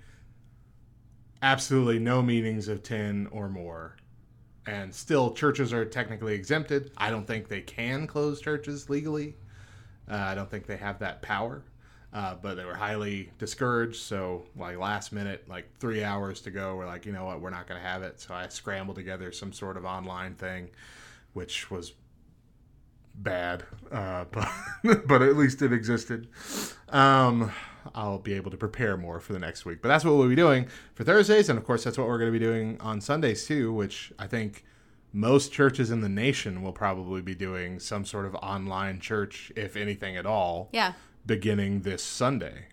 absolutely 1.41 1.99
no 1.99 2.21
meetings 2.21 2.67
of 2.67 2.83
ten 2.83 3.27
or 3.31 3.47
more. 3.47 3.95
And 4.65 4.93
still, 4.93 5.33
churches 5.33 5.71
are 5.71 5.85
technically 5.85 6.35
exempted. 6.35 6.91
I 6.97 7.09
don't 7.09 7.25
think 7.25 7.47
they 7.47 7.61
can 7.61 8.05
close 8.07 8.41
churches 8.41 8.89
legally. 8.89 9.35
Uh, 10.09 10.15
I 10.15 10.35
don't 10.35 10.49
think 10.49 10.67
they 10.67 10.77
have 10.77 10.99
that 10.99 11.21
power. 11.21 11.63
Uh, 12.11 12.33
but 12.41 12.55
they 12.55 12.65
were 12.65 12.75
highly 12.75 13.31
discouraged. 13.37 14.01
So, 14.01 14.43
like 14.55 14.77
last 14.77 15.11
minute, 15.11 15.47
like 15.47 15.69
three 15.79 16.03
hours 16.03 16.41
to 16.41 16.51
go, 16.51 16.75
we're 16.75 16.87
like, 16.87 17.05
you 17.05 17.11
know 17.11 17.25
what, 17.25 17.39
we're 17.39 17.51
not 17.51 17.67
going 17.67 17.79
to 17.79 17.87
have 17.87 18.01
it. 18.01 18.19
So 18.19 18.33
I 18.33 18.47
scrambled 18.47 18.95
together 18.95 19.31
some 19.31 19.53
sort 19.53 19.77
of 19.77 19.85
online 19.85 20.33
thing, 20.33 20.69
which 21.33 21.69
was 21.69 21.93
bad, 23.15 23.63
uh, 23.91 24.25
but 24.31 25.07
but 25.07 25.21
at 25.21 25.35
least 25.37 25.61
it 25.61 25.73
existed. 25.73 26.27
Um, 26.89 27.51
I'll 27.95 28.19
be 28.19 28.33
able 28.33 28.51
to 28.51 28.57
prepare 28.57 28.97
more 28.97 29.19
for 29.19 29.33
the 29.33 29.39
next 29.39 29.65
week. 29.65 29.81
But 29.81 29.87
that's 29.89 30.03
what 30.05 30.15
we'll 30.15 30.27
be 30.29 30.35
doing 30.35 30.67
for 30.95 31.03
Thursdays, 31.03 31.49
and 31.49 31.57
of 31.57 31.65
course, 31.65 31.83
that's 31.83 31.97
what 31.97 32.07
we're 32.07 32.17
going 32.19 32.31
to 32.31 32.37
be 32.39 32.43
doing 32.45 32.77
on 32.81 33.01
Sundays 33.01 33.45
too. 33.45 33.73
Which 33.73 34.11
I 34.19 34.27
think 34.27 34.63
most 35.11 35.51
churches 35.51 35.89
in 35.89 36.01
the 36.01 36.09
nation 36.09 36.61
will 36.61 36.71
probably 36.73 37.21
be 37.21 37.33
doing 37.33 37.79
some 37.79 38.05
sort 38.05 38.25
of 38.25 38.35
online 38.35 38.99
church, 38.99 39.51
if 39.55 39.75
anything 39.75 40.15
at 40.17 40.25
all 40.27 40.69
Yeah. 40.71 40.93
beginning 41.25 41.81
this 41.81 42.03
Sunday, 42.03 42.65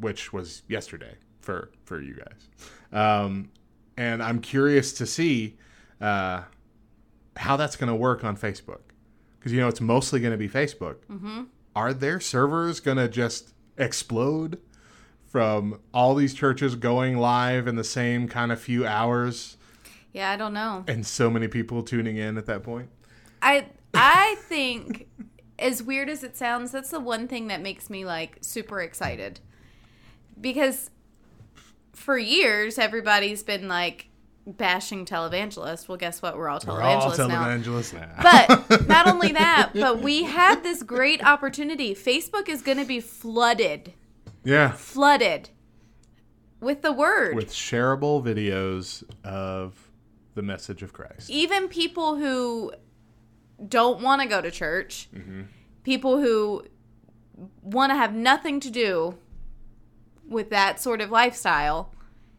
which 0.00 0.32
was 0.32 0.62
yesterday 0.68 1.16
for 1.40 1.70
for 1.84 2.00
you 2.00 2.14
guys. 2.14 2.48
Um, 2.92 3.50
and 3.98 4.22
I'm 4.22 4.40
curious 4.40 4.92
to 4.94 5.06
see 5.06 5.58
uh, 6.00 6.42
how 7.36 7.56
that's 7.58 7.76
going 7.76 7.88
to 7.88 7.94
work 7.94 8.24
on 8.24 8.36
Facebook 8.38 8.80
because 9.42 9.52
you 9.52 9.60
know 9.60 9.66
it's 9.68 9.80
mostly 9.80 10.20
going 10.20 10.30
to 10.32 10.38
be 10.38 10.48
Facebook. 10.48 10.96
Mm-hmm. 11.10 11.42
Are 11.74 11.92
their 11.92 12.20
servers 12.20 12.78
going 12.80 12.98
to 12.98 13.08
just 13.08 13.54
explode 13.76 14.58
from 15.26 15.80
all 15.92 16.14
these 16.14 16.34
churches 16.34 16.74
going 16.76 17.16
live 17.16 17.66
in 17.66 17.74
the 17.76 17.84
same 17.84 18.28
kind 18.28 18.52
of 18.52 18.60
few 18.60 18.86
hours 18.86 19.56
Yeah, 20.12 20.30
I 20.30 20.36
don't 20.36 20.52
know. 20.52 20.84
and 20.86 21.06
so 21.06 21.30
many 21.30 21.48
people 21.48 21.82
tuning 21.82 22.16
in 22.18 22.36
at 22.38 22.46
that 22.46 22.62
point? 22.62 22.88
I 23.40 23.66
I 23.94 24.36
think 24.40 25.08
as 25.58 25.82
weird 25.82 26.08
as 26.08 26.22
it 26.22 26.36
sounds, 26.36 26.70
that's 26.72 26.90
the 26.90 27.00
one 27.00 27.26
thing 27.28 27.46
that 27.48 27.60
makes 27.62 27.88
me 27.90 28.04
like 28.04 28.38
super 28.42 28.80
excited. 28.80 29.40
Because 30.40 30.90
for 31.92 32.18
years 32.18 32.78
everybody's 32.78 33.42
been 33.42 33.68
like 33.68 34.08
bashing 34.46 35.04
televangelists. 35.06 35.88
Well, 35.88 35.98
guess 35.98 36.20
what? 36.22 36.36
We're 36.36 36.48
all 36.48 36.60
We're 36.66 36.80
all 36.82 37.10
televangelists 37.12 37.92
now. 37.94 38.00
now. 38.22 38.56
But 38.68 38.88
not 38.88 39.06
only 39.12 39.32
that, 39.32 39.70
but 39.74 40.00
we 40.02 40.24
have 40.24 40.62
this 40.62 40.82
great 40.82 41.24
opportunity. 41.24 41.94
Facebook 41.94 42.48
is 42.48 42.60
going 42.62 42.78
to 42.78 42.84
be 42.84 43.00
flooded, 43.00 43.92
yeah, 44.44 44.72
flooded 44.72 45.50
with 46.60 46.82
the 46.82 46.92
word. 46.92 47.36
with 47.36 47.50
shareable 47.52 48.22
videos 48.24 49.04
of 49.24 49.90
the 50.34 50.42
message 50.42 50.82
of 50.82 50.92
Christ. 50.92 51.28
even 51.30 51.68
people 51.68 52.16
who 52.16 52.72
don't 53.68 54.00
want 54.02 54.22
to 54.22 54.28
go 54.28 54.40
to 54.40 54.50
church, 54.50 55.08
Mm-hmm. 55.14 55.42
people 55.84 56.18
who 56.20 56.64
want 57.62 57.90
to 57.90 57.96
have 57.96 58.14
nothing 58.14 58.58
to 58.60 58.70
do 58.70 59.18
with 60.28 60.50
that 60.50 60.80
sort 60.80 61.00
of 61.00 61.10
lifestyle, 61.10 61.92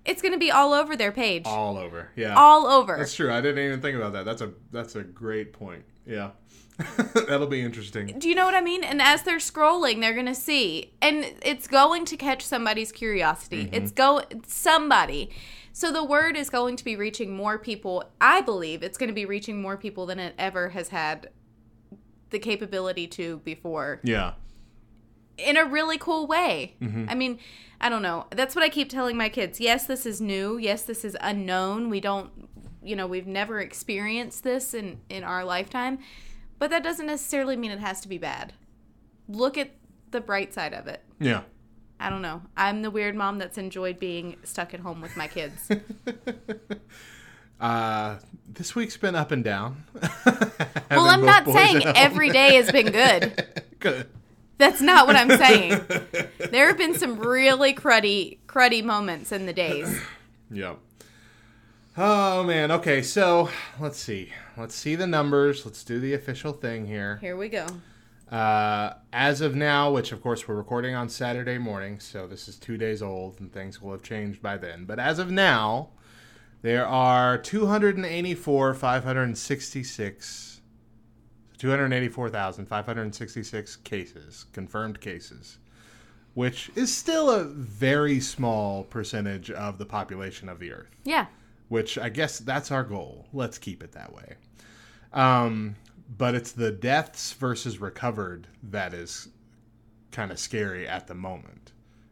it's 0.05 0.21
going 0.21 0.33
to 0.33 0.39
be 0.39 0.51
all 0.51 0.73
over 0.73 0.95
their 0.95 1.11
page. 1.11 1.43
all 1.45 1.77
over. 1.77 2.09
Yeah, 2.15 2.35
all 2.35 2.67
over. 2.67 2.97
that's 2.97 3.13
true. 3.13 3.31
I 3.31 3.41
didn't 3.41 3.65
even 3.65 3.81
think 3.81 3.97
about 3.97 4.13
that. 4.13 4.25
That's 4.25 4.41
a 4.41 4.51
that's 4.71 4.95
a 4.95 5.03
great 5.03 5.53
point. 5.53 5.83
Yeah, 6.05 6.31
that'll 7.13 7.47
be 7.47 7.61
interesting. 7.61 8.17
Do 8.19 8.27
you 8.27 8.35
know 8.35 8.45
what 8.45 8.55
I 8.55 8.61
mean? 8.61 8.83
And 8.83 9.01
as 9.01 9.23
they're 9.23 9.37
scrolling, 9.37 10.01
they're 10.01 10.13
going 10.13 10.25
to 10.25 10.35
see, 10.35 10.93
and 11.01 11.25
it's 11.41 11.67
going 11.67 12.05
to 12.05 12.17
catch 12.17 12.43
somebody's 12.43 12.91
curiosity. 12.91 13.65
Mm-hmm. 13.65 13.75
It's 13.75 13.91
go 13.91 14.21
somebody. 14.45 15.29
So 15.75 15.91
the 15.91 16.03
word 16.03 16.37
is 16.37 16.51
going 16.51 16.75
to 16.75 16.83
be 16.83 16.95
reaching 16.95 17.35
more 17.35 17.57
people. 17.57 18.03
I 18.21 18.41
believe 18.41 18.83
it's 18.83 18.97
going 18.97 19.07
to 19.09 19.13
be 19.13 19.25
reaching 19.25 19.59
more 19.59 19.75
people 19.75 20.05
than 20.05 20.19
it 20.19 20.35
ever 20.37 20.69
has 20.69 20.89
had 20.89 21.29
the 22.29 22.39
capability 22.39 23.07
to 23.07 23.37
before 23.37 23.99
Yeah, 24.03 24.33
in 25.37 25.57
a 25.57 25.65
really 25.65 25.97
cool 25.97 26.27
way. 26.27 26.75
Mm-hmm. 26.81 27.05
I 27.09 27.15
mean, 27.15 27.39
I 27.81 27.89
don't 27.89 28.01
know. 28.01 28.27
That's 28.31 28.55
what 28.55 28.63
I 28.63 28.69
keep 28.69 28.89
telling 28.89 29.17
my 29.17 29.29
kids. 29.29 29.59
Yes, 29.59 29.85
this 29.85 30.05
is 30.05 30.21
new. 30.21 30.57
Yes, 30.57 30.83
this 30.83 31.03
is 31.03 31.17
unknown. 31.21 31.89
We 31.89 31.99
don't, 31.99 32.31
you 32.81 32.95
know, 32.95 33.07
we've 33.07 33.27
never 33.27 33.59
experienced 33.59 34.43
this 34.43 34.73
in 34.73 34.99
in 35.09 35.23
our 35.23 35.43
lifetime. 35.43 35.99
But 36.59 36.69
that 36.69 36.83
doesn't 36.83 37.07
necessarily 37.07 37.57
mean 37.57 37.71
it 37.71 37.79
has 37.79 37.99
to 38.01 38.07
be 38.07 38.17
bad. 38.17 38.53
Look 39.27 39.57
at 39.57 39.71
the 40.11 40.21
bright 40.21 40.53
side 40.53 40.73
of 40.73 40.87
it. 40.87 41.03
yeah. 41.19 41.41
I 41.99 42.09
don't 42.09 42.21
know. 42.21 42.41
I'm 42.57 42.81
the 42.81 42.91
weird 42.91 43.15
mom 43.15 43.37
that's 43.37 43.57
enjoyed 43.57 43.97
being 43.97 44.35
stuck 44.43 44.73
at 44.73 44.81
home 44.81 44.99
with 44.99 45.15
my 45.15 45.27
kids. 45.27 45.69
Uh, 47.63 48.19
this 48.45 48.75
week's 48.75 48.97
been 48.97 49.15
up 49.15 49.31
and 49.31 49.41
down. 49.41 49.85
well, 50.25 51.07
I'm 51.07 51.25
not 51.25 51.45
saying 51.47 51.81
every 51.95 52.29
day 52.29 52.55
has 52.55 52.69
been 52.69 52.91
good. 52.91 53.63
Good. 53.79 54.09
That's 54.57 54.81
not 54.81 55.07
what 55.07 55.15
I'm 55.15 55.29
saying. 55.37 55.81
There 56.51 56.67
have 56.67 56.77
been 56.77 56.93
some 56.95 57.17
really 57.19 57.73
cruddy, 57.73 58.37
cruddy 58.47 58.83
moments 58.83 59.31
in 59.31 59.45
the 59.45 59.53
days. 59.53 59.99
Yeah. 60.51 60.75
Oh 61.97 62.43
man. 62.43 62.69
Okay, 62.71 63.01
so 63.01 63.49
let's 63.79 63.97
see. 63.99 64.31
Let's 64.55 64.75
see 64.75 64.95
the 64.95 65.07
numbers. 65.07 65.65
Let's 65.65 65.83
do 65.83 65.99
the 65.99 66.13
official 66.13 66.53
thing 66.53 66.85
here. 66.85 67.17
Here 67.21 67.35
we 67.35 67.49
go. 67.49 67.65
Uh, 68.31 68.93
as 69.11 69.41
of 69.41 69.55
now, 69.55 69.91
which 69.91 70.11
of 70.11 70.21
course 70.21 70.47
we're 70.47 70.55
recording 70.55 70.93
on 70.95 71.09
Saturday 71.09 71.57
morning, 71.57 71.99
so 71.99 72.27
this 72.27 72.47
is 72.47 72.55
two 72.57 72.77
days 72.77 73.01
old, 73.01 73.39
and 73.39 73.51
things 73.51 73.81
will 73.81 73.91
have 73.91 74.03
changed 74.03 74.41
by 74.43 74.57
then. 74.57 74.85
But 74.85 74.99
as 74.99 75.17
of 75.19 75.31
now, 75.31 75.89
There 76.61 76.87
are 76.87 77.37
284, 77.37 78.73
566, 78.73 80.61
284,566 81.57 83.75
cases, 83.77 84.45
confirmed 84.53 84.99
cases, 85.01 85.57
which 86.33 86.71
is 86.75 86.93
still 86.93 87.29
a 87.29 87.43
very 87.43 88.19
small 88.19 88.83
percentage 88.83 89.51
of 89.51 89.77
the 89.77 89.85
population 89.85 90.49
of 90.49 90.59
the 90.59 90.71
Earth, 90.71 90.89
Yeah. 91.03 91.27
which 91.69 91.97
I 91.97 92.09
guess 92.09 92.39
that's 92.39 92.71
our 92.71 92.83
goal. 92.83 93.27
Let's 93.33 93.57
keep 93.57 93.83
it 93.83 93.91
that 93.93 94.13
way. 94.13 94.35
Um, 95.13 95.75
but 96.17 96.35
it's 96.35 96.51
the 96.51 96.71
deaths 96.71 97.33
versus 97.33 97.79
recovered 97.79 98.47
that 98.63 98.93
is 98.93 99.29
kind 100.11 100.31
of 100.31 100.39
scary 100.39 100.87
at 100.87 101.07
the 101.07 101.15
moment. 101.15 101.71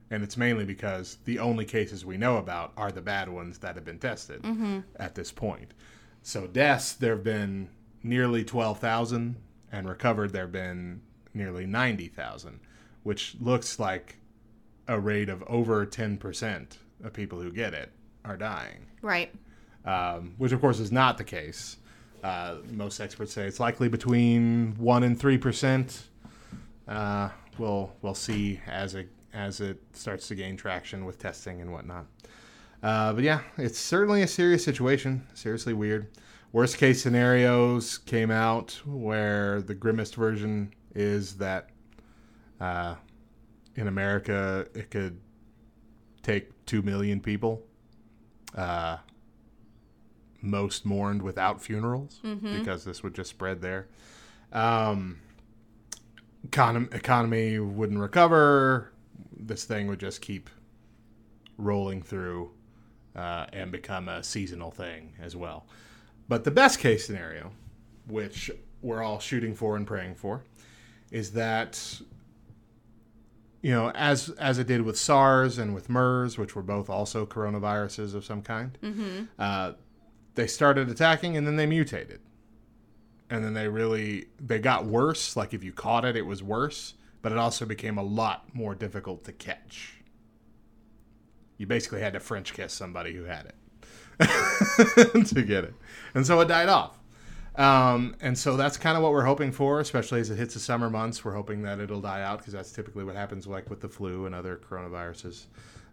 And 0.09 0.23
it's 0.23 0.37
mainly 0.37 0.65
because 0.65 1.17
the 1.25 1.39
only 1.39 1.65
cases 1.65 2.05
we 2.05 2.17
know 2.17 2.37
about 2.37 2.73
are 2.75 2.91
the 2.91 3.01
bad 3.01 3.29
ones 3.29 3.59
that 3.59 3.75
have 3.75 3.85
been 3.85 3.99
tested 3.99 4.43
at 4.97 5.15
this 5.15 5.31
point. 5.31 5.73
So 6.21 6.47
deaths, 6.47 6.93
there 6.93 7.15
have 7.15 7.23
been 7.23 7.69
nearly 8.03 8.43
12,000, 8.43 9.35
and 9.71 9.87
recovered, 9.89 10.31
there 10.33 10.43
have 10.43 10.51
been 10.51 11.01
nearly 11.33 11.65
90,000, 11.65 12.59
which 13.03 13.35
looks 13.39 13.79
like 13.79 14.17
a 14.87 14.99
rate 14.99 15.29
of 15.29 15.43
over 15.47 15.85
10% 15.85 16.77
of 17.03 17.13
people 17.13 17.39
who 17.39 17.51
get 17.51 17.73
it 17.73 17.91
are 18.25 18.37
dying 18.37 18.85
Right. 19.01 19.31
um, 19.85 20.33
which 20.37 20.51
of 20.51 20.61
course 20.61 20.79
is 20.79 20.91
not 20.91 21.17
the 21.17 21.23
case. 21.23 21.77
Uh, 22.23 22.57
most 22.71 22.99
experts 22.99 23.33
say 23.33 23.47
it's 23.47 23.59
likely 23.59 23.87
between 23.89 24.75
one 24.77 25.01
and 25.03 25.19
three 25.19 25.39
percent. 25.39 26.03
Uh, 26.87 27.29
we'll 27.57 27.91
we'll 28.03 28.13
see 28.13 28.59
as 28.67 28.93
it 28.93 29.09
as 29.33 29.59
it 29.59 29.81
starts 29.93 30.27
to 30.27 30.35
gain 30.35 30.55
traction 30.55 31.03
with 31.05 31.17
testing 31.17 31.61
and 31.61 31.71
whatnot. 31.73 32.05
Uh, 32.83 33.11
but 33.13 33.23
yeah, 33.23 33.41
it's 33.57 33.79
certainly 33.79 34.21
a 34.21 34.27
serious 34.27 34.63
situation. 34.63 35.25
Seriously 35.33 35.73
weird. 35.73 36.09
Worst 36.53 36.77
case 36.77 37.01
scenarios 37.01 37.97
came 37.99 38.29
out 38.29 38.81
where 38.85 39.61
the 39.61 39.73
grimmest 39.73 40.15
version 40.15 40.73
is 40.93 41.37
that 41.37 41.69
uh, 42.59 42.95
in 43.75 43.87
America 43.87 44.67
it 44.73 44.91
could 44.91 45.19
take 46.23 46.65
two 46.65 46.81
million 46.81 47.21
people. 47.21 47.61
Uh, 48.55 48.97
most 50.41 50.85
mourned 50.85 51.21
without 51.21 51.61
funerals 51.61 52.19
because 52.57 52.83
this 52.83 53.03
would 53.03 53.13
just 53.13 53.29
spread 53.29 53.61
there. 53.61 53.87
Um, 54.51 55.19
econom- 56.47 56.93
economy 56.93 57.59
wouldn't 57.59 57.99
recover. 57.99 58.91
This 59.37 59.63
thing 59.65 59.87
would 59.87 59.99
just 59.99 60.19
keep 60.21 60.49
rolling 61.57 62.01
through 62.01 62.51
uh, 63.15 63.45
and 63.53 63.71
become 63.71 64.09
a 64.09 64.23
seasonal 64.23 64.71
thing 64.71 65.13
as 65.21 65.35
well. 65.35 65.65
But 66.31 66.45
the 66.45 66.51
best 66.51 66.79
case 66.79 67.05
scenario, 67.05 67.51
which 68.07 68.49
we're 68.81 69.03
all 69.03 69.19
shooting 69.19 69.53
for 69.53 69.75
and 69.75 69.85
praying 69.85 70.15
for, 70.15 70.45
is 71.11 71.33
that 71.33 71.99
you 73.61 73.71
know, 73.71 73.91
as 73.93 74.29
as 74.39 74.57
it 74.57 74.65
did 74.65 74.83
with 74.83 74.97
SARS 74.97 75.57
and 75.57 75.75
with 75.75 75.89
MERS, 75.89 76.37
which 76.37 76.55
were 76.55 76.61
both 76.61 76.89
also 76.89 77.25
coronaviruses 77.25 78.15
of 78.15 78.23
some 78.23 78.41
kind, 78.43 78.77
uh, 79.37 79.73
they 80.35 80.47
started 80.47 80.87
attacking 80.87 81.35
and 81.35 81.45
then 81.45 81.57
they 81.57 81.65
mutated, 81.65 82.21
and 83.29 83.43
then 83.43 83.53
they 83.53 83.67
really 83.67 84.27
they 84.39 84.57
got 84.57 84.85
worse. 84.85 85.35
Like 85.35 85.53
if 85.53 85.65
you 85.65 85.73
caught 85.73 86.05
it, 86.05 86.15
it 86.15 86.25
was 86.25 86.41
worse, 86.41 86.93
but 87.21 87.33
it 87.33 87.37
also 87.37 87.65
became 87.65 87.97
a 87.97 88.03
lot 88.03 88.55
more 88.55 88.73
difficult 88.73 89.25
to 89.25 89.33
catch. 89.33 89.95
You 91.57 91.67
basically 91.67 91.99
had 91.99 92.13
to 92.13 92.21
French 92.21 92.53
kiss 92.53 92.71
somebody 92.71 93.13
who 93.13 93.25
had 93.25 93.47
it 93.47 93.55
to 95.25 95.41
get 95.41 95.63
it, 95.63 95.73
and 96.15 96.25
so 96.25 96.39
it 96.41 96.47
died 96.47 96.69
off. 96.69 96.97
Um, 97.55 98.15
and 98.21 98.37
so 98.37 98.55
that's 98.55 98.77
kind 98.77 98.95
of 98.95 99.03
what 99.03 99.11
we're 99.11 99.25
hoping 99.25 99.51
for, 99.51 99.79
especially 99.81 100.21
as 100.21 100.29
it 100.29 100.37
hits 100.37 100.53
the 100.53 100.59
summer 100.59 100.89
months. 100.89 101.23
We're 101.25 101.33
hoping 101.35 101.61
that 101.63 101.79
it'll 101.79 102.01
die 102.01 102.21
out 102.23 102.39
because 102.39 102.53
that's 102.53 102.71
typically 102.71 103.03
what 103.03 103.15
happens, 103.15 103.45
like 103.45 103.69
with 103.69 103.81
the 103.81 103.89
flu 103.89 104.25
and 104.25 104.33
other 104.33 104.59
coronaviruses 104.69 105.45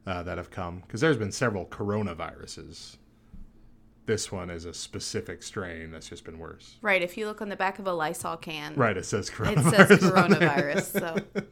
uh, 0.06 0.22
that 0.22 0.38
have 0.38 0.50
come. 0.50 0.80
Because 0.80 1.00
there's 1.00 1.16
been 1.16 1.32
several 1.32 1.66
coronaviruses. 1.66 2.96
This 4.06 4.32
one 4.32 4.48
is 4.48 4.64
a 4.64 4.72
specific 4.72 5.42
strain 5.42 5.90
that's 5.90 6.08
just 6.08 6.24
been 6.24 6.38
worse. 6.38 6.76
Right. 6.80 7.02
If 7.02 7.18
you 7.18 7.26
look 7.26 7.42
on 7.42 7.50
the 7.50 7.56
back 7.56 7.78
of 7.78 7.86
a 7.86 7.92
Lysol 7.92 8.38
can, 8.38 8.74
Right, 8.74 8.96
it 8.96 9.04
says 9.04 9.28
coronavirus. 9.28 9.90
it 9.90 10.00
says 10.00 10.10
coronavirus. 10.10 11.00
so, 11.34 11.42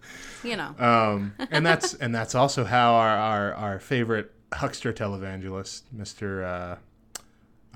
you 0.42 0.56
know. 0.56 0.74
um, 0.78 1.34
and 1.50 1.66
that's 1.66 1.92
and 1.94 2.14
that's 2.14 2.34
also 2.34 2.64
how 2.64 2.94
our 2.94 3.16
our, 3.16 3.54
our 3.54 3.78
favorite 3.80 4.32
huckster 4.54 4.92
televangelist, 4.92 5.82
Mister, 5.92 6.44
uh, 6.44 6.76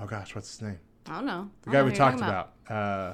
oh 0.01 0.05
gosh, 0.05 0.35
what's 0.35 0.49
his 0.49 0.61
name? 0.61 0.79
I 1.07 1.15
don't 1.15 1.25
know. 1.25 1.49
The 1.63 1.71
guy 1.71 1.83
we 1.83 1.91
talked 1.91 2.17
about, 2.17 2.53
uh, 2.69 3.13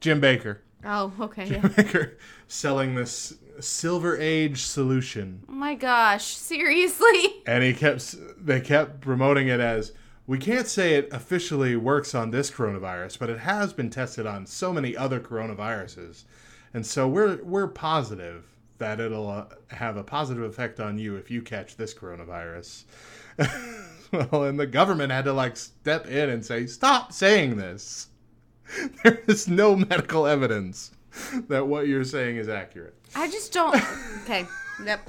Jim 0.00 0.20
Bakker. 0.20 0.58
Oh, 0.84 1.12
okay. 1.20 1.46
Yeah. 1.46 1.60
Bakker 1.60 2.14
selling 2.48 2.94
this 2.94 3.34
silver 3.60 4.16
age 4.18 4.62
solution 4.62 5.42
Oh 5.48 5.52
my 5.52 5.74
gosh. 5.74 6.36
Seriously? 6.36 7.42
and 7.46 7.64
he 7.64 7.72
kept 7.72 8.14
they 8.38 8.60
kept 8.60 9.00
promoting 9.00 9.48
it 9.48 9.60
as 9.60 9.92
we 10.26 10.38
can't 10.38 10.66
say 10.66 10.94
it 10.94 11.08
officially 11.12 11.76
works 11.76 12.14
on 12.14 12.30
this 12.30 12.50
coronavirus 12.50 13.18
but 13.18 13.30
it 13.30 13.40
has 13.40 13.72
been 13.72 13.90
tested 13.90 14.26
on 14.26 14.46
so 14.46 14.72
many 14.72 14.96
other 14.96 15.18
coronaviruses 15.18 16.24
and 16.74 16.84
so 16.84 17.08
we're 17.08 17.42
we're 17.42 17.66
positive 17.66 18.44
that 18.78 19.00
it'll 19.00 19.30
uh, 19.30 19.46
have 19.68 19.96
a 19.96 20.04
positive 20.04 20.42
effect 20.42 20.78
on 20.78 20.98
you 20.98 21.16
if 21.16 21.30
you 21.30 21.40
catch 21.40 21.76
this 21.76 21.94
coronavirus 21.94 22.84
well 24.16 24.44
and 24.44 24.58
the 24.58 24.66
government 24.66 25.12
had 25.12 25.24
to 25.24 25.32
like 25.32 25.56
step 25.56 26.06
in 26.06 26.30
and 26.30 26.44
say 26.44 26.66
stop 26.66 27.12
saying 27.12 27.56
this 27.56 28.08
there 29.04 29.22
is 29.26 29.48
no 29.48 29.76
medical 29.76 30.26
evidence 30.26 30.90
that 31.48 31.66
what 31.66 31.86
you're 31.86 32.04
saying 32.04 32.36
is 32.36 32.48
accurate 32.48 32.96
I 33.14 33.30
just 33.30 33.52
don't. 33.52 33.82
Okay. 34.24 34.44
Yep. 34.84 35.08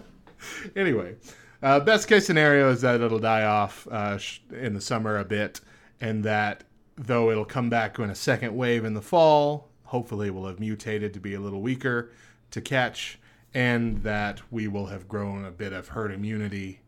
anyway, 0.76 1.16
uh, 1.60 1.80
best 1.80 2.06
case 2.06 2.24
scenario 2.24 2.70
is 2.70 2.82
that 2.82 3.00
it'll 3.00 3.18
die 3.18 3.42
off 3.42 3.88
uh, 3.90 4.16
in 4.52 4.74
the 4.74 4.80
summer 4.80 5.18
a 5.18 5.24
bit, 5.24 5.60
and 6.00 6.22
that 6.22 6.62
though 6.96 7.32
it'll 7.32 7.44
come 7.44 7.68
back 7.68 7.98
in 7.98 8.10
a 8.10 8.14
second 8.14 8.56
wave 8.56 8.84
in 8.84 8.94
the 8.94 9.02
fall, 9.02 9.70
hopefully 9.82 10.28
it 10.28 10.34
will 10.34 10.46
have 10.46 10.60
mutated 10.60 11.12
to 11.14 11.20
be 11.20 11.34
a 11.34 11.40
little 11.40 11.60
weaker 11.60 12.12
to 12.52 12.60
catch, 12.60 13.18
and 13.54 14.02
that 14.02 14.40
we 14.50 14.68
will 14.68 14.86
have 14.86 15.08
grown 15.08 15.44
a 15.44 15.50
bit 15.50 15.72
of 15.72 15.88
herd 15.88 16.12
immunity 16.12 16.80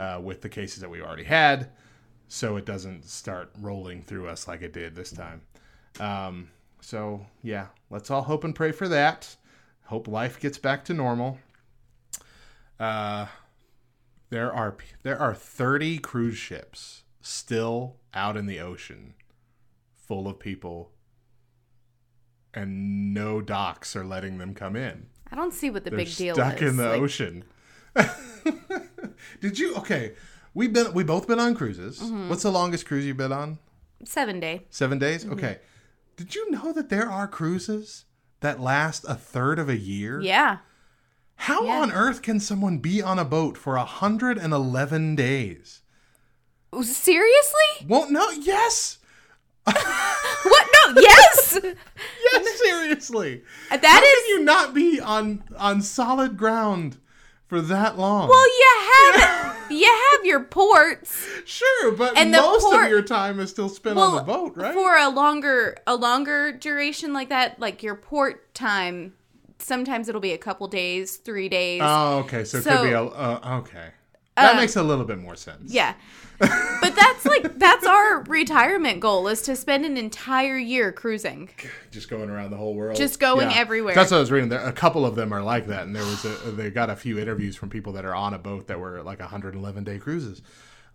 uh, 0.00 0.20
with 0.20 0.40
the 0.42 0.48
cases 0.48 0.80
that 0.80 0.90
we 0.90 1.00
already 1.02 1.24
had, 1.24 1.70
so 2.28 2.56
it 2.56 2.64
doesn't 2.64 3.04
start 3.04 3.50
rolling 3.60 4.02
through 4.02 4.28
us 4.28 4.46
like 4.48 4.62
it 4.62 4.72
did 4.72 4.94
this 4.94 5.10
time. 5.10 5.42
Um, 6.00 6.50
so 6.80 7.26
yeah, 7.42 7.66
let's 7.90 8.10
all 8.10 8.22
hope 8.22 8.44
and 8.44 8.54
pray 8.54 8.72
for 8.72 8.88
that. 8.88 9.36
Hope 9.86 10.08
life 10.08 10.40
gets 10.40 10.58
back 10.58 10.84
to 10.86 10.94
normal. 10.94 11.38
Uh, 12.78 13.26
there 14.30 14.52
are 14.52 14.76
there 15.02 15.18
are 15.18 15.34
30 15.34 15.98
cruise 15.98 16.36
ships 16.36 17.02
still 17.20 17.96
out 18.12 18.36
in 18.36 18.46
the 18.46 18.60
ocean 18.60 19.14
full 19.96 20.28
of 20.28 20.38
people 20.38 20.90
and 22.52 23.14
no 23.14 23.40
docks 23.40 23.96
are 23.96 24.04
letting 24.04 24.38
them 24.38 24.54
come 24.54 24.76
in. 24.76 25.06
I 25.34 25.36
don't 25.36 25.52
see 25.52 25.68
what 25.68 25.82
the 25.82 25.90
They're 25.90 25.96
big 25.98 26.14
deal 26.14 26.36
stuck 26.36 26.52
is. 26.54 26.58
Stuck 26.60 26.68
in 26.70 26.76
the 26.76 26.88
Like, 26.90 27.00
ocean. 27.00 27.44
Did 29.40 29.58
you 29.58 29.74
okay, 29.78 30.12
we've 30.54 30.72
been 30.72 30.94
we 30.94 31.02
both 31.02 31.26
been 31.26 31.40
on 31.40 31.56
cruises. 31.56 31.98
Mm-hmm. 31.98 32.28
What's 32.28 32.44
the 32.44 32.52
longest 32.52 32.86
cruise 32.86 33.04
you've 33.04 33.16
been 33.16 33.32
on? 33.32 33.58
Seven 34.04 34.38
day. 34.38 34.62
7 34.70 34.96
days? 35.00 35.24
Mm-hmm. 35.24 35.32
Okay. 35.34 35.58
Did 36.16 36.36
you 36.36 36.52
know 36.52 36.72
that 36.72 36.88
there 36.88 37.10
are 37.10 37.26
cruises 37.26 38.04
that 38.42 38.60
last 38.60 39.04
a 39.08 39.16
third 39.16 39.58
of 39.58 39.68
a 39.68 39.76
year? 39.76 40.20
Yeah. 40.20 40.58
How 41.34 41.64
Yeah. 41.64 41.80
on 41.80 41.90
earth 41.90 42.22
can 42.22 42.38
someone 42.38 42.78
be 42.78 43.02
on 43.02 43.18
a 43.18 43.24
boat 43.24 43.58
for 43.58 43.74
111 43.74 45.16
days? 45.16 45.82
Seriously? 46.80 47.86
Won't 47.88 48.12
no 48.12 48.30
yes. 48.30 48.98
What? 49.66 50.66
No. 50.94 51.00
Yes. 51.00 51.58
Yes, 52.32 52.58
seriously. 52.60 53.42
How 53.70 53.76
that 53.76 54.00
can 54.26 54.28
you 54.38 54.44
not 54.44 54.74
be 54.74 54.98
on 55.00 55.44
on 55.56 55.82
solid 55.82 56.36
ground 56.36 56.96
for 57.46 57.60
that 57.60 57.96
long? 57.98 58.28
Well, 58.28 58.46
you 58.46 58.70
have 58.92 59.56
you 59.70 59.86
have 60.12 60.24
your 60.24 60.42
ports. 60.42 61.26
sure, 61.44 61.92
but 61.92 62.16
and 62.16 62.32
most 62.32 62.62
port- 62.64 62.84
of 62.84 62.90
your 62.90 63.02
time 63.02 63.38
is 63.40 63.50
still 63.50 63.68
spent 63.68 63.96
Well, 63.96 64.10
on 64.12 64.16
the 64.16 64.22
boat, 64.32 64.56
right? 64.56 64.74
For 64.74 64.96
a 64.96 65.08
longer 65.10 65.76
a 65.86 65.94
longer 65.94 66.50
duration 66.52 67.12
like 67.12 67.28
that, 67.28 67.60
like 67.60 67.82
your 67.82 67.94
port 67.94 68.52
time, 68.54 69.14
sometimes 69.60 70.08
it'll 70.08 70.20
be 70.20 70.32
a 70.32 70.38
couple 70.38 70.66
days, 70.66 71.16
three 71.18 71.48
days. 71.48 71.82
oh, 71.84 72.18
okay. 72.20 72.42
So, 72.44 72.58
it 72.58 72.64
could 72.64 72.82
be 72.82 72.92
a 72.92 73.02
uh, 73.02 73.60
okay. 73.60 73.88
That 74.36 74.54
Uh, 74.54 74.60
makes 74.60 74.74
a 74.76 74.82
little 74.82 75.04
bit 75.04 75.18
more 75.18 75.36
sense. 75.36 75.72
yeah. 75.72 75.94
but 76.40 76.96
that's 76.96 77.24
like 77.24 77.58
that's 77.60 77.86
our 77.86 78.22
retirement 78.24 78.98
goal 78.98 79.28
is 79.28 79.40
to 79.42 79.54
spend 79.54 79.84
an 79.84 79.96
entire 79.96 80.58
year 80.58 80.90
cruising. 80.90 81.48
just 81.92 82.10
going 82.10 82.28
around 82.28 82.50
the 82.50 82.56
whole 82.56 82.74
world, 82.74 82.96
Just 82.96 83.20
going 83.20 83.52
everywhere. 83.52 83.94
That's 83.94 84.10
what 84.10 84.16
I 84.16 84.20
was 84.20 84.32
reading. 84.32 84.52
A 84.52 84.72
couple 84.72 85.06
of 85.06 85.14
them 85.14 85.32
are 85.32 85.42
like 85.42 85.68
that, 85.68 85.84
and 85.84 85.94
there 85.94 86.02
was 86.02 86.24
a, 86.24 86.28
they 86.50 86.70
got 86.70 86.90
a 86.90 86.96
few 86.96 87.20
interviews 87.20 87.54
from 87.54 87.70
people 87.70 87.92
that 87.92 88.04
are 88.04 88.14
on 88.16 88.34
a 88.34 88.38
boat 88.38 88.66
that 88.66 88.80
were 88.80 89.00
like 89.04 89.20
111 89.20 89.84
day 89.84 89.98
cruises. 89.98 90.42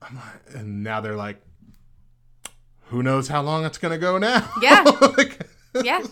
I'm 0.01 0.15
like, 0.17 0.55
and 0.55 0.83
now 0.83 0.99
they're 0.99 1.15
like, 1.15 1.41
who 2.87 3.01
knows 3.01 3.29
how 3.29 3.41
long 3.41 3.63
it's 3.65 3.77
gonna 3.77 3.97
go 3.97 4.17
now? 4.17 4.49
Yeah. 4.61 4.83
Like, 5.17 5.47
Yeah. 5.83 6.03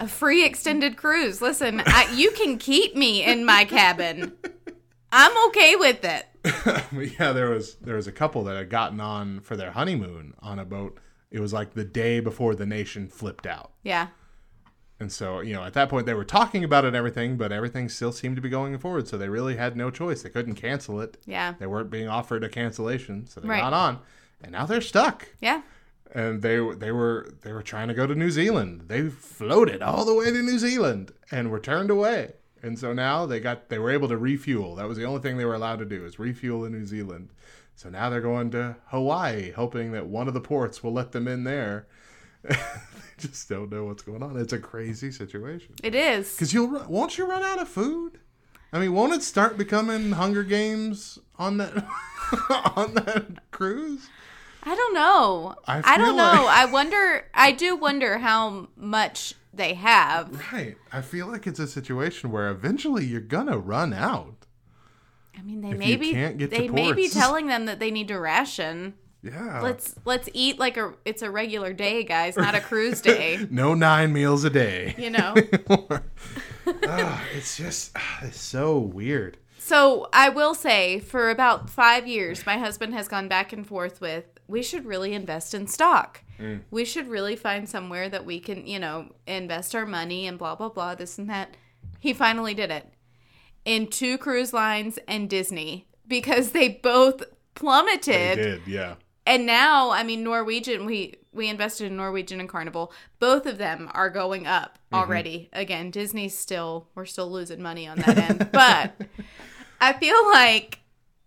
A 0.00 0.06
free 0.06 0.44
extended 0.44 0.96
cruise. 0.96 1.40
Listen, 1.42 1.82
I, 1.84 2.12
you 2.14 2.30
can 2.32 2.58
keep 2.58 2.94
me 2.94 3.24
in 3.24 3.44
my 3.46 3.64
cabin. 3.64 4.32
I'm 5.12 5.48
okay 5.48 5.76
with 5.76 6.04
it. 6.04 6.26
yeah, 7.18 7.32
there 7.32 7.50
was 7.50 7.74
there 7.76 7.96
was 7.96 8.06
a 8.06 8.12
couple 8.12 8.44
that 8.44 8.56
had 8.56 8.70
gotten 8.70 9.00
on 9.00 9.40
for 9.40 9.56
their 9.56 9.72
honeymoon 9.72 10.34
on 10.40 10.58
a 10.58 10.64
boat. 10.64 10.98
It 11.30 11.40
was 11.40 11.52
like 11.52 11.74
the 11.74 11.84
day 11.84 12.20
before 12.20 12.54
the 12.54 12.66
nation 12.66 13.08
flipped 13.08 13.46
out. 13.46 13.72
Yeah. 13.82 14.08
And 15.00 15.12
so, 15.12 15.40
you 15.40 15.52
know, 15.54 15.62
at 15.62 15.74
that 15.74 15.88
point 15.88 16.06
they 16.06 16.14
were 16.14 16.24
talking 16.24 16.64
about 16.64 16.84
it 16.84 16.88
and 16.88 16.96
everything, 16.96 17.36
but 17.36 17.52
everything 17.52 17.88
still 17.88 18.10
seemed 18.12 18.34
to 18.36 18.42
be 18.42 18.48
going 18.48 18.76
forward. 18.78 19.06
So 19.06 19.16
they 19.16 19.28
really 19.28 19.56
had 19.56 19.76
no 19.76 19.90
choice. 19.90 20.22
They 20.22 20.30
couldn't 20.30 20.56
cancel 20.56 21.00
it. 21.00 21.18
Yeah. 21.24 21.54
They 21.58 21.66
weren't 21.68 21.90
being 21.90 22.08
offered 22.08 22.42
a 22.42 22.48
cancellation, 22.48 23.26
so 23.28 23.40
they 23.40 23.48
Right. 23.48 23.60
got 23.60 23.72
on. 23.72 24.00
And 24.42 24.52
now 24.52 24.66
they're 24.66 24.80
stuck. 24.80 25.28
Yeah. 25.40 25.62
And 26.14 26.40
they 26.42 26.56
they 26.74 26.90
were 26.90 27.30
they 27.42 27.52
were 27.52 27.62
trying 27.62 27.88
to 27.88 27.94
go 27.94 28.06
to 28.06 28.14
New 28.14 28.30
Zealand. 28.30 28.84
They 28.88 29.08
floated 29.10 29.82
all 29.82 30.04
the 30.04 30.14
way 30.14 30.30
to 30.32 30.42
New 30.42 30.58
Zealand 30.58 31.12
and 31.30 31.50
were 31.50 31.60
turned 31.60 31.90
away. 31.90 32.32
And 32.62 32.78
so 32.78 32.92
now 32.92 33.26
they 33.26 33.40
got 33.40 33.68
they 33.68 33.78
were 33.78 33.90
able 33.90 34.08
to 34.08 34.16
refuel. 34.16 34.74
That 34.74 34.88
was 34.88 34.98
the 34.98 35.04
only 35.04 35.20
thing 35.20 35.36
they 35.36 35.44
were 35.44 35.54
allowed 35.54 35.78
to 35.78 35.84
do 35.84 36.04
is 36.04 36.18
refuel 36.18 36.64
in 36.64 36.72
New 36.72 36.86
Zealand. 36.86 37.30
So 37.74 37.88
now 37.88 38.10
they're 38.10 38.20
going 38.20 38.50
to 38.50 38.76
Hawaii, 38.86 39.52
hoping 39.52 39.92
that 39.92 40.06
one 40.06 40.26
of 40.26 40.34
the 40.34 40.40
ports 40.40 40.82
will 40.82 40.92
let 40.92 41.12
them 41.12 41.28
in 41.28 41.44
there. 41.44 41.86
they 42.42 42.56
just 43.18 43.48
don't 43.48 43.70
know 43.70 43.84
what's 43.84 44.02
going 44.02 44.22
on. 44.22 44.36
It's 44.36 44.52
a 44.52 44.58
crazy 44.58 45.12
situation. 45.12 45.74
It 45.82 45.94
is. 45.94 46.34
Because 46.34 46.52
you'll 46.52 46.84
won't 46.88 47.16
you 47.18 47.26
run 47.26 47.42
out 47.42 47.60
of 47.60 47.68
food? 47.68 48.18
I 48.72 48.80
mean, 48.80 48.92
won't 48.92 49.14
it 49.14 49.22
start 49.22 49.56
becoming 49.56 50.12
Hunger 50.12 50.42
Games 50.42 51.18
on 51.38 51.58
that 51.58 51.74
on 52.76 52.94
that 52.94 53.50
cruise? 53.50 54.08
I 54.62 54.74
don't 54.74 54.94
know. 54.94 55.54
I 55.66 55.78
I, 55.84 55.96
don't 55.96 56.08
feel 56.08 56.16
know. 56.16 56.46
I 56.48 56.66
wonder. 56.66 57.24
I 57.32 57.52
do 57.52 57.76
wonder 57.76 58.18
how 58.18 58.68
much 58.76 59.34
they 59.58 59.74
have. 59.74 60.52
Right. 60.52 60.76
I 60.90 61.02
feel 61.02 61.26
like 61.26 61.46
it's 61.46 61.58
a 61.58 61.66
situation 61.66 62.32
where 62.32 62.48
eventually 62.48 63.04
you're 63.04 63.20
gonna 63.20 63.58
run 63.58 63.92
out. 63.92 64.46
I 65.38 65.42
mean, 65.42 65.60
they 65.60 65.74
may 65.74 65.96
be. 65.96 66.12
can't 66.12 66.38
get 66.38 66.50
to 66.50 66.56
they 66.56 66.68
may 66.68 66.92
be 66.92 67.08
telling 67.08 67.46
them 67.46 67.66
that 67.66 67.78
they 67.78 67.90
need 67.90 68.08
to 68.08 68.18
ration. 68.18 68.94
Yeah. 69.22 69.60
Let's 69.60 69.94
let's 70.04 70.28
eat 70.32 70.58
like 70.58 70.76
a. 70.76 70.94
It's 71.04 71.22
a 71.22 71.30
regular 71.30 71.72
day, 71.72 72.04
guys, 72.04 72.36
not 72.36 72.54
a 72.54 72.60
cruise 72.60 73.00
day. 73.00 73.46
no 73.50 73.74
nine 73.74 74.12
meals 74.12 74.44
a 74.44 74.50
day. 74.50 74.94
You 74.96 75.10
know. 75.10 75.34
Ah, 76.86 77.24
it's 77.34 77.56
just 77.56 77.92
ah, 77.96 78.18
it's 78.22 78.38
so 78.40 78.78
weird. 78.78 79.38
So 79.58 80.08
I 80.12 80.28
will 80.28 80.54
say, 80.54 80.98
for 80.98 81.30
about 81.30 81.68
five 81.70 82.06
years, 82.06 82.44
my 82.46 82.58
husband 82.58 82.94
has 82.94 83.08
gone 83.08 83.28
back 83.28 83.52
and 83.52 83.66
forth 83.66 84.00
with, 84.00 84.24
we 84.46 84.62
should 84.62 84.84
really 84.84 85.12
invest 85.12 85.54
in 85.54 85.66
stock. 85.66 86.22
We 86.70 86.84
should 86.84 87.08
really 87.08 87.36
find 87.36 87.68
somewhere 87.68 88.08
that 88.08 88.24
we 88.24 88.38
can, 88.40 88.66
you 88.66 88.78
know, 88.78 89.12
invest 89.26 89.74
our 89.74 89.86
money 89.86 90.26
and 90.26 90.38
blah, 90.38 90.54
blah, 90.54 90.68
blah, 90.68 90.94
this 90.94 91.18
and 91.18 91.28
that. 91.30 91.56
He 91.98 92.12
finally 92.12 92.54
did 92.54 92.70
it 92.70 92.92
in 93.64 93.88
two 93.88 94.18
cruise 94.18 94.52
lines 94.52 94.98
and 95.08 95.28
Disney 95.28 95.88
because 96.06 96.52
they 96.52 96.68
both 96.68 97.18
They 97.18 97.26
plummeted. 97.54 98.36
did, 98.38 98.62
yeah. 98.66 98.94
And 99.26 99.44
now, 99.46 99.90
I 99.90 100.04
mean, 100.04 100.22
Norwegian, 100.24 100.86
we 100.86 101.14
we 101.32 101.48
invested 101.48 101.86
in 101.88 101.96
Norwegian 101.96 102.40
and 102.40 102.48
Carnival. 102.48 102.92
Both 103.18 103.44
of 103.46 103.58
them 103.58 103.90
are 103.92 104.10
going 104.10 104.46
up 104.46 104.78
Mm-hmm. 104.90 104.94
already. 105.04 105.48
Again, 105.52 105.90
Disney's 105.90 106.38
still 106.38 106.88
we're 106.94 107.04
still 107.04 107.30
losing 107.30 107.60
money 107.60 107.86
on 107.86 107.98
that 107.98 108.16
end, 108.16 108.48
but 108.52 108.94
I 109.82 109.92
feel 109.92 110.24
like 110.30 110.80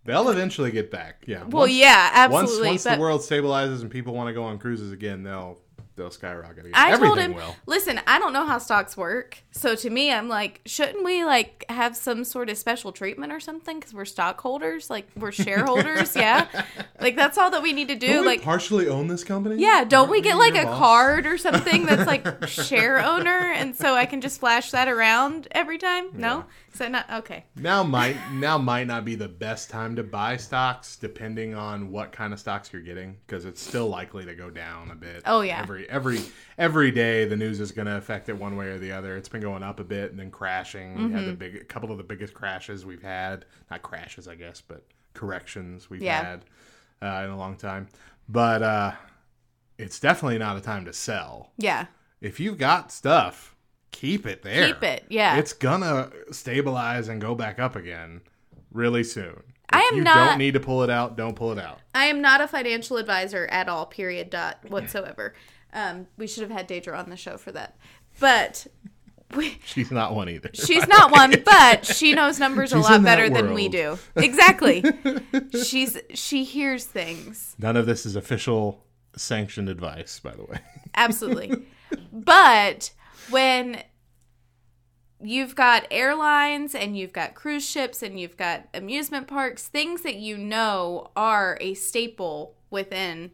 They'll 0.04 0.28
eventually 0.30 0.70
get 0.72 0.90
back. 0.90 1.22
Yeah. 1.26 1.44
well, 1.44 1.66
yeah, 1.68 2.26
Once 2.28 2.44
absolutely. 2.50 2.68
once 2.70 2.84
but 2.84 2.94
the 2.96 3.00
world 3.00 3.20
stabilizes 3.20 3.82
and 3.82 3.90
people 3.90 4.14
want 4.14 4.28
to 4.28 4.32
go 4.32 4.42
on 4.44 4.58
cruises 4.58 4.90
again, 4.92 5.22
they'll 5.22 5.58
they'll 5.94 6.10
skyrocket 6.10 6.60
again. 6.60 6.72
I 6.74 6.92
Everything 6.92 7.06
told 7.06 7.18
him, 7.18 7.34
will. 7.34 7.54
listen, 7.66 8.00
I 8.06 8.18
don't 8.18 8.32
know 8.32 8.46
how 8.46 8.56
stocks 8.58 8.96
work. 8.96 9.38
So 9.50 9.74
to 9.76 9.90
me, 9.90 10.10
I'm 10.10 10.26
like, 10.26 10.62
shouldn't 10.64 11.04
we 11.04 11.22
like 11.24 11.66
have 11.68 11.94
some 11.96 12.24
sort 12.24 12.48
of 12.48 12.56
special 12.56 12.92
treatment 12.92 13.30
or 13.30 13.38
something 13.40 13.78
because 13.78 13.92
we're 13.94 14.06
stockholders, 14.06 14.88
like 14.90 15.06
we're 15.16 15.32
shareholders, 15.32 16.16
yeah. 16.16 16.46
Like 17.00 17.14
that's 17.14 17.36
all 17.38 17.50
that 17.50 17.62
we 17.62 17.72
need 17.74 17.88
to 17.88 17.94
do. 17.94 18.24
Like 18.24 18.42
partially 18.42 18.88
own 18.88 19.06
this 19.06 19.22
company? 19.22 19.56
Yeah, 19.62 19.84
don't 19.84 20.00
Aren't 20.08 20.12
we 20.12 20.20
get 20.22 20.36
like 20.38 20.54
a 20.56 20.64
boss? 20.64 20.78
card 20.78 21.26
or 21.26 21.36
something 21.38 21.84
that's 21.84 22.06
like 22.06 22.46
share 22.48 22.98
owner 22.98 23.52
and 23.54 23.76
so 23.76 23.94
I 23.94 24.06
can 24.06 24.20
just 24.22 24.40
flash 24.40 24.70
that 24.70 24.88
around 24.88 25.46
every 25.52 25.78
time? 25.78 26.08
No? 26.14 26.46
So 26.74 26.88
not 26.88 27.04
okay. 27.10 27.44
Now 27.54 27.82
might 27.82 28.16
now 28.32 28.56
might 28.56 28.86
not 28.86 29.04
be 29.04 29.14
the 29.14 29.28
best 29.28 29.68
time 29.68 29.94
to 29.96 30.02
buy 30.02 30.38
stocks, 30.38 30.96
depending 30.96 31.54
on 31.54 31.90
what 31.90 32.12
kind 32.12 32.32
of 32.32 32.40
stocks 32.40 32.72
you're 32.72 32.80
getting, 32.80 33.18
because 33.26 33.44
it's 33.44 33.60
still 33.60 33.88
likely 33.88 34.24
to 34.24 34.34
go 34.34 34.48
down 34.48 34.90
a 34.90 34.94
bit. 34.94 35.22
Oh, 35.26 35.42
yeah. 35.42 35.60
Every 35.60 35.88
every 35.90 36.20
every 36.56 36.90
day, 36.90 37.26
the 37.26 37.36
news 37.36 37.60
is 37.60 37.72
going 37.72 37.86
to 37.86 37.96
affect 37.98 38.28
it 38.30 38.36
one 38.38 38.56
way 38.56 38.68
or 38.68 38.78
the 38.78 38.90
other. 38.92 39.16
It's 39.18 39.28
been 39.28 39.42
going 39.42 39.62
up 39.62 39.80
a 39.80 39.84
bit 39.84 40.10
and 40.12 40.18
then 40.18 40.30
crashing. 40.30 40.94
We 40.94 41.02
Mm-hmm. 41.02 41.14
had 41.14 41.26
the 41.26 41.32
big 41.34 41.56
a 41.56 41.64
couple 41.64 41.92
of 41.92 41.98
the 41.98 42.04
biggest 42.04 42.32
crashes 42.32 42.86
we've 42.86 43.02
had. 43.02 43.44
Not 43.70 43.82
crashes, 43.82 44.26
I 44.26 44.34
guess, 44.36 44.62
but 44.62 44.82
corrections 45.12 45.90
we've 45.90 46.02
Yeah. 46.02 46.22
had 46.24 46.44
uh, 47.02 47.24
in 47.24 47.30
a 47.30 47.36
long 47.36 47.56
time. 47.56 47.88
But 48.30 48.62
uh, 48.62 48.92
it's 49.76 50.00
definitely 50.00 50.38
not 50.38 50.56
a 50.56 50.60
time 50.60 50.86
to 50.86 50.92
sell. 50.94 51.52
Yeah. 51.58 51.86
If 52.22 52.40
you've 52.40 52.56
got 52.56 52.90
stuff, 52.92 53.54
keep 53.92 54.26
it 54.26 54.42
there. 54.42 54.66
Keep 54.66 54.82
it, 54.82 55.04
yeah. 55.08 55.36
It's 55.36 55.52
gonna 55.52 56.10
stabilize 56.32 57.08
and 57.08 57.20
go 57.20 57.34
back 57.34 57.58
up 57.60 57.76
again 57.76 58.20
really 58.72 59.04
soon. 59.04 59.42
I 59.70 59.80
am 59.92 59.98
you 59.98 60.02
not- 60.04 60.28
don't 60.30 60.38
need 60.38 60.54
to 60.54 60.60
pull 60.60 60.82
it 60.82 60.90
out, 60.90 61.16
don't 61.16 61.36
pull 61.36 61.52
it 61.52 61.58
out. 61.58 61.78
I 61.94 62.06
am 62.06 62.20
not 62.20 62.40
a 62.40 62.48
financial 62.48 62.96
advisor 62.96 63.46
at 63.46 63.68
all, 63.68 63.86
period 63.86 64.28
dot 64.30 64.58
whatsoever. 64.68 65.34
Um, 65.72 66.06
we 66.18 66.26
should 66.26 66.42
have 66.42 66.50
had 66.50 66.68
Deidre 66.68 66.98
on 66.98 67.08
the 67.08 67.16
show 67.16 67.36
for 67.38 67.52
that. 67.52 67.76
But 68.20 68.66
we, 69.34 69.58
She's 69.64 69.90
not 69.90 70.14
one 70.14 70.28
either. 70.28 70.50
she's 70.52 70.86
not 70.86 71.10
one, 71.12 71.34
but 71.44 71.86
she 71.86 72.12
knows 72.12 72.38
numbers 72.38 72.72
a 72.74 72.78
lot 72.78 73.02
better 73.02 73.30
than 73.30 73.54
we 73.54 73.68
do. 73.68 73.98
Exactly. 74.16 74.84
She's 75.64 75.96
she 76.12 76.44
hears 76.44 76.84
things. 76.84 77.54
None 77.58 77.76
of 77.78 77.86
this 77.86 78.04
is 78.04 78.16
official 78.16 78.84
sanctioned 79.16 79.70
advice, 79.70 80.20
by 80.20 80.32
the 80.32 80.44
way. 80.44 80.58
Absolutely. 80.94 81.64
but 82.12 82.90
when 83.30 83.82
you've 85.22 85.54
got 85.54 85.86
airlines 85.90 86.74
and 86.74 86.96
you've 86.96 87.12
got 87.12 87.34
cruise 87.34 87.68
ships 87.68 88.02
and 88.02 88.18
you've 88.18 88.36
got 88.36 88.68
amusement 88.74 89.26
parks, 89.26 89.68
things 89.68 90.02
that 90.02 90.16
you 90.16 90.36
know 90.36 91.10
are 91.14 91.56
a 91.60 91.74
staple 91.74 92.56
within 92.70 93.30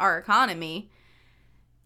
our 0.00 0.18
economy 0.18 0.90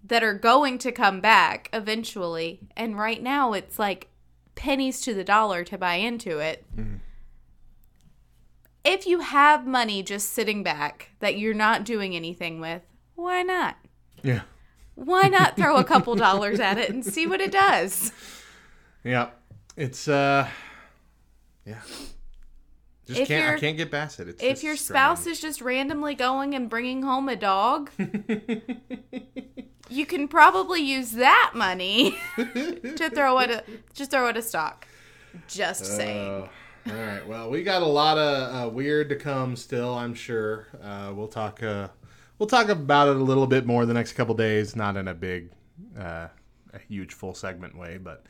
that 0.02 0.22
are 0.22 0.34
going 0.34 0.78
to 0.78 0.92
come 0.92 1.20
back 1.20 1.68
eventually. 1.72 2.60
And 2.76 2.98
right 2.98 3.22
now 3.22 3.52
it's 3.52 3.78
like 3.78 4.08
pennies 4.54 5.00
to 5.02 5.14
the 5.14 5.24
dollar 5.24 5.64
to 5.64 5.76
buy 5.76 5.96
into 5.96 6.38
it. 6.38 6.64
Mm-hmm. 6.76 6.96
If 8.84 9.06
you 9.06 9.18
have 9.18 9.66
money 9.66 10.02
just 10.02 10.30
sitting 10.30 10.62
back 10.62 11.10
that 11.18 11.36
you're 11.36 11.54
not 11.54 11.84
doing 11.84 12.14
anything 12.14 12.60
with, 12.60 12.82
why 13.16 13.42
not? 13.42 13.76
Yeah. 14.22 14.42
Why 14.96 15.28
not 15.28 15.56
throw 15.56 15.76
a 15.76 15.84
couple 15.84 16.14
dollars 16.16 16.58
at 16.58 16.76
it 16.78 16.90
and 16.90 17.04
see 17.04 17.26
what 17.26 17.40
it 17.40 17.52
does? 17.52 18.12
Yeah. 19.04 19.28
It's 19.76 20.08
uh 20.08 20.48
yeah. 21.64 21.80
Just 23.06 23.20
If 23.20 23.28
can't 23.28 23.56
I 23.56 23.60
can't 23.60 23.76
get 23.76 23.90
past 23.92 24.18
it. 24.18 24.28
It's 24.28 24.42
If 24.42 24.64
your 24.64 24.74
spouse 24.76 25.20
strange. 25.20 25.36
is 25.36 25.40
just 25.42 25.60
randomly 25.60 26.14
going 26.16 26.54
and 26.54 26.68
bringing 26.68 27.02
home 27.02 27.28
a 27.28 27.36
dog, 27.36 27.90
you 29.88 30.06
can 30.06 30.26
probably 30.26 30.80
use 30.80 31.12
that 31.12 31.52
money 31.54 32.16
to 32.36 33.10
throw 33.14 33.38
at 33.38 33.50
a 33.50 33.64
just 33.94 34.10
throw 34.10 34.28
at 34.28 34.36
a 34.36 34.42
stock. 34.42 34.88
Just 35.46 35.84
saying. 35.84 36.48
Uh, 36.86 36.90
all 36.90 36.94
right. 36.94 37.26
Well, 37.28 37.50
we 37.50 37.62
got 37.62 37.82
a 37.82 37.86
lot 37.86 38.16
of 38.18 38.54
uh, 38.54 38.70
weird 38.70 39.08
to 39.10 39.16
come 39.16 39.54
still. 39.56 39.94
I'm 39.94 40.14
sure. 40.14 40.66
Uh, 40.82 41.12
we'll 41.14 41.28
talk. 41.28 41.62
We'll 42.38 42.48
talk 42.48 42.68
about 42.68 43.08
it 43.08 43.16
a 43.16 43.20
little 43.22 43.46
bit 43.46 43.66
more 43.66 43.86
the 43.86 43.94
next 43.94 44.12
couple 44.12 44.34
days. 44.34 44.76
Not 44.76 44.96
in 44.96 45.08
a 45.08 45.14
big, 45.14 45.50
uh, 45.98 46.28
a 46.72 46.78
huge 46.88 47.14
full 47.14 47.34
segment 47.34 47.76
way, 47.76 47.98
but 47.98 48.26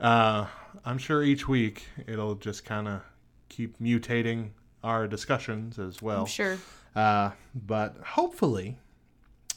uh, 0.00 0.46
I'm 0.84 0.98
sure 0.98 1.22
each 1.22 1.46
week 1.46 1.86
it'll 2.06 2.36
just 2.36 2.64
kind 2.64 2.88
of 2.88 3.02
keep 3.48 3.78
mutating 3.78 4.50
our 4.82 5.06
discussions 5.06 5.78
as 5.78 6.00
well. 6.00 6.22
I'm 6.22 6.26
sure. 6.26 6.58
Uh, 6.96 7.30
but 7.54 7.96
hopefully, 8.04 8.78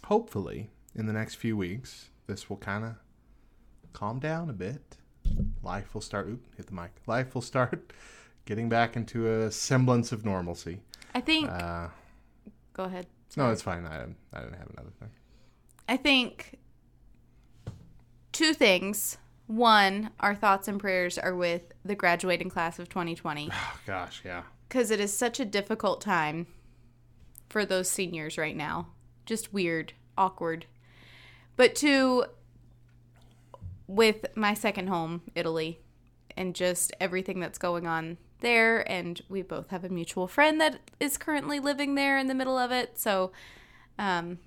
hopefully, 0.06 0.70
in 0.96 1.06
the 1.06 1.14
next 1.14 1.36
few 1.36 1.56
weeks, 1.56 2.10
this 2.28 2.50
will 2.50 2.58
kind 2.58 2.84
of 2.84 2.96
calm 3.94 4.20
down 4.20 4.50
a 4.50 4.54
bit. 4.54 4.98
Life 5.64 5.94
will 5.94 6.02
start. 6.02 6.28
Oop, 6.28 6.46
hit 6.58 6.68
the 6.68 6.74
mic. 6.74 6.92
Life 7.08 7.34
will 7.34 7.42
start 7.42 7.94
getting 8.46 8.68
back 8.68 8.96
into 8.98 9.28
a 9.28 9.50
semblance 9.52 10.12
of 10.12 10.26
normalcy. 10.26 10.82
I 11.16 11.22
think. 11.22 11.50
Uh, 11.50 11.88
go 12.74 12.84
ahead. 12.84 13.08
No, 13.38 13.52
it's 13.52 13.62
fine. 13.62 13.86
I, 13.86 14.04
I 14.34 14.40
didn't 14.42 14.58
have 14.58 14.70
another 14.74 14.92
thing. 15.00 15.10
I 15.88 15.98
think 15.98 16.58
two 18.32 18.54
things. 18.54 19.18
One, 19.48 20.12
our 20.20 20.36
thoughts 20.36 20.68
and 20.68 20.80
prayers 20.80 21.18
are 21.18 21.36
with 21.36 21.64
the 21.84 21.96
graduating 21.96 22.50
class 22.50 22.80
of 22.80 22.90
2020. 22.90 23.50
Oh 23.54 23.80
gosh, 23.86 24.22
yeah. 24.26 24.44
because 24.70 24.90
it 24.92 25.00
is 25.00 25.16
such 25.16 25.40
a 25.40 25.46
difficult 25.46 26.00
time 26.02 26.48
for 27.50 27.66
those 27.66 27.90
seniors 27.90 28.38
right 28.38 28.56
now. 28.56 28.88
Just 29.26 29.54
weird, 29.54 29.94
awkward. 30.18 30.66
But 31.56 31.76
two, 31.76 32.24
with 33.88 34.26
my 34.36 34.54
second 34.54 34.88
home, 34.88 35.22
Italy, 35.36 35.80
and 36.36 36.56
just 36.56 36.94
everything 37.00 37.40
that's 37.40 37.58
going 37.60 37.86
on 37.86 38.18
there. 38.44 38.88
And 38.90 39.20
we 39.28 39.42
both 39.42 39.70
have 39.72 39.84
a 39.84 39.90
mutual 39.90 40.28
friend 40.28 40.62
that 40.62 40.80
is 41.00 41.18
currently 41.18 41.60
living 41.60 41.96
there 41.96 42.20
in 42.20 42.28
the 42.28 42.36
middle 42.36 42.58
of 42.60 42.72
it. 42.72 43.00
So, 43.00 43.32
um, 43.98 44.38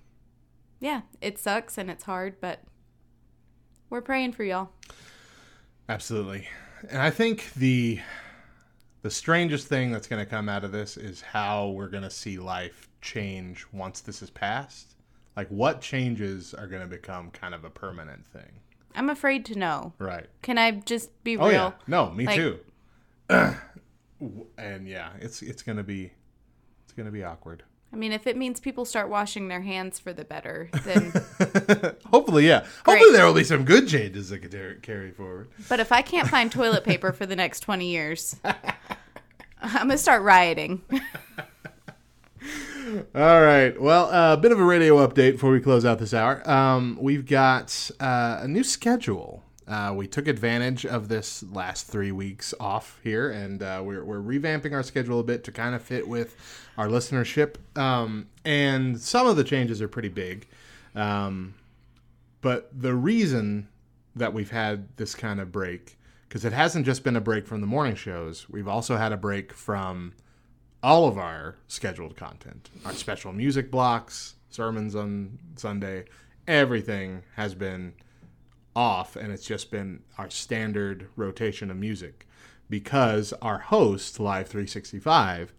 yeah, 0.79 1.01
it 1.21 1.39
sucks 1.39 1.77
and 1.77 1.91
it's 1.91 2.05
hard, 2.05 2.37
but 2.41 2.61
we're 3.91 4.01
praying 4.03 4.33
for 4.33 4.45
y'all. 4.45 4.71
Absolutely. 5.89 6.49
And 6.89 7.01
I 7.03 7.11
think 7.11 7.53
the 7.55 8.01
the 9.03 9.11
strangest 9.11 9.69
thing 9.69 9.93
that's 9.93 10.09
going 10.09 10.25
to 10.25 10.29
come 10.29 10.49
out 10.49 10.65
of 10.65 10.73
this 10.73 10.97
is 10.97 11.21
how 11.21 11.69
we're 11.69 11.89
going 11.89 12.03
to 12.03 12.11
see 12.11 12.39
life 12.39 12.89
change 13.01 13.65
once 13.73 14.01
this 14.01 14.21
is 14.21 14.31
passed. 14.31 14.97
Like 15.37 15.49
what 15.49 15.81
changes 15.81 16.55
are 16.55 16.67
going 16.67 16.83
to 16.83 16.89
become 16.89 17.31
kind 17.31 17.55
of 17.55 17.65
a 17.65 17.71
permanent 17.71 18.27
thing. 18.27 18.61
I'm 18.97 19.09
afraid 19.11 19.45
to 19.47 19.59
know. 19.59 19.93
Right. 19.99 20.27
Can 20.43 20.59
I 20.59 20.73
just 20.73 21.23
be 21.23 21.37
real? 21.37 21.47
Oh 21.47 21.51
yeah. 21.51 21.73
No, 21.87 22.11
me 22.11 22.27
Like- 22.27 22.37
too. 22.37 22.59
and 24.59 24.89
yeah, 24.89 25.11
it's 25.21 25.43
it's 25.43 25.63
going 25.63 25.79
to 25.79 25.85
be 25.85 26.13
it's 26.85 26.93
to 26.93 27.11
be 27.11 27.25
awkward. 27.25 27.63
I 27.93 27.97
mean, 27.97 28.13
if 28.13 28.27
it 28.27 28.37
means 28.37 28.61
people 28.61 28.85
start 28.85 29.09
washing 29.09 29.49
their 29.49 29.61
hands 29.63 29.99
for 29.99 30.13
the 30.13 30.25
better, 30.25 30.69
then. 30.85 31.13
Hopefully, 32.11 32.47
yeah. 32.47 32.61
Great. 32.83 32.99
Hopefully 32.99 33.13
there 33.13 33.25
will 33.25 33.35
be 33.35 33.45
some 33.45 33.65
good 33.65 33.89
changes 33.89 34.29
that 34.31 34.41
could 34.41 34.83
carry 34.83 35.13
forward. 35.13 35.49
but 35.69 35.81
if 35.81 35.93
I 35.93 36.03
can't 36.03 36.29
find 36.29 36.51
toilet 36.51 36.85
paper 36.85 37.13
for 37.13 37.27
the 37.27 37.37
next 37.37 37.61
20 37.61 37.87
years, 37.89 38.37
I'm 39.63 39.73
going 39.73 39.91
to 39.91 39.99
start 39.99 40.23
rioting. 40.23 40.83
All 43.15 43.43
right. 43.43 43.81
Well, 43.81 44.11
a 44.11 44.13
uh, 44.13 44.37
bit 44.37 44.53
of 44.53 44.61
a 44.61 44.65
radio 44.65 45.07
update 45.07 45.33
before 45.33 45.51
we 45.51 45.61
close 45.61 45.85
out 45.85 45.99
this 45.99 46.13
hour. 46.13 46.49
Um, 46.49 46.99
we've 47.01 47.27
got 47.27 47.91
uh, 47.99 48.41
a 48.43 48.49
new 48.49 48.63
schedule. 48.63 49.43
Uh, 49.69 49.93
we 49.97 50.07
took 50.07 50.29
advantage 50.29 50.87
of 50.87 51.09
this 51.09 51.43
last 51.43 51.87
three 51.89 52.13
weeks 52.13 52.55
off 52.61 53.01
here, 53.03 53.31
and 53.31 53.63
uh, 53.63 53.83
we're, 53.85 54.05
we're 54.05 54.21
revamping 54.21 54.73
our 54.73 54.83
schedule 54.83 55.19
a 55.19 55.25
bit 55.25 55.43
to 55.45 55.51
kind 55.51 55.75
of 55.75 55.83
fit 55.83 56.07
with 56.07 56.37
our 56.79 56.87
listenership. 56.87 57.57
Um, 57.77 58.29
and 58.45 59.01
some 59.01 59.27
of 59.27 59.37
the 59.37 59.43
changes 59.43 59.83
are 59.83 59.89
pretty 59.89 60.09
big. 60.09 60.47
Um, 60.95 61.55
but 62.43 62.71
the 62.73 62.95
reason 62.95 63.69
that 64.15 64.33
we've 64.33 64.51
had 64.51 64.97
this 64.97 65.15
kind 65.17 65.41
of 65.41 65.51
break, 65.51 65.99
because 66.29 66.45
it 66.45 66.53
hasn't 66.53 66.87
just 66.87 67.03
been 67.03 67.17
a 67.17 67.21
break 67.21 67.47
from 67.47 67.61
the 67.61 67.67
morning 67.67 67.97
shows, 67.97 68.49
we've 68.49 68.69
also 68.69 68.97
had 68.97 69.11
a 69.13 69.17
break 69.17 69.53
from 69.53 70.15
all 70.81 71.09
of 71.09 71.19
our 71.19 71.57
scheduled 71.67 72.17
content, 72.17 72.71
our 72.85 72.93
special 72.93 73.33
music 73.33 73.71
blocks, 73.71 74.37
sermons 74.49 74.95
on 74.95 75.39
Sunday, 75.57 76.05
everything 76.47 77.23
has 77.35 77.55
been 77.55 77.95
off, 78.77 79.17
and 79.17 79.33
it's 79.33 79.47
just 79.47 79.71
been 79.71 80.03
our 80.19 80.29
standard 80.29 81.09
rotation 81.17 81.71
of 81.71 81.77
music 81.79 82.29
because 82.69 83.33
our 83.41 83.59
host, 83.59 84.21
Live 84.21 84.49
365, 84.49 85.53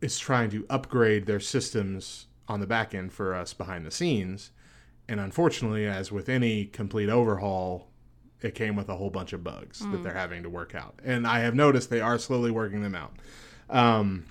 is 0.00 0.18
trying 0.18 0.50
to 0.50 0.66
upgrade 0.70 1.26
their 1.26 1.40
systems 1.40 2.26
on 2.48 2.60
the 2.60 2.66
back 2.66 2.94
end 2.94 3.12
for 3.12 3.34
us 3.34 3.52
behind 3.52 3.84
the 3.84 3.90
scenes. 3.90 4.50
And 5.06 5.20
unfortunately, 5.20 5.86
as 5.86 6.10
with 6.10 6.30
any 6.30 6.64
complete 6.64 7.10
overhaul, 7.10 7.90
it 8.40 8.54
came 8.54 8.74
with 8.74 8.88
a 8.88 8.96
whole 8.96 9.10
bunch 9.10 9.32
of 9.32 9.44
bugs 9.44 9.80
that 9.80 10.02
they're 10.02 10.14
having 10.14 10.42
to 10.42 10.50
work 10.50 10.74
out. 10.74 10.98
And 11.04 11.26
I 11.26 11.40
have 11.40 11.54
noticed 11.54 11.90
they 11.90 12.00
are 12.00 12.18
slowly 12.18 12.50
working 12.50 12.82
them 12.82 12.94
out. 12.94 13.12
Um, 13.68 14.26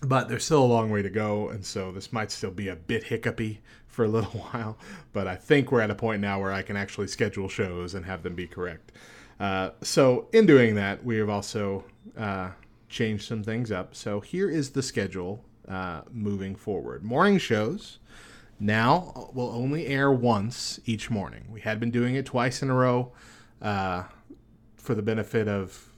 but 0.00 0.28
there's 0.28 0.44
still 0.44 0.64
a 0.64 0.66
long 0.66 0.90
way 0.90 1.02
to 1.02 1.10
go, 1.10 1.48
and 1.48 1.64
so 1.64 1.92
this 1.92 2.12
might 2.12 2.32
still 2.32 2.50
be 2.50 2.68
a 2.68 2.76
bit 2.76 3.04
hiccupy 3.04 3.60
for 3.92 4.04
a 4.04 4.08
little 4.08 4.30
while. 4.52 4.76
But 5.12 5.28
I 5.28 5.36
think 5.36 5.70
we're 5.70 5.80
at 5.80 5.90
a 5.90 5.94
point 5.94 6.20
now 6.20 6.40
where 6.40 6.52
I 6.52 6.62
can 6.62 6.76
actually 6.76 7.06
schedule 7.06 7.48
shows 7.48 7.94
and 7.94 8.04
have 8.04 8.24
them 8.24 8.34
be 8.34 8.48
correct. 8.48 8.90
Uh, 9.38 9.70
so 9.82 10.28
in 10.32 10.46
doing 10.46 10.74
that, 10.74 11.04
we 11.04 11.16
have 11.18 11.28
also 11.28 11.84
uh, 12.18 12.50
changed 12.88 13.26
some 13.26 13.44
things 13.44 13.70
up. 13.70 13.94
So 13.94 14.20
here 14.20 14.50
is 14.50 14.70
the 14.70 14.82
schedule 14.82 15.44
uh, 15.68 16.02
moving 16.10 16.56
forward. 16.56 17.04
Morning 17.04 17.38
shows 17.38 17.98
now 18.58 19.30
will 19.32 19.50
only 19.50 19.86
air 19.86 20.12
once 20.12 20.80
each 20.84 21.10
morning. 21.10 21.46
We 21.50 21.60
had 21.60 21.80
been 21.80 21.90
doing 21.90 22.14
it 22.14 22.26
twice 22.26 22.62
in 22.62 22.70
a 22.70 22.74
row 22.74 23.12
uh, 23.60 24.04
for 24.76 24.94
the 24.94 25.02
benefit 25.02 25.48
of 25.48 25.88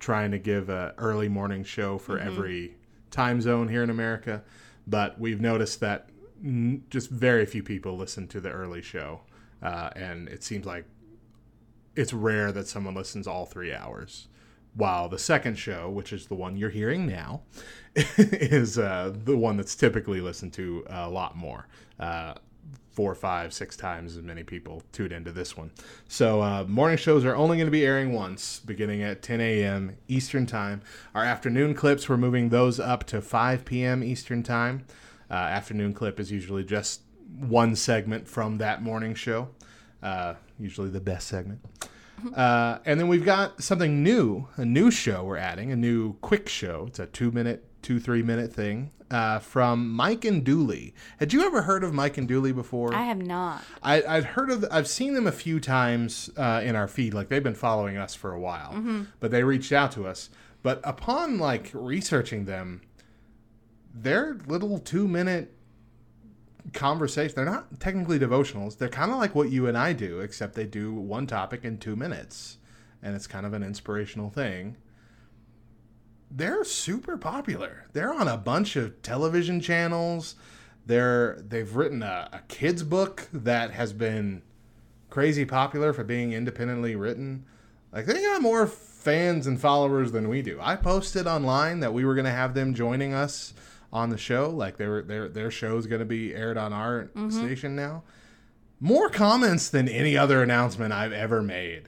trying 0.00 0.30
to 0.30 0.38
give 0.38 0.68
a 0.70 0.94
early 0.98 1.28
morning 1.28 1.62
show 1.62 1.98
for 1.98 2.18
every 2.18 2.74
time 3.10 3.40
zone 3.40 3.68
here 3.68 3.82
in 3.82 3.90
America, 3.90 4.42
but 4.86 5.20
we've 5.20 5.40
noticed 5.40 5.80
that 5.80 6.08
n- 6.44 6.84
just 6.90 7.10
very 7.10 7.46
few 7.46 7.62
people 7.62 7.96
listen 7.96 8.26
to 8.28 8.40
the 8.40 8.50
early 8.50 8.82
show, 8.82 9.20
uh, 9.62 9.90
and 9.96 10.28
it 10.28 10.42
seems 10.42 10.66
like 10.66 10.84
it's 11.96 12.12
rare 12.12 12.52
that 12.52 12.68
someone 12.68 12.94
listens 12.94 13.26
all 13.26 13.46
three 13.46 13.72
hours. 13.72 14.28
While 14.74 15.08
the 15.08 15.18
second 15.18 15.56
show, 15.58 15.90
which 15.90 16.12
is 16.12 16.26
the 16.26 16.36
one 16.36 16.56
you're 16.56 16.70
hearing 16.70 17.06
now, 17.06 17.42
is 17.94 18.78
uh, 18.78 19.12
the 19.24 19.36
one 19.36 19.56
that's 19.56 19.74
typically 19.74 20.20
listened 20.20 20.52
to 20.54 20.84
a 20.88 21.10
lot 21.10 21.36
more. 21.36 21.66
Uh, 21.98 22.34
four, 22.92 23.14
five, 23.14 23.52
six 23.52 23.76
times 23.76 24.16
as 24.16 24.22
many 24.22 24.42
people 24.42 24.82
tuned 24.92 25.12
into 25.12 25.32
this 25.32 25.56
one. 25.56 25.70
So 26.08 26.42
uh, 26.42 26.64
morning 26.64 26.98
shows 26.98 27.24
are 27.24 27.34
only 27.36 27.56
going 27.56 27.66
to 27.66 27.72
be 27.72 27.86
airing 27.86 28.12
once, 28.12 28.60
beginning 28.60 29.02
at 29.02 29.22
10 29.22 29.40
a.m. 29.40 29.96
Eastern 30.08 30.46
Time. 30.46 30.82
Our 31.14 31.24
afternoon 31.24 31.74
clips, 31.74 32.08
we're 32.08 32.16
moving 32.16 32.48
those 32.48 32.78
up 32.80 33.04
to 33.04 33.20
5 33.20 33.64
p.m. 33.64 34.02
Eastern 34.02 34.42
Time. 34.42 34.84
Uh, 35.30 35.34
afternoon 35.34 35.92
clip 35.92 36.18
is 36.18 36.30
usually 36.30 36.64
just 36.64 37.02
one 37.38 37.76
segment 37.76 38.26
from 38.26 38.58
that 38.58 38.82
morning 38.82 39.14
show, 39.14 39.48
uh, 40.02 40.34
usually 40.58 40.90
the 40.90 41.00
best 41.00 41.28
segment. 41.28 41.60
Uh, 42.36 42.78
and 42.84 43.00
then 43.00 43.08
we've 43.08 43.24
got 43.24 43.62
something 43.62 44.02
new, 44.02 44.46
a 44.58 44.64
new 44.64 44.90
show 44.90 45.24
we're 45.24 45.38
adding, 45.38 45.72
a 45.72 45.76
new 45.76 46.12
quick 46.20 46.50
show. 46.50 46.84
It's 46.88 46.98
a 46.98 47.06
two 47.06 47.30
minute, 47.30 47.64
two, 47.80 47.98
three 47.98 48.22
minute 48.22 48.52
thing 48.52 48.90
uh, 49.10 49.38
from 49.38 49.90
Mike 49.90 50.24
and 50.24 50.44
Dooley. 50.44 50.94
Had 51.18 51.32
you 51.32 51.42
ever 51.46 51.62
heard 51.62 51.82
of 51.82 51.94
Mike 51.94 52.18
and 52.18 52.28
Dooley 52.28 52.52
before? 52.52 52.94
I 52.94 53.04
have 53.04 53.22
not. 53.22 53.62
I, 53.82 54.02
I'd 54.02 54.24
heard 54.24 54.50
of, 54.50 54.64
I've 54.70 54.86
seen 54.86 55.14
them 55.14 55.26
a 55.26 55.32
few 55.32 55.60
times 55.60 56.30
uh, 56.36 56.60
in 56.62 56.76
our 56.76 56.86
feed. 56.88 57.14
Like 57.14 57.28
they've 57.28 57.42
been 57.42 57.54
following 57.54 57.96
us 57.96 58.14
for 58.14 58.32
a 58.32 58.38
while, 58.38 59.06
but 59.18 59.30
they 59.30 59.42
reached 59.42 59.72
out 59.72 59.92
to 59.92 60.06
us. 60.06 60.28
But 60.62 60.80
upon 60.84 61.38
like 61.38 61.70
researching 61.72 62.44
them, 62.44 62.82
they're 63.94 64.38
little 64.46 64.78
two 64.78 65.08
minute 65.08 65.54
conversations. 66.72 67.34
They're 67.34 67.44
not 67.44 67.80
technically 67.80 68.18
devotionals. 68.18 68.78
They're 68.78 68.88
kind 68.88 69.10
of 69.10 69.18
like 69.18 69.34
what 69.34 69.50
you 69.50 69.66
and 69.66 69.76
I 69.76 69.92
do, 69.92 70.20
except 70.20 70.54
they 70.54 70.66
do 70.66 70.92
one 70.92 71.26
topic 71.26 71.64
in 71.64 71.78
two 71.78 71.96
minutes, 71.96 72.58
and 73.02 73.14
it's 73.14 73.26
kind 73.26 73.46
of 73.46 73.52
an 73.52 73.62
inspirational 73.62 74.30
thing. 74.30 74.76
They're 76.30 76.64
super 76.64 77.16
popular. 77.16 77.86
They're 77.92 78.14
on 78.14 78.28
a 78.28 78.36
bunch 78.36 78.76
of 78.76 79.02
television 79.02 79.60
channels. 79.60 80.36
They're 80.86 81.42
they've 81.46 81.74
written 81.74 82.02
a, 82.02 82.28
a 82.32 82.40
kids 82.48 82.82
book 82.82 83.28
that 83.32 83.72
has 83.72 83.92
been 83.92 84.42
crazy 85.08 85.44
popular 85.44 85.92
for 85.92 86.04
being 86.04 86.32
independently 86.32 86.94
written. 86.94 87.44
Like 87.92 88.06
they 88.06 88.22
got 88.22 88.42
more 88.42 88.68
fans 88.68 89.48
and 89.48 89.60
followers 89.60 90.12
than 90.12 90.28
we 90.28 90.42
do. 90.42 90.58
I 90.60 90.76
posted 90.76 91.26
online 91.26 91.80
that 91.80 91.92
we 91.92 92.04
were 92.04 92.14
going 92.14 92.26
to 92.26 92.30
have 92.30 92.54
them 92.54 92.74
joining 92.74 93.12
us 93.12 93.52
on 93.92 94.10
the 94.10 94.18
show. 94.18 94.50
Like 94.50 94.76
they 94.76 94.86
were 94.86 95.02
their 95.02 95.50
show 95.50 95.76
is 95.76 95.86
going 95.86 96.00
to 96.00 96.04
be 96.06 96.34
aired 96.34 96.56
on 96.56 96.72
our 96.72 97.10
station 97.30 97.74
now. 97.76 98.02
More 98.80 99.10
comments 99.10 99.68
than 99.68 99.88
any 99.88 100.16
other 100.16 100.42
announcement 100.42 100.92
I've 100.92 101.12
ever 101.12 101.42
made. 101.42 101.84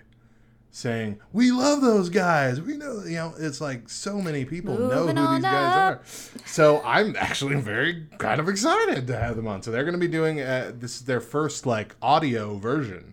Saying 0.75 1.21
we 1.35 1.53
love 1.53 1.83
those 1.83 2.09
guys. 2.09 2.59
We 2.59 2.79
know, 2.79 3.03
you 3.05 3.17
know, 3.17 3.35
it's 3.39 3.61
like 3.61 3.91
so 3.91 4.23
many 4.23 4.47
people 4.47 4.79
know 4.79 5.03
who 5.07 5.09
these 5.09 5.43
guys 5.43 5.45
up. 5.45 5.99
are. 5.99 6.01
So 6.47 6.81
I'm 6.83 7.15
actually 7.19 7.57
very 7.57 8.07
kind 8.17 8.41
of 8.41 8.49
excited 8.49 9.07
to 9.07 9.19
have 9.19 9.37
them 9.37 9.47
on. 9.47 9.63
So 9.63 9.71
they're 9.71 9.85
going 9.85 9.93
to 9.93 9.99
be 10.01 10.09
doing 10.09 10.41
uh, 10.41 10.73
this 10.75 10.97
is 10.97 11.03
their 11.03 11.21
first 11.21 11.67
like 11.67 11.95
audio 12.01 12.57
version 12.57 13.13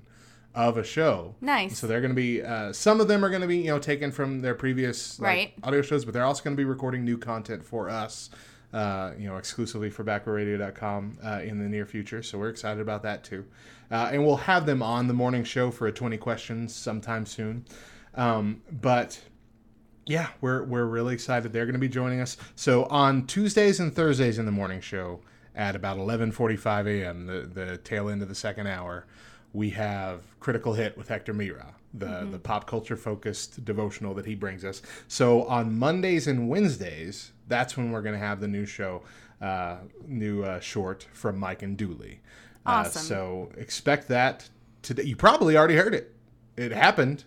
of 0.55 0.77
a 0.77 0.85
show. 0.85 1.35
Nice. 1.41 1.77
So 1.77 1.85
they're 1.85 1.99
going 1.99 2.11
to 2.11 2.15
be 2.15 2.41
uh, 2.41 2.71
some 2.71 3.01
of 3.01 3.09
them 3.09 3.25
are 3.25 3.29
going 3.29 3.41
to 3.41 3.47
be 3.47 3.57
you 3.57 3.67
know 3.71 3.79
taken 3.79 4.09
from 4.13 4.39
their 4.39 4.55
previous 4.55 5.19
like, 5.19 5.27
Right. 5.27 5.53
audio 5.61 5.81
shows, 5.81 6.05
but 6.05 6.13
they're 6.13 6.23
also 6.23 6.41
going 6.45 6.55
to 6.55 6.59
be 6.59 6.65
recording 6.65 7.03
new 7.03 7.17
content 7.17 7.65
for 7.65 7.89
us. 7.89 8.29
Uh, 8.71 9.13
you 9.17 9.27
know, 9.27 9.37
exclusively 9.37 9.89
for 9.89 10.03
backrowradio.com 10.03 11.17
uh, 11.25 11.41
in 11.43 11.57
the 11.57 11.67
near 11.67 11.87
future. 11.87 12.21
So 12.21 12.37
we're 12.37 12.49
excited 12.49 12.79
about 12.79 13.01
that 13.01 13.23
too. 13.23 13.45
Uh, 13.89 14.11
and 14.13 14.23
we'll 14.23 14.35
have 14.35 14.67
them 14.67 14.83
on 14.83 15.07
the 15.07 15.13
morning 15.15 15.43
show 15.43 15.71
for 15.71 15.87
a 15.87 15.91
20 15.91 16.17
questions 16.17 16.75
sometime 16.75 17.25
soon. 17.25 17.65
Um, 18.13 18.61
but 18.71 19.19
yeah, 20.05 20.29
we're 20.41 20.63
we're 20.63 20.85
really 20.85 21.13
excited. 21.13 21.53
They're 21.53 21.65
going 21.65 21.73
to 21.73 21.79
be 21.79 21.87
joining 21.87 22.19
us. 22.19 22.35
So 22.55 22.85
on 22.85 23.27
Tuesdays 23.27 23.79
and 23.79 23.95
Thursdays 23.95 24.39
in 24.39 24.45
the 24.45 24.51
morning 24.51 24.81
show 24.81 25.21
at 25.55 25.75
about 25.75 25.97
11:45 25.97 26.87
a.m., 26.87 27.25
the 27.27 27.41
the 27.41 27.77
tail 27.77 28.09
end 28.09 28.21
of 28.21 28.27
the 28.27 28.35
second 28.35 28.67
hour, 28.67 29.05
we 29.53 29.69
have 29.71 30.21
Critical 30.39 30.73
Hit 30.73 30.97
with 30.97 31.09
Hector 31.09 31.33
Mira, 31.33 31.75
the, 31.93 32.27
the 32.31 32.39
pop 32.39 32.67
culture 32.67 32.95
focused 32.95 33.63
devotional 33.65 34.13
that 34.13 34.25
he 34.25 34.35
brings 34.35 34.63
us. 34.63 34.81
So 35.07 35.43
on 35.45 35.77
Mondays 35.77 36.27
and 36.27 36.47
Wednesdays, 36.49 37.31
that's 37.47 37.75
when 37.75 37.91
we're 37.91 38.01
going 38.03 38.13
to 38.13 38.19
have 38.25 38.39
the 38.41 38.47
new 38.47 38.65
show, 38.65 39.01
uh, 39.41 39.77
new 40.05 40.43
uh, 40.43 40.59
short 40.59 41.07
from 41.13 41.37
Mike 41.39 41.61
and 41.63 41.75
Dooley. 41.77 42.21
Uh, 42.65 42.83
Awesome. 42.85 43.01
so 43.01 43.51
expect 43.57 44.07
that 44.09 44.49
today. 44.81 45.03
You 45.03 45.15
probably 45.15 45.57
already 45.57 45.75
heard 45.75 45.95
it. 45.95 46.13
It 46.57 46.71
happened. 46.71 47.23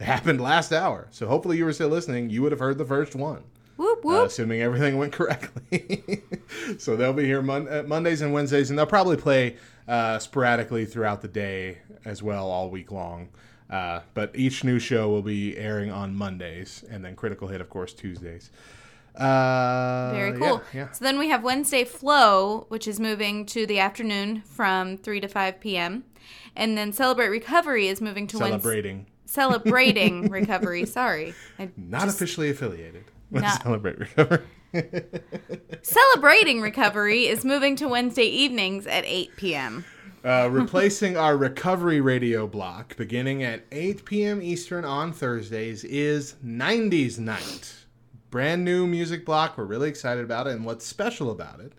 It 0.00 0.04
happened 0.04 0.40
last 0.40 0.72
hour. 0.72 1.06
So 1.12 1.28
hopefully 1.28 1.56
you 1.58 1.64
were 1.64 1.72
still 1.72 1.88
listening. 1.90 2.30
You 2.30 2.42
would 2.42 2.50
have 2.52 2.58
heard 2.58 2.78
the 2.78 2.84
first 2.84 3.14
one 3.14 3.44
Whoop 3.76 3.98
uh, 3.98 4.02
whoop. 4.08 4.26
assuming 4.26 4.60
everything 4.62 4.96
went 4.98 5.12
correctly. 5.12 6.24
so 6.78 6.96
they'll 6.96 7.12
be 7.12 7.24
here 7.24 7.42
mon- 7.42 7.68
uh, 7.68 7.84
Mondays 7.86 8.20
and 8.22 8.32
Wednesdays, 8.32 8.70
and 8.70 8.78
they'll 8.78 8.86
probably 8.86 9.16
play 9.16 9.56
uh, 9.86 10.18
sporadically 10.18 10.86
throughout 10.86 11.20
the 11.22 11.28
day 11.28 11.78
as 12.04 12.22
well, 12.22 12.50
all 12.50 12.68
week 12.70 12.90
long. 12.90 13.28
Uh, 13.72 14.00
but 14.12 14.30
each 14.34 14.62
new 14.64 14.78
show 14.78 15.08
will 15.08 15.22
be 15.22 15.56
airing 15.56 15.90
on 15.90 16.14
Mondays, 16.14 16.84
and 16.90 17.02
then 17.02 17.16
Critical 17.16 17.48
Hit, 17.48 17.62
of 17.62 17.70
course, 17.70 17.94
Tuesdays. 17.94 18.50
Uh, 19.16 20.10
Very 20.12 20.38
cool. 20.38 20.62
Yeah, 20.74 20.90
So 20.92 21.04
then 21.04 21.18
we 21.18 21.30
have 21.30 21.42
Wednesday 21.42 21.84
Flow, 21.84 22.66
which 22.68 22.86
is 22.86 23.00
moving 23.00 23.46
to 23.46 23.66
the 23.66 23.78
afternoon 23.78 24.42
from 24.42 24.98
3 24.98 25.20
to 25.20 25.28
5 25.28 25.58
p.m. 25.60 26.04
And 26.54 26.76
then 26.76 26.92
Celebrate 26.92 27.28
Recovery 27.28 27.88
is 27.88 28.00
moving 28.02 28.26
to 28.28 28.38
Wednesday. 28.38 28.58
Celebrating, 28.60 29.06
Celebrating 29.24 30.28
Recovery. 30.30 30.84
Sorry. 30.84 31.34
I 31.58 31.70
not 31.76 32.08
officially 32.08 32.50
affiliated 32.50 33.04
with 33.30 33.42
Not- 33.44 33.62
Celebrate 33.62 33.98
Recovery. 33.98 34.42
Celebrating 35.82 36.60
Recovery 36.60 37.26
is 37.26 37.44
moving 37.44 37.76
to 37.76 37.88
Wednesday 37.88 38.24
evenings 38.24 38.86
at 38.86 39.04
8 39.06 39.36
p.m. 39.36 39.84
Uh, 40.24 40.48
replacing 40.52 41.16
our 41.16 41.36
recovery 41.36 42.00
radio 42.00 42.46
block 42.46 42.96
beginning 42.96 43.42
at 43.42 43.64
8 43.72 44.04
p.m. 44.04 44.40
Eastern 44.40 44.84
on 44.84 45.12
Thursdays 45.12 45.82
is 45.82 46.36
90s 46.44 47.18
Night. 47.18 47.74
Brand 48.30 48.64
new 48.64 48.86
music 48.86 49.26
block. 49.26 49.58
We're 49.58 49.64
really 49.64 49.88
excited 49.88 50.22
about 50.22 50.46
it. 50.46 50.54
And 50.54 50.64
what's 50.64 50.86
special 50.86 51.32
about 51.32 51.58
it 51.58 51.72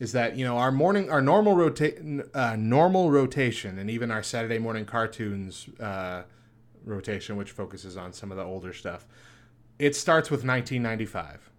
is 0.00 0.10
that, 0.10 0.36
you 0.36 0.44
know, 0.44 0.58
our 0.58 0.72
morning, 0.72 1.08
our 1.08 1.22
normal, 1.22 1.54
rota- 1.54 2.26
uh, 2.34 2.56
normal 2.58 3.12
rotation 3.12 3.78
and 3.78 3.88
even 3.88 4.10
our 4.10 4.24
Saturday 4.24 4.58
morning 4.58 4.86
cartoons 4.86 5.68
uh, 5.78 6.24
rotation, 6.84 7.36
which 7.36 7.52
focuses 7.52 7.96
on 7.96 8.12
some 8.12 8.32
of 8.32 8.36
the 8.36 8.42
older 8.42 8.72
stuff, 8.72 9.06
it 9.78 9.94
starts 9.94 10.32
with 10.32 10.44
1995 10.44 11.50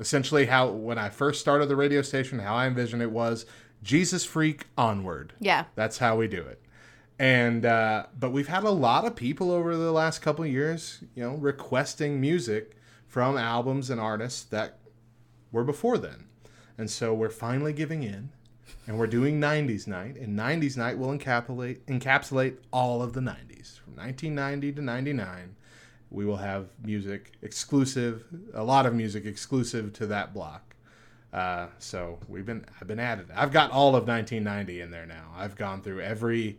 essentially 0.00 0.46
how 0.46 0.68
when 0.68 0.98
I 0.98 1.10
first 1.10 1.40
started 1.40 1.68
the 1.68 1.76
radio 1.76 2.02
station, 2.02 2.40
how 2.40 2.56
I 2.56 2.66
envisioned 2.66 3.02
it 3.02 3.10
was 3.12 3.46
Jesus 3.82 4.24
freak 4.24 4.66
onward. 4.78 5.32
Yeah. 5.40 5.64
That's 5.74 5.98
how 5.98 6.16
we 6.16 6.28
do 6.28 6.42
it. 6.42 6.60
And 7.18 7.64
uh, 7.66 8.06
but 8.18 8.30
we've 8.30 8.48
had 8.48 8.64
a 8.64 8.70
lot 8.70 9.04
of 9.04 9.14
people 9.14 9.50
over 9.50 9.76
the 9.76 9.92
last 9.92 10.20
couple 10.20 10.44
of 10.44 10.50
years, 10.50 11.04
you 11.14 11.22
know, 11.22 11.34
requesting 11.34 12.20
music 12.20 12.76
from 13.06 13.36
albums 13.36 13.90
and 13.90 14.00
artists 14.00 14.42
that 14.44 14.78
were 15.52 15.64
before 15.64 15.98
then. 15.98 16.24
And 16.78 16.90
so 16.90 17.12
we're 17.12 17.30
finally 17.30 17.72
giving 17.72 18.02
in 18.02 18.30
and 18.86 18.98
we're 18.98 19.06
doing 19.06 19.40
90s 19.40 19.86
night 19.86 20.16
and 20.16 20.38
90s 20.38 20.76
night 20.76 20.98
will 20.98 21.16
encapsulate 21.16 21.80
encapsulate 21.86 22.56
all 22.72 23.02
of 23.02 23.12
the 23.12 23.20
90s 23.20 23.78
from 23.78 23.96
1990 23.96 24.72
to 24.72 24.82
99 24.82 25.56
we 26.10 26.24
will 26.24 26.36
have 26.36 26.68
music 26.82 27.32
exclusive 27.42 28.24
a 28.54 28.64
lot 28.64 28.86
of 28.86 28.94
music 28.94 29.24
exclusive 29.24 29.92
to 29.92 30.06
that 30.06 30.34
block 30.34 30.71
uh, 31.32 31.66
so 31.78 32.18
we've 32.28 32.44
been 32.44 32.64
i've 32.80 32.88
been 32.88 33.00
at 33.00 33.18
it. 33.18 33.26
I've 33.34 33.52
got 33.52 33.70
all 33.70 33.96
of 33.96 34.06
1990 34.06 34.80
in 34.80 34.90
there 34.90 35.06
now. 35.06 35.32
I've 35.36 35.56
gone 35.56 35.82
through 35.82 36.00
every 36.00 36.58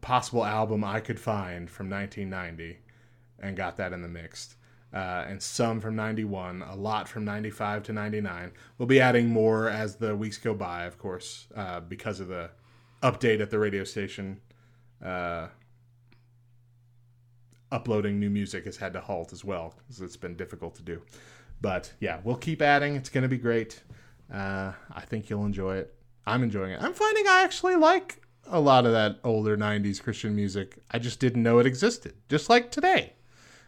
possible 0.00 0.44
album 0.44 0.82
i 0.82 0.98
could 0.98 1.20
find 1.20 1.70
from 1.70 1.88
1990 1.88 2.76
and 3.38 3.56
got 3.56 3.76
that 3.76 3.92
in 3.92 4.02
the 4.02 4.08
mix. 4.08 4.56
Uh, 4.92 5.24
and 5.26 5.42
some 5.42 5.80
from 5.80 5.96
91 5.96 6.62
a 6.62 6.76
lot 6.76 7.08
from 7.08 7.24
95 7.24 7.82
to 7.84 7.92
99 7.94 8.52
we'll 8.76 8.86
be 8.86 9.00
adding 9.00 9.26
more 9.28 9.70
as 9.70 9.96
the 9.96 10.14
weeks 10.14 10.36
go 10.36 10.52
by 10.52 10.84
of 10.84 10.98
course 10.98 11.46
uh, 11.56 11.80
because 11.80 12.20
of 12.20 12.28
the 12.28 12.50
update 13.02 13.40
at 13.40 13.50
the 13.50 13.58
radio 13.58 13.84
station. 13.84 14.40
Uh, 15.02 15.48
uploading 17.72 18.20
new 18.20 18.30
music 18.30 18.66
has 18.66 18.76
had 18.76 18.92
to 18.92 19.00
halt 19.00 19.32
as 19.32 19.44
well 19.44 19.74
because 19.78 20.00
it's 20.00 20.16
been 20.16 20.36
difficult 20.36 20.74
to 20.74 20.82
do. 20.82 21.00
But 21.62 21.92
yeah, 22.00 22.18
we'll 22.24 22.36
keep 22.36 22.60
adding. 22.60 22.96
It's 22.96 23.08
going 23.08 23.22
to 23.22 23.28
be 23.28 23.38
great. 23.38 23.80
Uh, 24.32 24.72
I 24.92 25.00
think 25.02 25.30
you'll 25.30 25.46
enjoy 25.46 25.76
it. 25.76 25.94
I'm 26.26 26.42
enjoying 26.42 26.72
it. 26.72 26.82
I'm 26.82 26.92
finding 26.92 27.26
I 27.26 27.42
actually 27.42 27.76
like 27.76 28.20
a 28.46 28.60
lot 28.60 28.84
of 28.84 28.92
that 28.92 29.18
older 29.24 29.56
90s 29.56 30.02
Christian 30.02 30.34
music. 30.34 30.78
I 30.90 30.98
just 30.98 31.20
didn't 31.20 31.42
know 31.42 31.58
it 31.60 31.66
existed. 31.66 32.14
Just 32.28 32.50
like 32.50 32.70
today. 32.70 33.12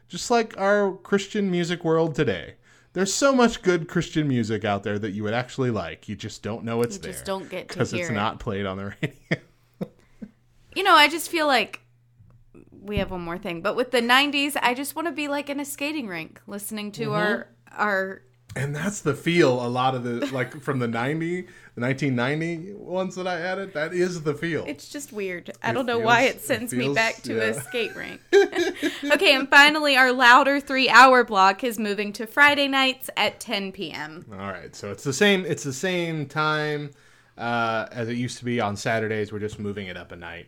Just 0.09 0.31
like 0.31 0.59
our 0.59 0.93
Christian 0.93 1.51
music 1.51 1.85
world 1.85 2.15
today. 2.15 2.55
There's 2.93 3.13
so 3.15 3.33
much 3.35 3.63
good 3.63 3.89
Christian 3.89 4.29
music 4.29 4.65
out 4.65 4.83
there 4.85 4.99
that 4.99 5.11
you 5.13 5.23
would 5.25 5.35
actually 5.35 5.71
like. 5.71 6.09
You 6.09 6.15
just 6.17 6.43
don't 6.43 6.65
know 6.65 6.83
it's 6.83 6.97
You 6.97 7.03
there. 7.03 7.13
just 7.13 7.25
don't 7.25 7.49
get 7.49 7.69
to 7.69 7.75
because 7.75 7.93
it's 7.93 8.11
it. 8.11 8.13
not 8.13 8.39
played 8.41 8.67
on 8.67 8.77
the 8.77 8.85
radio. 9.03 9.89
You 10.77 10.83
know, 10.83 10.95
I 10.95 11.09
just 11.09 11.29
feel 11.31 11.47
like 11.47 11.81
we 12.71 12.99
have 12.99 13.11
one 13.11 13.21
more 13.23 13.39
thing, 13.39 13.63
but 13.63 13.77
with 13.77 13.91
the 13.93 14.01
90s, 14.01 14.57
I 14.61 14.75
just 14.75 14.95
want 14.97 15.07
to 15.09 15.13
be 15.13 15.29
like 15.29 15.49
in 15.49 15.59
a 15.61 15.65
skating 15.65 16.07
rink 16.09 16.41
listening 16.47 16.93
to 16.93 17.13
our 17.13 17.49
our 17.77 18.23
And 18.57 18.75
that's 18.75 19.01
the 19.01 19.15
feel 19.15 19.65
a 19.65 19.69
lot 19.69 19.95
of 19.95 20.05
the 20.05 20.27
like 20.33 20.61
from 20.63 20.79
the 20.79 20.87
90, 20.89 21.43
the 21.43 21.81
1990 21.81 22.75
ones 22.75 23.17
that 23.17 23.27
I 23.27 23.41
added. 23.41 23.75
That 23.75 23.93
is 23.93 24.23
the 24.23 24.35
feel. 24.35 24.65
It's 24.67 24.89
just 24.89 25.13
weird. 25.13 25.51
I 25.63 25.71
It 25.71 25.73
don't 25.75 25.87
know 25.87 25.99
why 25.99 26.23
it 26.23 26.41
sends 26.41 26.73
it 26.73 26.77
me 26.77 26.95
back 26.95 27.17
to 27.23 27.41
a 27.41 27.55
skate 27.55 27.97
rink. 27.97 28.21
okay, 28.33 29.35
and 29.35 29.49
finally, 29.49 29.97
our 29.97 30.13
louder 30.13 30.61
three 30.61 30.89
hour 30.89 31.25
block 31.25 31.65
is 31.65 31.79
moving 31.79 32.13
to 32.15 32.27
Friday 32.27 32.69
nights 32.69 33.11
at 33.17 33.41
10 33.41 33.73
p.m. 33.73 34.25
All 34.33 34.39
right, 34.39 34.75
so 34.75 34.91
it's 34.93 35.05
the 35.05 35.13
same. 35.13 35.45
It's 35.45 35.65
the 35.65 35.73
same 35.73 36.27
time 36.27 36.91
uh, 37.37 37.87
as 37.91 38.09
it 38.09 38.17
used 38.17 38.39
to 38.39 38.45
be 38.45 38.61
on 38.61 38.77
Saturdays. 38.77 39.33
We're 39.33 39.41
just 39.41 39.59
moving 39.59 39.89
it 39.89 39.97
up 39.97 40.13
a 40.13 40.17
night. 40.17 40.47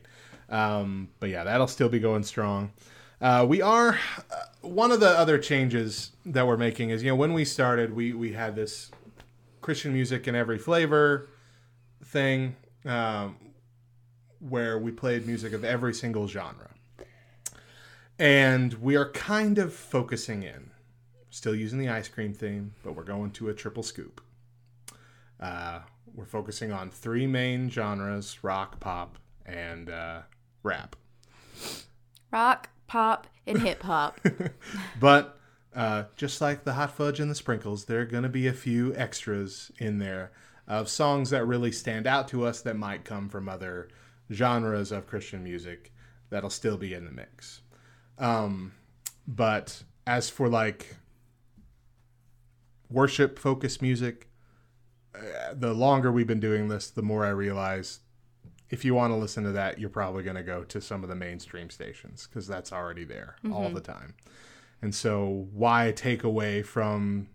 Um, 0.49 1.09
but 1.19 1.31
yeah, 1.31 1.43
that'll 1.43 1.67
still 1.67 1.89
be 1.89 1.99
going 1.99 2.23
strong. 2.23 2.71
Uh, 3.21 3.47
we 3.49 3.63
are 3.63 3.99
uh, 4.31 4.37
one 4.61 4.93
of 4.93 5.01
the 5.01 5.09
other 5.09 5.39
changes 5.39 6.13
that 6.27 6.47
we're 6.47 6.57
making 6.57 6.91
is 6.91 7.03
you 7.03 7.09
know 7.09 7.17
when 7.17 7.33
we 7.33 7.45
started 7.45 7.95
we 7.95 8.13
we 8.13 8.33
had 8.33 8.55
this 8.55 8.91
Christian 9.63 9.93
music 9.93 10.29
in 10.29 10.35
every 10.35 10.59
flavor 10.59 11.29
thing 12.05 12.57
um, 12.85 13.37
where 14.41 14.79
we 14.79 14.93
played 14.93 15.27
music 15.27 15.53
of 15.53 15.65
every 15.65 15.95
single 15.95 16.29
genre, 16.29 16.71
and 18.19 18.75
we 18.75 18.97
are 18.97 19.11
kind 19.11 19.59
of 19.59 19.73
focusing 19.73 20.43
in 20.43 20.71
still 21.37 21.55
using 21.55 21.79
the 21.79 21.89
ice 21.89 22.09
cream 22.09 22.33
theme, 22.33 22.73
but 22.83 22.95
we're 22.95 23.05
going 23.05 23.31
to 23.31 23.51
a 23.51 23.55
triple 23.55 23.83
scoop. 23.83 24.23
Uh, 25.39 25.81
we're 26.15 26.25
focusing 26.25 26.73
on 26.73 26.89
three 26.89 27.27
main 27.27 27.69
genres 27.69 28.43
rock, 28.43 28.81
pop, 28.81 29.19
and 29.45 29.91
uh, 29.91 30.23
rap. 30.63 30.97
Rock, 32.33 32.71
pop, 32.87 33.27
and 33.47 33.59
hip 33.63 33.83
hop. 33.83 34.21
But 35.01 35.39
uh, 35.75 36.05
just 36.17 36.41
like 36.41 36.65
the 36.65 36.73
hot 36.73 36.93
fudge 36.93 37.21
and 37.21 37.31
the 37.31 37.35
sprinkles, 37.35 37.85
there 37.85 38.01
are 38.01 38.07
going 38.07 38.23
to 38.23 38.29
be 38.29 38.47
a 38.47 38.53
few 38.53 38.95
extras 38.95 39.71
in 39.79 39.99
there 39.99 40.33
of 40.67 40.89
songs 40.89 41.31
that 41.31 41.45
really 41.45 41.71
stand 41.71 42.07
out 42.07 42.29
to 42.29 42.45
us 42.45 42.61
that 42.63 42.77
might 42.77 43.05
come 43.05 43.29
from 43.29 43.49
other 43.49 43.89
genres 44.33 44.91
of 44.91 45.07
Christian 45.07 45.45
music 45.45 45.93
that'll 46.31 46.51
still 46.51 46.77
be 46.77 46.95
in 46.95 47.05
the 47.05 47.13
mix. 47.13 47.61
Um, 48.19 48.73
but 49.29 49.83
as 50.07 50.31
for 50.31 50.49
like 50.49 50.97
worship 52.91 53.39
focused 53.39 53.83
music, 53.83 54.29
uh, 55.15 55.55
the 55.55 55.73
longer 55.73 56.11
we've 56.11 56.27
been 56.27 56.41
doing 56.41 56.69
this, 56.69 56.91
the 56.91 57.03
more 57.03 57.25
I 57.25 57.31
realize 57.31 58.01
if 58.71 58.85
you 58.85 58.95
want 58.95 59.13
to 59.13 59.17
listen 59.17 59.45
to 59.45 59.53
that, 59.53 59.79
you're 59.79 59.91
probably 59.91 60.23
going 60.23 60.37
to 60.37 60.43
go 60.43 60.65
to 60.65 60.81
some 60.81 61.03
of 61.03 61.09
the 61.09 61.15
mainstream 61.15 61.71
stations 61.71 62.27
because 62.27 62.47
that's 62.47 62.73
already 62.73 63.05
there 63.05 63.37
all 63.53 63.71
the 63.71 63.81
time. 63.81 64.15
And 64.83 64.95
so, 64.95 65.49
why 65.53 65.93
take 65.95 66.25
away 66.25 66.63
from 66.63 67.29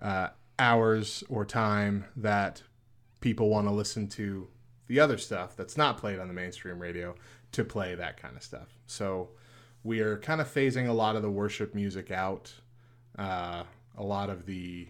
uh, 0.00 0.28
hours 0.58 1.22
or 1.28 1.44
time 1.44 2.06
that 2.16 2.62
people 3.20 3.48
want 3.48 3.66
to 3.68 3.72
listen 3.72 4.08
to 4.08 4.48
the 4.86 5.00
other 5.00 5.18
stuff 5.18 5.54
that's 5.54 5.76
not 5.76 5.98
played 5.98 6.18
on 6.18 6.28
the 6.28 6.34
mainstream 6.34 6.78
radio 6.78 7.14
to 7.52 7.64
play 7.64 7.94
that 7.94 8.20
kind 8.20 8.36
of 8.36 8.42
stuff? 8.42 8.68
So, 8.86 9.30
we 9.84 10.00
are 10.00 10.18
kind 10.18 10.40
of 10.40 10.52
phasing 10.52 10.88
a 10.88 10.92
lot 10.92 11.14
of 11.14 11.22
the 11.22 11.30
worship 11.30 11.74
music 11.74 12.10
out, 12.10 12.52
uh, 13.18 13.62
a 13.96 14.02
lot 14.02 14.30
of 14.30 14.46
the 14.46 14.88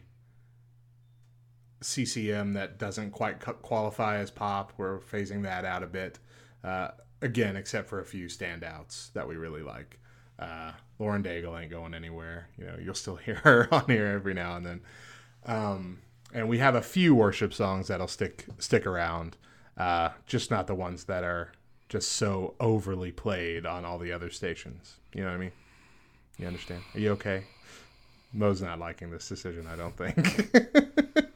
CCM 1.81 2.55
that 2.55 2.79
doesn't 2.79 3.13
quite 3.13 3.41
qualify 3.41 4.19
as 4.19 4.31
pop. 4.31 4.73
We're 4.77 4.99
phasing 4.99 5.43
that 5.43 5.65
out 5.65 5.83
a 5.83 5.87
bit. 5.87 6.19
Uh, 6.65 6.89
again, 7.23 7.57
except 7.57 7.89
for 7.89 8.01
a 8.01 8.05
few 8.05 8.27
standouts 8.27 9.13
that 9.13 9.29
we 9.29 9.37
really 9.37 9.63
like. 9.63 9.99
Uh, 10.39 10.73
Lauren 10.99 11.23
Daigle 11.23 11.61
ain't 11.61 11.71
going 11.71 11.95
anywhere. 11.95 12.49
You 12.57 12.67
know, 12.67 12.77
you'll 12.81 12.95
still 12.95 13.17
hear 13.25 13.37
her 13.37 13.69
on 13.73 13.85
here 13.87 14.07
every 14.07 14.35
now 14.35 14.57
and 14.57 14.67
then. 14.67 14.81
Um, 15.47 15.99
and 16.33 16.49
we 16.49 16.59
have 16.59 16.75
a 16.75 16.83
few 16.83 17.15
worship 17.15 17.55
songs 17.55 17.89
that'll 17.89 18.09
stick 18.09 18.45
stick 18.59 18.87
around, 18.87 19.37
uh, 19.77 20.11
just 20.27 20.51
not 20.51 20.67
the 20.67 20.75
ones 20.75 21.05
that 21.05 21.25
are 21.25 21.53
just 21.89 22.13
so 22.13 22.55
overly 22.61 23.13
played 23.13 23.65
on 23.65 23.85
all 23.85 23.99
the 23.99 24.13
other 24.13 24.31
stations. 24.31 24.97
You 25.15 25.23
know 25.23 25.31
what 25.31 25.37
I 25.37 25.39
mean? 25.39 25.53
You 26.39 26.47
understand? 26.47 26.83
Are 26.95 27.01
you 27.01 27.13
okay? 27.13 27.45
Mo's 28.33 28.61
not 28.61 28.79
liking 28.79 29.11
this 29.11 29.27
decision, 29.27 29.67
I 29.67 29.77
don't 29.77 29.97
think. 29.97 30.55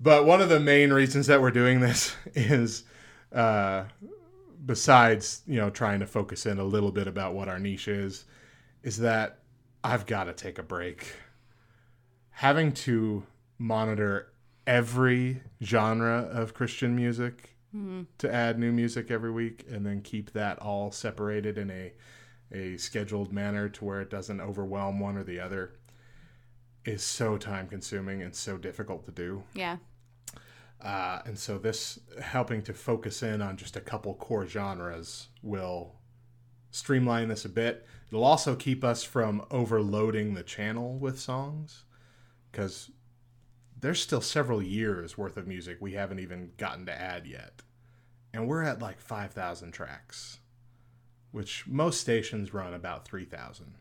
but 0.00 0.24
one 0.24 0.40
of 0.40 0.48
the 0.48 0.60
main 0.60 0.92
reasons 0.92 1.26
that 1.26 1.40
we're 1.40 1.50
doing 1.50 1.80
this 1.80 2.16
is 2.34 2.84
uh, 3.32 3.84
besides, 4.64 5.42
you 5.46 5.56
know, 5.56 5.70
trying 5.70 6.00
to 6.00 6.06
focus 6.06 6.46
in 6.46 6.58
a 6.58 6.64
little 6.64 6.90
bit 6.90 7.06
about 7.06 7.34
what 7.34 7.48
our 7.48 7.58
niche 7.58 7.88
is, 7.88 8.24
is 8.82 8.98
that 8.98 9.38
I've 9.84 10.06
got 10.06 10.24
to 10.24 10.32
take 10.32 10.58
a 10.58 10.62
break. 10.62 11.14
Having 12.30 12.72
to 12.72 13.24
monitor 13.58 14.32
every 14.66 15.42
genre 15.62 16.28
of 16.32 16.54
Christian 16.54 16.94
music 16.94 17.56
to 18.18 18.32
add 18.32 18.58
new 18.58 18.72
music 18.72 19.10
every 19.10 19.30
week 19.30 19.64
and 19.70 19.86
then 19.86 20.00
keep 20.00 20.32
that 20.32 20.58
all 20.58 20.90
separated 20.90 21.56
in 21.56 21.70
a 21.70 21.92
a 22.52 22.76
scheduled 22.76 23.32
manner 23.32 23.68
to 23.68 23.84
where 23.84 24.00
it 24.00 24.10
doesn't 24.10 24.40
overwhelm 24.40 24.98
one 24.98 25.16
or 25.16 25.22
the 25.22 25.38
other 25.38 25.74
is 26.84 27.02
so 27.02 27.36
time 27.36 27.68
consuming 27.68 28.22
and 28.22 28.34
so 28.34 28.56
difficult 28.56 29.04
to 29.04 29.12
do. 29.12 29.44
Yeah. 29.54 29.76
Uh, 30.82 31.20
and 31.26 31.38
so 31.38 31.58
this 31.58 31.98
helping 32.20 32.62
to 32.62 32.72
focus 32.72 33.22
in 33.22 33.42
on 33.42 33.56
just 33.56 33.76
a 33.76 33.80
couple 33.80 34.14
core 34.14 34.46
genres 34.46 35.28
will 35.42 35.94
streamline 36.70 37.28
this 37.28 37.44
a 37.44 37.48
bit. 37.48 37.86
It'll 38.08 38.24
also 38.24 38.56
keep 38.56 38.82
us 38.82 39.04
from 39.04 39.44
overloading 39.50 40.34
the 40.34 40.42
channel 40.42 40.98
with 40.98 41.20
songs 41.20 41.84
because 42.50 42.90
there's 43.78 44.00
still 44.00 44.20
several 44.20 44.62
years 44.62 45.16
worth 45.16 45.36
of 45.36 45.46
music 45.46 45.78
we 45.80 45.92
haven't 45.92 46.18
even 46.18 46.52
gotten 46.56 46.86
to 46.86 46.92
add 46.92 47.26
yet. 47.26 47.62
And 48.32 48.46
we're 48.46 48.62
at 48.62 48.80
like 48.80 49.00
5,000 49.00 49.72
tracks, 49.72 50.38
which 51.32 51.66
most 51.66 52.00
stations 52.00 52.54
run 52.54 52.74
about 52.74 53.04
3,000 53.04 53.74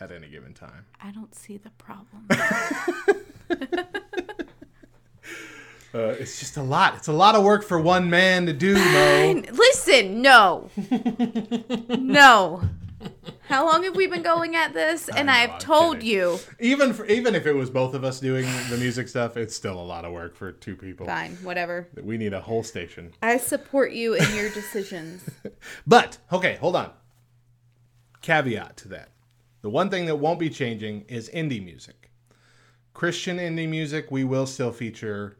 at 0.00 0.12
any 0.12 0.28
given 0.28 0.54
time. 0.54 0.86
I 1.00 1.10
don't 1.10 1.34
see 1.34 1.56
the 1.56 1.70
problem. 1.70 2.28
Uh, 5.94 6.08
it's 6.18 6.38
just 6.38 6.56
a 6.56 6.62
lot. 6.62 6.96
It's 6.96 7.08
a 7.08 7.12
lot 7.12 7.34
of 7.34 7.44
work 7.44 7.64
for 7.64 7.80
one 7.80 8.10
man 8.10 8.46
to 8.46 8.52
do, 8.52 8.74
Mo. 8.74 9.42
Listen, 9.52 10.20
no. 10.20 10.68
no. 11.88 12.62
How 13.48 13.64
long 13.64 13.82
have 13.84 13.96
we 13.96 14.06
been 14.06 14.22
going 14.22 14.54
at 14.54 14.74
this? 14.74 15.08
And 15.08 15.28
know, 15.28 15.32
I've 15.32 15.52
I'm 15.52 15.58
told 15.58 16.00
kidding. 16.00 16.10
you. 16.10 16.38
Even 16.60 16.92
for, 16.92 17.06
even 17.06 17.34
if 17.34 17.46
it 17.46 17.54
was 17.54 17.70
both 17.70 17.94
of 17.94 18.04
us 18.04 18.20
doing 18.20 18.44
the 18.68 18.76
music 18.76 19.08
stuff, 19.08 19.38
it's 19.38 19.56
still 19.56 19.80
a 19.80 19.82
lot 19.82 20.04
of 20.04 20.12
work 20.12 20.36
for 20.36 20.52
two 20.52 20.76
people. 20.76 21.06
Fine, 21.06 21.36
whatever. 21.36 21.88
We 22.02 22.18
need 22.18 22.34
a 22.34 22.40
whole 22.40 22.62
station. 22.62 23.14
I 23.22 23.38
support 23.38 23.92
you 23.92 24.14
in 24.14 24.34
your 24.34 24.50
decisions. 24.50 25.28
But 25.86 26.18
okay, 26.30 26.56
hold 26.56 26.76
on. 26.76 26.92
Caveat 28.20 28.76
to 28.78 28.88
that: 28.88 29.08
the 29.62 29.70
one 29.70 29.90
thing 29.90 30.06
that 30.06 30.16
won't 30.16 30.38
be 30.38 30.50
changing 30.50 31.04
is 31.08 31.28
indie 31.30 31.64
music. 31.64 32.10
Christian 32.94 33.38
indie 33.38 33.68
music, 33.68 34.10
we 34.10 34.24
will 34.24 34.46
still 34.46 34.70
feature 34.70 35.38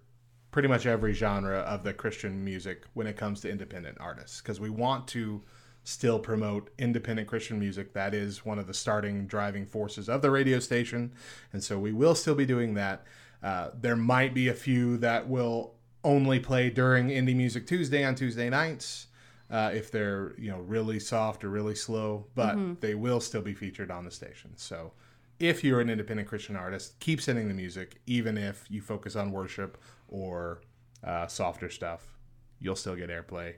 pretty 0.50 0.68
much 0.68 0.86
every 0.86 1.12
genre 1.12 1.58
of 1.58 1.84
the 1.84 1.92
Christian 1.92 2.44
music 2.44 2.84
when 2.94 3.06
it 3.06 3.16
comes 3.16 3.40
to 3.42 3.50
independent 3.50 3.98
artists 4.00 4.40
because 4.40 4.60
we 4.60 4.70
want 4.70 5.06
to 5.08 5.42
still 5.84 6.18
promote 6.18 6.70
independent 6.78 7.28
Christian 7.28 7.58
music. 7.58 7.92
That 7.92 8.14
is 8.14 8.44
one 8.44 8.58
of 8.58 8.66
the 8.66 8.74
starting 8.74 9.26
driving 9.26 9.66
forces 9.66 10.08
of 10.08 10.22
the 10.22 10.30
radio 10.30 10.58
station, 10.58 11.12
and 11.52 11.62
so 11.62 11.78
we 11.78 11.92
will 11.92 12.14
still 12.14 12.34
be 12.34 12.46
doing 12.46 12.74
that. 12.74 13.04
Uh, 13.42 13.70
there 13.78 13.96
might 13.96 14.34
be 14.34 14.48
a 14.48 14.54
few 14.54 14.96
that 14.98 15.28
will 15.28 15.74
only 16.04 16.40
play 16.40 16.70
during 16.70 17.08
Indie 17.08 17.36
Music 17.36 17.66
Tuesday 17.66 18.04
on 18.04 18.14
Tuesday 18.14 18.50
nights 18.50 19.06
uh, 19.50 19.70
if 19.72 19.90
they're 19.90 20.34
you 20.38 20.50
know 20.50 20.58
really 20.58 21.00
soft 21.00 21.44
or 21.44 21.48
really 21.48 21.74
slow, 21.74 22.26
but 22.34 22.56
they 22.80 22.94
will 22.94 23.20
still 23.20 23.42
be 23.42 23.54
featured 23.54 23.90
on 23.90 24.04
the 24.04 24.10
station. 24.10 24.52
So 24.56 24.92
if 25.38 25.62
you're 25.62 25.80
an 25.80 25.88
independent 25.88 26.28
Christian 26.28 26.56
artist, 26.56 26.98
keep 27.00 27.20
sending 27.20 27.48
the 27.48 27.54
music, 27.54 28.00
even 28.06 28.36
if 28.36 28.66
you 28.68 28.80
focus 28.80 29.16
on 29.16 29.30
worship 29.30 29.78
or 30.08 30.62
uh, 31.04 31.26
softer 31.26 31.70
stuff. 31.70 32.16
You'll 32.60 32.76
still 32.76 32.96
get 32.96 33.08
airplay 33.10 33.54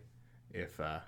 if 0.53 0.79
uh, 0.79 0.99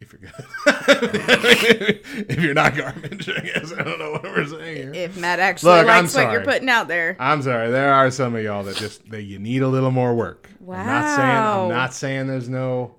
if 0.00 0.12
you're 0.12 0.20
good. 0.20 0.32
if 2.28 2.40
you're 2.42 2.54
not 2.54 2.76
garbage, 2.76 3.28
I 3.28 3.40
guess 3.40 3.72
I 3.72 3.82
don't 3.82 3.98
know 3.98 4.12
what 4.12 4.22
we're 4.24 4.46
saying 4.46 4.92
here. 4.92 5.04
if 5.04 5.16
Matt 5.18 5.40
actually 5.40 5.72
Look, 5.72 5.88
I'm 5.88 6.04
likes 6.04 6.14
what 6.14 6.32
you're 6.32 6.44
putting 6.44 6.68
out 6.68 6.88
there. 6.88 7.16
I'm 7.18 7.40
sorry. 7.42 7.70
There 7.70 7.92
are 7.92 8.10
some 8.10 8.34
of 8.34 8.42
y'all 8.42 8.64
that 8.64 8.76
just 8.76 9.08
that 9.10 9.22
you 9.22 9.38
need 9.38 9.62
a 9.62 9.68
little 9.68 9.90
more 9.90 10.14
work. 10.14 10.50
I'm 10.60 10.86
not 10.86 11.16
saying 11.16 11.28
Wow. 11.28 11.62
I'm 11.64 11.68
not 11.70 11.94
saying 11.94 12.26
there's 12.26 12.48
no 12.48 12.94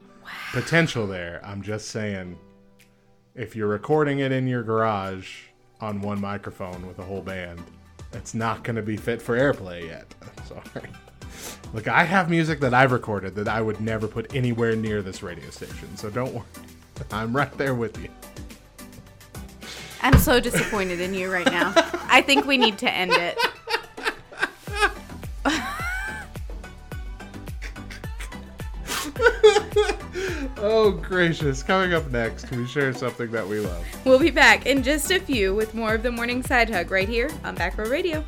potential 0.52 1.06
there. 1.06 1.42
I'm 1.44 1.62
just 1.62 1.90
saying 1.90 2.40
if 3.36 3.56
you're 3.56 3.68
recording 3.68 4.20
it 4.20 4.32
in 4.32 4.48
your 4.48 4.64
garage 4.64 5.44
on 5.82 6.02
one 6.02 6.20
microphone 6.22 6.88
with 6.88 6.98
a 7.00 7.04
whole 7.04 7.22
band, 7.22 7.62
it's 8.14 8.34
not 8.34 8.64
going 8.64 8.76
to 8.76 8.82
be 8.82 8.98
fit 8.98 9.22
for 9.22 9.38
airplay 9.38 9.88
yet. 9.88 10.14
Sorry. 10.48 10.90
Look, 11.73 11.88
I 11.88 12.03
have 12.03 12.30
music 12.30 12.60
that 12.61 12.73
I've 12.73 12.91
recorded 12.91 13.36
that 13.36 13.48
I 13.48 13.61
would 13.61 13.82
never 13.82 14.07
put 14.07 14.34
anywhere 14.34 14.76
near 14.76 15.02
this 15.02 15.22
radio 15.22 15.49
station. 15.49 15.95
So 15.98 16.10
don't 16.10 16.34
worry. 16.34 16.45
I'm 17.11 17.36
right 17.36 17.52
there 17.57 17.76
with 17.76 18.02
you. 18.02 18.10
I'm 20.02 20.18
so 20.19 20.40
disappointed 20.40 21.02
in 21.02 21.14
you 21.14 21.32
right 21.32 21.45
now. 21.48 21.73
I 22.07 22.22
think 22.22 22.45
we 22.45 22.57
need 22.57 22.77
to 22.80 22.91
end 22.91 23.11
it. 23.11 23.38
Oh 30.86 30.91
gracious! 30.91 31.64
Coming 31.64 31.95
up 31.95 32.12
next, 32.12 32.52
we 32.52 32.68
share 32.68 32.94
something 32.94 33.32
that 33.32 33.48
we 33.48 33.60
love. 33.60 33.84
We'll 34.06 34.20
be 34.20 34.30
back 34.30 34.68
in 34.68 34.84
just 34.84 35.10
a 35.10 35.20
few 35.20 35.56
with 35.56 35.74
more 35.74 35.95
of 35.95 36.03
the 36.03 36.12
morning 36.12 36.44
side 36.44 36.70
hug 36.70 36.91
right 36.91 37.10
here 37.10 37.32
on 37.44 37.56
Back 37.56 37.80
Row 37.80 37.90
Radio. 37.90 38.24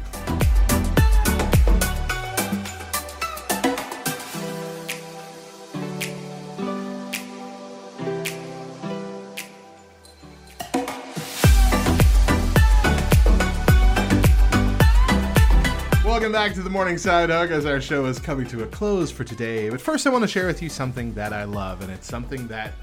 Welcome 16.27 16.45
back 16.45 16.55
to 16.55 16.61
the 16.61 16.69
Morning 16.69 16.97
Side 16.97 17.29
Hug 17.29 17.51
as 17.51 17.65
our 17.65 17.79
show 17.79 18.05
is 18.05 18.19
coming 18.19 18.45
to 18.47 18.63
a 18.63 18.67
close 18.67 19.09
for 19.09 19.23
today. 19.23 19.69
But 19.69 19.79
first, 19.79 20.05
I 20.05 20.09
want 20.09 20.23
to 20.23 20.27
share 20.27 20.45
with 20.45 20.61
you 20.61 20.67
something 20.67 21.13
that 21.13 21.31
I 21.31 21.45
love, 21.45 21.81
and 21.81 21.89
it's 21.89 22.05
something 22.05 22.49
that 22.49 22.73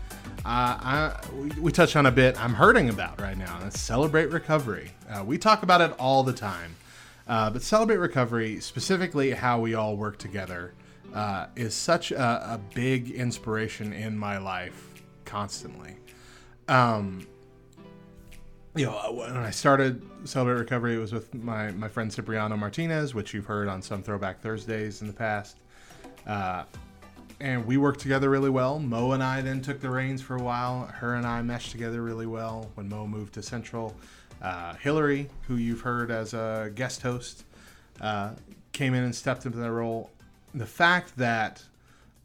uh, 0.47 0.47
I, 0.47 1.21
we, 1.61 1.71
touched 1.71 1.95
on 1.95 2.07
a 2.07 2.11
bit. 2.11 2.43
I'm 2.43 2.55
hurting 2.55 2.89
about 2.89 3.21
right 3.21 3.37
now, 3.37 3.59
and 3.59 3.67
it's 3.67 3.79
Celebrate 3.79 4.31
Recovery. 4.31 4.93
Uh, 5.11 5.25
we 5.27 5.37
talk 5.37 5.63
about 5.63 5.83
it 5.83 5.93
all 5.99 6.23
the 6.23 6.33
time, 6.33 6.75
uh, 7.29 7.51
but 7.51 7.61
Celebrate 7.61 7.99
Recovery, 7.99 8.61
specifically 8.61 9.33
how 9.33 9.61
we 9.61 9.75
all 9.75 9.95
work 9.95 10.17
together, 10.17 10.73
uh, 11.13 11.49
is 11.55 11.75
such 11.75 12.13
a, 12.13 12.55
a 12.55 12.61
big 12.73 13.11
inspiration 13.11 13.93
in 13.93 14.17
my 14.17 14.39
life 14.39 15.03
constantly. 15.27 15.97
Um, 16.67 17.27
you 18.77 18.87
know, 18.87 19.13
when 19.13 19.37
I 19.37 19.51
started 19.51 20.03
Celebrate 20.25 20.59
Recovery, 20.59 20.97
it 20.97 20.99
was 20.99 21.13
with 21.13 21.33
my, 21.35 21.71
my 21.73 21.89
friend 21.89 22.11
Cipriano 22.11 22.57
Martinez, 22.57 23.15
which 23.15 23.33
you've 23.33 23.47
heard 23.47 23.69
on 23.69 23.81
some 23.83 24.03
Throwback 24.03 24.41
Thursdays 24.41 25.01
in 25.01 25.07
the 25.07 25.13
past. 25.13 25.59
Uh, 26.27 26.65
and 27.41 27.65
we 27.67 27.77
worked 27.77 28.01
together 28.01 28.31
really 28.31 28.51
well. 28.51 28.79
Mo 28.79 29.13
and 29.13 29.23
I 29.23 29.43
then 29.43 29.61
took 29.61 29.81
the 29.81 29.91
reins 29.91 30.23
for 30.23 30.37
a 30.37 30.43
while. 30.43 30.87
Her 30.87 31.15
and 31.15 31.27
I 31.27 31.43
meshed 31.43 31.71
together 31.71 32.03
really 32.03 32.27
well 32.27 32.71
when 32.75 32.89
Mo 32.89 33.07
moved 33.07 33.35
to 33.35 33.43
Central. 33.43 33.95
Uh, 34.43 34.75
Hillary, 34.75 35.29
who 35.47 35.57
you've 35.57 35.81
heard 35.83 36.11
as 36.11 36.35
a 36.35 36.71
guest 36.75 37.03
host, 37.03 37.45
uh, 38.01 38.33
came 38.73 38.95
in 38.95 39.05
and 39.05 39.15
stepped 39.15 39.47
into 39.47 39.59
that 39.59 39.71
role. 39.71 40.11
The 40.53 40.67
fact 40.67 41.17
that 41.17 41.63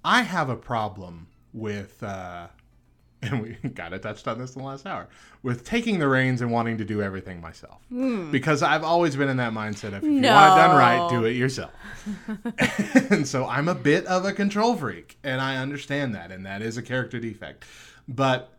I 0.04 0.24
have 0.24 0.50
a 0.50 0.56
problem 0.56 1.28
with, 1.54 2.02
uh, 2.02 2.48
and 3.22 3.42
we 3.42 3.70
kind 3.72 3.94
of 3.94 4.02
touched 4.02 4.28
on 4.28 4.38
this 4.40 4.56
in 4.56 4.62
the 4.62 4.68
last 4.68 4.86
hour, 4.86 5.08
with 5.44 5.66
taking 5.66 6.00
the 6.00 6.08
reins 6.08 6.42
and 6.42 6.52
wanting 6.52 6.78
to 6.78 6.86
do 6.86 7.02
everything 7.02 7.42
myself. 7.42 7.82
Because 8.32 8.64
I've 8.64 8.84
always 8.84 9.16
been 9.16 9.28
in 9.28 9.38
that 9.38 9.52
mindset 9.52 9.90
of 9.90 9.96
if 9.96 10.04
you 10.04 10.12
want 10.12 10.22
it 10.22 10.28
done 10.28 10.78
right, 10.78 11.10
do 11.10 11.26
it 11.26 11.36
yourself. 11.36 11.72
and 13.12 13.28
so 13.28 13.46
I'm 13.46 13.68
a 13.68 13.76
bit 13.76 14.06
of 14.06 14.24
a 14.24 14.32
control 14.32 14.76
freak, 14.76 15.18
and 15.24 15.42
I 15.42 15.58
understand 15.58 16.16
that, 16.16 16.32
and 16.32 16.46
that 16.46 16.62
is 16.62 16.78
a 16.78 16.82
character 16.82 17.20
defect. 17.20 17.66
But 18.08 18.54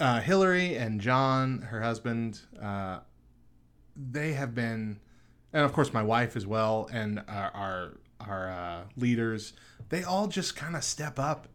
uh, 0.00 0.20
Hillary 0.20 0.76
and 0.76 1.00
John, 1.00 1.62
her 1.62 1.82
husband, 1.82 2.40
uh, 2.60 3.00
they 3.94 4.32
have 4.32 4.54
been, 4.54 5.00
and 5.52 5.64
of 5.64 5.72
course 5.74 5.92
my 5.92 6.02
wife 6.02 6.34
as 6.34 6.46
well, 6.46 6.88
and 6.92 7.22
our 7.28 7.50
our, 7.54 7.92
our 8.20 8.50
uh, 8.50 8.80
leaders, 8.96 9.52
they 9.90 10.02
all 10.02 10.28
just 10.28 10.56
kind 10.56 10.76
of 10.76 10.82
step 10.82 11.18
up 11.18 11.46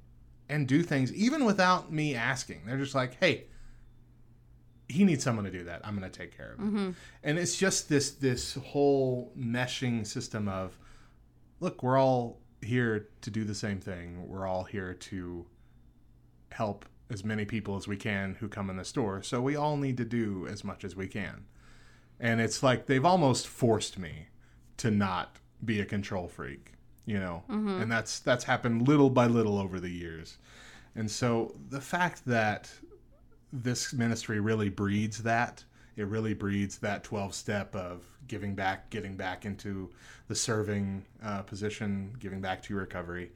and 0.49 0.67
do 0.67 0.83
things 0.83 1.13
even 1.13 1.45
without 1.45 1.91
me 1.91 2.15
asking. 2.15 2.61
They're 2.65 2.77
just 2.77 2.95
like, 2.95 3.17
hey. 3.19 3.45
He 4.89 5.03
needs 5.03 5.21
someone 5.21 5.43
to 5.43 5.51
do 5.51 5.65
that. 5.65 5.81
I'm 5.83 5.99
going 5.99 6.09
to 6.09 6.17
take 6.17 6.37
care 6.37 6.53
of 6.53 6.59
it, 6.59 6.63
mm-hmm. 6.63 6.91
and 7.21 7.37
it's 7.37 7.57
just 7.57 7.89
this 7.89 8.11
this 8.11 8.53
whole 8.53 9.33
meshing 9.37 10.07
system 10.07 10.47
of 10.47 10.77
look, 11.59 11.83
we're 11.83 11.97
all 11.97 12.39
here 12.61 13.09
to 13.21 13.29
do 13.29 13.43
the 13.43 13.55
same 13.55 13.79
thing. 13.79 14.27
We're 14.27 14.47
all 14.47 14.63
here 14.63 14.93
to 14.93 15.45
help 16.51 16.85
as 17.09 17.23
many 17.23 17.45
people 17.45 17.75
as 17.75 17.87
we 17.87 17.97
can 17.97 18.35
who 18.39 18.47
come 18.47 18.69
in 18.69 18.77
the 18.77 18.85
store. 18.85 19.21
So 19.23 19.41
we 19.41 19.55
all 19.55 19.77
need 19.77 19.97
to 19.97 20.05
do 20.05 20.47
as 20.49 20.63
much 20.63 20.83
as 20.83 20.95
we 20.95 21.07
can. 21.07 21.45
And 22.19 22.41
it's 22.41 22.63
like 22.63 22.85
they've 22.85 23.05
almost 23.05 23.47
forced 23.47 23.97
me 23.97 24.27
to 24.77 24.91
not 24.91 25.37
be 25.63 25.79
a 25.79 25.85
control 25.85 26.27
freak, 26.27 26.73
you 27.07 27.19
know. 27.19 27.41
And 27.81 27.91
that's 27.91 28.19
that's 28.19 28.43
happened 28.43 28.87
little 28.87 29.09
by 29.09 29.25
little 29.25 29.57
over 29.57 29.79
the 29.79 29.89
years. 29.89 30.37
And 30.95 31.09
so 31.09 31.55
the 31.69 31.81
fact 31.81 32.23
that 32.25 32.69
this 33.51 33.93
ministry 33.93 34.39
really 34.39 34.69
breeds 34.69 35.23
that. 35.23 35.63
It 35.95 36.05
really 36.05 36.35
breeds 36.35 36.77
that 36.79 37.03
12 37.03 37.33
step 37.33 37.75
of 37.75 38.05
giving 38.27 38.53
back, 38.53 38.89
getting 38.91 39.15
back 39.15 39.45
into 39.45 39.89
the 40.27 40.35
serving 40.35 41.05
uh, 41.23 41.41
position, 41.41 42.15
giving 42.19 42.41
back 42.41 42.61
to 42.63 42.73
your 42.73 42.81
recovery. 42.81 43.31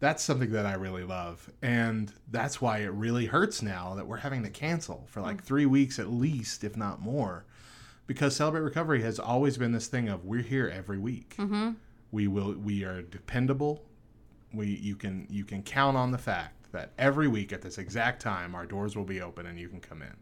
That's 0.00 0.22
something 0.22 0.52
that 0.52 0.66
I 0.66 0.74
really 0.74 1.02
love. 1.02 1.50
And 1.62 2.12
that's 2.30 2.60
why 2.60 2.78
it 2.78 2.92
really 2.92 3.26
hurts 3.26 3.62
now 3.62 3.94
that 3.94 4.06
we're 4.06 4.18
having 4.18 4.42
to 4.44 4.50
cancel 4.50 5.06
for 5.08 5.22
like 5.22 5.42
three 5.42 5.66
weeks 5.66 5.98
at 5.98 6.12
least, 6.12 6.62
if 6.62 6.76
not 6.76 7.00
more. 7.00 7.46
Because 8.06 8.36
Celebrate 8.36 8.60
Recovery 8.60 9.02
has 9.02 9.18
always 9.18 9.56
been 9.56 9.72
this 9.72 9.86
thing 9.86 10.08
of 10.08 10.26
we're 10.26 10.42
here 10.42 10.68
every 10.68 10.98
week. 10.98 11.34
Mm-hmm. 11.38 11.70
We 12.14 12.28
will. 12.28 12.52
We 12.52 12.84
are 12.84 13.02
dependable. 13.02 13.82
We 14.52 14.68
you 14.68 14.94
can 14.94 15.26
you 15.28 15.44
can 15.44 15.64
count 15.64 15.96
on 15.96 16.12
the 16.12 16.18
fact 16.18 16.70
that 16.70 16.92
every 16.96 17.26
week 17.26 17.52
at 17.52 17.60
this 17.60 17.76
exact 17.76 18.22
time 18.22 18.54
our 18.54 18.66
doors 18.66 18.94
will 18.94 19.04
be 19.04 19.20
open 19.20 19.46
and 19.46 19.58
you 19.58 19.68
can 19.68 19.80
come 19.80 20.00
in. 20.00 20.16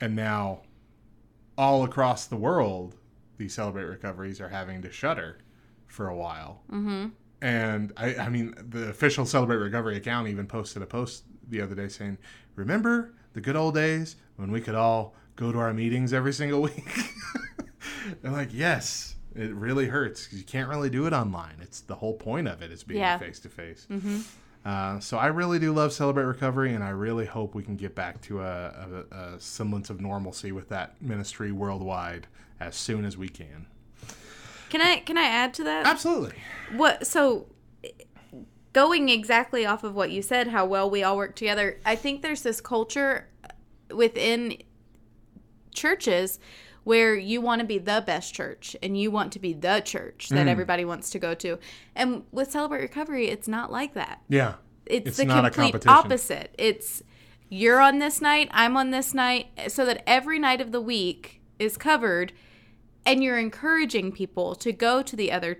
And 0.00 0.16
now, 0.16 0.62
all 1.58 1.84
across 1.84 2.24
the 2.24 2.36
world, 2.36 2.96
these 3.36 3.52
Celebrate 3.52 3.84
Recoveries 3.84 4.40
are 4.40 4.48
having 4.48 4.80
to 4.80 4.90
shutter 4.90 5.40
for 5.86 6.08
a 6.08 6.16
while. 6.16 6.62
Mm-hmm. 6.72 7.08
And 7.42 7.92
I, 7.98 8.16
I 8.16 8.28
mean, 8.30 8.54
the 8.70 8.88
official 8.88 9.26
Celebrate 9.26 9.58
Recovery 9.58 9.98
account 9.98 10.28
even 10.28 10.46
posted 10.46 10.80
a 10.80 10.86
post 10.86 11.24
the 11.46 11.60
other 11.60 11.74
day 11.74 11.88
saying, 11.88 12.16
"Remember 12.54 13.12
the 13.34 13.42
good 13.42 13.56
old 13.56 13.74
days 13.74 14.16
when 14.36 14.50
we 14.50 14.62
could 14.62 14.74
all 14.74 15.14
go 15.36 15.52
to 15.52 15.58
our 15.58 15.74
meetings 15.74 16.14
every 16.14 16.32
single 16.32 16.62
week?" 16.62 17.10
and 18.22 18.32
like, 18.32 18.54
yes, 18.54 19.13
it 19.34 19.52
really 19.54 19.86
hurts 19.86 20.26
'cause 20.26 20.38
you 20.38 20.44
can't 20.44 20.68
really 20.68 20.90
do 20.90 21.06
it 21.06 21.12
online. 21.12 21.54
It's 21.60 21.80
the 21.80 21.96
whole 21.96 22.14
point 22.14 22.46
of 22.48 22.62
it 22.62 22.70
is 22.70 22.84
being 22.84 23.00
Yeah. 23.00 23.18
face 23.18 23.40
to 23.40 23.48
face. 23.48 23.86
Uh, 24.64 24.98
So 25.00 25.18
I 25.18 25.26
really 25.26 25.58
do 25.58 25.72
love 25.72 25.92
Celebrate 25.92 26.24
Recovery, 26.24 26.72
and 26.74 26.82
I 26.82 26.88
really 26.90 27.26
hope 27.26 27.54
we 27.54 27.62
can 27.62 27.76
get 27.76 27.94
back 27.94 28.20
to 28.22 28.40
a, 28.40 29.04
a, 29.10 29.16
a 29.16 29.40
semblance 29.40 29.90
of 29.90 30.00
normalcy 30.00 30.52
with 30.52 30.68
that 30.70 31.00
ministry 31.02 31.52
worldwide 31.52 32.26
as 32.60 32.74
soon 32.76 33.04
as 33.04 33.16
we 33.18 33.28
can. 33.28 33.66
Can 34.70 34.80
I 34.80 35.00
can 35.00 35.18
I 35.18 35.24
add 35.26 35.52
to 35.54 35.64
that? 35.64 35.86
Absolutely. 35.86 36.34
What 36.72 37.06
so 37.06 37.46
going 38.72 39.08
exactly 39.08 39.64
off 39.66 39.84
of 39.84 39.94
what 39.94 40.10
you 40.10 40.20
said, 40.22 40.48
how 40.48 40.64
well 40.66 40.88
we 40.90 41.02
all 41.04 41.16
work 41.16 41.36
together. 41.36 41.78
I 41.84 41.94
think 41.94 42.22
there's 42.22 42.42
this 42.42 42.60
culture 42.60 43.28
within 43.90 44.56
churches 45.72 46.38
where 46.84 47.16
you 47.16 47.40
want 47.40 47.60
to 47.60 47.66
be 47.66 47.78
the 47.78 48.02
best 48.06 48.34
church 48.34 48.76
and 48.82 48.98
you 49.00 49.10
want 49.10 49.32
to 49.32 49.38
be 49.38 49.52
the 49.52 49.80
church 49.84 50.28
Mm. 50.30 50.36
that 50.36 50.48
everybody 50.48 50.84
wants 50.84 51.10
to 51.10 51.18
go 51.18 51.34
to. 51.34 51.58
And 51.96 52.24
with 52.30 52.50
Celebrate 52.50 52.82
Recovery, 52.82 53.28
it's 53.28 53.48
not 53.48 53.72
like 53.72 53.94
that. 53.94 54.20
Yeah. 54.28 54.54
It's, 54.86 55.08
It's 55.08 55.16
the 55.16 55.24
complete 55.26 55.86
opposite. 55.86 56.54
It's 56.58 57.02
you're 57.48 57.80
on 57.80 57.98
this 58.00 58.20
night, 58.20 58.48
I'm 58.50 58.76
on 58.76 58.90
this 58.90 59.14
night, 59.14 59.46
so 59.68 59.84
that 59.86 60.02
every 60.06 60.38
night 60.38 60.60
of 60.60 60.72
the 60.72 60.80
week 60.80 61.40
is 61.58 61.76
covered, 61.76 62.32
and 63.06 63.22
you're 63.22 63.38
encouraging 63.38 64.12
people 64.12 64.54
to 64.56 64.72
go 64.72 65.02
to 65.02 65.14
the 65.16 65.30
other 65.32 65.58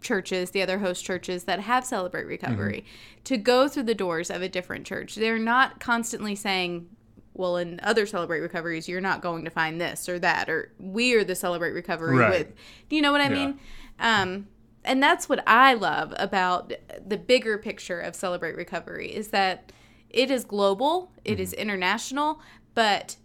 churches, 0.00 0.50
the 0.50 0.62
other 0.62 0.80
host 0.80 1.04
churches 1.04 1.44
that 1.44 1.60
have 1.60 1.84
Celebrate 1.84 2.26
Recovery, 2.26 2.84
Mm-hmm. 2.84 3.22
to 3.24 3.36
go 3.36 3.68
through 3.68 3.84
the 3.84 3.94
doors 3.94 4.30
of 4.30 4.42
a 4.42 4.48
different 4.48 4.84
church. 4.86 5.14
They're 5.14 5.38
not 5.38 5.78
constantly 5.80 6.34
saying, 6.34 6.88
well, 7.34 7.56
in 7.56 7.80
other 7.82 8.04
Celebrate 8.06 8.40
Recoveries, 8.40 8.88
you're 8.88 9.00
not 9.00 9.22
going 9.22 9.44
to 9.44 9.50
find 9.50 9.80
this 9.80 10.08
or 10.08 10.18
that, 10.18 10.48
or 10.48 10.72
we 10.78 11.14
are 11.14 11.24
the 11.24 11.34
Celebrate 11.34 11.72
Recovery 11.72 12.16
Right. 12.18 12.30
with. 12.30 12.52
Do 12.88 12.96
you 12.96 13.02
know 13.02 13.12
what 13.12 13.20
I 13.20 13.28
Yeah. 13.28 13.34
mean? 13.46 13.60
Um, 13.98 14.48
and 14.84 15.02
that's 15.02 15.28
what 15.28 15.42
I 15.46 15.74
love 15.74 16.12
about 16.16 16.72
the 17.06 17.16
bigger 17.16 17.56
picture 17.58 18.00
of 18.00 18.14
Celebrate 18.14 18.56
Recovery 18.56 19.08
is 19.14 19.28
that 19.28 19.72
it 20.10 20.30
is 20.30 20.44
global, 20.44 21.10
it 21.24 21.32
Mm-hmm. 21.34 21.42
is 21.42 21.52
international, 21.54 22.40
but 22.74 23.16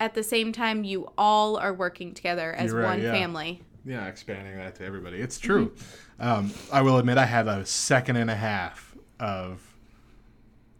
at 0.00 0.14
the 0.14 0.22
same 0.22 0.52
time, 0.52 0.84
you 0.84 1.10
all 1.16 1.56
are 1.56 1.72
working 1.72 2.12
together 2.14 2.52
as 2.52 2.72
right, 2.72 2.84
one 2.84 3.02
yeah. 3.02 3.12
family. 3.12 3.62
Yeah, 3.86 4.06
expanding 4.06 4.56
that 4.56 4.74
to 4.76 4.84
everybody. 4.84 5.18
It's 5.18 5.38
true. 5.38 5.72
Um, 6.18 6.52
I 6.72 6.82
will 6.82 6.98
admit 6.98 7.16
I 7.16 7.26
had 7.26 7.46
a 7.48 7.64
second 7.64 8.16
and 8.16 8.30
a 8.30 8.34
half 8.34 8.94
of, 9.20 9.62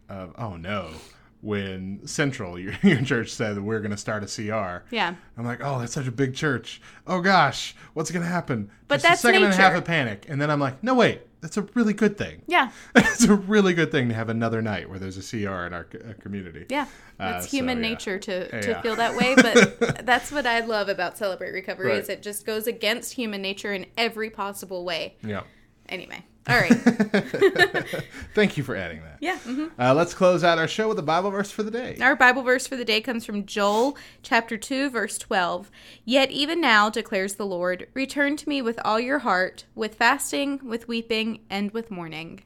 of 0.09 0.33
oh 0.37 0.57
no, 0.57 0.89
when 1.45 2.05
Central, 2.07 2.57
your, 2.59 2.73
your 2.81 3.01
church 3.03 3.29
said 3.29 3.61
we're 3.61 3.79
going 3.79 3.91
to 3.91 3.97
start 3.97 4.23
a 4.23 4.25
CR. 4.25 4.83
Yeah. 4.93 5.13
I'm 5.37 5.45
like, 5.45 5.59
oh, 5.63 5.79
that's 5.79 5.93
such 5.93 6.07
a 6.07 6.11
big 6.11 6.33
church. 6.33 6.81
Oh 7.05 7.21
gosh, 7.21 7.75
what's 7.93 8.09
going 8.11 8.23
to 8.23 8.29
happen? 8.29 8.71
But 8.87 8.95
Just 8.95 9.03
that's 9.03 9.19
a 9.19 9.27
second 9.27 9.43
and 9.43 9.53
a 9.53 9.55
half 9.55 9.75
of 9.75 9.85
panic, 9.85 10.25
and 10.27 10.41
then 10.41 10.49
I'm 10.49 10.59
like, 10.59 10.83
no 10.83 10.95
wait, 10.95 11.21
that's 11.41 11.57
a 11.57 11.61
really 11.75 11.93
good 11.93 12.17
thing. 12.17 12.41
Yeah. 12.47 12.71
it's 12.95 13.23
a 13.25 13.35
really 13.35 13.75
good 13.75 13.91
thing 13.91 14.09
to 14.09 14.15
have 14.15 14.29
another 14.29 14.61
night 14.63 14.89
where 14.89 14.97
there's 14.97 15.17
a 15.17 15.21
CR 15.21 15.65
in 15.67 15.73
our 15.73 15.85
uh, 15.93 16.13
community. 16.19 16.65
Yeah. 16.69 16.87
Uh, 17.19 17.33
It's 17.37 17.51
human 17.51 17.77
so, 17.77 17.81
yeah. 17.81 17.89
nature 17.89 18.19
to, 18.19 18.61
to 18.61 18.69
Yeah. 18.71 18.81
feel 18.81 18.95
that 18.95 19.15
way, 19.15 19.35
but 19.35 20.05
that's 20.05 20.31
what 20.31 20.47
I 20.47 20.61
love 20.61 20.89
about 20.89 21.17
Celebrate 21.17 21.51
Recovery 21.51 21.89
Right. 21.91 21.99
is 21.99 22.09
it 22.09 22.23
just 22.23 22.45
goes 22.45 22.65
against 22.65 23.13
human 23.13 23.41
nature 23.43 23.71
in 23.73 23.85
every 23.97 24.31
possible 24.31 24.83
way. 24.83 25.15
Yeah. 25.23 25.43
Anyway. 25.87 26.25
All 26.47 26.55
right. 26.59 26.71
Thank 28.35 28.55
you 28.57 28.63
for 28.63 28.75
adding 28.75 29.01
that. 29.01 29.17
yeah. 29.19 29.37
mhm. 29.39 29.71
Uh, 29.79 29.93
let's 29.95 30.13
close 30.13 30.43
out 30.43 30.57
our 30.59 30.67
show 30.67 30.87
with 30.87 30.99
a 30.99 31.03
Bible 31.03 31.31
verse 31.31 31.49
for 31.49 31.63
the 31.63 31.71
day. 31.71 31.97
Our 31.99 32.15
Bible 32.15 32.43
verse 32.43 32.67
for 32.67 32.75
the 32.75 32.85
day 32.85 33.01
comes 33.01 33.25
from 33.25 33.45
Joel 33.45 33.97
chapter 34.21 34.55
2 34.57 34.89
verse 34.91 35.17
12. 35.17 35.71
Yet 36.03 36.29
even 36.31 36.61
now 36.61 36.89
declares 36.89 37.35
the 37.35 37.45
Lord, 37.45 37.87
return 37.95 38.37
to 38.37 38.47
me 38.49 38.61
with 38.61 38.79
all 38.85 38.99
your 38.99 39.19
heart, 39.19 39.65
with 39.73 39.95
fasting, 39.95 40.59
with 40.63 40.87
weeping, 40.87 41.39
and 41.49 41.71
with 41.71 41.89
mourning. 41.89 42.43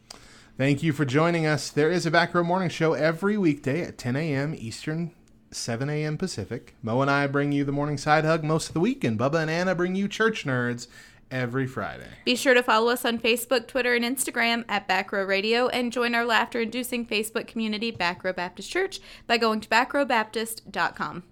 Thank 0.57 0.81
you 0.84 0.93
for 0.93 1.05
joining 1.05 1.45
us. 1.45 1.69
There 1.69 1.91
is 1.91 2.05
a 2.05 2.11
Back 2.11 2.34
Row 2.34 2.43
Morning 2.43 2.69
Show 2.69 2.93
every 2.93 3.38
weekday 3.38 3.81
at 3.81 3.97
10 3.97 4.15
a.m. 4.15 4.53
Eastern, 4.57 5.11
7 5.51 5.89
a.m. 5.89 6.17
Pacific. 6.17 6.76
Mo 6.84 7.01
and 7.01 7.09
I 7.11 7.27
bring 7.27 7.51
you 7.51 7.63
the 7.65 7.71
morning 7.71 7.97
side 7.97 8.26
hug 8.26 8.43
most 8.43 8.67
of 8.69 8.73
the 8.73 8.80
week, 8.81 9.03
and 9.03 9.17
Bubba 9.19 9.41
and 9.41 9.49
Anna 9.49 9.73
bring 9.76 9.95
you 9.95 10.07
church 10.07 10.45
nerds 10.45 10.88
every 11.31 11.68
Friday. 11.68 12.10
Be 12.26 12.35
sure 12.35 12.53
to 12.53 12.64
follow 12.64 12.91
us 12.91 13.06
on 13.06 13.19
Facebook, 13.19 13.68
Twitter, 13.68 13.95
and 13.95 14.03
Instagram 14.03 14.65
at 14.68 14.88
Back 14.88 15.11
Row 15.11 15.23
Radio 15.23 15.68
and 15.68 15.91
join 15.91 16.15
our 16.15 16.26
laughter 16.26 16.61
inducing 16.61 17.06
Facebook 17.06 17.47
community, 17.47 17.91
Back 17.91 18.23
Row 18.23 18.34
Baptist 18.34 18.72
Church, 18.72 18.99
by 19.27 19.38
going 19.38 19.61
to 19.61 19.69
backrowbaptist.com. 19.69 21.23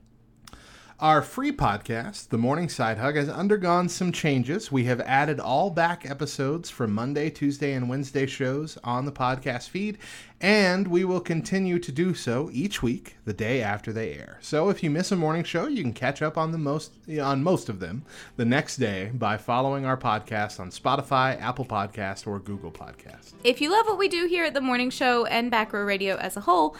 Our 0.99 1.21
free 1.21 1.51
podcast, 1.51 2.29
The 2.29 2.39
Morning 2.39 2.69
Side 2.69 2.97
Hug, 2.97 3.17
has 3.17 3.29
undergone 3.29 3.87
some 3.87 4.11
changes. 4.11 4.71
We 4.71 4.85
have 4.85 4.99
added 5.01 5.39
all 5.39 5.69
back 5.69 6.09
episodes 6.09 6.71
from 6.71 6.91
Monday, 6.91 7.29
Tuesday, 7.29 7.73
and 7.73 7.87
Wednesday 7.87 8.25
shows 8.25 8.79
on 8.83 9.05
the 9.05 9.11
podcast 9.11 9.69
feed, 9.69 9.99
and 10.41 10.87
we 10.87 11.05
will 11.05 11.19
continue 11.19 11.77
to 11.77 11.91
do 11.91 12.15
so 12.15 12.49
each 12.51 12.81
week, 12.81 13.15
the 13.25 13.33
day 13.33 13.61
after 13.61 13.93
they 13.93 14.13
air. 14.13 14.39
So 14.41 14.69
if 14.69 14.81
you 14.81 14.89
miss 14.89 15.11
a 15.11 15.15
morning 15.15 15.43
show, 15.43 15.67
you 15.67 15.83
can 15.83 15.93
catch 15.93 16.23
up 16.23 16.35
on 16.35 16.51
the 16.51 16.57
most 16.57 16.93
on 17.21 17.43
most 17.43 17.69
of 17.69 17.79
them 17.79 18.03
the 18.37 18.45
next 18.45 18.77
day 18.77 19.11
by 19.13 19.37
following 19.37 19.85
our 19.85 19.97
podcast 19.97 20.59
on 20.59 20.71
Spotify, 20.71 21.39
Apple 21.39 21.65
Podcast, 21.65 22.25
or 22.25 22.39
Google 22.39 22.71
Podcast. 22.71 23.33
If 23.43 23.61
you 23.61 23.71
love 23.71 23.85
what 23.85 23.99
we 23.99 24.07
do 24.07 24.25
here 24.25 24.45
at 24.45 24.55
the 24.55 24.61
Morning 24.61 24.89
Show 24.89 25.25
and 25.25 25.51
Back 25.51 25.73
Row 25.73 25.83
Radio 25.83 26.15
as 26.15 26.35
a 26.35 26.41
whole, 26.41 26.75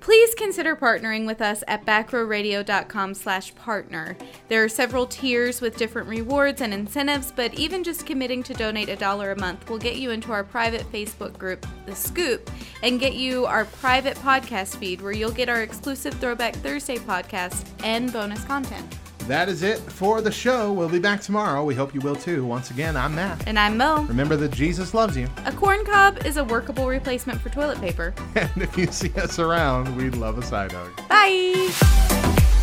please 0.00 0.34
consider 0.34 0.76
partnering 0.76 1.26
with 1.26 1.40
us 1.40 1.64
at 1.66 1.84
backrowradio.com 1.84 3.14
slash 3.14 3.54
partner. 3.54 4.16
There 4.48 4.62
are 4.62 4.68
several 4.68 5.06
tiers 5.06 5.60
with 5.60 5.76
different 5.76 6.08
rewards 6.08 6.60
and 6.60 6.72
incentives, 6.72 7.32
but 7.32 7.54
even 7.54 7.84
just 7.84 8.06
committing 8.06 8.42
to 8.44 8.54
donate 8.54 8.88
a 8.88 8.96
dollar 8.96 9.32
a 9.32 9.38
month 9.38 9.68
will 9.68 9.78
get 9.78 9.96
you 9.96 10.10
into 10.10 10.32
our 10.32 10.44
private 10.44 10.90
Facebook 10.92 11.38
group, 11.38 11.66
The 11.86 11.94
Scoop, 11.94 12.50
and 12.82 13.00
get 13.00 13.14
you 13.14 13.46
our 13.46 13.64
private 13.64 14.16
podcast 14.18 14.76
feed 14.76 15.00
where 15.00 15.12
you'll 15.12 15.30
get 15.30 15.48
our 15.48 15.62
exclusive 15.62 16.14
Throwback 16.14 16.54
Thursday 16.56 16.98
podcast 16.98 17.66
and 17.82 18.12
bonus 18.12 18.44
content. 18.44 18.98
That 19.28 19.50
is 19.50 19.62
it 19.62 19.78
for 19.78 20.22
the 20.22 20.32
show. 20.32 20.72
We'll 20.72 20.88
be 20.88 20.98
back 20.98 21.20
tomorrow. 21.20 21.62
We 21.62 21.74
hope 21.74 21.94
you 21.94 22.00
will 22.00 22.16
too. 22.16 22.46
Once 22.46 22.70
again, 22.70 22.96
I'm 22.96 23.14
Matt. 23.14 23.46
And 23.46 23.58
I'm 23.58 23.76
Mo. 23.76 24.06
Remember 24.08 24.36
that 24.36 24.52
Jesus 24.52 24.94
loves 24.94 25.18
you. 25.18 25.28
A 25.44 25.52
corn 25.52 25.84
cob 25.84 26.24
is 26.24 26.38
a 26.38 26.44
workable 26.44 26.88
replacement 26.88 27.38
for 27.38 27.50
toilet 27.50 27.78
paper. 27.78 28.14
And 28.34 28.62
if 28.62 28.78
you 28.78 28.86
see 28.86 29.12
us 29.20 29.38
around, 29.38 29.94
we'd 29.96 30.14
love 30.14 30.38
a 30.38 30.42
side 30.42 30.72
hug. 30.72 30.90
Bye! 31.08 32.54